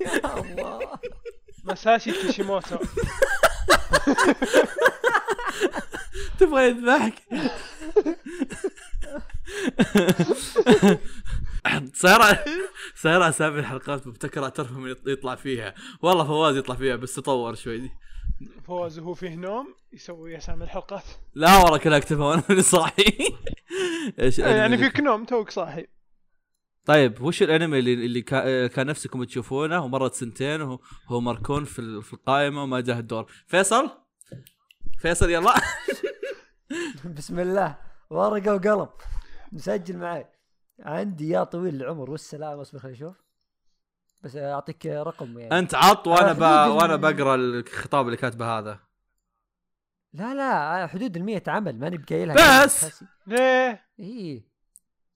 يا 0.00 0.40
الله. 0.40 0.98
مساشي 1.64 2.12
كيشيموتو. 2.12 2.76
تبغى 6.38 6.68
يذبحك؟ 6.68 7.14
سيارة 11.94 12.44
سيارة 12.94 13.28
أسامي 13.28 13.58
الحلقات 13.58 14.06
مبتكرة 14.06 14.48
ترفع 14.48 14.74
من 14.74 14.94
يطلع 15.06 15.34
فيها. 15.34 15.74
والله 16.02 16.24
فواز 16.24 16.56
يطلع 16.56 16.74
فيها 16.74 16.96
بس 16.96 17.14
تطور 17.14 17.54
شوي. 17.54 17.90
فوز 18.66 18.98
وهو 18.98 19.14
فيه 19.14 19.34
نوم 19.34 19.74
يسوي 19.92 20.36
اسامي 20.36 20.64
الحلقات. 20.64 21.04
لا 21.34 21.56
والله 21.62 21.78
كلها 21.78 21.98
اكتبها 21.98 22.26
وأنا 22.26 22.42
ماني 22.48 22.62
صاحي. 22.62 23.04
إيش 24.20 24.38
يعني 24.38 24.52
الأنمي؟ 24.52 24.74
اللي- 24.74 24.90
فيك 24.90 25.00
نوم 25.00 25.24
توك 25.24 25.50
صاحي. 25.50 25.86
طيب 26.84 27.20
وش 27.22 27.42
الأنمي 27.42 27.78
اللي 27.78 27.92
اللي 27.94 28.22
كا- 28.22 28.66
كان 28.66 28.86
نفسكم 28.86 29.24
تشوفونه 29.24 29.84
ومرت 29.84 30.14
سنتين 30.14 30.60
وهو 30.62 30.78
هو 31.08 31.20
مركون 31.20 31.64
في 31.64 31.78
ال- 31.78 32.02
في 32.02 32.12
القائمة 32.12 32.62
وما 32.62 32.80
جاه 32.80 32.98
الدور؟ 32.98 33.32
فيصل؟ 33.46 33.90
فيصل 34.98 35.30
يلا. 35.30 35.54
بسم 37.16 37.40
الله. 37.40 37.78
ورقة 38.10 38.54
وقلم. 38.54 38.88
مسجل 39.52 39.96
معي. 39.96 40.26
عندي 40.80 41.28
يا 41.28 41.44
طويل 41.44 41.74
العمر 41.74 42.10
والسلام 42.10 42.58
اصبر 42.60 42.78
خليني 42.78 42.96
أشوف. 42.96 43.23
بس 44.24 44.36
اعطيك 44.36 44.86
رقم 44.86 45.38
يعني 45.38 45.58
انت 45.58 45.74
عط 45.74 46.06
وأنا 46.06 46.32
ب... 46.32 46.36
حدود 46.36 46.42
ال- 46.44 46.68
وأنا 46.70 46.96
بقرا 46.96 47.34
الخطاب 47.34 48.06
اللي 48.06 48.16
كاتبه 48.16 48.58
هذا 48.58 48.78
لا 50.12 50.34
لا 50.34 50.86
حدود 50.86 51.16
ال 51.16 51.24
100 51.24 51.42
عمل 51.46 51.78
ماني 51.78 51.96
بقايلها 51.98 52.34
بس. 52.64 52.84
أساسي. 52.84 53.06
ليه؟ 53.26 53.86
إيه 53.98 54.42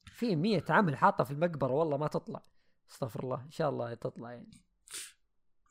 في 0.06 0.36
100 0.36 0.62
عمل 0.68 0.96
حاطه 0.96 1.24
في 1.24 1.30
المقبره 1.30 1.72
والله 1.72 1.96
ما 1.96 2.06
تطلع 2.06 2.42
استغفر 2.90 3.22
الله 3.22 3.40
إن 3.44 3.50
شاء 3.50 3.70
الله 3.70 3.94
تطلع 3.94 4.32
يعني 4.32 4.50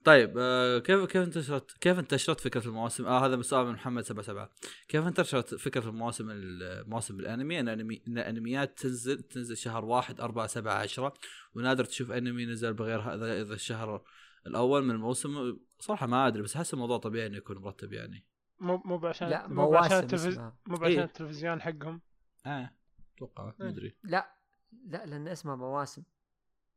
طيب 0.08 0.34
آه 0.38 0.80
كيف 0.80 1.06
كيف 1.06 1.24
انتشرت 1.24 1.72
كيف 1.72 2.00
انتشرت 2.00 2.40
فكرة 2.40 2.68
المواسم؟ 2.68 3.06
آه 3.06 3.26
هذا 3.26 3.42
سؤال 3.42 3.66
من 3.66 3.74
محمد 3.74 4.04
77 4.04 4.50
كيف 4.88 5.08
انتشرت 5.08 5.56
فكرة 5.56 5.90
المواسم 5.90 6.28
المواسم 6.30 7.20
الأنمي؟ 7.20 7.60
إن 7.60 7.68
انمي 7.68 8.02
إن 8.08 8.18
انميات 8.18 8.80
تنزل 8.80 9.24
تنزل 9.24 9.58
شهر 9.58 9.86
واحد 9.86 10.22
أربعة 10.22 10.48
سبعة 10.48 10.74
عشرة. 10.74 11.14
ونادر 11.56 11.86
تشوف 11.86 12.12
أنمي 12.12 12.46
نزل 12.46 12.74
بغير 12.74 13.00
هذا 13.00 13.42
اذا 13.42 13.54
الشهر 13.54 14.04
الأول 14.48 14.84
من 14.84 14.92
الموسم. 14.92 15.58
صراحة 15.80 16.08
ما 16.08 16.28
أدري 16.28 16.42
بس 16.42 16.56
أحس 16.56 16.74
الموضوع 16.74 16.98
طبيعي 16.98 17.28
إنه 17.28 17.38
يكون 17.38 17.58
مرتب 17.58 17.94
يعني. 17.94 18.26
مو 18.60 18.82
مو 18.86 18.98
بعشان 18.98 19.30
لا 19.30 19.48
مو 19.48 19.72
مواسم 19.72 19.96
التلفز... 19.96 20.28
اسمها. 20.28 20.58
مو 20.68 20.78
بعشان 20.78 20.98
إيه. 20.98 21.04
التلفزيون 21.04 21.62
حقهم. 21.62 22.02
آه 22.46 22.72
أتوقع 23.16 23.54
ما 23.60 23.70
أدري. 23.70 23.98
لا 24.04 24.36
لا 24.86 25.06
لأن 25.06 25.28
اسمها 25.28 25.56
مواسم. 25.56 26.04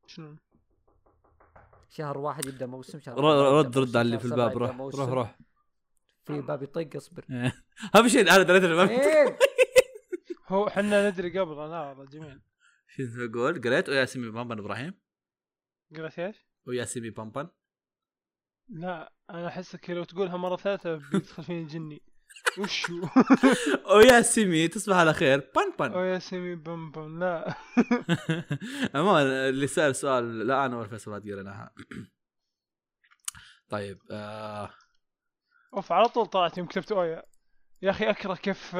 شنو؟ 0.07 0.35
شهر 1.91 2.17
واحد 2.17 2.45
يبدأ 2.45 2.65
موسم 2.65 2.99
شهر 2.99 3.17
رد 3.17 3.65
يبدأ 3.65 3.79
رد 3.79 3.85
موسم، 3.85 3.97
على 3.97 4.05
اللي 4.05 4.19
شهر 4.19 4.27
في 4.27 4.33
الباب 4.33 4.57
روح. 4.57 4.79
روح 4.79 5.09
روح 5.09 5.37
في 6.23 6.41
باب 6.41 6.63
يطق 6.63 6.95
اصبر. 6.95 7.25
اهم 7.95 8.07
شيء 8.07 8.21
أنا 8.21 8.43
دريت 8.43 8.63
في 8.63 8.91
إيه. 8.91 9.37
هو 10.51 10.69
حنا 10.69 11.09
ندري 11.09 11.39
قبل 11.39 11.55
لا 11.55 11.81
والله 11.81 12.05
جميل. 12.05 12.41
شو 12.87 13.27
تقول 13.27 13.61
قريت 13.61 13.89
وياسمي 13.89 14.29
بامبن 14.29 14.59
إبراهيم؟ 14.59 14.93
قريت 15.95 16.19
إيش؟ 16.19 16.45
وياسمي 16.67 17.09
بامبن 17.09 17.49
لا 18.69 19.13
أنا 19.29 19.47
احسك 19.47 19.89
لو 19.89 20.03
تقولها 20.03 20.37
مرة 20.37 20.55
ثالثة 20.55 20.95
بيدخل 20.95 21.43
فيني 21.43 21.65
جني. 21.65 22.01
وشو؟ 22.57 23.07
وياسمي 23.95 24.67
تصبح 24.67 24.95
على 24.95 25.13
خير. 25.13 25.39
بان 25.55 25.71
أو 25.71 25.89
بان. 25.99 26.05
يا 26.13 26.19
سيمي 26.19 26.55
بم 26.55 26.91
بم 26.91 27.19
لا. 27.19 27.55
عموما 28.95 29.49
اللي 29.49 29.67
سأل 29.67 29.95
سؤال 29.95 30.47
لا 30.47 30.65
أنا 30.65 30.77
ولا 30.77 30.87
فيصل 30.87 31.19
قريناها 31.21 31.73
طيب 33.71 33.97
آه. 34.11 34.69
أوف 35.73 35.91
على 35.91 36.07
طول 36.07 36.25
طلعت 36.25 36.57
يوم 36.57 36.67
كتبت 36.67 36.91
أويا. 36.91 37.23
يا 37.81 37.89
أخي 37.91 38.09
أكره 38.09 38.33
كيف 38.35 38.75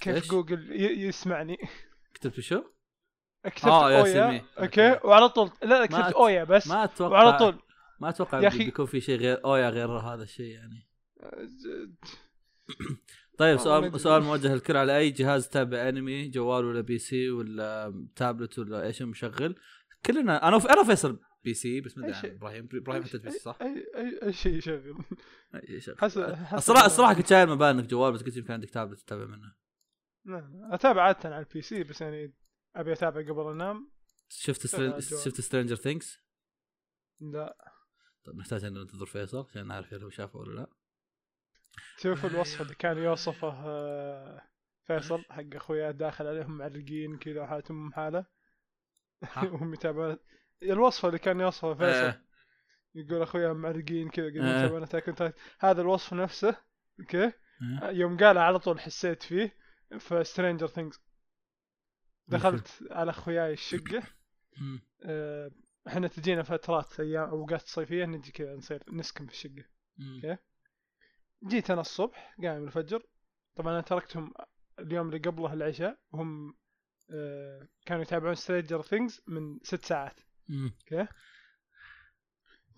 كيف 0.00 0.08
إيش؟ 0.08 0.28
جوجل 0.30 0.72
يسمعني. 0.80 1.56
كتبت 2.14 2.40
شو؟ 2.40 2.62
كتبت 3.44 3.64
آه، 3.64 3.90
يا 3.90 4.00
أويا. 4.00 4.12
سمي. 4.12 4.42
أوكي. 4.58 5.00
وعلى 5.04 5.28
طول. 5.28 5.50
لا 5.62 5.68
لا 5.80 5.86
كتبت 5.86 6.14
أويا 6.14 6.44
بس. 6.44 6.68
ما 6.68 6.84
أتوقع 6.84 7.12
وعلى 7.12 7.38
طول. 7.38 7.62
ما 8.00 8.08
أتوقع 8.08 8.40
يا 8.40 8.50
أخي- 8.50 8.56
بيكون 8.56 8.86
في 8.86 9.00
شيء 9.00 9.18
غير 9.18 9.44
أويا 9.44 9.70
غير 9.70 9.88
هذا 9.98 10.22
الشيء 10.22 10.46
يعني. 10.46 10.88
والله 11.16 11.96
طيب 13.38 13.56
ما 13.56 13.62
سؤال. 13.64 14.00
سؤال 14.00 14.22
موجه 14.22 14.54
للكل 14.54 14.76
على 14.76 14.98
أي 14.98 15.10
جهاز 15.10 15.48
تابع 15.48 15.88
أنمي 15.88 16.28
جوال 16.28 16.64
ولا 16.64 16.80
PC 16.80 17.30
ولا 17.30 18.06
تابلت 18.16 18.58
ولا 18.58 18.86
إيش 18.86 19.02
مشغل 19.02 19.58
كلنا 20.06 20.48
أنا 20.48 20.56
أنا 20.56 20.84
فيصل 20.84 21.20
PC 21.44 21.80
بس 21.80 21.98
ما 21.98 22.08
أدري 22.08 22.32
إبراهيم 22.32 22.68
إبراهيم 22.74 23.04
حتى 23.04 23.18
PC 23.18 23.38
صح؟ 23.38 23.58
أي 23.62 23.86
أي 23.96 24.22
أي 24.22 24.32
شيء 24.32 24.56
يشغل. 24.56 24.96
حسب 25.98 26.34
حسب 26.34 26.56
الصراحه 26.56 26.86
الصراحة 26.86 27.14
كنت 27.14 27.26
شايل 27.26 27.48
مبالغ 27.48 27.82
جوال 27.82 28.12
بس 28.12 28.22
قلت 28.22 28.36
يمكن 28.36 28.52
عندك 28.52 28.70
تابلت 28.70 29.00
تتابع 29.00 29.24
منه 29.24 29.54
لا، 30.24 30.68
أتابع 30.72 31.02
عادة 31.02 31.18
على 31.24 31.38
ال 31.38 31.62
PC 31.62 31.84
بس 31.84 32.00
يعني 32.00 32.34
أبي 32.76 32.92
أتابع 32.92 33.20
قبل 33.20 33.50
أنام 33.52 33.90
شفت. 34.28 34.66
شفت 35.24 35.40
Stranger 35.40 35.76
Things؟ 35.76 36.18
لا 37.20 37.72
طيب 38.24 38.36
نحتاج 38.36 38.64
ان 38.64 38.72
ننتظر 38.72 39.06
فيصل 39.06 39.46
عشان 39.50 39.66
نعرف 39.66 39.94
هل 39.94 40.02
هو 40.02 40.10
شافه 40.10 40.38
ولا 40.38 40.54
لا 40.60 40.70
شوف 41.96 42.26
الوصف 42.26 42.62
اللي 42.62 42.74
كان 42.74 42.98
يوصفه 42.98 43.48
آه، 43.48 44.42
فيصل 44.84 45.24
حق 45.30 45.54
أخويا 45.54 45.90
داخل 45.90 46.26
عليهم 46.26 46.58
معلقين 46.58 47.18
كذا 47.18 47.40
وحالتهم 47.40 47.92
حالة؟ 47.92 48.26
وهم 49.52 49.74
يتابعون 49.74 50.18
الوصف 50.62 51.06
اللي 51.06 51.18
كان 51.18 51.40
يوصفه 51.40 51.74
فيصل 51.74 52.06
آه. 52.06 52.20
يقول 52.94 53.22
أخويا 53.22 53.52
معلقين 53.52 54.08
كذا 54.08 54.24
قاعدين 54.24 54.42
آه. 54.42 54.58
يتابعون 54.58 54.82
Attack. 54.82 55.34
هذا 55.60 55.80
الوصف 55.80 56.14
نفسه 56.14 56.56
أوكي. 57.00 57.32
يوم 57.82 58.16
قالها 58.16 58.42
على 58.42 58.58
طول 58.58 58.80
حسيت 58.80 59.22
فيه 59.22 59.56
في 59.98 60.24
Stranger 60.24 60.66
Things 60.66 61.00
دخلت 62.28 62.68
على 62.90 63.10
أخوياي 63.10 63.52
الشقة. 63.52 64.02
آه، 65.04 65.50
إحنا 65.88 66.08
تجينا 66.08 66.42
فترات 66.42 67.00
أيام 67.00 67.28
أوقات 67.28 67.60
صيفية 67.60 68.04
نجي 68.04 68.32
كذا 68.32 68.54
نصير 68.54 68.82
نسكن 68.92 69.26
في 69.26 69.32
الشقة. 69.32 69.64
أوكي 70.00 70.36
جيت 71.44 71.70
أنا 71.70 71.80
الصبح 71.80 72.36
قايم 72.42 72.64
الفجر. 72.64 73.02
طبعا 73.56 73.72
أنا 73.72 73.80
تركتهم 73.80 74.32
اليوم 74.78 75.06
اللي 75.06 75.18
قبله 75.18 75.52
العشاء 75.52 75.98
وهم 76.12 76.56
آه، 77.10 77.68
كانوا 77.86 78.02
يتابعون 78.02 78.34
Stranger 78.34 78.82
Things 78.82 79.20
من 79.26 79.58
ست 79.62 79.84
ساعات. 79.84 80.20
مم. 80.48 80.72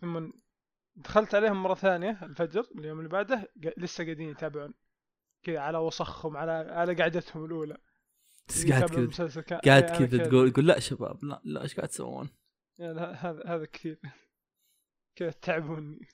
ثم 0.01 0.31
دخلت 0.97 1.35
عليهم 1.35 1.63
مرة 1.63 1.75
ثانية 1.75 2.19
الفجر 2.23 2.67
اليوم 2.79 2.99
اللي 2.99 3.09
بعده 3.09 3.53
لسه 3.57 4.05
قاعدين 4.05 4.29
يتابعون. 4.29 4.75
كذا 5.43 5.59
على 5.61 5.79
وسخهم 5.79 6.37
على 6.37 6.53
على 6.53 6.95
قعدتهم 6.95 7.45
الأولى. 7.45 7.79
بس 8.49 8.67
قاعد 8.67 8.85
كذا 8.85 9.43
قاعد 9.43 9.85
أنا 9.85 9.99
كذا 9.99 10.25
تقول 10.25 10.49
يقول 10.49 10.67
لا 10.67 10.79
شباب 10.79 11.25
لا 11.25 11.41
لا 11.45 11.63
إيش 11.63 11.77
قاعد 11.77 11.89
تسوون؟ 11.89 12.31
يعني 12.79 13.01
هذا 13.01 13.43
هذا 13.47 13.65
كثير. 13.65 14.01
كذا 15.17 15.31
تعبوني. 15.31 16.09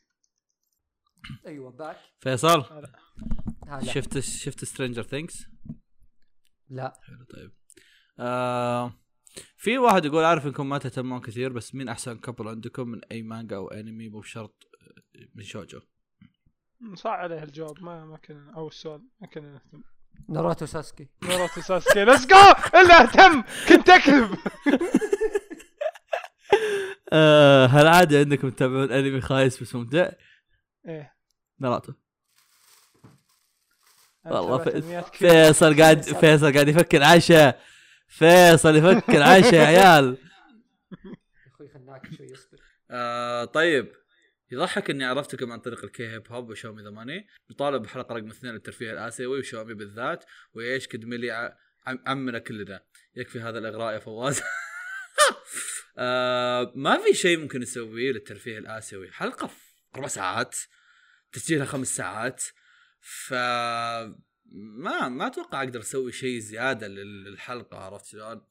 أيوه 1.47 1.71
back 1.71 1.97
فيصل 2.21 2.65
هلا. 3.67 3.93
شفت 3.93 4.19
شفت 4.19 4.65
Stranger 4.65 5.03
Things؟ 5.03 5.47
لا. 6.69 6.93
حلو 7.07 7.25
طيب. 7.25 7.53
آه 8.19 8.93
في 9.57 9.79
واحد 9.79 10.05
يقول 10.05 10.25
عارف 10.25 10.47
إنكم 10.47 10.69
ما 10.69 10.79
تهتمون 10.79 11.21
كثير 11.21 11.53
بس 11.53 11.75
مين 11.75 11.89
أحسن 11.89 12.19
couple 12.19 12.49
عندكم 12.49 12.89
من 12.89 13.01
أي 13.13 13.23
مانجا 13.23 13.57
أو 13.57 13.69
انمي 13.69 14.09
مو 14.09 14.21
بشرط 14.21 14.55
آه، 14.83 15.27
من 15.35 15.43
شوجو. 15.45 15.81
صعب 16.95 17.19
عليه 17.19 17.43
الجواب 17.43 17.83
ما 17.83 18.05
ما 18.05 18.17
كنا 18.17 18.55
أو 18.57 18.69
السؤال 18.69 19.03
ما 19.21 19.27
كنا 19.27 19.53
نهتم. 19.53 19.83
ناروتو 20.29 20.67
ساسكي. 20.67 21.09
ناروتو 21.23 21.61
ساسكي. 21.61 22.05
let's 22.05 22.27
go 22.27 22.37
إلا 22.81 23.03
أهتم! 23.03 23.43
كنت 23.69 23.89
أكذب! 23.89 24.39
آه 27.13 27.67
هل 27.67 27.87
عادي 27.87 28.19
عندكم 28.19 28.51
تتابعون 28.51 28.93
انمي 28.93 29.21
خايس 29.21 29.63
بس 29.63 29.75
ممتع؟ 29.75 30.13
إيه. 30.89 31.14
ناروتو 31.65 31.93
والله. 34.25 35.01
فيصل 35.13 35.81
قاعد 35.81 36.03
فيصل 36.21 36.53
قاعد 36.53 36.69
يفكر 36.69 37.03
عشاء 37.03 37.61
فيصل 38.09 38.77
يفكر 38.77 39.23
عشاء 39.23 39.55
يا 39.55 39.65
عيال. 39.65 40.17
أخوي 41.55 41.69
خلناك 41.69 42.15
شوي 42.17 42.33
اصبر 42.35 42.59
آه 42.91 43.45
طيب. 43.45 43.93
يضحك 44.51 44.91
إني 44.91 45.05
عرفتكم 45.05 45.53
عن 45.53 45.61
طريق 45.61 45.85
ال 45.85 46.09
K-hip 46.09 46.33
hop 46.33 46.51
و 46.51 46.55
Show 46.55 46.74
Me 46.74 46.83
the 46.83 46.91
Money. 46.91 47.27
نطالب 47.51 47.83
بحلقة 47.83 48.15
رقم 48.15 48.31
اثنين 48.31 48.53
للترفيه 48.53 48.93
الآسيوي 48.93 49.39
و 49.39 49.44
Show 49.44 49.65
Me 49.65 49.75
بالذات 49.75 50.25
وإيش 50.55 50.87
كدملي 50.87 51.55
عمنا 52.07 52.39
كلنا. 52.39 52.81
يكفي 53.15 53.41
هذا 53.41 53.59
الإغراء 53.59 53.95
يا 53.95 53.99
فواز. 53.99 54.43
آه 55.99 56.73
ما 56.75 56.99
في 56.99 57.15
شيء 57.15 57.39
ممكن 57.39 57.61
نسويه 57.61 58.13
للترفيه 58.13 58.59
الآسيوي. 58.59 59.13
حلقة 59.13 59.51
أربع 59.97 60.07
ساعات. 60.09 60.57
تسجيلها 61.35 61.67
خمس 61.67 61.97
ساعات 61.97 62.45
ف 63.01 63.35
ما 64.53 65.09
ما 65.09 65.27
أتوقع 65.27 65.63
أقدر 65.63 65.81
أسوي 65.81 66.13
شيء 66.13 66.39
زيادة 66.39 66.89
لل- 66.89 67.25
للحلقة 67.25 67.77
عرفت 67.79 68.07
شلون؟ 68.07 68.43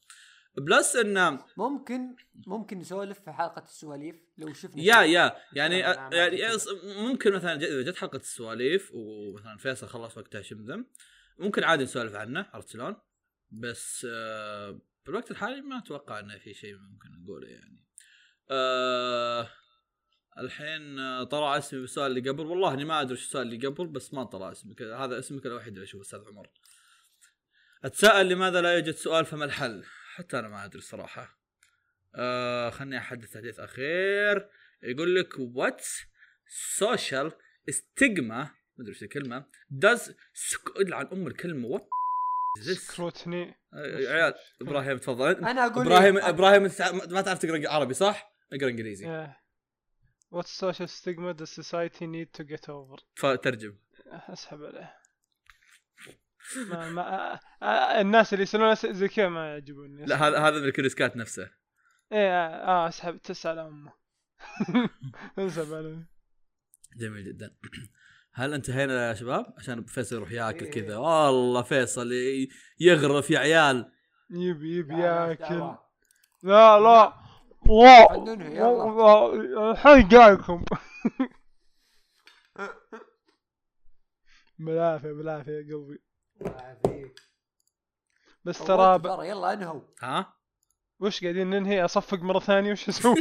بلس 0.58 0.96
انه 0.96 1.46
ممكن 1.58 2.16
ممكن 2.48 2.80
نسولف 2.80 3.20
في 3.20 3.32
حلقة 3.32 3.62
السواليف 3.64 4.16
لو 4.38 4.54
شفنا 4.54 4.82
يا. 4.84 5.02
يا 5.02 5.36
يعني 5.54 5.80
يعني. 5.80 6.40
يص- 6.40 6.68
ممكن 6.84 7.34
مثلا 7.34 7.56
إذا 7.56 7.82
جت 7.92 7.96
حلقة 7.98 8.18
السواليف 8.18 8.92
ومثلا 8.94 9.58
فيصل 9.58 9.88
خلص 9.88 10.18
وقتها 10.18 10.42
شمذم 10.42 10.86
ممكن 11.38 11.64
عادي 11.64 11.84
نسولف 11.84 12.16
عنه 12.16 12.50
عرفت 12.54 12.70
شلون؟ 12.70 12.96
بس 13.52 14.08
آه 14.10 14.82
بالوقت 15.06 15.32
الحالي 15.32 15.62
ما 15.62 15.78
أتوقع 15.78 16.20
إنه 16.20 16.38
في 16.38 16.54
شيء 16.54 16.76
ممكن 16.78 17.10
نقوله 17.24 17.48
يعني. 17.48 17.86
آه 18.52 19.50
الحين 20.40 21.00
آه، 21.00 21.24
طلع 21.24 21.58
اسمي 21.58 21.80
بالسؤال 21.80 22.18
اللي 22.18 22.30
قبل 22.30 22.46
والله 22.46 22.74
اني 22.74 22.86
ما 22.86 23.02
ادري 23.02 23.14
وش 23.14 23.22
السؤال 23.22 23.48
اللي 23.48 23.68
قبل 23.68 23.88
بس 23.88 24.14
ما 24.14 24.24
طلع 24.24 24.52
اسمك 24.52 24.82
هذا 24.82 25.20
اسمك 25.20 25.46
الوحيد 25.46 25.74
اللي 25.74 25.84
اشوفه 25.84 26.02
أستاذ 26.02 26.20
عمر. 26.28 26.50
أتساءل 27.84 28.30
لماذا 28.30 28.62
لا 28.62 28.74
يوجد 28.74 28.96
سؤال 28.96 29.26
فما 29.26 29.46
الحل؟ 29.46 29.84
حتى 30.16 30.40
أنا 30.40 30.48
ما 30.48 30.66
أدري 30.66 30.78
الصراحة. 30.78 31.40
آه 32.16 32.70
خلني 32.70 32.98
أحدث 32.98 33.38
حديث 33.38 33.60
أخير 33.60 34.50
يقول 34.84 35.16
لك 35.16 35.34
وات 35.40 35.86
سوشيال 36.48 37.32
استجما 37.70 38.38
ما 38.38 38.50
أدري 38.80 38.94
إيش 38.94 39.04
الكلمة 39.04 39.46
داز 39.70 40.16
سك... 40.34 40.78
ادلع 40.78 40.98
عن 40.98 41.08
أم 41.08 41.28
الكلمة 41.28 41.68
وات 41.68 41.90
سكروتني 42.62 43.56
عيال 43.74 44.34
إبراهيم 44.62 44.98
تفضل 44.98 45.36
أنا 45.36 45.66
أقول 45.66 45.86
إبراهيم 45.86 46.18
إيه؟ 46.18 46.30
إبراهيم 46.30 46.62
ما 47.12 47.22
تعرف 47.22 47.40
تقرأ 47.40 47.70
عربي 47.70 47.94
صح؟ 47.94 48.34
اقرأ 48.54 48.70
إنجليزي 48.70 49.06
Yeah. 49.06 49.43
What 50.34 50.48
social 50.48 50.88
stigma 50.88 51.32
does 51.36 51.52
society 51.52 52.08
need 52.08 52.34
to 52.34 52.44
get 52.44 52.70
over? 52.70 52.98
فترجم 53.16 53.76
أسحب 54.30 54.64
عليه. 54.64 54.94
ما 56.70 56.90
ما 56.90 57.02
آه، 57.02 57.40
آه، 57.64 58.02
الناس 58.02 58.34
اللي 58.34 58.44
يسألون 58.44 58.76
زي 58.76 59.08
كذا 59.08 59.30
ما 59.30 59.50
يعجبوني. 59.50 60.06
لا 60.06 60.28
هذا 60.28 60.40
هذا 60.40 60.60
من 60.60 60.66
الكريسكات 60.66 61.18
نفسه. 61.18 61.50
إيه 62.12 62.48
آه 62.48 62.88
أسحب. 62.88 63.18
تسأل 63.18 63.60
أمه. 63.60 63.94
اسحب 65.40 65.74
عليه. 65.74 66.08
جميل 66.98 67.24
جدا. 67.26 67.56
هل 68.34 68.54
انتهينا 68.54 69.10
يا 69.10 69.14
شباب؟ 69.14 69.54
عشان 69.58 69.84
فيصل 69.84 70.16
يروح 70.16 70.32
ياكل 70.32 70.66
إيه. 70.66 70.72
كذا. 70.72 70.98
والله 70.98 71.62
فيصل 71.62 72.12
يغرف 72.80 73.30
يا 73.30 73.40
عيال. 73.40 73.92
يبي 74.30 74.78
يبي 74.78 74.94
ياكل. 74.94 75.76
لا 76.44 76.80
لا. 76.80 77.23
لا، 77.68 78.16
الحين 79.72 80.08
جايكم 80.08 80.64
بالعافية 84.60 85.12
بالعافية 85.12 85.52
يا 85.52 85.58
قلبي 85.76 86.04
الله 86.42 86.58
يعافيك. 86.62 87.16
بس 88.44 88.60
ترى 88.60 89.00
ب... 89.00 89.06
يلا 89.06 89.54
انهوا 89.54 89.82
ها؟ 90.02 90.34
وش 91.00 91.22
قاعدين 91.24 91.50
ننهي 91.50 91.86
أصفق 91.86 92.18
مرة 92.20 92.40
ثانية 92.40 92.72
وش 92.72 92.90
أسوي؟ 92.90 93.18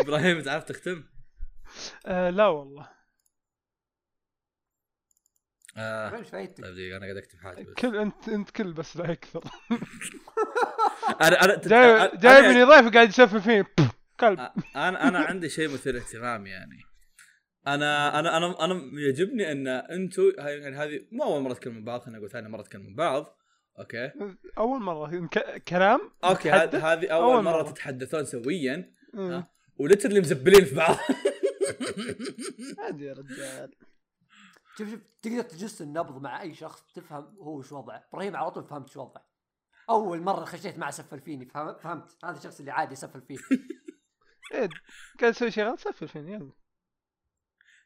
إبراهيم 0.00 0.42
تعرف 0.42 0.64
تختم؟ 0.64 1.04
آه 2.06 2.30
لا 2.30 2.46
والله 2.46 2.95
آه 5.76 6.22
فايدتك؟ 6.22 6.64
طيب 6.64 6.74
دقيقة 6.74 6.96
أنا 6.96 7.04
قاعد 7.04 7.16
أكتب 7.16 7.38
حاجة 7.38 7.62
بس. 7.62 7.72
كل 7.74 7.96
أنت 7.96 8.28
أنت 8.28 8.50
كل 8.50 8.72
بس 8.72 8.96
لا 8.96 9.12
أكثر 9.12 9.44
أنا 11.22 11.44
أنا 11.44 11.60
جاي 11.66 12.10
جايبني 12.18 12.62
ضيف 12.64 12.94
قاعد 12.94 13.08
يسفل 13.08 13.40
فيه 13.40 13.66
كلب 14.20 14.38
أنا 14.76 15.08
أنا 15.08 15.18
عندي 15.18 15.48
شيء 15.48 15.68
مثير 15.68 15.96
اهتمام 15.96 16.46
يعني 16.46 16.78
أنا 17.66 18.18
أنا 18.20 18.36
أنا 18.36 18.64
أنا 18.64 18.80
يعجبني 19.06 19.52
أن 19.52 19.68
أنتم 19.68 20.22
يعني 20.38 20.76
هذه 20.76 21.00
مو 21.12 21.24
أول 21.24 21.42
مرة 21.42 21.54
تكلمون 21.54 21.84
بعض 21.84 22.00
خلينا 22.00 22.18
نقول 22.18 22.30
ثاني 22.30 22.48
مرة 22.48 22.62
تكلمون 22.62 22.94
بعض 22.94 23.36
أوكي 23.78 24.10
أول 24.58 24.80
مرة 24.82 25.26
ك- 25.26 25.62
كلام 25.68 26.00
أوكي؟ 26.24 26.50
هذه 26.50 26.92
هذه 26.92 27.08
أول, 27.08 27.32
أول 27.34 27.44
مرة, 27.44 27.62
مرة. 27.62 27.70
تتحدثون 27.70 28.24
سويا 28.24 28.92
مم. 29.14 29.44
و 29.78 29.82
literally 29.82 30.20
مزبلين 30.20 30.64
في 30.64 30.74
بعض 30.74 30.96
عادي 32.78 33.04
يا 33.04 33.12
رجال 33.12 33.70
شوف 34.78 34.90
شوف 34.90 35.00
تقدر 35.22 35.42
تجس 35.42 35.82
النبض 35.82 36.22
مع 36.22 36.42
أي 36.42 36.54
شخص 36.54 36.92
تفهم 36.94 37.24
هو 37.24 37.58
وش 37.58 37.72
وضعه. 37.72 38.06
إبراهيم 38.12 38.36
على 38.36 38.50
طول 38.50 38.64
فهمت 38.64 38.90
شو 38.90 39.00
وضعه. 39.02 39.26
أول 39.90 40.20
مرة 40.20 40.44
خشيت 40.44 40.78
معه 40.78 40.90
سفل 40.90 41.20
فيني 41.20 41.46
فهم- 41.46 41.78
فهمت. 41.78 42.24
هذا 42.24 42.38
الشخص 42.38 42.58
اللي 42.58 42.70
عادي 42.70 42.92
يسفل 42.92 43.22
فيه. 43.22 43.36
إيه، 44.54 44.68
قاعد 45.20 45.32
تسوي 45.32 45.50
شيء 45.50 45.64
غلط 45.64 45.80
سفل 45.80 46.08
فيني 46.08 46.32
يلا. 46.32 46.52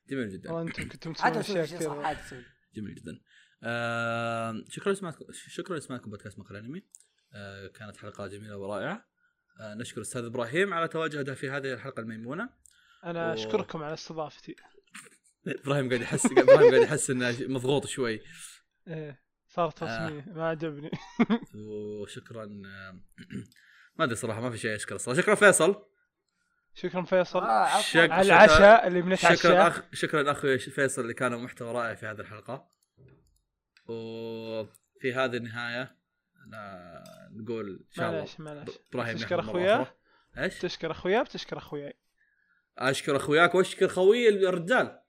جميل 0.08 0.28
جدا. 0.28 0.52
والله 0.52 0.68
أنتم 0.70 0.88
كنتم 0.88 1.12
تسوون 1.12 1.36
أشياء 1.36 1.66
شيء 1.66 1.78
صح 1.80 1.86
كثير 1.86 2.02
عادي 2.06 2.20
أسوي 2.20 2.44
جميل 2.74 2.94
جدا. 2.94 3.20
آه 3.62 4.64
شكرا 4.68 4.92
لسماعكم 4.92 5.24
شكرا 5.32 5.76
لسماعكم 5.76 6.10
بودكاست 6.10 6.38
مقال 6.38 6.56
أنمي. 6.56 6.82
آه 7.34 7.66
كانت 7.66 7.96
حلقة 7.96 8.26
جميلة 8.26 8.56
ورائعة. 8.56 9.08
آه 9.60 9.74
نشكر 9.74 9.96
الاستاذ 9.96 10.24
إبراهيم 10.24 10.74
على 10.74 10.88
تواجده 10.88 11.34
في 11.34 11.50
هذه 11.50 11.72
الحلقة 11.72 12.00
الميمونة. 12.00 12.50
أنا. 13.04 13.34
أشكركم 13.34 13.82
على 13.82 13.94
استضافتي. 13.94 14.56
إبراهيم 15.46 15.88
قاعد 15.88 16.00
يحس 16.00 16.26
إبراهيم 16.26 16.70
قاعد 16.70 16.82
يحس 16.82 17.10
إنه 17.10 17.34
مضغوط 17.40 17.86
شوي. 17.86 18.20
إيه 18.88 19.20
صار 19.48 19.66
آه. 19.66 19.70
تصميم 19.70 20.24
ما 20.26 20.48
عجبني. 20.48 20.90
وشكرا 22.02 22.44
آه، 22.66 23.00
ما 23.96 24.04
أدري 24.04 24.16
صراحة 24.16 24.40
ما 24.40 24.50
في 24.50 24.58
شيء 24.58 24.74
أشكره 24.74 24.96
صراحة. 24.96 25.20
شكرا 25.20 25.34
فيصل. 25.34 25.84
شكرا 26.74 27.02
فيصل. 27.02 27.38
آه. 27.38 27.80
شك- 27.80 28.10
على 28.10 28.26
العشاء 28.26 28.86
اللي 28.86 29.02
بنتعشى 29.02 29.36
شكرا 29.36 29.68
اخ 29.68 29.82
شكرا 29.92 30.30
أخوي 30.30 30.58
فيصل 30.58 31.02
اللي 31.02 31.14
كان 31.14 31.36
محتوى 31.44 31.72
رائع 31.72 31.94
في 31.94 32.06
هذه 32.06 32.20
الحلقة. 32.20 32.68
وفي 33.88 35.14
هذه 35.14 35.36
النهاية 35.36 35.96
لا 36.46 37.02
نقول 37.32 37.70
إن 37.70 37.92
شاء 37.92 38.08
الله 38.10 38.18
معلش 38.18 38.40
معلش 38.40 38.78
إبراهيم 38.92 39.16
تشكر 39.16 39.40
أخرى. 39.40 39.86
إيش؟ 40.38 40.58
تشكر 40.58 40.90
أخويا 40.90 41.22
بتشكر 41.22 41.58
أخوياي. 41.58 41.94
أشكر 42.78 43.16
أخوياك 43.16 43.54
وأشكر 43.54 43.88
خوي 43.88 44.28
الرجال. 44.28 44.99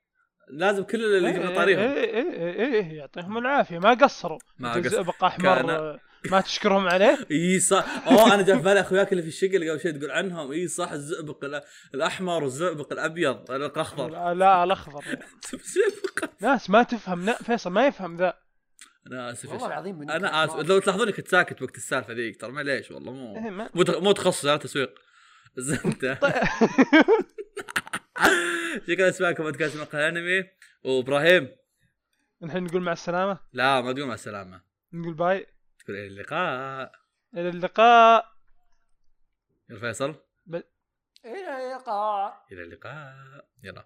لازم 0.50 0.84
كل 0.84 1.06
اللي 1.18 1.32
جبنا 1.32 1.56
طاريهم. 1.56 1.80
إيه 1.80 1.94
إيه 2.04 2.34
إيه 2.34 2.74
إيه 2.74 2.98
يعطيهم 2.98 3.38
العافية. 3.38 3.80
ما 3.80 3.94
قصروا. 3.94 4.40
ما 4.60 4.76
أنت 4.76 4.86
قصر. 4.88 4.96
زئبق 4.96 5.24
أحمر 5.24 5.56
كان- 5.56 6.00
ما 6.32 6.42
تشكرهم 6.42 6.88
عليه. 6.88 7.18
إي 7.32 7.60
صح. 7.60 8.08
أوه 8.08 8.34
أنا 8.34 8.42
جاء 8.42 8.58
في 8.58 8.64
بالي 8.64 8.80
أخوياك 8.80 9.12
اللي 9.12 9.24
في 9.24 9.28
الشقه 9.30 9.56
اللي 9.56 9.70
قبل 9.70 9.80
شوي 9.82 9.92
تقول 9.92 10.12
عنهم. 10.12 10.52
إي 10.52 10.68
صح 10.68 10.92
الزئبق 10.92 11.44
ال- 11.46 11.62
الأحمر 11.96 12.44
والزئبق 12.44 12.94
الأبيض 12.94 13.52
الأخضر. 13.52 14.10
لا, 14.10 14.34
لا 14.34 14.64
الأخضر. 14.64 15.04
ناس 16.42 16.70
ما 16.70 16.84
تفهم. 16.84 17.26
لا 17.26 17.34
فيصل 17.44 17.70
ما 17.72 17.88
يفهم 17.88 18.18
ذا. 18.18 18.34
أنا 19.08 19.32
آسف 19.32 19.50
والله 19.52 19.68
العظيم 19.68 20.10
أنا 20.10 20.46
آسف. 20.46 20.56
لو 20.56 20.80
تلاحظوني 20.80 21.12
كنت 21.12 21.28
ساكت 21.28 21.62
وقت 21.62 21.76
السالفة 21.76 22.14
ذيك 22.14 22.42
ترى 22.42 22.52
معليش 22.52 22.92
والله 22.92 23.12
إيه، 23.12 23.40
مو 23.42 23.50
ما- 23.50 23.70
مو 23.74 23.84
تخ- 23.84 23.98
مو 23.98 24.12
تخصص 24.12 24.46
على 24.46 24.60
تسويق. 24.60 24.94
زنت 25.58 26.18
شكرا 28.88 29.10
لسماعكم 29.10 29.43
بودكاست 29.43 29.77
مقهى 29.77 30.10
الأنمي. 30.10 30.49
وإبراهيم. 30.84 31.56
الحين 32.43 32.64
نقول 32.64 32.81
مع 32.81 32.91
السلامة. 32.91 33.39
لا 33.53 33.81
ما 33.81 33.93
تقول 33.93 34.07
مع 34.07 34.14
السلامة. 34.14 34.61
نقول 34.93 35.14
باي. 35.14 35.48
تقول 35.80 35.98
إلى 35.98 36.07
اللقاء. 36.07 36.91
إلى 37.34 37.49
اللقاء. 37.49 38.26
يا 39.69 39.80
فيصل. 39.80 40.15
إلى 41.26 41.73
اللقاء. 41.73 42.45
إلى 42.52 42.64
اللقاء. 42.64 43.48
يلا. 43.64 43.85